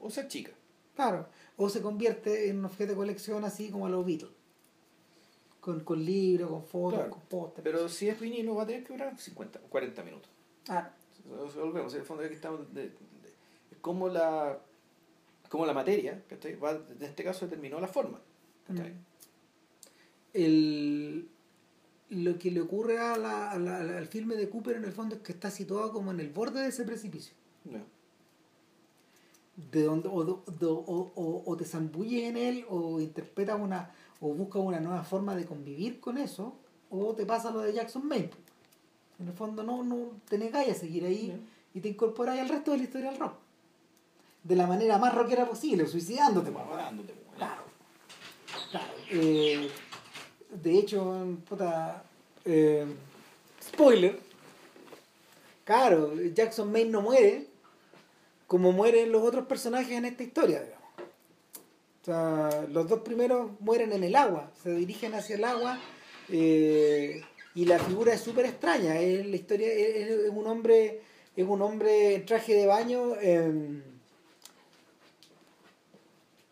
o 0.00 0.10
se 0.10 0.20
achica. 0.22 0.52
Claro, 0.94 1.28
o 1.56 1.68
se 1.68 1.80
convierte 1.80 2.48
en 2.48 2.58
un 2.58 2.64
objeto 2.66 2.92
de 2.92 2.96
colección 2.96 3.44
así 3.44 3.70
como 3.70 3.86
a 3.86 3.88
los 3.90 4.04
Beatles. 4.04 4.32
Con, 5.60 5.80
con 5.80 6.04
libros, 6.04 6.48
con 6.50 6.64
fotos, 6.64 6.98
Claro. 6.98 7.10
con 7.10 7.20
pósteres. 7.22 7.64
Pero 7.72 7.88
si 7.88 8.08
es 8.08 8.18
vinilo 8.18 8.54
va 8.54 8.62
a 8.62 8.66
tener 8.66 8.84
que 8.84 8.92
durar 8.94 9.18
50, 9.18 9.58
40 9.60 10.02
minutos. 10.02 10.30
Ah, 10.68 10.90
Volvemos, 11.56 11.92
en 11.94 12.00
el 12.00 12.06
fondo 12.06 12.22
aquí 12.24 12.34
estamos 12.34 12.72
de, 12.72 12.82
de- 12.84 12.94
es 13.70 13.78
como 13.80 14.08
la 14.08 14.58
como 15.50 15.64
la 15.66 15.72
materia, 15.74 16.22
¿cachai? 16.28 16.56
Va, 16.56 16.72
en 16.72 17.02
este 17.02 17.22
caso 17.24 17.44
determinó 17.46 17.80
la 17.80 17.88
forma. 17.88 18.20
¿cachai? 18.66 18.90
Mm. 18.92 19.04
el, 20.34 21.28
lo 22.10 22.38
que 22.38 22.50
le 22.50 22.60
ocurre 22.60 22.98
a 22.98 23.16
la- 23.16 23.50
a 23.50 23.58
la- 23.58 23.98
al 23.98 24.06
filme 24.06 24.36
de 24.36 24.48
Cooper 24.48 24.76
en 24.76 24.84
el 24.84 24.92
fondo 24.92 25.16
es 25.16 25.20
que 25.22 25.32
está 25.32 25.50
situado 25.50 25.92
como 25.92 26.10
en 26.10 26.20
el 26.20 26.30
borde 26.30 26.60
de 26.62 26.68
ese 26.68 26.84
precipicio. 26.84 27.34
De 29.70 29.82
donde, 29.82 30.08
o, 30.08 30.22
do- 30.24 30.42
do- 30.58 30.78
o, 30.86 31.10
o- 31.16 31.42
o 31.44 31.56
te 31.56 31.64
zambulles 31.64 32.24
en 32.30 32.36
él 32.36 32.64
o 32.70 33.00
interpretas 33.00 33.58
una 33.60 33.90
o 34.20 34.28
buscas 34.34 34.62
una 34.62 34.78
nueva 34.80 35.02
forma 35.02 35.34
de 35.36 35.44
convivir 35.46 35.98
con 36.00 36.16
eso 36.18 36.54
o 36.90 37.14
te 37.14 37.26
pasa 37.26 37.50
lo 37.50 37.60
de 37.60 37.72
Jackson 37.72 38.06
Maine. 38.06 38.30
En 39.18 39.26
el 39.28 39.34
fondo 39.34 39.62
no, 39.64 39.82
no 39.82 40.12
te 40.28 40.38
negáis 40.38 40.70
a 40.70 40.74
seguir 40.74 41.04
ahí 41.04 41.40
y 41.74 41.80
te 41.80 41.88
incorporáis 41.88 42.40
al 42.40 42.48
resto 42.48 42.70
de 42.70 42.78
la 42.78 42.84
historia 42.84 43.10
del 43.10 43.18
rock. 43.20 43.34
De 44.44 44.54
la 44.54 44.66
manera 44.68 44.96
más 44.98 45.12
rockera 45.14 45.44
posible, 45.44 45.86
suicidándote. 45.86 46.52
pues, 46.52 46.64
weón. 46.66 47.02
Claro. 47.36 47.62
Claro. 48.70 48.92
Eh, 49.10 49.68
de 50.62 50.78
hecho, 50.78 51.26
puta. 51.48 52.04
eh, 52.44 52.86
spoiler. 53.62 54.20
Claro, 55.64 56.14
Jackson 56.32 56.70
Maine 56.72 56.90
no 56.90 57.02
muere 57.02 57.47
como 58.48 58.72
mueren 58.72 59.12
los 59.12 59.22
otros 59.22 59.46
personajes 59.46 59.92
en 59.92 60.06
esta 60.06 60.24
historia, 60.24 60.62
digamos. 60.62 60.88
O 62.02 62.04
sea, 62.04 62.66
los 62.70 62.88
dos 62.88 63.00
primeros 63.00 63.52
mueren 63.60 63.92
en 63.92 64.02
el 64.02 64.16
agua, 64.16 64.50
se 64.60 64.74
dirigen 64.74 65.14
hacia 65.14 65.36
el 65.36 65.44
agua 65.44 65.78
eh, 66.30 67.22
y 67.54 67.66
la 67.66 67.78
figura 67.78 68.14
es 68.14 68.22
súper 68.22 68.46
extraña. 68.46 68.98
Es 68.98 69.24
la 69.26 69.36
historia 69.36 69.70
es, 69.70 70.10
es 70.10 70.30
un 70.30 70.46
hombre, 70.46 71.02
es 71.36 71.46
un 71.46 71.62
hombre 71.62 72.16
en 72.16 72.26
traje 72.26 72.54
de 72.54 72.66
baño. 72.66 73.14
em, 73.20 73.82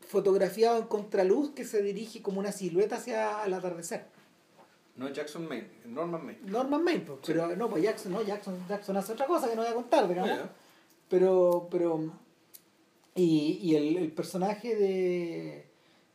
fotografiado 0.06 0.78
en 0.78 0.86
contraluz 0.86 1.50
que 1.50 1.64
se 1.64 1.82
dirige 1.82 2.22
como 2.22 2.38
una 2.38 2.52
silueta 2.52 2.96
hacia 2.96 3.44
el 3.44 3.52
atardecer. 3.54 4.04
No 4.94 5.08
Jackson 5.10 5.46
Maine, 5.46 5.68
Norman 5.84 6.24
Maine. 6.24 6.40
Norman 6.44 6.82
Maine, 6.82 7.00
pues, 7.00 7.18
pero 7.26 7.54
no, 7.56 7.68
pues 7.68 7.82
Jackson, 7.82 8.12
no, 8.12 8.22
Jackson, 8.22 8.56
Jackson 8.68 8.96
hace 8.96 9.12
otra 9.12 9.26
cosa 9.26 9.48
que 9.48 9.56
no 9.56 9.62
voy 9.62 9.70
a 9.70 9.74
contar, 9.74 10.08
digamos. 10.08 10.38
Pero, 11.08 11.68
pero, 11.70 12.12
y, 13.14 13.58
y 13.62 13.76
el, 13.76 13.96
el 13.96 14.12
personaje 14.12 14.74
de, 14.74 15.68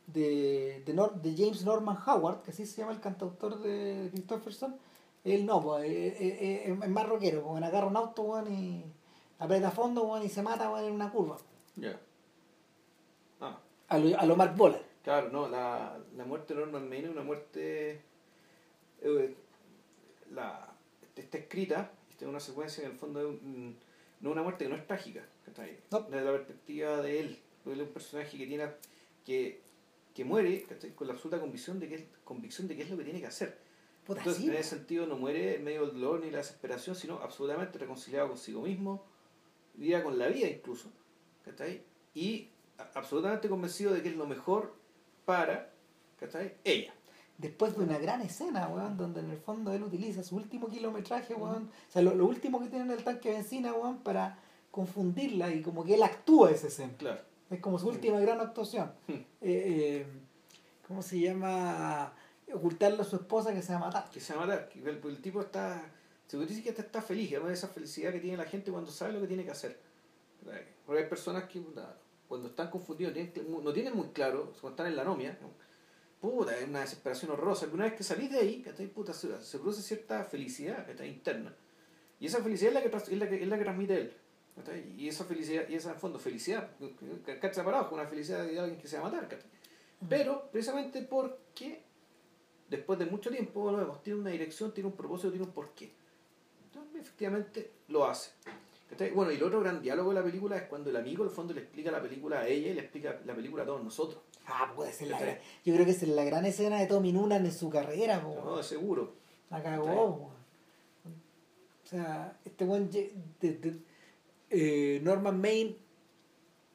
de, 0.06 0.82
de, 0.84 0.94
Nor- 0.94 1.14
de 1.20 1.34
James 1.36 1.64
Norman 1.64 1.96
Howard, 2.06 2.42
que 2.42 2.50
así 2.50 2.66
se 2.66 2.78
llama 2.82 2.92
el 2.92 3.00
cantautor 3.00 3.58
de 3.60 4.10
Christopherson, 4.12 4.76
él 5.24 5.46
no, 5.46 5.62
pues, 5.62 5.84
es, 5.90 6.20
es- 6.20 6.68
es 6.82 6.88
más 6.88 7.08
rockero, 7.08 7.42
pues, 7.42 7.62
agarra 7.62 7.86
un 7.86 7.96
auto, 7.96 8.22
weón, 8.22 8.52
y 8.52 8.84
aprieta 9.38 9.68
a 9.68 9.72
fondo, 9.72 10.22
y 10.22 10.28
se 10.28 10.42
mata, 10.42 10.70
en 10.86 10.92
una 10.92 11.10
curva. 11.10 11.38
Ya. 11.76 11.98
Ah, 13.40 13.58
A 13.88 13.98
lo, 13.98 14.18
a 14.18 14.26
lo 14.26 14.36
Mark 14.36 14.56
Bolan. 14.56 14.82
claro, 15.02 15.30
no, 15.30 15.48
la, 15.48 15.98
la 16.16 16.24
muerte 16.24 16.54
de 16.54 16.60
Norman 16.60 16.88
Maine 16.88 17.06
es 17.06 17.12
una 17.12 17.22
muerte. 17.24 18.02
eh, 19.00 19.34
la, 20.32 20.68
está 21.16 21.38
escrita, 21.38 21.90
está 22.10 22.24
en 22.24 22.30
una 22.30 22.40
secuencia 22.40 22.84
en 22.84 22.92
el 22.92 22.96
fondo 22.98 23.20
de 23.20 23.26
un- 23.26 23.76
no 24.22 24.30
una 24.30 24.42
muerte 24.42 24.64
que 24.64 24.70
no 24.70 24.76
es 24.76 24.86
trágica, 24.86 25.26
¿cachai? 25.44 25.78
No. 25.90 26.00
Desde 26.00 26.24
la 26.24 26.32
perspectiva 26.32 27.02
de 27.02 27.20
él. 27.20 27.38
Él 27.66 27.80
es 27.80 27.86
un 27.86 27.92
personaje 27.92 28.38
que 28.38 28.46
tiene 28.46 28.68
que, 29.24 29.60
que 30.14 30.24
muere 30.24 30.62
¿cachai? 30.62 30.94
con 30.94 31.06
la 31.06 31.12
absoluta 31.12 31.38
convicción 31.38 31.78
de 31.78 31.88
que 31.88 31.94
es, 31.96 32.04
convicción 32.24 32.66
de 32.66 32.76
que 32.76 32.82
es 32.82 32.90
lo 32.90 32.96
que 32.96 33.04
tiene 33.04 33.20
que 33.20 33.26
hacer. 33.26 33.58
Puta, 34.06 34.20
Entonces, 34.20 34.42
sí, 34.42 34.48
en 34.48 34.56
ese 34.56 34.70
sentido, 34.70 35.06
no 35.06 35.16
muere 35.16 35.56
en 35.56 35.64
medio 35.64 35.86
del 35.86 35.94
dolor 36.00 36.20
ni 36.20 36.30
la 36.30 36.38
desesperación, 36.38 36.96
sino 36.96 37.18
absolutamente 37.18 37.78
reconciliado 37.78 38.28
consigo 38.28 38.62
mismo, 38.62 39.04
vivía 39.74 40.02
con 40.02 40.18
la 40.18 40.26
vida 40.26 40.48
incluso, 40.48 40.90
¿cachai? 41.44 41.82
Y 42.14 42.48
absolutamente 42.94 43.48
convencido 43.48 43.92
de 43.92 44.02
que 44.02 44.08
es 44.08 44.16
lo 44.16 44.26
mejor 44.26 44.74
para, 45.24 45.72
¿cachai? 46.18 46.56
Ella. 46.64 46.94
Después 47.38 47.76
de 47.76 47.84
una 47.84 47.98
gran 47.98 48.20
escena, 48.22 48.68
weón, 48.68 48.96
donde 48.96 49.20
en 49.20 49.30
el 49.30 49.38
fondo 49.38 49.72
él 49.72 49.82
utiliza 49.82 50.22
su 50.22 50.36
último 50.36 50.68
kilometraje, 50.68 51.34
weón, 51.34 51.70
o 51.88 51.92
sea, 51.92 52.02
lo, 52.02 52.14
lo 52.14 52.26
último 52.26 52.60
que 52.60 52.68
tiene 52.68 52.84
en 52.84 52.90
el 52.92 53.04
tanque 53.04 53.30
de 53.30 53.36
benzina, 53.36 53.72
weón, 53.72 53.98
para 53.98 54.38
confundirla 54.70 55.52
y 55.52 55.62
como 55.62 55.84
que 55.84 55.94
él 55.94 56.02
actúa 56.02 56.50
esa 56.50 56.66
escena. 56.66 56.94
Claro. 56.96 57.20
Es 57.50 57.60
como 57.60 57.78
su 57.78 57.88
última 57.88 58.18
gran 58.18 58.40
actuación. 58.40 58.92
Eh, 59.44 60.04
eh, 60.04 60.06
¿Cómo 60.86 61.02
se 61.02 61.18
llama? 61.18 62.12
Ocultarle 62.54 63.00
a 63.00 63.04
su 63.04 63.16
esposa 63.16 63.52
que 63.52 63.60
se 63.60 63.72
va 63.72 63.78
a 63.78 63.84
matar. 63.86 64.08
Que 64.08 64.20
se 64.20 64.34
va 64.34 64.44
a 64.44 64.46
matar. 64.46 64.68
El, 64.72 65.00
el 65.04 65.20
tipo 65.20 65.40
está. 65.40 65.82
Se 66.28 66.36
decir 66.38 66.62
que 66.62 66.68
está, 66.68 66.82
está 66.82 67.02
feliz, 67.02 67.32
es 67.32 67.42
esa 67.50 67.66
felicidad 67.66 68.12
que 68.12 68.20
tiene 68.20 68.36
la 68.36 68.44
gente 68.44 68.70
cuando 68.70 68.90
sabe 68.92 69.12
lo 69.12 69.20
que 69.20 69.26
tiene 69.26 69.44
que 69.44 69.50
hacer. 69.50 69.80
Porque 70.86 71.02
hay 71.02 71.08
personas 71.08 71.44
que 71.44 71.60
cuando 72.28 72.48
están 72.48 72.70
confundidos 72.70 73.14
no 73.48 73.72
tienen 73.72 73.96
muy 73.96 74.08
claro, 74.08 74.52
cuando 74.60 74.70
están 74.70 74.86
en 74.86 74.96
la 74.96 75.02
anomia, 75.02 75.36
puta, 76.22 76.56
es 76.56 76.68
una 76.68 76.80
desesperación 76.80 77.32
horrorosa. 77.32 77.66
Una 77.72 77.84
vez 77.84 77.94
que 77.94 78.04
salís 78.04 78.30
de 78.30 78.38
ahí, 78.38 78.62
¿cachai? 78.62 78.86
Puta, 78.86 79.12
se, 79.12 79.42
se 79.42 79.58
produce 79.58 79.82
cierta 79.82 80.24
felicidad 80.24 80.86
¿cachai? 80.86 81.08
interna. 81.08 81.52
Y 82.20 82.26
esa 82.26 82.40
felicidad 82.40 82.68
es 82.68 82.74
la 82.74 82.82
que, 82.82 82.96
es 82.96 83.18
la 83.18 83.28
que, 83.28 83.42
es 83.42 83.48
la 83.48 83.58
que 83.58 83.64
transmite 83.64 83.96
él. 83.96 84.12
¿cachai? 84.54 84.94
Y 84.96 85.08
esa 85.08 85.24
felicidad, 85.24 85.68
y 85.68 85.74
esa 85.74 85.90
en 85.90 85.98
fondo 85.98 86.20
felicidad, 86.20 86.70
¿cachai? 87.26 87.52
Separado 87.52 87.88
con 87.90 87.98
una 87.98 88.08
felicidad 88.08 88.46
de 88.46 88.56
alguien 88.56 88.80
que 88.80 88.86
se 88.86 88.98
va 88.98 89.08
a 89.08 89.10
matar, 89.10 89.28
¿cachai? 89.28 89.50
Pero 90.08 90.48
precisamente 90.50 91.02
porque 91.02 91.82
después 92.70 93.00
de 93.00 93.06
mucho 93.06 93.28
tiempo, 93.30 94.00
tiene 94.04 94.20
una 94.20 94.30
dirección, 94.30 94.72
tiene 94.72 94.88
un 94.90 94.96
propósito, 94.96 95.30
tiene 95.30 95.44
un 95.44 95.52
porqué. 95.52 95.92
Entonces, 96.66 97.02
efectivamente 97.02 97.72
lo 97.88 98.06
hace. 98.06 98.30
¿Cachai? 98.88 99.10
Bueno, 99.10 99.32
y 99.32 99.36
el 99.36 99.42
otro 99.42 99.60
gran 99.60 99.82
diálogo 99.82 100.10
de 100.10 100.20
la 100.20 100.22
película 100.22 100.56
es 100.56 100.64
cuando 100.64 100.90
el 100.90 100.96
amigo, 100.96 101.24
en 101.24 101.30
el 101.30 101.34
fondo, 101.34 101.52
le 101.52 101.62
explica 101.62 101.90
la 101.90 102.00
película 102.00 102.40
a 102.40 102.46
ella 102.46 102.70
y 102.70 102.74
le 102.74 102.82
explica 102.82 103.20
la 103.24 103.34
película 103.34 103.64
a 103.64 103.66
todos 103.66 103.82
nosotros. 103.82 104.22
Ah, 104.46 104.72
puede 104.74 104.92
ser 104.92 105.08
la 105.08 105.18
gran- 105.20 105.38
Yo 105.64 105.74
creo 105.74 105.84
que 105.86 105.92
es 105.92 106.02
la 106.06 106.24
gran 106.24 106.44
escena 106.44 106.78
de 106.80 106.86
Tommy 106.86 107.12
Noonan 107.12 107.46
en 107.46 107.52
su 107.52 107.70
carrera, 107.70 108.20
po, 108.22 108.40
No, 108.44 108.56
de 108.56 108.62
seguro. 108.62 109.12
La 109.50 109.62
cagó. 109.62 110.30
O 111.04 111.86
sea, 111.86 112.36
este 112.44 112.64
buen 112.64 112.90
Norman 115.02 115.40
Main 115.40 115.76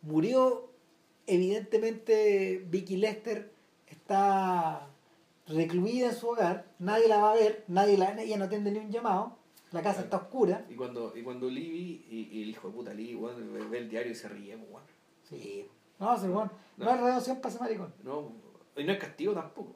murió. 0.02 0.70
Evidentemente, 1.26 2.64
Vicky 2.70 2.98
Lester 2.98 3.52
está 3.88 4.88
recluida 5.48 6.08
en 6.10 6.16
su 6.16 6.30
hogar. 6.30 6.66
Nadie 6.80 7.08
la 7.08 7.18
va 7.18 7.32
a 7.32 7.36
ver. 7.36 7.64
Nadie 7.68 7.98
la, 7.98 8.22
ella 8.22 8.38
no 8.38 8.46
atiende 8.46 8.72
ni 8.72 8.80
un 8.80 8.92
llamado. 8.92 9.38
La 9.72 9.82
casa 9.82 10.02
está 10.02 10.18
oscura. 10.18 10.66
Y 10.70 10.76
cuando, 10.76 11.12
y 11.18 11.24
cuando 11.24 11.50
Libby 11.50 12.06
y, 12.10 12.30
y 12.32 12.44
el 12.44 12.50
hijo 12.50 12.70
de 12.70 12.74
puta 12.74 12.94
Libby, 12.94 13.16
bueno, 13.16 13.40
ve, 13.70 13.78
el 13.80 13.90
diario 13.90 14.12
y 14.12 14.16
se 14.16 14.30
ríe, 14.30 14.56
bueno. 14.56 14.88
Sí. 15.30 15.68
No, 16.00 16.16
sí, 16.20 16.28
bueno, 16.28 16.52
no, 16.78 16.86
No. 16.86 16.92
hay 16.92 17.00
redención 17.00 17.38
para 17.42 17.50
ese 17.54 17.60
maricón. 17.64 17.94
No, 18.04 18.32
y 18.76 18.84
no 18.84 18.92
es 18.94 19.00
castigo 19.00 19.34
tampoco. 19.34 19.76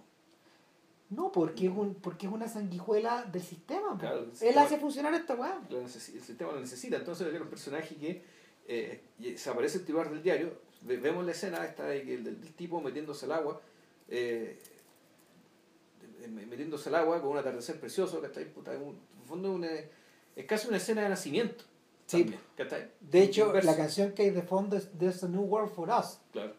No, 1.09 1.31
porque 1.31 1.65
es, 1.67 1.73
un, 1.75 1.95
porque 1.95 2.27
es 2.27 2.31
una 2.31 2.47
sanguijuela 2.47 3.23
del 3.25 3.41
sistema. 3.41 3.97
Claro, 3.97 4.19
el 4.19 4.23
Él 4.25 4.31
sistema- 4.35 4.61
hace 4.61 4.77
funcionar 4.77 5.13
esta 5.13 5.33
weá. 5.35 5.59
El 5.69 5.89
sistema 5.89 6.53
lo 6.53 6.59
necesita. 6.61 6.97
Entonces, 6.97 7.41
un 7.41 7.47
personaje 7.49 7.95
que 7.95 8.23
eh, 8.67 9.01
se 9.35 9.49
aparece 9.49 9.79
el 9.79 9.85
titular 9.85 10.09
del 10.09 10.23
diario, 10.23 10.53
ve- 10.83 10.97
vemos 10.97 11.25
la 11.25 11.31
escena 11.31 11.65
esta 11.65 11.85
de 11.85 12.03
que 12.03 12.13
el, 12.15 12.23
del, 12.23 12.39
del 12.39 12.53
tipo 12.53 12.79
metiéndose 12.79 13.25
al 13.25 13.33
agua, 13.33 13.59
eh, 14.07 14.57
metiéndose 16.29 16.89
al 16.89 16.95
agua 16.95 17.19
con 17.21 17.31
un 17.31 17.37
atardecer 17.37 17.79
precioso, 17.79 18.21
¿cachai? 18.21 18.45
Puta, 18.45 18.71
un- 18.71 18.97
en 19.15 19.21
el 19.21 19.27
fondo 19.27 19.49
es, 19.49 19.55
una- 19.55 19.69
es 20.35 20.45
casi 20.45 20.67
una 20.67 20.77
escena 20.77 21.01
de 21.01 21.09
nacimiento. 21.09 21.65
Sí. 22.11 22.21
también, 22.23 22.41
¿cachai? 22.57 22.91
De 22.99 23.21
hecho, 23.23 23.53
la 23.53 23.75
canción 23.75 24.11
que 24.13 24.23
hay 24.23 24.29
de 24.31 24.41
fondo 24.41 24.75
es 24.77 24.89
There's 24.97 25.23
a 25.23 25.27
New 25.27 25.41
World 25.43 25.71
for 25.73 25.89
Us. 25.89 26.19
Claro, 26.31 26.53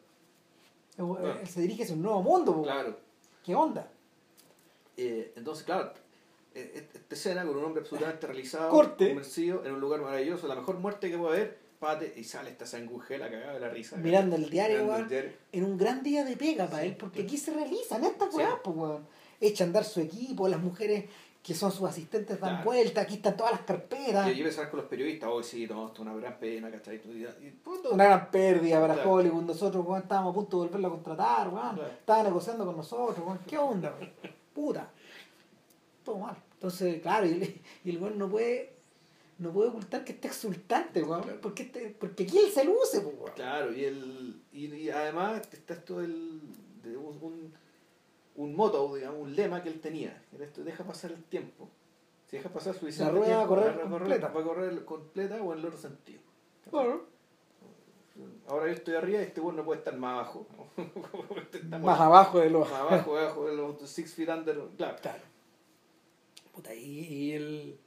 Eh, 0.98 1.38
Él 1.42 1.48
se 1.48 1.60
dirige 1.62 1.82
hacia 1.84 1.94
un 1.94 2.02
nuevo 2.02 2.22
mundo. 2.22 2.62
claro. 2.62 2.96
¿Qué 3.44 3.54
onda? 3.54 3.88
Eh, 4.96 5.32
entonces, 5.36 5.64
claro, 5.64 5.92
eh, 6.54 6.86
esta 6.94 7.14
escena 7.14 7.44
con 7.46 7.56
un 7.56 7.64
hombre 7.64 7.80
absolutamente 7.82 8.26
realizado, 8.26 8.70
Corte. 8.70 9.08
convencido, 9.08 9.64
en 9.64 9.72
un 9.72 9.80
lugar 9.80 10.00
maravilloso, 10.00 10.46
la 10.46 10.54
mejor 10.54 10.78
muerte 10.78 11.10
que 11.10 11.16
puede 11.18 11.36
haber, 11.40 11.58
pate, 11.80 12.12
y 12.16 12.22
sale 12.24 12.50
esta 12.50 12.66
sangujela 12.66 13.28
cagada 13.30 13.54
de 13.54 13.60
la 13.60 13.68
risa. 13.70 13.96
Mirando 13.96 14.36
el 14.36 14.48
diario, 14.50 14.76
Mirando 14.84 14.92
weón. 14.92 15.02
el 15.04 15.08
diario. 15.08 15.30
En 15.52 15.64
un 15.64 15.76
gran 15.78 16.02
día 16.02 16.24
de 16.24 16.36
pega 16.36 16.66
para 16.66 16.82
Sí, 16.82 16.88
él, 16.90 16.96
porque 16.96 17.22
aquí 17.22 17.36
se 17.38 17.52
realizan 17.52 18.04
estas 18.04 18.30
Sí. 18.30 18.36
weas, 18.36 18.54
pues, 18.62 18.76
weón. 18.76 19.06
Echa 19.40 19.64
a 19.64 19.66
andar 19.66 19.84
su 19.84 20.00
equipo, 20.00 20.46
las 20.46 20.60
mujeres 20.60 21.06
que 21.42 21.54
son 21.54 21.72
sus 21.72 21.88
asistentes 21.88 22.38
dan 22.38 22.50
Claro. 22.50 22.64
vueltas, 22.64 23.04
aquí 23.04 23.14
están 23.14 23.36
todas 23.36 23.52
las 23.52 23.62
carpetas. 23.62 24.28
Y 24.30 24.36
yo 24.36 24.46
hablar 24.48 24.70
con 24.70 24.80
los 24.80 24.88
periodistas, 24.88 25.28
hoy 25.28 25.42
sí, 25.42 25.66
no, 25.66 25.86
esto 25.88 26.02
es 26.02 26.08
una 26.08 26.14
gran 26.14 26.38
pena, 26.38 26.70
¿cachai? 26.70 27.00
Una 27.90 28.04
gran 28.04 28.30
pérdida 28.30 28.80
para 28.80 28.94
Claro. 28.94 29.10
Hollywood. 29.12 29.42
Nosotros, 29.42 29.84
weón, 29.84 30.02
estábamos 30.02 30.30
a 30.30 30.34
punto 30.34 30.60
de 30.60 30.66
volverlo 30.68 30.86
a 30.88 30.90
contratar, 30.92 31.48
weón. 31.48 31.74
Claro. 31.74 31.90
Estaba 31.90 32.22
negociando 32.22 32.64
con 32.64 32.76
nosotros, 32.76 33.18
weón. 33.26 33.40
¿Qué 33.46 33.58
onda? 33.58 33.92
Puta. 34.54 34.88
Todo 36.04 36.18
mal. 36.18 36.36
Entonces, 36.54 37.02
claro, 37.02 37.26
y 37.26 37.30
el, 37.32 37.60
y 37.84 37.90
el 37.90 37.98
weón 38.00 38.18
no 38.18 38.28
puede, 38.28 38.74
no 39.38 39.50
puede 39.50 39.70
ocultar 39.70 40.04
que 40.04 40.12
está 40.12 40.28
exultante. 40.28 41.04
Porque, 41.40 41.62
este- 41.64 41.96
porque 41.98 42.22
aquí 42.22 42.38
él 42.38 42.52
se 42.52 42.64
luce, 42.64 43.00
pues. 43.00 43.32
Claro, 43.34 43.74
y, 43.74 43.84
el, 43.84 44.40
y, 44.52 44.66
y 44.72 44.90
además 44.90 45.42
está 45.52 45.74
esto 45.74 45.98
del, 46.00 46.40
de 46.84 46.96
un, 46.96 47.52
un, 48.36 48.54
motto, 48.54 48.94
digamos, 48.94 49.20
un 49.20 49.34
lema 49.34 49.62
que 49.62 49.68
él 49.68 49.80
tenía. 49.80 50.22
Era 50.34 50.44
esto, 50.44 50.62
deja 50.64 50.84
pasar 50.84 51.12
el 51.12 51.22
tiempo. 51.24 51.68
Si 52.26 52.36
deja 52.36 52.48
pasar 52.48 52.74
suficiente 52.74 53.12
La 53.12 53.18
rueda 53.18 53.36
va 53.36 53.42
a 53.42 53.46
tiempo, 53.46 53.54
correr 53.54 53.90
completa. 53.90 54.28
Va 54.28 54.40
a 54.40 54.44
correr 54.44 54.84
completa 54.84 55.42
o 55.42 55.52
en 55.52 55.58
el 55.58 55.66
otro 55.66 55.78
sentido. 55.78 56.20
Ahora 58.48 58.66
yo 58.66 58.72
estoy 58.72 58.94
arriba 58.94 59.20
y 59.20 59.24
este 59.24 59.40
bueno 59.40 59.58
no 59.58 59.64
puede 59.64 59.78
estar 59.78 59.96
más 59.96 60.14
abajo. 60.14 60.46
Está 61.52 61.78
Más 61.78 62.00
abajo 62.00 62.40
de 62.40 62.50
los. 62.50 62.70
más 62.70 62.80
abajo, 62.80 63.16
abajo 63.16 63.46
de 63.46 63.56
los 63.56 63.88
six 63.88 64.14
feet 64.14 64.28
under. 64.28 64.58
Claro. 64.76 64.96
Claro. 65.00 65.22
Puta, 66.52 66.74
y, 66.74 67.32
el. 67.32 67.78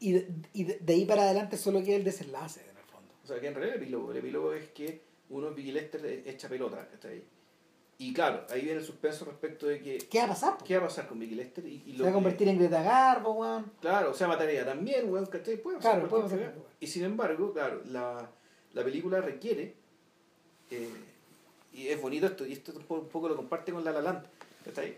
Y, 0.00 0.12
de, 0.12 0.28
y 0.52 0.64
de, 0.64 0.92
ahí 0.92 1.04
para 1.04 1.22
adelante 1.22 1.56
solo 1.56 1.82
queda 1.82 1.96
el 1.96 2.04
desenlace, 2.04 2.60
en 2.60 2.76
el 2.76 2.84
fondo. 2.84 3.12
O 3.24 3.26
sea, 3.26 3.40
que 3.40 3.48
en 3.48 3.54
realidad 3.54 3.76
el 3.76 3.82
epílogo, 3.82 4.12
el 4.12 4.18
epílogo 4.18 4.52
es 4.52 4.68
que 4.68 5.02
uno, 5.30 5.50
Vicky 5.50 5.72
Lester, 5.72 6.22
echa 6.24 6.48
pelota, 6.48 6.88
¿cachai? 6.88 7.24
Y 8.00 8.12
claro, 8.12 8.46
ahí 8.50 8.62
viene 8.62 8.78
el 8.78 8.84
suspenso 8.86 9.24
respecto 9.24 9.66
de 9.66 9.80
que 9.82 9.98
¿Qué 9.98 10.18
va 10.18 10.26
a 10.26 10.28
pasar? 10.28 10.56
po? 10.58 10.64
¿qué 10.64 10.76
va 10.78 10.84
a 10.84 10.88
pasar 10.88 11.08
con 11.08 11.18
Vicky 11.18 11.34
Lester? 11.34 11.66
Y, 11.66 11.82
y 11.84 11.92
Se 11.92 11.98
lo 11.98 12.04
va 12.04 12.10
a 12.10 12.12
que- 12.12 12.14
convertir 12.14 12.48
en 12.48 12.58
Greta 12.58 12.80
Garbo, 12.82 13.32
weón. 13.32 13.72
Claro, 13.80 14.12
o 14.12 14.14
sea, 14.14 14.28
mataría 14.28 14.64
también, 14.64 15.10
weón, 15.12 15.26
¿cachai? 15.26 15.56
Puede 15.56 15.78
Claro, 15.78 16.08
puede 16.08 16.22
pasar. 16.24 16.54
Y 16.78 16.86
sin 16.86 17.02
embargo, 17.04 17.52
claro, 17.52 17.82
la, 17.86 18.30
la 18.72 18.84
película 18.84 19.20
requiere, 19.20 19.74
eh, 20.70 20.88
y 21.72 21.88
es 21.88 22.00
bonito 22.00 22.26
esto, 22.26 22.46
y 22.46 22.52
esto 22.52 22.72
un 22.76 23.08
poco, 23.08 23.28
lo 23.28 23.34
comparte 23.36 23.72
con 23.72 23.84
La 23.84 23.90
La 23.90 24.00
Land, 24.00 24.26
¿cachai? 24.64 24.96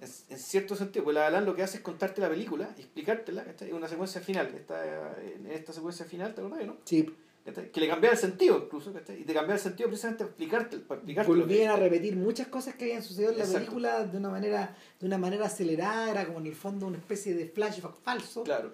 En, 0.00 0.08
en 0.30 0.38
cierto 0.38 0.74
sentido, 0.74 1.04
pues 1.04 1.14
La 1.14 1.24
La 1.24 1.30
Land 1.30 1.46
lo 1.48 1.54
que 1.54 1.62
hace 1.62 1.76
es 1.78 1.82
contarte 1.82 2.22
la 2.22 2.30
película 2.30 2.70
explicártela, 2.78 3.44
¿cachai? 3.44 3.68
En 3.68 3.74
una 3.76 3.88
secuencia 3.88 4.22
final, 4.22 4.46
esta, 4.54 5.16
en 5.22 5.46
esta 5.50 5.74
secuencia 5.74 6.06
final, 6.06 6.34
¿te 6.34 6.40
acordás, 6.40 6.64
no? 6.66 6.78
Sí. 6.84 7.14
¿Cachai? 7.48 7.70
Que 7.72 7.80
le 7.80 7.88
cambia 7.88 8.10
el 8.10 8.18
sentido 8.18 8.58
incluso, 8.64 8.92
¿cachai? 8.92 9.20
Y 9.22 9.24
te 9.24 9.32
cambia 9.32 9.54
el 9.54 9.60
sentido 9.60 9.88
precisamente 9.88 10.24
para 10.24 10.30
explicarte, 10.30 10.78
para 10.78 10.98
explicarte 11.00 11.32
que- 11.32 11.38
Volvían 11.38 11.70
a 11.70 11.76
repetir 11.76 12.16
muchas 12.16 12.48
cosas 12.48 12.74
que 12.74 12.84
habían 12.84 13.02
sucedido 13.02 13.32
en 13.32 13.38
la 13.38 13.44
Exacto. 13.44 13.60
película 13.66 14.04
de 14.04 14.16
una 14.18 14.28
manera 14.28 14.76
de 15.00 15.06
una 15.06 15.18
manera 15.18 15.46
acelerada, 15.46 16.10
era 16.10 16.26
como 16.26 16.38
en 16.40 16.46
el 16.46 16.54
fondo 16.54 16.86
una 16.86 16.98
especie 16.98 17.34
de 17.34 17.46
flashback 17.46 17.94
falso 18.02 18.42
Claro, 18.42 18.72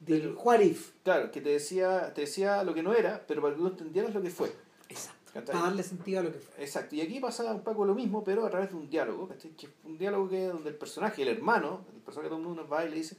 del 0.00 0.20
pero- 0.20 0.40
what 0.42 0.60
if. 0.60 0.92
claro, 1.02 1.30
que 1.32 1.40
te 1.40 1.48
decía, 1.48 2.12
te 2.14 2.20
decía 2.22 2.62
lo 2.62 2.72
que 2.74 2.82
no 2.82 2.94
era, 2.94 3.24
pero 3.26 3.42
para 3.42 3.54
que 3.54 3.60
tú 3.60 3.66
entendieras 3.66 4.14
lo 4.14 4.22
que 4.22 4.30
fue. 4.30 4.52
Exacto. 4.88 5.32
¿Cachai? 5.32 5.52
Para 5.52 5.64
darle 5.66 5.82
sentido 5.82 6.20
a 6.20 6.22
lo 6.22 6.32
que 6.32 6.38
fue. 6.38 6.62
Exacto, 6.64 6.94
y 6.94 7.00
aquí 7.00 7.18
pasa 7.18 7.52
un 7.52 7.62
poco 7.62 7.84
lo 7.84 7.94
mismo, 7.94 8.22
pero 8.22 8.46
a 8.46 8.50
través 8.50 8.70
de 8.70 8.76
un 8.76 8.88
diálogo, 8.88 9.26
¿cachai? 9.26 9.50
Que 9.56 9.66
es 9.66 9.72
un 9.82 9.98
diálogo 9.98 10.28
que 10.28 10.44
donde 10.46 10.70
el 10.70 10.76
personaje, 10.76 11.22
el 11.22 11.28
hermano, 11.28 11.84
el 11.92 12.00
personaje 12.02 12.26
de 12.26 12.30
todo 12.30 12.38
el 12.40 12.46
mundo 12.46 12.68
va 12.68 12.84
y 12.84 12.90
le 12.90 12.96
dice, 12.96 13.16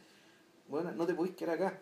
bueno, 0.70 0.92
no 0.94 1.06
te 1.06 1.14
podéis 1.14 1.36
quedar 1.36 1.56
acá. 1.56 1.82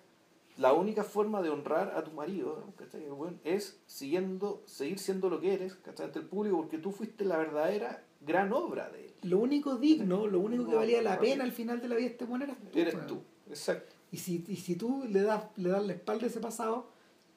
La 0.58 0.74
única 0.74 1.04
forma 1.04 1.42
de 1.42 1.50
honrar 1.50 1.94
a 1.96 2.04
tu 2.04 2.12
marido 2.12 2.64
¿cachai? 2.78 3.10
Bueno, 3.10 3.38
es 3.44 3.80
siguiendo, 3.88 4.62
seguir 4.66 5.00
siendo 5.00 5.30
lo 5.30 5.40
que 5.40 5.54
eres 5.54 5.76
¿cachai? 5.76 6.08
ante 6.08 6.20
el 6.20 6.26
público, 6.26 6.58
porque 6.58 6.78
tú 6.78 6.92
fuiste 6.92 7.26
la 7.26 7.38
verdadera 7.38 8.04
gran 8.22 8.54
obra 8.54 8.90
de 8.90 9.06
él. 9.06 9.14
Lo 9.24 9.40
único 9.40 9.78
digno, 9.78 10.28
lo 10.28 10.40
único 10.40 10.68
que 10.68 10.76
valía 10.76 11.02
la 11.02 11.20
pena 11.20 11.44
al 11.44 11.52
final 11.52 11.82
de 11.82 11.88
la 11.88 11.96
vida 11.96 12.08
de 12.08 12.12
este 12.12 12.26
bueno 12.26 12.46
eras 12.46 12.58
tú. 12.72 12.80
Eres 12.80 13.08
tú, 13.08 13.22
exacto. 13.50 13.96
Y 14.12 14.18
si, 14.18 14.44
y 14.48 14.58
si 14.58 14.76
tú 14.76 15.06
le 15.10 15.24
das, 15.24 15.46
le 15.56 15.70
das 15.70 15.84
la 15.84 15.94
espalda 15.94 16.26
a 16.26 16.30
ese 16.30 16.40
pasado, 16.40 16.88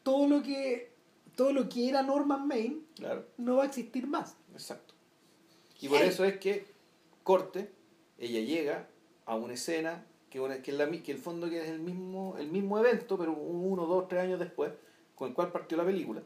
todo 0.03 0.29
lo 0.29 0.43
que 0.43 0.95
todo 1.37 1.53
lo 1.53 1.69
que 1.69 1.89
era 1.89 2.03
Norman 2.03 2.47
Main 2.49 2.87
Claro, 2.97 3.27
no 3.37 3.57
va 3.57 3.65
a 3.65 3.67
existir 3.67 4.07
más. 4.07 4.37
exacto. 4.53 4.95
Y 5.81 5.89
por 5.89 6.01
eso 6.01 6.25
es 6.25 6.39
que, 6.39 6.67
corte, 7.23 7.71
ella 8.19 8.41
llega 8.41 8.89
a 9.27 9.37
una 9.37 9.53
escena 9.53 10.07
que, 10.31 10.41
una- 10.41 10.61
que, 10.63 10.73
la 10.73 10.85
el 10.85 11.19
fondo 11.19 11.49
que 11.49 11.63
es 11.63 11.69
el 11.69 11.79
mismo, 11.81 12.37
el 12.39 12.49
mismo 12.49 12.79
evento, 12.79 13.17
pero 13.19 13.33
uno, 13.33 13.87
dos, 13.87 14.09
tres 14.09 14.23
años 14.23 14.39
después, 14.39 14.73
con 15.15 15.29
el 15.29 15.35
cual 15.35 15.53
partió 15.53 15.77
la 15.79 15.85
película, 15.85 16.23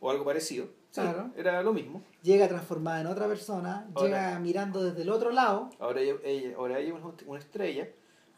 o 0.00 0.10
algo 0.10 0.24
parecido. 0.24 0.66
Sí, 0.90 1.00
Claro. 1.02 1.30
Era 1.36 1.62
lo 1.62 1.72
mismo. 1.72 2.02
Llega 2.22 2.48
transformada 2.48 3.00
en 3.02 3.06
otra 3.08 3.26
persona, 3.28 3.88
Ahora- 3.94 4.06
llega 4.08 4.38
mirando 4.38 4.82
desde 4.82 5.02
el 5.02 5.10
otro 5.10 5.30
lado. 5.32 5.70
Ahora 5.78 6.00
ella, 6.00 6.14
ella- 6.24 6.56
ahora 6.56 6.78
ella 6.78 6.94
es 6.96 7.02
una- 7.02 7.14
una 7.26 7.38
estrella, 7.38 7.88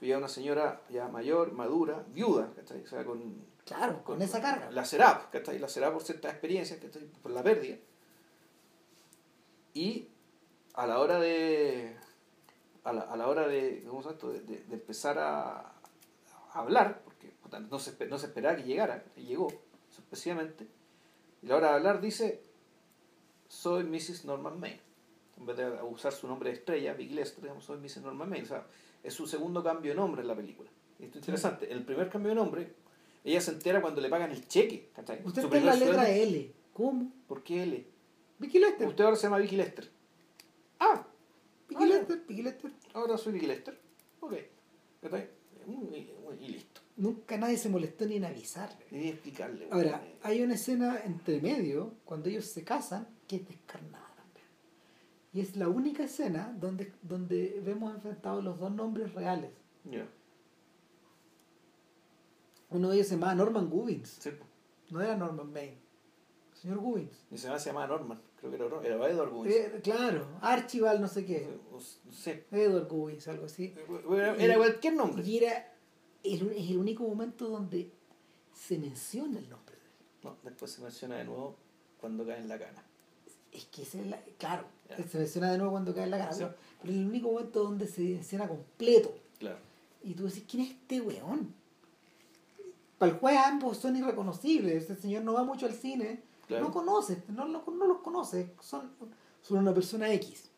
ella 0.01 0.15
es 0.15 0.19
una 0.19 0.29
señora 0.29 0.81
ya 0.91 1.09
mayor, 1.09 1.53
madura, 1.53 2.05
viuda, 2.13 2.51
¿cachai? 2.57 2.83
O 2.83 2.87
sea, 2.87 3.05
con, 3.05 3.49
Claro, 3.65 4.03
con 4.03 4.21
esa 4.21 4.41
carga. 4.41 4.71
La 4.73 4.85
será, 4.85 5.29
¿cachai? 5.31 5.59
La 5.61 5.69
será 5.69 5.93
por 5.93 6.03
ciertas 6.03 6.33
experiencias, 6.33 6.81
¿cachai? 6.81 7.05
Por 7.23 7.31
la 7.31 7.43
pérdida. 7.43 7.77
Y 9.75 10.09
a 10.75 10.87
la 10.87 10.99
hora 10.99 11.21
de, 11.21 11.95
a 12.85 12.93
la, 12.93 13.03
a 13.03 13.17
la 13.17 13.29
hora 13.29 13.47
de, 13.49 13.85
¿cómo 13.87 14.01
esto? 14.09 14.31
de, 14.33 14.41
de- 14.41 14.65
de 14.65 14.75
empezar 14.75 15.19
a, 15.19 15.59
a 15.61 15.73
hablar, 16.55 17.03
porque 17.05 17.33
no, 17.71 17.79
se, 17.79 18.07
no 18.07 18.19
se 18.19 18.27
esperaba 18.27 18.57
que 18.57 18.63
llegara, 18.65 19.05
y 19.17 19.23
llegó, 19.23 19.49
sorpresivamente, 19.91 20.67
y 21.43 21.47
a 21.47 21.51
la 21.51 21.57
hora 21.57 21.69
de 21.71 21.75
hablar 21.77 22.01
dice, 22.01 22.43
soy 23.49 23.85
Mrs. 23.85 24.25
Norman 24.25 24.59
Maine. 24.61 24.81
En 25.39 25.47
vez 25.47 25.57
de 25.57 25.71
usar 25.83 26.13
su 26.13 26.29
nombre 26.29 26.51
de 26.51 26.57
estrella, 26.57 26.93
Big 26.93 27.13
Lester, 27.13 27.43
digamos, 27.43 27.65
soy 27.65 27.79
Mrs. 27.79 28.03
Norman 28.03 28.29
Maine. 28.29 28.45
O 28.45 28.49
sea, 28.49 28.67
es 29.03 29.15
su 29.15 29.27
segundo 29.27 29.65
cambio 29.65 29.93
de 29.93 29.97
nombre 29.97 30.21
en 30.21 30.29
la 30.29 30.37
película. 30.37 30.69
Esto 30.99 31.19
es 31.19 31.23
interesante. 31.23 31.71
En 31.73 31.79
el 31.79 31.85
primer 31.85 32.11
cambio 32.11 32.29
de 32.29 32.35
nombre, 32.35 32.75
ella 33.25 33.41
se 33.41 33.53
entera 33.53 33.81
cuando 33.81 34.03
le 34.03 34.11
pagan 34.11 34.31
el 34.33 34.47
cheque. 34.47 34.91
¿cachai? 34.95 35.23
Usted 35.25 35.45
en 35.55 35.65
la 35.65 35.75
letra 35.77 36.05
sueldo. 36.05 36.13
L. 36.23 36.53
¿Cómo? 36.75 37.11
¿Por 37.27 37.43
qué 37.43 37.63
L? 37.63 37.87
Vicky 38.39 38.59
Lester. 38.59 38.87
Usted 38.87 39.03
ahora 39.05 39.17
se 39.17 39.23
llama 39.23 39.39
Vicky 39.39 39.57
Lester. 39.57 39.91
Ah, 40.79 41.07
Ya. 41.79 41.87
Lester, 41.87 42.25
Vicky 42.27 42.43
Lester. 42.43 42.73
ahora 42.95 43.17
soy 43.19 43.33
Vicky 43.35 43.47
Lester. 43.47 43.79
Ok. 44.21 44.33
Y, 45.67 46.45
y 46.45 46.49
listo. 46.49 46.81
Nunca 46.97 47.37
nadie 47.39 47.57
se 47.57 47.69
molestó 47.69 48.07
ni 48.07 48.17
en 48.17 48.25
avisarle. 48.25 48.85
Ni 48.91 49.09
explicarle. 49.09 49.67
weón. 49.67 49.73
Ahora, 49.73 50.03
hay 50.23 50.43
una 50.43 50.55
escena 50.55 51.01
entre 51.05 51.41
medio, 51.41 51.95
cuando 52.05 52.29
ellos 52.29 52.45
se 52.47 52.65
casan, 52.65 53.09
que 53.27 53.37
es 53.37 53.49
descarnada 53.49 54.13
también. 54.17 54.47
Y 55.33 55.41
es 55.41 55.57
la 55.57 55.69
única 55.69 56.05
escena 56.05 56.55
donde, 56.59 56.93
donde 57.03 57.61
vemos 57.65 57.95
enfrentados 57.95 58.43
los 58.45 58.59
dos 58.59 58.73
nombres 58.73 59.15
reales. 59.15 59.51
Ya. 59.85 60.07
Uno 62.71 62.89
de 62.91 62.97
ellos 62.97 63.09
se 63.09 63.15
llamaba 63.15 63.35
Norman 63.35 63.69
Gubbins, 63.69 64.19
Sí, 64.21 64.31
no 64.91 65.01
era 65.01 65.17
Norman 65.17 65.53
Maine. 65.53 65.79
Señor 66.55 66.79
Gubbins. 66.79 67.25
Señora 67.35 67.59
se 67.59 67.71
llamaba 67.71 67.87
Norman. 67.89 68.21
Creo 68.41 68.51
que 68.51 68.57
era, 68.57 68.97
era 68.97 69.09
Edward 69.11 69.31
Gubbins. 69.31 69.55
Eh, 69.55 69.81
claro, 69.83 70.27
Archibald 70.41 71.01
no 71.01 71.09
sé 71.09 71.25
qué. 71.27 71.47
No 71.71 71.81
sé. 72.13 72.47
Edward 72.51 72.89
Gubbins, 72.89 73.29
algo 73.29 73.47
así. 73.47 73.75
Era, 74.13 74.35
era 74.37 74.57
cualquier 74.57 74.95
nombre. 74.95 75.23
Y 75.25 75.39
era 75.39 75.73
el, 76.25 76.51
es 76.53 76.71
el 76.71 76.79
único 76.79 77.03
momento 77.05 77.49
donde 77.49 77.91
se 78.55 78.79
menciona 78.79 79.39
el 79.39 79.49
nombre 79.49 79.75
de 79.77 79.83
él. 79.83 79.91
No, 80.25 80.37
después 80.43 80.71
se 80.71 80.81
menciona 80.81 81.17
de 81.17 81.25
nuevo 81.25 81.57
cuando 82.01 82.25
cae 82.27 82.39
en 82.39 82.49
la 82.49 82.59
cana. 82.59 82.83
Es 83.53 83.65
que 83.67 83.83
ese 83.83 84.01
es 84.01 84.07
la, 84.07 84.21
claro, 84.39 84.65
se 85.11 85.19
menciona 85.19 85.51
de 85.51 85.59
nuevo 85.59 85.73
cuando 85.73 85.95
cae 85.95 86.05
en 86.05 86.11
la 86.13 86.33
Sí. 86.33 86.39
pero, 86.45 86.55
pero 86.81 86.93
es 86.93 86.99
el 86.99 87.07
único 87.07 87.33
momento 87.33 87.65
donde 87.65 87.87
se 87.87 88.01
menciona 88.03 88.49
completo. 88.49 89.15
Claro. 89.39 89.59
Y 90.03 90.15
tú 90.15 90.25
decís, 90.25 90.45
¿quién 90.49 90.63
es 90.63 90.71
este 90.71 91.01
weón? 91.01 91.53
Para 92.97 93.13
el 93.13 93.19
juez 93.19 93.37
ambos 93.39 93.79
son 93.79 93.97
irreconocibles. 93.97 94.83
Este 94.83 94.97
señor 94.97 95.25
no 95.25 95.33
va 95.33 95.43
mucho 95.43 95.67
al 95.67 95.75
cine. 95.75 96.23
Claro. 96.51 96.67
No 96.67 96.73
conoce, 96.73 97.23
no, 97.29 97.47
no, 97.47 97.65
no 97.67 97.87
los 97.87 97.99
conoce. 97.99 98.53
Son, 98.61 98.91
son 99.43 99.59
una 99.59 99.73
persona 99.75 100.13
X. 100.15 100.51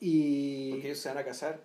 Y... 0.00 0.70
Porque 0.70 0.86
ellos 0.88 0.98
se 0.98 1.08
van 1.08 1.18
a 1.18 1.24
casar, 1.24 1.60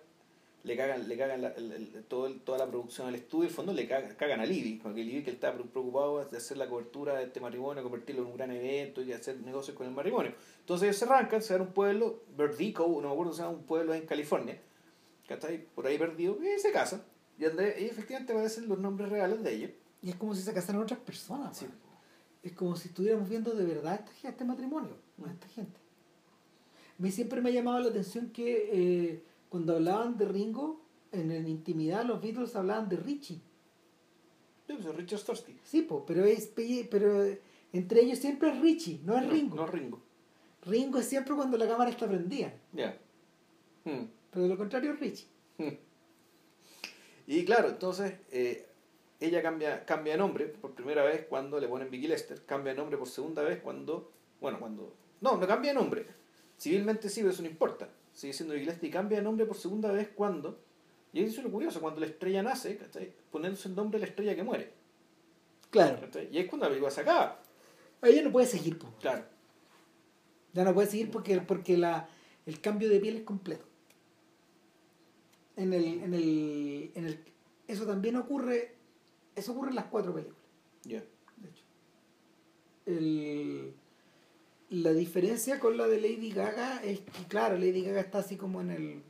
le 0.64 0.76
cagan, 0.76 1.08
le 1.08 1.16
cagan 1.16 1.42
la- 1.42 1.48
el- 1.50 1.72
el- 1.72 2.04
todo 2.08 2.26
el- 2.26 2.40
toda 2.40 2.58
la 2.58 2.66
producción 2.66 3.06
del 3.06 3.16
estudio, 3.16 3.44
en 3.44 3.48
el 3.50 3.54
fondo 3.54 3.72
le 3.72 3.86
cagan, 3.86 4.14
cagan 4.16 4.40
a 4.40 4.46
Libby, 4.46 4.80
porque 4.82 5.04
Libby 5.04 5.22
que 5.22 5.30
él 5.30 5.36
estaba 5.36 5.56
preocupado 5.56 6.24
de 6.24 6.36
hacer 6.36 6.56
la 6.56 6.68
cobertura 6.68 7.14
de 7.14 7.24
este 7.24 7.40
matrimonio, 7.40 7.82
convertirlo 7.82 8.22
en 8.22 8.28
un 8.28 8.36
gran 8.36 8.50
evento 8.50 9.02
y 9.02 9.12
hacer 9.12 9.40
negocios 9.42 9.76
con 9.76 9.86
el 9.86 9.92
matrimonio. 9.92 10.32
Entonces 10.60 10.84
ellos 10.88 10.96
se 10.96 11.04
arrancan, 11.04 11.42
se 11.42 11.52
van 11.52 11.62
a 11.62 11.64
un 11.66 11.72
pueblo, 11.72 12.22
Verdico, 12.36 12.86
no 12.88 13.08
me 13.08 13.12
acuerdo 13.12 13.32
si 13.32 13.36
se 13.38 13.42
llama 13.44 13.56
un 13.58 13.64
pueblo 13.64 13.94
en 13.94 14.06
California, 14.06 14.60
que 15.28 15.34
está 15.34 15.48
ahí, 15.48 15.64
por 15.74 15.86
ahí 15.86 15.96
perdido, 15.98 16.36
y 16.42 16.58
se 16.58 16.72
casan. 16.72 17.04
Y, 17.38 17.44
y 17.44 17.86
efectivamente 17.86 18.32
aparecen 18.32 18.68
los 18.68 18.78
nombres 18.78 19.08
reales 19.10 19.42
de 19.42 19.52
ellos. 19.54 19.70
y 20.02 20.10
es 20.10 20.16
como 20.16 20.34
si 20.34 20.42
se 20.42 20.52
casaran 20.52 20.82
otras 20.82 21.00
personas. 21.00 21.56
Sí. 21.56 21.66
Es 22.44 22.52
como 22.52 22.76
si 22.76 22.88
estuviéramos 22.88 23.28
viendo 23.28 23.52
de 23.54 23.64
verdad 23.64 23.94
esta, 23.96 24.12
gen- 24.12 24.30
este 24.30 24.44
matrimonio, 24.44 24.90
a 25.18 25.26
Mm. 25.26 25.30
esta 25.30 25.48
gente. 25.48 25.78
A 26.98 27.02
mí 27.02 27.10
siempre 27.10 27.40
me 27.40 27.48
ha 27.50 27.52
llamado 27.52 27.80
la 27.80 27.88
atención 27.88 28.28
que 28.30 28.68
eh, 28.72 29.22
cuando 29.48 29.74
hablaban 29.74 30.16
de 30.16 30.26
Ringo, 30.26 30.80
en, 31.10 31.30
en 31.32 31.48
intimidad 31.48 32.04
los 32.04 32.20
Beatles 32.20 32.54
hablaban 32.54 32.88
de 32.88 32.96
Richie. 32.96 33.40
Sí, 34.66 34.74
pues, 34.80 34.94
Richard 34.94 35.18
Storsky. 35.20 35.56
Sí, 35.64 35.82
po, 35.82 36.04
pero, 36.06 36.24
es, 36.24 36.52
pero 36.90 37.24
entre 37.72 38.02
ellos 38.02 38.18
siempre 38.18 38.50
es 38.50 38.60
Richie, 38.60 39.00
no 39.04 39.16
es 39.18 39.26
Ringo. 39.28 39.56
No, 39.56 39.66
Ringo. 39.66 40.00
Ringo 40.62 40.98
es 40.98 41.06
siempre 41.06 41.34
cuando 41.34 41.56
la 41.58 41.66
cámara 41.68 41.90
está 41.90 42.06
prendida, 42.08 42.54
Ya. 42.72 42.96
Hmm. 43.84 44.04
pero 44.30 44.44
de 44.44 44.48
lo 44.48 44.56
contrario 44.56 44.92
es 44.92 45.00
Richie. 45.00 45.26
Y 47.26 47.44
claro, 47.44 47.68
entonces 47.70 48.14
eh, 48.30 48.66
ella 49.20 49.42
cambia, 49.42 49.84
cambia 49.84 50.14
de 50.14 50.18
nombre 50.18 50.46
por 50.46 50.72
primera 50.74 51.02
vez 51.04 51.26
cuando 51.28 51.58
le 51.60 51.68
ponen 51.68 51.90
Vicky 51.90 52.08
Lester, 52.08 52.44
cambia 52.44 52.72
de 52.72 52.78
nombre 52.78 52.98
por 52.98 53.08
segunda 53.08 53.42
vez 53.42 53.60
cuando, 53.62 54.10
bueno, 54.40 54.58
cuando, 54.58 54.94
no, 55.20 55.36
no 55.36 55.46
cambia 55.46 55.72
de 55.72 55.78
nombre, 55.78 56.06
civilmente 56.58 57.08
sí, 57.08 57.20
pero 57.20 57.32
eso 57.32 57.42
no 57.42 57.48
importa, 57.48 57.88
sigue 58.12 58.32
siendo 58.32 58.54
Vicky 58.54 58.66
Lester 58.66 58.88
y 58.88 58.92
cambia 58.92 59.18
de 59.18 59.24
nombre 59.24 59.46
por 59.46 59.56
segunda 59.56 59.90
vez 59.92 60.08
cuando, 60.14 60.58
y 61.12 61.22
eso 61.22 61.38
es 61.40 61.44
lo 61.44 61.50
curioso, 61.52 61.80
cuando 61.80 62.00
la 62.00 62.06
estrella 62.06 62.42
nace, 62.42 62.76
¿cachai? 62.76 63.12
poniéndose 63.30 63.68
el 63.68 63.76
nombre 63.76 63.98
de 63.98 64.06
la 64.06 64.10
estrella 64.10 64.34
que 64.36 64.42
muere, 64.42 64.72
Claro. 65.70 66.00
¿cachai? 66.00 66.28
y 66.30 66.38
es 66.38 66.46
cuando 66.48 66.66
la 66.66 66.70
película 66.70 66.90
se 66.90 67.00
acaba, 67.00 67.40
Ella 68.02 68.22
no 68.22 68.30
puede 68.32 68.46
seguir, 68.46 68.78
po. 68.78 68.92
claro, 69.00 69.24
Ya 70.52 70.64
no 70.64 70.74
puede 70.74 70.88
seguir 70.88 71.10
porque, 71.10 71.40
porque 71.40 71.76
la, 71.78 72.08
el 72.46 72.60
cambio 72.60 72.88
de 72.90 73.00
piel 73.00 73.16
es 73.18 73.22
completo. 73.22 73.64
En 75.56 75.72
el, 75.72 75.84
en 76.02 76.14
el, 76.14 76.90
en 76.94 77.06
el, 77.06 77.18
eso 77.68 77.86
también 77.86 78.16
ocurre, 78.16 78.73
eso 79.36 79.52
ocurre 79.52 79.70
en 79.70 79.76
las 79.76 79.86
cuatro 79.86 80.14
películas, 80.14 80.40
ya, 80.84 81.02
de 81.36 81.48
hecho. 81.48 81.64
El, 82.86 83.74
la 84.70 84.92
diferencia 84.92 85.58
con 85.58 85.76
la 85.76 85.86
de 85.86 86.00
Lady 86.00 86.30
Gaga 86.30 86.82
es 86.82 87.00
que, 87.00 87.24
claro, 87.28 87.56
Lady 87.56 87.82
Gaga 87.82 88.00
está 88.00 88.18
así 88.18 88.36
como 88.36 88.60
en 88.60 88.70
el, 88.70 89.02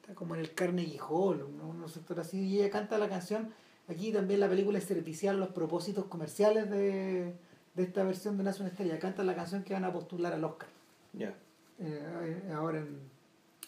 está 0.00 0.14
como 0.14 0.34
en 0.34 0.40
el 0.40 0.54
Carnegie 0.54 1.00
Hall, 1.00 1.56
¿no? 1.56 1.68
un 1.68 1.88
sector 1.88 2.20
así, 2.20 2.38
y 2.40 2.58
ella 2.60 2.70
canta 2.70 2.98
la 2.98 3.08
canción. 3.08 3.52
Aquí 3.88 4.12
también 4.12 4.40
la 4.40 4.48
película 4.48 4.78
es 4.78 4.84
servicial 4.84 5.36
a 5.36 5.38
los 5.38 5.48
propósitos 5.48 6.04
comerciales 6.06 6.70
de, 6.70 7.34
de 7.74 7.82
esta 7.82 8.04
versión 8.04 8.38
de 8.38 8.44
Nace 8.44 8.60
una 8.60 8.70
estrella. 8.70 8.98
Canta 8.98 9.24
la 9.24 9.34
canción 9.34 9.64
que 9.64 9.74
van 9.74 9.84
a 9.84 9.92
postular 9.92 10.32
al 10.32 10.44
Oscar 10.44 10.68
ya, 11.12 11.34
eh, 11.78 12.50
ahora 12.54 12.78
en, 12.78 13.00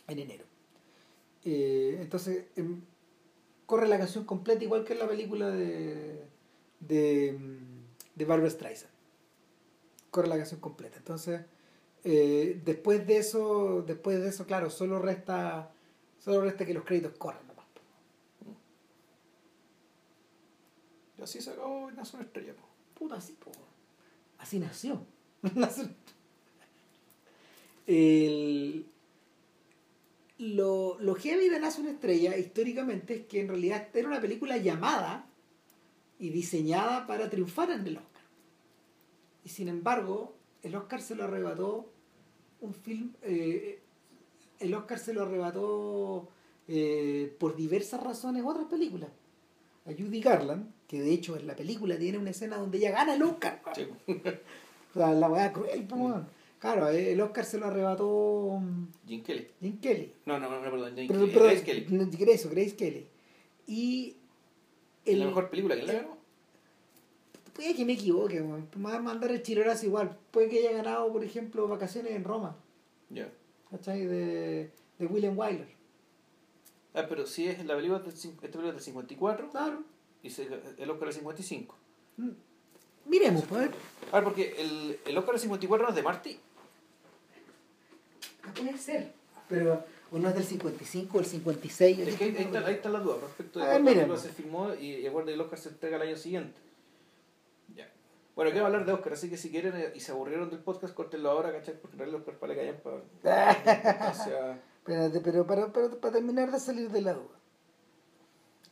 en 0.09 0.19
enero. 0.19 0.45
Eh, 1.45 1.99
entonces, 2.01 2.47
em, 2.57 2.81
corre 3.75 3.89
la 3.89 3.99
canción 3.99 4.25
completa 4.25 4.63
igual 4.63 4.85
que 4.85 4.93
en 4.93 5.01
la 5.01 5.09
película 5.09 5.51
de, 5.51 6.23
de, 6.79 7.33
mm, 7.37 8.25
Barbara 8.25 8.49
Streisand. 8.49 8.93
Corre 10.13 10.29
la 10.29 10.37
canción 10.37 10.61
completa. 10.61 10.97
Entonces, 10.97 11.41
eh, 12.05 12.61
después 12.65 13.05
de 13.05 13.17
eso, 13.17 13.83
después 13.85 14.21
de 14.21 14.29
eso, 14.29 14.47
claro, 14.47 14.71
solo 14.71 15.01
resta, 15.01 15.73
solo 16.21 16.43
resta 16.43 16.65
que 16.65 16.73
los 16.73 16.85
créditos 16.85 17.19
corran 17.19 17.45
nomás. 17.49 17.65
y 21.19 21.23
así 21.23 21.41
se 21.41 21.51
acabó 21.51 21.91
Nace 21.91 22.17
una 22.17 22.27
estrella, 22.27 22.55
po. 22.55 22.69
Puta, 22.97 23.17
así, 23.17 23.33
po. 23.33 23.51
Así 24.39 24.61
nació. 24.61 25.05
Nació. 25.57 25.89
El, 27.89 28.87
lo, 30.39 30.99
lo 31.01 31.15
heavy 31.15 31.49
de 31.49 31.61
Nace 31.61 31.81
una 31.81 31.91
estrella 31.91 32.37
históricamente 32.37 33.15
es 33.15 33.27
que 33.27 33.41
en 33.41 33.49
realidad 33.49 33.89
era 33.95 34.09
una 34.09 34.21
película 34.21 34.57
llamada 34.57 35.27
y 36.19 36.31
diseñada 36.31 37.07
para 37.07 37.31
triunfar 37.31 37.71
en 37.71 37.87
el 37.87 37.97
Oscar. 37.97 38.23
Y 39.45 39.49
sin 39.49 39.69
embargo, 39.69 40.35
el 40.63 40.75
Oscar 40.75 41.01
se 41.03 41.15
lo 41.15 41.25
arrebató 41.25 41.93
un 42.61 42.75
film. 42.75 43.13
eh, 43.23 43.81
el 44.61 44.75
Oscar 44.75 44.99
se 44.99 45.13
lo 45.13 45.23
arrebató 45.23 46.29
eh, 46.69 47.35
por 47.39 47.57
diversas 47.57 48.03
razones 48.03 48.43
otras 48.47 48.67
películas. 48.67 49.11
A 49.87 49.91
Judy 49.91 50.21
Garland, 50.21 50.73
que 50.89 51.03
de 51.03 51.13
hecho 51.13 51.37
en 51.37 51.47
la 51.47 51.55
película 51.55 51.99
tiene 51.99 52.17
una 52.17 52.31
escena 52.31 52.57
donde 52.57 52.79
ella 52.79 52.93
gana 52.93 53.15
el 53.15 53.23
Oscar. 53.23 53.61
Sí. 53.75 53.87
O 54.95 54.97
sea, 54.97 55.13
la 55.13 55.29
weá 55.29 55.53
cruel, 55.53 55.85
po, 55.89 55.97
weón. 55.97 56.29
Claro, 56.65 56.89
eh, 56.89 57.13
el 57.13 57.21
Oscar 57.21 57.45
se 57.45 57.59
lo 57.59 57.67
arrebató 57.67 58.59
mm, 58.59 58.87
Jim 59.07 59.23
Kelly, 59.23 59.49
Jim 59.61 59.79
Kelly. 59.81 60.15
no, 60.25 60.39
no, 60.41 60.49
no, 60.49 60.63
perdón, 60.63 60.97
Jim 60.97 61.09
Kelly, 61.09 61.31
Grace 61.31 61.63
Kelly, 61.63 61.87
Grace, 62.19 62.49
Grace 62.49 62.75
Kelly. 62.75 63.07
Y 63.67 64.17
el, 65.05 65.21
la 65.21 65.27
mejor 65.27 65.51
película, 65.51 65.75
¿quién 65.75 65.87
la 65.89 65.93
ganó? 65.93 66.17
Puede 67.53 67.75
que 67.75 67.85
me 67.85 67.93
equivoque, 67.93 68.41
weón. 68.41 68.67
Me 68.77 68.85
va 68.91 68.97
a 68.97 69.01
mandar 69.03 69.31
el 69.31 69.43
chirorazo 69.43 69.85
igual. 69.85 70.17
Puede 70.31 70.49
que 70.49 70.61
haya 70.61 70.73
ganado, 70.73 71.13
por 71.13 71.23
ejemplo, 71.23 71.69
Vacaciones 71.69 72.13
en 72.13 72.25
Roma. 72.25 72.57
Ya. 73.11 73.31
¿Cachai? 73.71 74.07
De, 74.07 74.71
de 74.99 75.07
William 75.07 75.39
Wyler. 75.39 75.69
Ah, 76.95 77.05
pero 77.09 77.27
si 77.27 77.47
es 77.47 77.63
la 77.67 77.77
película 77.77 77.99
del, 77.99 78.09
esta 78.15 78.31
película 78.41 78.73
del 78.73 78.81
54 78.81 79.51
Claro. 79.51 79.83
y 80.23 80.31
se- 80.31 80.49
el 80.79 80.91
Oscar 80.91 81.09
del 81.09 81.15
55. 81.15 81.77
Mm. 82.17 82.29
Miremos, 83.07 83.45
pues. 83.45 83.69
A 84.11 84.15
ver, 84.17 84.25
porque 84.25 84.55
el, 84.59 84.99
el 85.05 85.19
Oscar 85.19 85.35
del 85.35 85.41
54 85.43 85.85
no 85.87 85.91
es 85.91 85.97
de 85.97 86.03
Marty. 86.03 86.39
Ah, 88.47 88.53
Puede 88.55 88.79
ser. 88.79 89.13
Pero 89.49 89.85
uno 90.11 90.29
es 90.29 90.35
del 90.35 90.45
55 90.45 91.17
o 91.17 91.21
el 91.21 91.27
56. 91.27 91.99
Es 91.99 92.17
que 92.17 92.25
ahí, 92.25 92.37
ahí 92.37 92.45
está, 92.45 92.67
ahí 92.67 92.75
está 92.75 92.89
la 92.89 93.01
duda 93.01 93.17
respecto 93.23 93.59
de 93.59 93.67
A 93.67 93.79
ver, 93.79 93.95
cuándo 93.97 94.17
se 94.17 94.29
filmó 94.31 94.75
y, 94.75 94.95
y 94.97 95.07
acuerda 95.07 95.33
el 95.33 95.41
Oscar 95.41 95.59
se 95.59 95.69
entrega 95.71 95.97
el 95.97 96.03
año 96.03 96.17
siguiente. 96.17 96.59
Ya. 97.75 97.91
Bueno, 98.35 98.51
quiero 98.51 98.67
hablar 98.67 98.85
de 98.87 98.93
Oscar, 98.93 99.13
así 99.13 99.29
que 99.31 99.37
si 99.37 99.51
quieren 99.51 99.75
eh, 99.77 99.93
y 99.95 100.01
se 100.01 100.13
aburrieron 100.13 100.49
del 100.51 100.61
podcast, 100.61 100.95
córtenlo 100.95 101.31
ahora, 101.31 101.53
¿cachai? 101.53 101.75
Porque 101.81 101.95
en 101.95 101.99
realidad 101.99 102.19
los 102.19 102.25
cuerpos 102.25 102.49
le 102.49 102.57
callan 102.57 102.77
para. 103.23 104.09
hacia- 104.09 104.59
Espérate, 104.85 105.21
pero 105.21 105.47
para, 105.47 105.73
para, 105.73 105.89
para 105.91 106.13
terminar 106.15 106.51
de 106.53 106.61
salir 106.61 106.91
de 106.91 107.01
la 107.01 107.15
duda. 107.15 107.39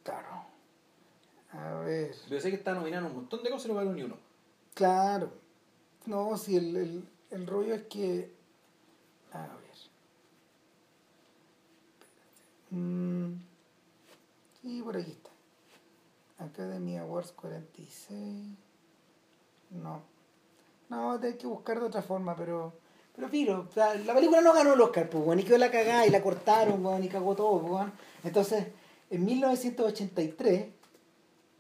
Claro. 0.05 0.45
A 1.53 1.75
ver. 1.81 2.15
Yo 2.29 2.41
sé 2.41 2.51
que 2.51 2.57
está 2.57 2.73
nominado 2.75 3.07
un 3.07 3.15
montón 3.15 3.43
de 3.43 3.51
cosas 3.51 3.67
y 3.67 3.69
no 3.69 3.75
ganó 3.77 3.93
ni 3.93 4.03
uno. 4.03 4.17
Claro. 4.75 5.33
No, 6.07 6.37
si 6.37 6.57
el, 6.57 6.77
el, 6.77 7.09
el 7.31 7.47
rollo 7.47 7.75
es 7.75 7.83
que. 7.85 8.31
A 9.33 9.41
ver. 9.47 9.62
Mm, 12.73 13.35
sí, 14.63 14.83
por 14.83 14.97
aquí 14.97 15.11
está. 15.11 15.31
Academy 16.39 16.97
Awards 16.97 17.33
46. 17.33 18.49
No. 19.71 20.01
No, 20.89 21.21
tengo 21.21 21.39
que 21.39 21.47
buscar 21.47 21.79
de 21.81 21.87
otra 21.87 22.03
forma, 22.03 22.35
pero. 22.35 22.73
Pero 23.15 23.29
Piro, 23.29 23.69
la 23.77 24.15
película 24.15 24.41
no 24.41 24.55
ganó 24.55 24.73
el 24.73 24.81
Oscar, 24.81 25.11
pues, 25.11 25.23
bueno, 25.23 25.43
y 25.43 25.45
quedó 25.45 25.59
la 25.59 25.71
cagada 25.71 26.07
y 26.07 26.11
la 26.11 26.23
cortaron, 26.23 26.83
bueno, 26.83 27.05
y 27.05 27.09
cagó 27.09 27.37
todo, 27.37 27.61
pues, 27.61 27.71
bueno. 27.73 27.93
Entonces, 28.25 28.69
en 29.11 29.25
1983, 29.27 30.69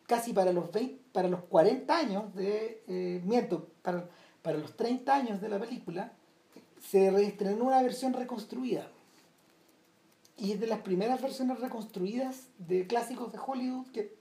casi 0.06 0.32
para 0.32 0.50
los 0.50 0.72
20, 0.72 0.98
para 1.12 1.28
los 1.28 1.42
40 1.42 1.94
años 1.94 2.34
de. 2.34 2.82
eh, 2.88 3.20
miento, 3.24 3.68
para, 3.82 4.08
para 4.40 4.56
los 4.56 4.74
30 4.76 5.14
años 5.14 5.40
de 5.42 5.50
la 5.50 5.58
película, 5.58 6.12
se 6.80 7.10
reestrenó 7.10 7.64
una 7.66 7.82
versión 7.82 8.14
reconstruida. 8.14 8.88
Y 10.42 10.52
es 10.52 10.60
de 10.60 10.66
las 10.66 10.80
primeras 10.80 11.22
versiones 11.22 11.60
reconstruidas 11.60 12.48
de 12.58 12.86
clásicos 12.86 13.30
de 13.32 13.38
Hollywood 13.38 13.86
que 13.92 14.12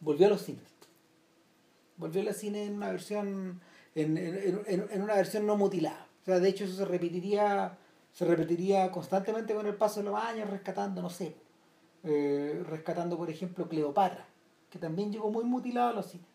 volvió 0.00 0.26
a 0.28 0.30
los 0.30 0.42
cines. 0.42 0.62
Volvió 1.96 2.20
a 2.20 2.24
los 2.24 2.36
cines 2.36 2.68
en 2.68 2.74
una 2.76 2.90
versión 2.90 3.60
en, 3.94 4.16
en- 4.16 4.62
en- 4.66 4.86
en 4.90 5.02
una 5.02 5.14
versión 5.14 5.46
no 5.46 5.56
mutilada. 5.56 6.06
O 6.22 6.24
sea, 6.26 6.38
de 6.38 6.48
hecho 6.48 6.64
eso 6.64 6.76
se 6.76 6.84
repetiría 6.84 7.78
se 8.12 8.24
repetiría 8.24 8.90
constantemente 8.90 9.54
con 9.54 9.66
el 9.66 9.74
paso 9.74 10.00
de 10.00 10.06
los 10.06 10.14
años, 10.18 10.48
rescatando, 10.48 11.02
no 11.02 11.10
sé, 11.10 11.34
eh, 12.02 12.62
rescatando 12.66 13.16
por 13.18 13.28
ejemplo 13.28 13.68
Cleopatra, 13.68 14.24
que 14.70 14.78
también 14.78 15.12
llegó 15.12 15.30
muy 15.30 15.44
mutilado 15.44 15.88
a 15.90 15.92
los 15.94 16.06
cines. 16.06 16.26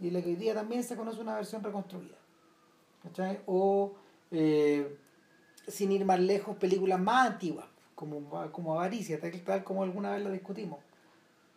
Y 0.00 0.10
la 0.10 0.20
que 0.22 0.30
hoy 0.30 0.36
día 0.36 0.54
también 0.54 0.82
se 0.82 0.96
conoce 0.96 1.20
una 1.20 1.36
versión 1.36 1.62
reconstruida. 1.62 2.16
O, 3.46 3.92
eh, 4.30 4.96
sin 5.68 5.92
ir 5.92 6.04
más 6.04 6.18
lejos, 6.20 6.56
películas 6.56 6.98
más 7.00 7.30
antiguas, 7.32 7.66
como, 7.94 8.50
como 8.52 8.74
Avaricia, 8.74 9.20
tal, 9.20 9.32
tal 9.42 9.64
como 9.64 9.82
alguna 9.82 10.12
vez 10.12 10.22
lo 10.22 10.30
discutimos. 10.32 10.78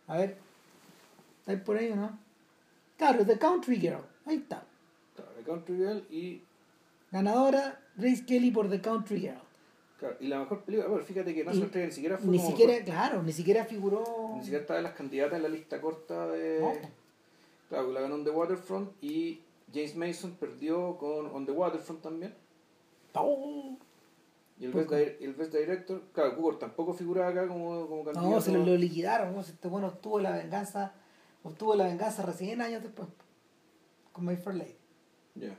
A 0.06 0.16
ver, 0.18 0.36
¿está 1.40 1.52
ahí 1.52 1.58
por 1.58 1.76
ahí 1.76 1.90
o 1.90 1.96
no? 1.96 2.18
Claro, 2.96 3.24
The 3.24 3.38
Country 3.38 3.76
Girl, 3.76 4.00
ahí 4.26 4.36
está. 4.36 4.64
Claro, 5.14 5.30
The 5.36 5.42
Country 5.44 5.76
Girl 5.76 6.06
y, 6.10 6.42
Ganadora, 7.10 7.80
Grace 7.96 8.24
Kelly 8.26 8.50
por 8.50 8.68
The 8.68 8.80
Country 8.80 9.20
Girl. 9.20 9.40
claro, 9.98 10.16
y 10.20 10.28
la 10.28 10.38
mejor 10.40 10.62
película. 10.64 10.88
Bueno, 10.88 11.04
fíjate 11.04 11.34
que 11.34 11.44
National 11.44 11.70
Treasure 11.70 11.86
ni 11.88 11.92
siquiera 11.94 12.18
fue 12.18 12.26
Ni 12.30 12.36
como 12.38 12.50
siquiera, 12.50 12.72
mejor- 12.72 12.84
claro, 12.86 13.22
ni 13.22 13.32
siquiera 13.32 13.64
figuró. 13.64 14.32
ni 14.36 14.42
siquiera 14.42 14.60
estaba 14.62 14.78
en 14.78 14.84
las 14.84 14.94
candidatas 14.94 15.36
en 15.36 15.42
la 15.42 15.48
lista 15.48 15.80
corta 15.80 16.26
de. 16.28 16.60
No. 16.60 16.72
Claro, 17.68 17.92
la 17.92 18.00
ganó 18.00 18.14
On 18.14 18.24
the 18.24 18.30
Waterfront 18.30 18.90
y 19.02 19.40
James 19.72 19.94
Mason 19.96 20.32
perdió 20.32 20.96
con 20.96 21.26
On 21.26 21.44
the 21.44 21.52
Waterfront 21.52 22.00
también. 22.02 22.34
Oh, 23.14 23.76
Y 24.60 24.64
el, 24.64 24.72
¿Por 24.72 24.88
best, 24.88 25.20
el 25.22 25.34
best 25.34 25.54
Director, 25.54 26.02
claro, 26.12 26.36
Cooper 26.36 26.58
tampoco 26.58 26.92
figuraba 26.92 27.28
acá 27.28 27.46
como, 27.46 27.86
como 27.86 28.04
candidato. 28.04 28.28
No, 28.28 28.40
se 28.40 28.52
lo, 28.52 28.64
lo 28.64 28.76
liquidaron. 28.76 29.34
¿no? 29.34 29.40
Este 29.40 29.68
bueno 29.68 29.86
obtuvo 29.86 30.18
la 30.18 30.32
venganza, 30.32 30.94
obtuvo 31.44 31.76
la 31.76 31.84
venganza 31.84 32.22
recién 32.22 32.60
años 32.60 32.82
después. 32.82 33.08
Con 34.12 34.24
My 34.24 34.36
Fair 34.36 34.56
Lady. 34.56 34.76
Ya. 35.36 35.56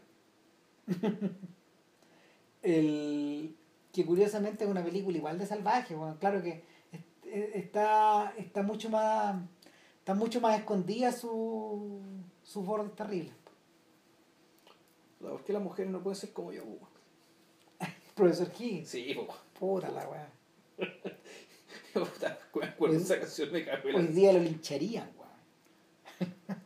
El, 2.62 3.56
que 3.94 4.06
curiosamente 4.06 4.66
es 4.66 4.70
una 4.70 4.84
película 4.84 5.18
igual 5.18 5.40
de 5.40 5.46
salvaje. 5.46 5.96
Bueno, 5.96 6.18
claro 6.20 6.42
que 6.42 6.64
eh, 7.24 7.52
está, 7.56 8.34
está 8.38 8.64
mucho 8.64 8.90
más 8.90 9.42
está 10.00 10.14
mucho 10.14 10.42
más 10.42 10.60
escondida 10.60 11.12
su 11.12 12.02
sus 12.44 12.66
bordes 12.66 12.96
terribles. 12.96 13.34
¿Por 15.22 15.44
qué 15.44 15.54
las 15.54 15.62
mujeres 15.62 15.92
no 15.92 16.02
pueden 16.02 16.20
ser 16.20 16.34
como 16.34 16.52
yo? 16.52 16.64
po? 16.66 16.89
Profesor 18.20 18.48
Higgins, 18.60 18.90
Sí, 18.90 19.14
po. 19.16 19.28
puta 19.60 19.90
la 19.90 20.08
weá. 20.08 20.30
Puta, 21.94 22.38
me 22.56 22.66
acuerdo 22.66 22.96
de 22.96 23.02
esa 23.02 23.20
canción 23.20 23.52
me 23.52 23.64
la- 23.66 23.82
Hoy 23.96 24.08
día 24.08 24.34
lo 24.34 24.40
lincharían. 24.40 25.10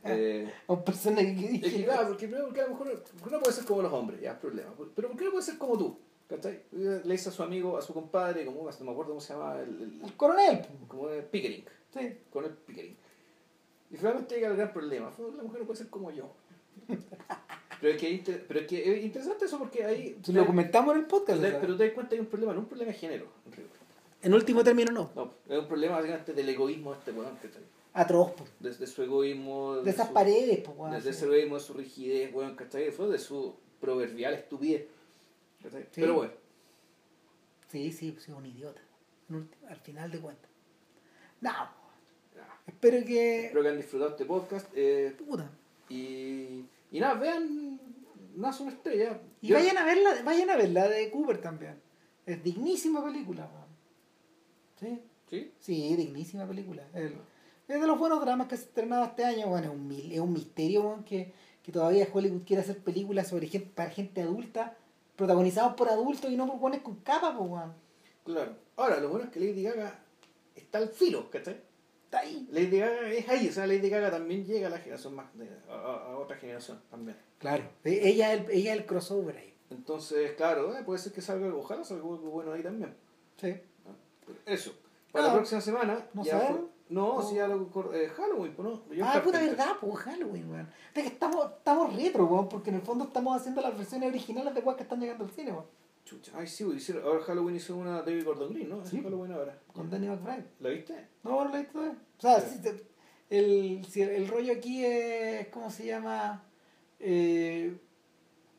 Eh, 0.06 0.52
A 0.68 0.74
un 0.74 0.84
personaje 0.84 1.36
que 1.36 1.46
Es 1.46 1.62
que 1.62 1.70
dije. 1.70 1.84
claro, 1.86 2.08
porque, 2.10 2.28
primero, 2.28 2.46
porque 2.48 2.62
a 2.62 2.66
lo 2.66 2.70
mejor 2.72 3.04
porque 3.20 3.36
no 3.36 3.40
puede 3.42 3.54
ser 3.54 3.66
como 3.66 3.82
los 3.84 3.94
hombres, 3.94 4.20
ya 4.22 4.40
problema. 4.40 4.72
Pero 4.96 5.08
¿por 5.10 5.18
qué 5.18 5.26
no 5.26 5.32
puede 5.32 5.44
ser 5.46 5.58
como 5.58 5.78
tú? 5.78 5.98
¿Cachai? 6.28 6.64
Le 6.72 7.02
dice 7.04 7.30
a 7.30 7.32
su 7.32 7.44
amigo, 7.44 7.78
a 7.78 7.82
su 7.82 7.94
compadre, 7.94 8.46
como 8.46 8.64
no 8.64 8.86
me 8.86 8.92
acuerdo 8.92 9.12
cómo 9.12 9.22
se 9.22 9.34
llama, 9.34 9.60
el, 9.60 9.82
el- 9.82 10.02
El 10.04 10.14
coronel, 10.18 10.66
como 10.88 11.10
el 11.10 11.24
Pickering, 11.26 11.66
sí. 11.94 12.18
con 12.32 12.46
el 12.46 12.52
Pickering. 12.52 12.98
Y 13.92 13.98
finalmente 13.98 14.36
llega 14.36 14.48
el 14.50 14.58
gran 14.58 14.74
problema, 14.74 15.12
la 15.18 15.44
mujer 15.44 15.60
no 15.62 15.66
puede 15.68 15.78
ser 15.78 15.90
como 15.90 16.10
yo. 16.12 16.34
Pero 17.84 17.96
es 17.96 18.00
que, 18.02 18.34
pero 18.48 18.60
es 18.62 18.68
que 18.68 18.98
es 18.98 19.04
interesante 19.04 19.44
eso 19.44 19.58
porque 19.60 19.84
ahí... 19.84 20.18
Si 20.24 20.32
lo 20.32 20.46
comentamos 20.46 20.96
en 20.96 21.02
el 21.02 21.06
podcast. 21.06 21.42
te- 21.42 21.52
pero 21.52 21.76
te 21.76 21.84
das 21.84 21.94
cuenta 21.94 22.12
que 22.12 22.16
hay 22.16 22.22
un 22.22 22.28
problema, 22.28 22.54
no 22.54 22.60
un 22.62 22.66
problema 22.68 22.94
de 22.94 22.98
género, 22.98 23.26
en 24.22 24.34
último 24.34 24.64
término, 24.64 24.90
no. 24.94 25.12
No, 25.14 25.34
es 25.50 25.60
un 25.60 25.68
problema 25.68 25.96
básicamente 25.98 26.32
del 26.32 26.48
egoísmo 26.48 26.94
de 26.94 27.00
este 27.00 27.12
weón, 27.12 27.36
¿cachai? 27.36 27.62
Atroz, 27.92 28.32
po. 28.32 28.46
Desde 28.62 28.88
su 28.88 29.04
egoísmo... 29.04 29.76
De 29.82 29.92
esas 29.92 30.08
su- 30.08 30.14
paredes, 30.14 30.60
po, 30.62 30.72
weón. 30.72 30.94
Desde 30.94 31.12
sí. 31.12 31.18
ese 31.18 31.26
egoísmo, 31.26 31.56
de 31.56 31.62
su 31.62 31.74
rigidez, 31.74 32.34
weón, 32.34 32.56
¿cachai? 32.56 32.90
Fue 32.92 33.10
de 33.10 33.20
su 33.20 33.54
proverbial 33.82 34.34
estupidez. 34.36 34.86
¿cachai? 35.62 35.84
Sí. 35.92 36.00
Pero 36.02 36.14
bueno, 36.16 36.32
Sí, 37.70 37.92
sí, 37.92 38.12
pues 38.14 38.30
es 38.30 38.34
un 38.34 38.46
idiota. 38.46 38.80
En 39.30 39.36
último- 39.36 39.68
Al 39.68 39.78
final 39.82 40.10
de 40.10 40.20
cuentas. 40.20 40.50
No, 41.42 41.52
espero 42.66 43.06
que. 43.06 43.46
espero 43.48 43.62
que 43.62 43.68
hayan 43.68 43.82
disfrutado 43.82 44.12
este 44.12 44.24
podcast. 44.26 44.68
eh, 44.74 45.14
Puta. 45.18 45.50
y, 45.90 46.64
y 46.94 47.00
nada, 47.02 47.16
vean 47.16 47.80
Nace 48.36 48.64
una 48.64 48.72
estrella. 48.72 49.22
Y 49.42 49.48
Yo- 49.50 49.56
vayan 49.56 49.78
a 49.78 49.86
verla, 49.86 50.10
vayan 50.24 50.50
a 50.50 50.56
ver 50.56 50.70
la 50.72 50.88
de 50.88 51.12
Cooper 51.12 51.40
también. 51.40 51.80
Es 52.26 52.42
dignísima 52.44 53.04
película, 53.04 53.48
weón. 53.54 53.68
¿Sí? 54.80 55.02
¿Sí? 55.30 55.54
Sí, 55.60 55.96
dignísima 55.96 56.48
película. 56.48 56.88
El- 56.94 57.18
es 57.68 57.80
de 57.80 57.86
los 57.88 58.00
buenos 58.00 58.20
dramas 58.22 58.48
que 58.48 58.58
se 58.58 58.64
estrenado 58.64 59.06
este 59.06 59.24
año. 59.24 59.48
Bueno, 59.50 59.68
es 59.68 59.74
un, 59.74 59.92
es 60.14 60.20
un 60.20 60.34
misterio 60.34 60.82
weón, 60.82 61.04
que, 61.04 61.32
que 61.62 61.72
todavía 61.72 62.08
Hollywood 62.12 62.42
quiere 62.44 62.64
hacer 62.64 62.80
películas 62.80 63.28
sobre 63.28 63.48
gente, 63.48 63.70
para 63.76 63.90
gente 63.92 64.22
adulta, 64.24 64.76
protagonizados 65.16 65.76
por 65.76 65.90
adultos 65.90 66.32
y 66.32 66.36
no 66.36 66.48
por 66.48 66.58
buenos 66.58 66.80
con 66.82 66.96
capa, 67.02 67.38
pues, 67.38 67.50
weón. 67.52 67.74
Claro. 68.24 68.56
Ahora, 68.78 69.00
lo 69.00 69.10
bueno 69.10 69.26
es 69.26 69.32
que 69.32 69.40
Lady 69.40 69.62
Gaga 69.62 70.00
está 70.56 70.80
al 70.80 70.90
filo, 70.90 71.30
¿cachai? 71.30 71.62
Está 72.14 72.20
ahí. 72.20 72.48
Lady 72.52 72.78
Gaga 72.80 73.10
es 73.10 73.28
ahí, 73.30 73.50
o 73.50 73.52
sea, 73.52 73.66
Lady 73.66 73.90
Gaga 73.90 74.12
también 74.12 74.46
llega 74.46 74.68
a 74.68 74.70
la 74.70 74.78
generación 74.78 75.16
más, 75.16 75.36
de- 75.36 75.50
a, 75.68 75.74
a- 75.74 76.18
otra 76.20 76.38
generación 76.38 76.80
también. 76.92 77.18
Claro. 77.40 77.64
E- 77.84 78.08
Ella 78.08 78.34
es 78.34 78.42
el, 78.42 78.52
ella 78.52 78.74
es 78.74 78.80
el 78.82 78.86
crossover 78.86 79.36
ahí. 79.38 79.54
Entonces, 79.72 80.34
claro, 80.34 80.78
eh, 80.78 80.84
puede 80.84 81.00
ser 81.00 81.12
que 81.12 81.22
salga, 81.22 81.48
ojalá 81.56 81.84
salga 81.84 82.04
algo 82.04 82.18
bueno 82.18 82.54
ahí 82.54 82.62
también. 82.62 82.96
Sí. 83.38 83.56
Eso. 84.46 84.74
Para 85.12 85.26
Ah, 85.26 85.28
la 85.30 85.34
próxima 85.36 85.62
semana. 85.62 86.06
¿no 86.14 86.24
ya 86.24 86.40
fue- 86.40 86.62
No, 86.90 87.22
sí, 87.24 87.36
ya 87.36 87.48
lo 87.48 87.68
eh, 87.94 88.10
Halloween, 88.16 88.54
pues 88.56 88.68
no. 88.70 88.76
John 88.90 89.02
Ah, 89.04 89.22
puta 89.24 89.40
verdad, 89.40 89.72
pues 89.82 89.96
Halloween, 89.98 90.52
weón. 90.52 90.66
O 90.68 90.94
sea 90.94 91.02
que 91.04 91.10
estamos, 91.10 91.48
estamos 91.58 91.96
retro, 91.96 92.26
weón, 92.28 92.48
porque 92.48 92.70
en 92.70 92.76
el 92.76 92.82
fondo 92.84 93.06
estamos 93.06 93.36
haciendo 93.36 93.62
las 93.62 93.76
versiones 93.76 94.10
originales 94.10 94.54
de 94.54 94.60
weón 94.62 94.76
que 94.78 94.84
están 94.84 95.00
llegando 95.00 95.24
al 95.24 95.32
cine, 95.32 95.52
weón. 95.52 95.66
Chucha, 96.14 96.32
ay, 96.36 96.48
sí, 96.48 96.64
pues, 96.64 96.78
hicieron- 96.78 97.04
ahora 97.04 97.24
Halloween 97.24 97.56
hizo 97.56 97.76
una 97.76 98.02
David 98.02 98.24
Gordon 98.26 98.54
Green, 98.54 98.70
¿no? 98.70 98.86
Sí. 98.86 98.98
Es 98.98 99.04
Halloween 99.04 99.32
ahora. 99.34 99.60
Con 99.74 99.90
Danny 99.90 100.08
McBride. 100.08 100.46
¿La 100.60 100.70
viste? 100.70 101.08
No, 101.24 101.44
no 101.44 101.50
la 101.52 101.58
he 101.58 101.62
visto 101.62 101.74
todavía. 101.80 101.98
O 102.18 102.22
sea, 102.22 102.40
Sí. 102.42 102.56
si 102.56 102.62
te- 102.62 102.84
el, 103.30 103.86
si 103.90 104.02
el 104.02 104.28
rollo 104.28 104.54
aquí 104.54 104.86
es, 104.86 105.48
¿cómo 105.48 105.70
se 105.72 105.86
llama? 105.86 106.44
Eh, 107.00 107.76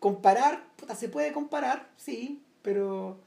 comparar, 0.01 0.74
puta, 0.76 0.94
se 0.94 1.09
puede 1.09 1.32
comparar, 1.32 1.90
sí, 1.97 2.43
pero 2.62 3.18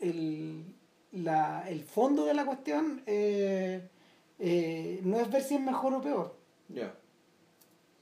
el, 0.00 0.64
la, 1.12 1.68
el 1.68 1.82
fondo 1.82 2.24
de 2.24 2.34
la 2.34 2.46
cuestión 2.46 3.02
eh, 3.06 3.88
eh, 4.38 5.00
no 5.04 5.18
es 5.20 5.30
ver 5.30 5.42
si 5.42 5.54
es 5.56 5.60
mejor 5.60 5.94
o 5.94 6.00
peor. 6.00 6.36
Ya. 6.68 6.94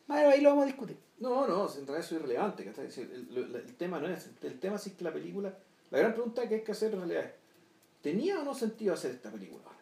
Bueno, 0.06 0.28
ahí 0.28 0.40
lo 0.40 0.50
vamos 0.50 0.64
a 0.64 0.66
discutir. 0.66 0.98
No, 1.22 1.46
no, 1.46 1.64
en 1.68 1.86
realidad 1.86 1.98
eso 2.00 2.16
es 2.16 2.20
irrelevante. 2.22 2.62
El, 2.64 3.36
el- 3.36 3.54
el 3.56 3.74
tema 3.76 3.98
no 4.00 4.08
es. 4.08 4.28
El 4.42 4.58
tema 4.58 4.76
sí 4.78 4.90
es 4.90 4.96
que 4.96 5.04
la 5.04 5.12
película. 5.12 5.56
La 5.90 5.98
gran 5.98 6.12
pregunta 6.14 6.48
que 6.48 6.56
hay 6.56 6.62
que 6.62 6.72
hacer 6.72 6.92
en 6.92 6.98
realidad 7.00 7.24
es: 7.24 7.32
¿tenía 8.02 8.40
o 8.40 8.44
no 8.44 8.54
sentido 8.54 8.94
hacer 8.94 9.12
esta 9.12 9.30
película 9.30 9.62
ahora? 9.64 9.78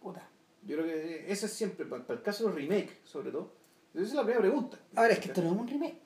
Puta. 0.00 0.28
Yo 0.62 0.76
creo 0.76 0.86
que 0.86 1.32
ese 1.32 1.46
es 1.46 1.52
siempre, 1.52 1.86
para, 1.86 2.04
el 2.08 2.22
caso 2.22 2.44
de 2.44 2.50
los 2.50 2.58
remakes, 2.58 2.98
sobre 3.04 3.30
todo. 3.32 3.52
Esa 3.94 4.04
es 4.04 4.12
la 4.14 4.22
primera 4.22 4.40
pregunta. 4.42 4.78
Ahora, 4.94 5.12
es 5.14 5.18
que 5.18 5.28
esto 5.28 5.42
no 5.42 5.52
es 5.52 5.56
un 5.58 5.66
remake. 5.68 6.00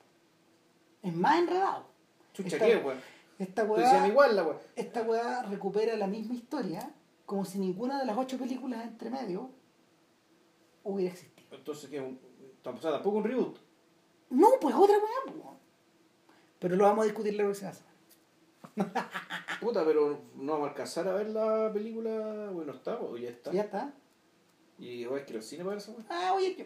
Es 1.03 1.13
más 1.13 1.39
enredado. 1.39 1.85
Chucha, 2.33 2.55
esta- 2.55 2.65
¿qué, 2.65 2.77
weón? 2.77 2.97
Esta 3.37 3.63
weá, 3.65 4.07
igual 4.07 4.35
la 4.35 4.43
weón. 4.43 4.57
esta 4.77 5.01
weá 5.03 5.43
recupera 5.43 5.95
la 5.97 6.07
misma 6.07 6.33
historia 6.35 6.89
como 7.25 7.43
si 7.45 7.59
ninguna 7.59 7.99
de 7.99 8.05
las 8.05 8.17
ocho 8.17 8.37
películas 8.37 8.85
entre 8.85 9.09
medio 9.09 9.49
hubiera 10.83 11.11
existido. 11.13 11.47
Entonces, 11.51 11.89
¿qué? 11.89 11.99
Un- 11.99 12.19
O 12.63 12.77
sea, 12.81 12.91
tampoco 12.91 13.17
un 13.17 13.23
reboot. 13.25 13.57
No, 14.35 14.47
pues 14.59 14.75
otra 14.75 14.95
weá. 14.97 15.35
Pero 16.59 16.75
lo 16.75 16.83
vamos 16.85 17.03
a 17.03 17.05
discutir 17.05 17.33
la 17.35 17.43
próxima 17.43 17.73
semana. 17.73 19.09
Puta, 19.61 19.85
pero 19.85 20.19
no 20.35 20.51
vamos 20.53 20.67
a 20.67 20.69
alcanzar 20.71 21.07
a 21.07 21.13
ver 21.13 21.29
la 21.29 21.71
película. 21.73 22.49
Bueno, 22.51 22.73
está, 22.73 22.99
o 22.99 23.17
ya 23.17 23.29
está. 23.29 23.51
Ya 23.51 23.61
está. 23.63 23.93
¿Y 24.77 25.05
voy 25.05 25.21
a 25.21 25.29
ir 25.29 25.35
al 25.35 25.43
cine 25.43 25.63
para 25.63 25.77
eso? 25.77 25.91
weón? 25.91 26.05
Ah, 26.09 26.33
oye, 26.35 26.55
yo. 26.57 26.65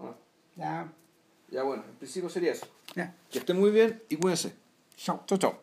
Ah, 0.00 0.14
Ya. 0.56 0.92
Ya 1.50 1.62
bueno, 1.64 1.84
en 1.86 1.96
principio 1.96 2.30
sería 2.30 2.52
eso. 2.52 2.66
Ya. 2.94 3.14
Que 3.30 3.38
estén 3.40 3.58
muy 3.60 3.70
bien 3.70 4.02
y 4.08 4.16
cuídense. 4.16 4.54
Chao. 4.96 5.22
Chau, 5.26 5.36
chau. 5.38 5.54